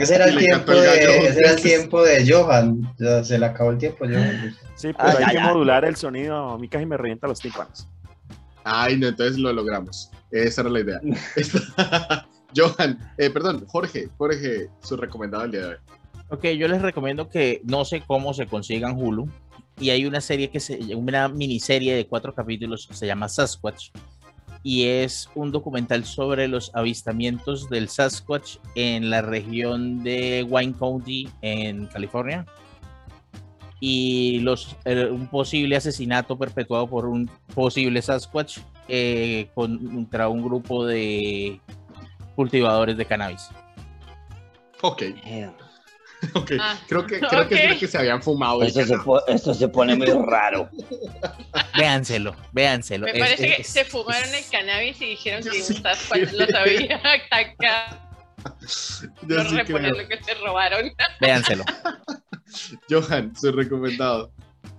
Ese 0.00 0.16
era 0.16 0.24
el 0.26 0.36
tiempo 0.38 0.66
cantó 0.66 0.82
el 0.82 0.86
gallo 0.86 1.12
de, 1.22 1.28
ese 1.28 1.38
era 1.40 1.50
el 1.52 1.62
tiempo 1.62 2.02
de 2.02 2.32
Johan. 2.32 2.94
Ya 2.98 3.22
se 3.22 3.38
le 3.38 3.46
acabó 3.46 3.70
el 3.70 3.78
tiempo, 3.78 4.04
Johan. 4.04 4.56
Sí, 4.74 4.88
pero 4.92 4.96
Ah, 4.98 5.14
hay 5.16 5.20
ya, 5.20 5.26
que 5.28 5.34
ya. 5.34 5.44
modular 5.52 5.84
el 5.84 5.94
sonido. 5.96 6.36
A 6.50 6.58
mí 6.58 6.68
casi 6.68 6.86
me 6.86 6.96
revienta 6.96 7.28
los 7.28 7.38
tímpanos. 7.40 7.86
Ay, 8.64 8.96
no, 8.96 9.06
entonces 9.08 9.38
lo 9.38 9.52
logramos. 9.52 10.10
Esa 10.32 10.62
era 10.62 10.70
la 10.70 10.80
idea. 10.80 11.00
Johan, 12.56 12.98
eh, 13.18 13.30
perdón, 13.30 13.64
Jorge, 13.66 14.08
Jorge, 14.16 14.68
su 14.82 14.96
recomendado 14.96 15.44
el 15.44 15.50
día 15.52 15.60
de 15.60 15.66
hoy. 15.68 15.76
Ok, 16.30 16.44
yo 16.58 16.68
les 16.68 16.82
recomiendo 16.82 17.28
que 17.28 17.60
no 17.64 17.84
sé 17.84 18.02
cómo 18.06 18.34
se 18.34 18.46
consigan 18.46 18.96
Hulu. 18.96 19.28
Y 19.80 19.90
hay 19.90 20.06
una 20.06 20.20
serie 20.20 20.50
que 20.50 20.58
se 20.58 20.76
una 20.96 21.28
miniserie 21.28 21.94
de 21.94 22.06
cuatro 22.06 22.34
capítulos 22.34 22.86
que 22.88 22.94
se 22.94 23.06
llama 23.06 23.28
Sasquatch. 23.28 23.90
Y 24.68 24.84
es 24.84 25.30
un 25.34 25.50
documental 25.50 26.04
sobre 26.04 26.46
los 26.46 26.70
avistamientos 26.74 27.70
del 27.70 27.88
Sasquatch 27.88 28.56
en 28.74 29.08
la 29.08 29.22
región 29.22 30.02
de 30.04 30.44
Wine 30.46 30.74
County, 30.78 31.26
en 31.40 31.86
California. 31.86 32.44
Y 33.80 34.40
los, 34.40 34.76
el- 34.84 35.10
un 35.10 35.26
posible 35.28 35.74
asesinato 35.76 36.36
perpetuado 36.36 36.86
por 36.86 37.06
un 37.06 37.30
posible 37.54 38.02
Sasquatch 38.02 38.58
eh, 38.88 39.48
contra 39.54 40.28
un 40.28 40.42
grupo 40.42 40.84
de 40.84 41.60
cultivadores 42.36 42.98
de 42.98 43.06
cannabis. 43.06 43.48
Ok, 44.82 45.00
Eh, 45.24 45.50
ok. 46.34 46.52
Ah, 46.60 46.76
creo 46.88 47.06
que, 47.06 47.20
creo 47.20 47.48
que 47.48 47.54
ok. 47.54 47.60
es 47.60 47.68
porque 47.72 47.86
se 47.88 47.98
habían 47.98 48.22
fumado. 48.22 48.62
Esto 48.62 48.84
se, 48.84 48.98
po- 48.98 49.24
esto 49.26 49.54
se 49.54 49.68
pone 49.68 49.94
muy 49.96 50.06
raro. 50.06 50.68
Véanselo, 51.76 52.34
véanselo. 52.52 53.06
Me 53.06 53.12
Es- 53.12 53.18
parece 53.18 53.46
que 53.56 53.62
es- 53.62 53.66
se 53.68 53.84
fumaron 53.84 54.28
el 54.34 54.44
cannabis 54.50 55.00
y 55.00 55.06
dijeron 55.10 55.42
que 55.44 55.62
sí 55.62 55.80
los 56.32 56.54
había 56.54 56.96
atacado, 56.96 57.98
Yo 59.26 59.44
sí 59.44 59.56
reponer 59.56 59.92
creo. 59.92 60.02
lo 60.02 60.08
que 60.08 60.22
se 60.24 60.34
robaron. 60.34 60.90
Véanselo. 61.20 61.64
Johan, 62.90 63.34
su 63.36 63.52
recomendado. 63.52 64.30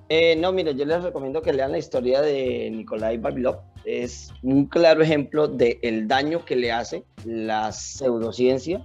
Eh, 0.10 0.36
no, 0.38 0.52
mire, 0.52 0.74
yo 0.76 0.86
les 0.86 1.04
recomiendo 1.04 1.42
que 1.42 1.54
lean 1.54 1.72
la 1.72 1.78
historia 1.78 2.22
de 2.22 2.70
Nikolai 2.72 3.18
Babilov. 3.18 3.60
Es 3.86 4.32
un 4.42 4.66
claro 4.66 5.04
ejemplo 5.04 5.48
del 5.48 6.08
daño 6.08 6.44
que 6.44 6.56
le 6.56 6.72
hace 6.72 7.04
la 7.26 7.72
pseudociencia 7.72 8.84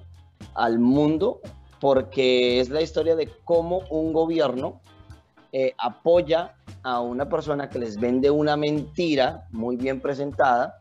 al 0.54 0.78
mundo, 0.78 1.40
porque 1.84 2.60
es 2.60 2.70
la 2.70 2.80
historia 2.80 3.14
de 3.14 3.28
cómo 3.44 3.82
un 3.90 4.14
gobierno 4.14 4.80
eh, 5.52 5.74
apoya 5.76 6.54
a 6.82 7.00
una 7.02 7.28
persona 7.28 7.68
que 7.68 7.78
les 7.78 8.00
vende 8.00 8.30
una 8.30 8.56
mentira 8.56 9.46
muy 9.50 9.76
bien 9.76 10.00
presentada 10.00 10.78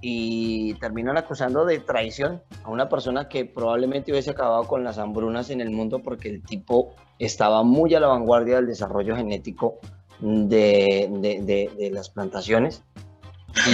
y 0.00 0.72
terminan 0.80 1.18
acusando 1.18 1.66
de 1.66 1.78
traición 1.80 2.40
a 2.64 2.70
una 2.70 2.88
persona 2.88 3.28
que 3.28 3.44
probablemente 3.44 4.12
hubiese 4.12 4.30
acabado 4.30 4.64
con 4.64 4.82
las 4.82 4.96
hambrunas 4.96 5.50
en 5.50 5.60
el 5.60 5.68
mundo 5.72 5.98
porque 5.98 6.30
el 6.30 6.42
tipo 6.42 6.94
estaba 7.18 7.62
muy 7.62 7.94
a 7.94 8.00
la 8.00 8.06
vanguardia 8.06 8.56
del 8.56 8.66
desarrollo 8.66 9.14
genético 9.16 9.78
de, 10.20 11.06
de- 11.20 11.42
de- 11.42 11.70
de 11.76 11.90
las 11.90 12.08
plantaciones. 12.08 12.82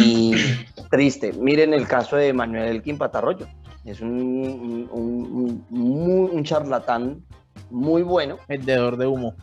Y 0.02 0.32
triste. 0.90 1.32
Miren 1.34 1.74
el 1.74 1.86
caso 1.86 2.16
de 2.16 2.32
Manuel 2.32 2.64
Elkin 2.70 2.98
Patarroyo. 2.98 3.46
Es 3.86 4.00
un, 4.00 4.89
un- 5.70 6.44
charlatán 6.44 7.24
muy 7.70 8.02
bueno. 8.02 8.39
Vendedor 8.48 8.97
de 8.97 9.06
humo. 9.06 9.34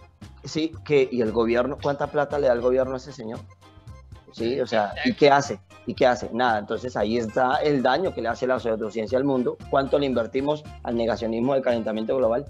Sí, 0.44 0.74
que, 0.84 1.08
y 1.10 1.22
el 1.22 1.32
gobierno, 1.32 1.78
¿cuánta 1.82 2.08
plata 2.08 2.38
le 2.38 2.48
da 2.48 2.54
el 2.54 2.62
gobierno 2.62 2.94
a 2.94 2.98
ese 2.98 3.14
señor? 3.14 3.40
Sí, 4.34 4.60
o 4.60 4.68
sea, 4.68 4.94
¿y 5.06 5.14
qué 5.14 5.30
hace? 5.30 5.60
¿Y 5.86 5.94
qué 5.94 6.08
hace? 6.08 6.30
Nada, 6.34 6.60
entonces 6.60 6.98
ahí 6.98 7.18
está 7.18 7.58
el 7.58 7.82
daño 7.82 8.14
que 8.14 8.22
le 8.22 8.30
hace 8.30 8.48
la 8.48 8.60
pseudociencia 8.60 9.18
al 9.18 9.24
mundo, 9.24 9.58
cuánto 9.70 9.98
le 9.98 10.08
invertimos 10.08 10.64
al 10.84 10.98
negacionismo 10.98 11.54
del 11.54 11.64
calentamiento 11.64 12.18
global. 12.18 12.46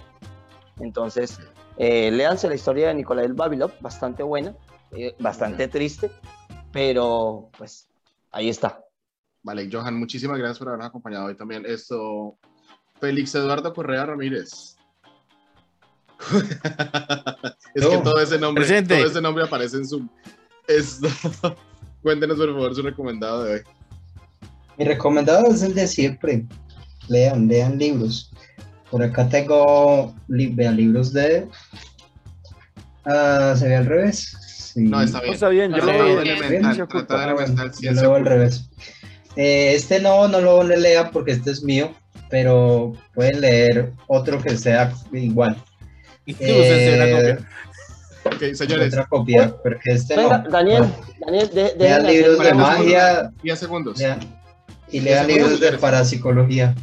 Entonces, 0.80 1.40
eh, 1.78 2.10
léanse 2.12 2.48
la 2.50 2.56
historia 2.56 2.88
de 2.88 2.96
Nicolás 2.96 3.24
del 3.24 3.34
Babilov, 3.34 3.72
bastante 3.82 4.24
buena, 4.24 4.56
eh, 4.92 5.14
bastante 5.20 5.68
triste, 5.68 6.10
pero 6.72 7.50
pues 7.58 7.88
ahí 8.32 8.50
está. 8.50 8.83
Vale, 9.44 9.70
Johan, 9.72 10.00
muchísimas 10.00 10.38
gracias 10.38 10.58
por 10.60 10.70
habernos 10.70 10.88
acompañado 10.88 11.26
hoy 11.26 11.36
también. 11.36 11.66
Esto, 11.66 12.38
Félix 13.00 13.36
Eduardo 13.36 13.74
Correa 13.74 14.06
Ramírez. 14.06 14.78
es 17.76 17.86
que 17.88 17.96
No. 17.98 18.02
todo 18.04 18.20
ese 18.22 18.40
nombre, 18.40 18.64
Presente. 18.66 18.98
todo 18.98 19.08
ese 19.08 19.22
nombre 19.22 19.44
aparece 19.44 19.78
en 19.78 19.88
Zoom. 19.88 20.10
Esto, 20.68 21.08
cuéntenos 22.02 22.38
por 22.38 22.48
favor 22.54 22.74
su 22.76 22.82
recomendado 22.82 23.44
de 23.44 23.54
hoy. 23.56 23.62
Mi 24.78 24.86
recomendado 24.86 25.48
es 25.48 25.62
el 25.62 25.76
de 25.76 25.88
siempre. 25.88 26.46
Lean, 27.10 27.48
lean 27.48 27.78
libros. 27.78 28.32
Por 28.90 29.04
acá 29.04 29.28
tengo 29.28 30.16
li- 30.30 30.54
vean, 30.54 30.78
libros 30.78 31.12
de. 31.12 31.48
Ah, 33.06 33.54
¿Se 33.58 33.68
ve 33.68 33.76
al 33.76 33.86
revés? 33.86 34.38
Sí. 34.74 34.82
No, 34.84 35.02
está 35.02 35.18
No, 35.18 35.24
bien. 35.24 35.34
está 35.34 35.50
bien, 35.50 35.72
yo 35.72 35.78
No, 35.78 35.86
lo 35.86 35.92
veo. 35.92 36.22
elemental, 36.22 36.88
trata 36.88 37.34
de 37.36 37.72
yo 37.82 37.92
lo 37.92 38.02
veo 38.02 38.16
al 38.16 38.26
revés. 38.26 38.70
Eh, 39.36 39.74
este 39.76 40.00
no, 40.00 40.28
no 40.28 40.40
lo 40.42 40.64
lea 40.64 41.10
porque 41.12 41.32
este 41.32 41.52
es 41.52 41.64
mío, 41.64 41.92
pero 42.30 42.94
pueden 43.14 43.42
leer 43.42 43.92
otro 44.08 44.42
que 44.42 44.56
sea 44.58 44.94
igual. 45.12 45.56
Una 46.28 46.38
Eh, 46.40 47.12
copia. 47.14 47.50
Ok, 48.26 48.56
señores, 48.56 48.94
Otra 48.94 49.06
copia, 49.08 49.54
porque 49.62 49.92
este 49.92 50.16
Venga, 50.16 50.38
no. 50.40 50.50
Daniel, 50.50 50.78
Bueno, 50.84 50.96
Daniel, 51.26 51.50
de, 51.54 51.74
lean 51.78 52.02
hacer 52.06 52.14
libros 52.16 52.40
de 52.40 52.52
una- 52.52 52.56
magia 52.56 53.32
10 53.44 53.60
segundos. 53.60 53.98
lean- 54.00 54.20
y 54.92 55.00
lean 55.02 55.28
libros 55.28 55.60
de 55.60 55.72
parapsicología. 55.74 56.74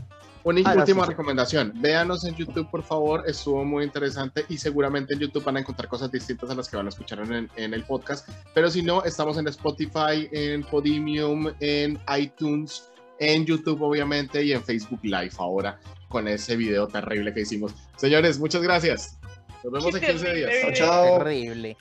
Una 0.43 0.61
Ah, 0.65 0.75
última 0.79 1.05
sí, 1.05 1.11
recomendación. 1.11 1.73
Véanos 1.77 2.25
en 2.25 2.35
YouTube, 2.35 2.71
por 2.71 2.83
favor. 2.83 3.25
Estuvo 3.27 3.65
muy 3.65 3.85
interesante 3.85 4.45
y 4.49 4.57
seguramente 4.57 5.13
en 5.15 5.21
YouTube 5.21 5.45
van 5.45 5.59
a 5.59 5.61
encontrar 5.61 5.89
cosas 5.89 6.11
distintas 6.11 6.49
a 6.51 6.55
las 6.55 6.69
que 6.69 6.77
van 6.77 6.87
a 6.87 6.89
escuchar 6.89 7.21
en, 7.21 7.51
en 7.57 7.75
el 7.75 7.83
podcast. 7.85 8.27
Pero 8.55 8.71
si 8.71 8.83
no, 8.83 9.05
estamos 9.05 9.37
en 9.37 9.47
Spotify, 9.49 10.29
en 10.33 10.63
Podimium, 10.63 11.53
en 11.61 11.99
iTunes, 12.19 12.91
en 13.19 13.45
YouTube, 13.45 13.83
obviamente, 13.83 14.43
y 14.43 14.53
en 14.53 14.63
Facebook 14.65 15.01
Live 15.03 15.33
ahora 15.39 15.79
con 16.09 16.27
ese 16.27 16.57
video 16.57 16.89
terrible 16.89 17.35
que 17.35 17.43
hicimos. 17.43 17.75
Señores, 17.97 18.39
muchas 18.39 18.63
gracias. 18.63 19.19
Nos 19.63 19.73
vemos 19.75 19.95
en 19.95 20.01
Qué 20.01 20.07
15 20.07 20.35
días. 20.35 20.51
terrible. 20.51 20.73
Chao. 20.75 21.19
Terrible. 21.19 21.77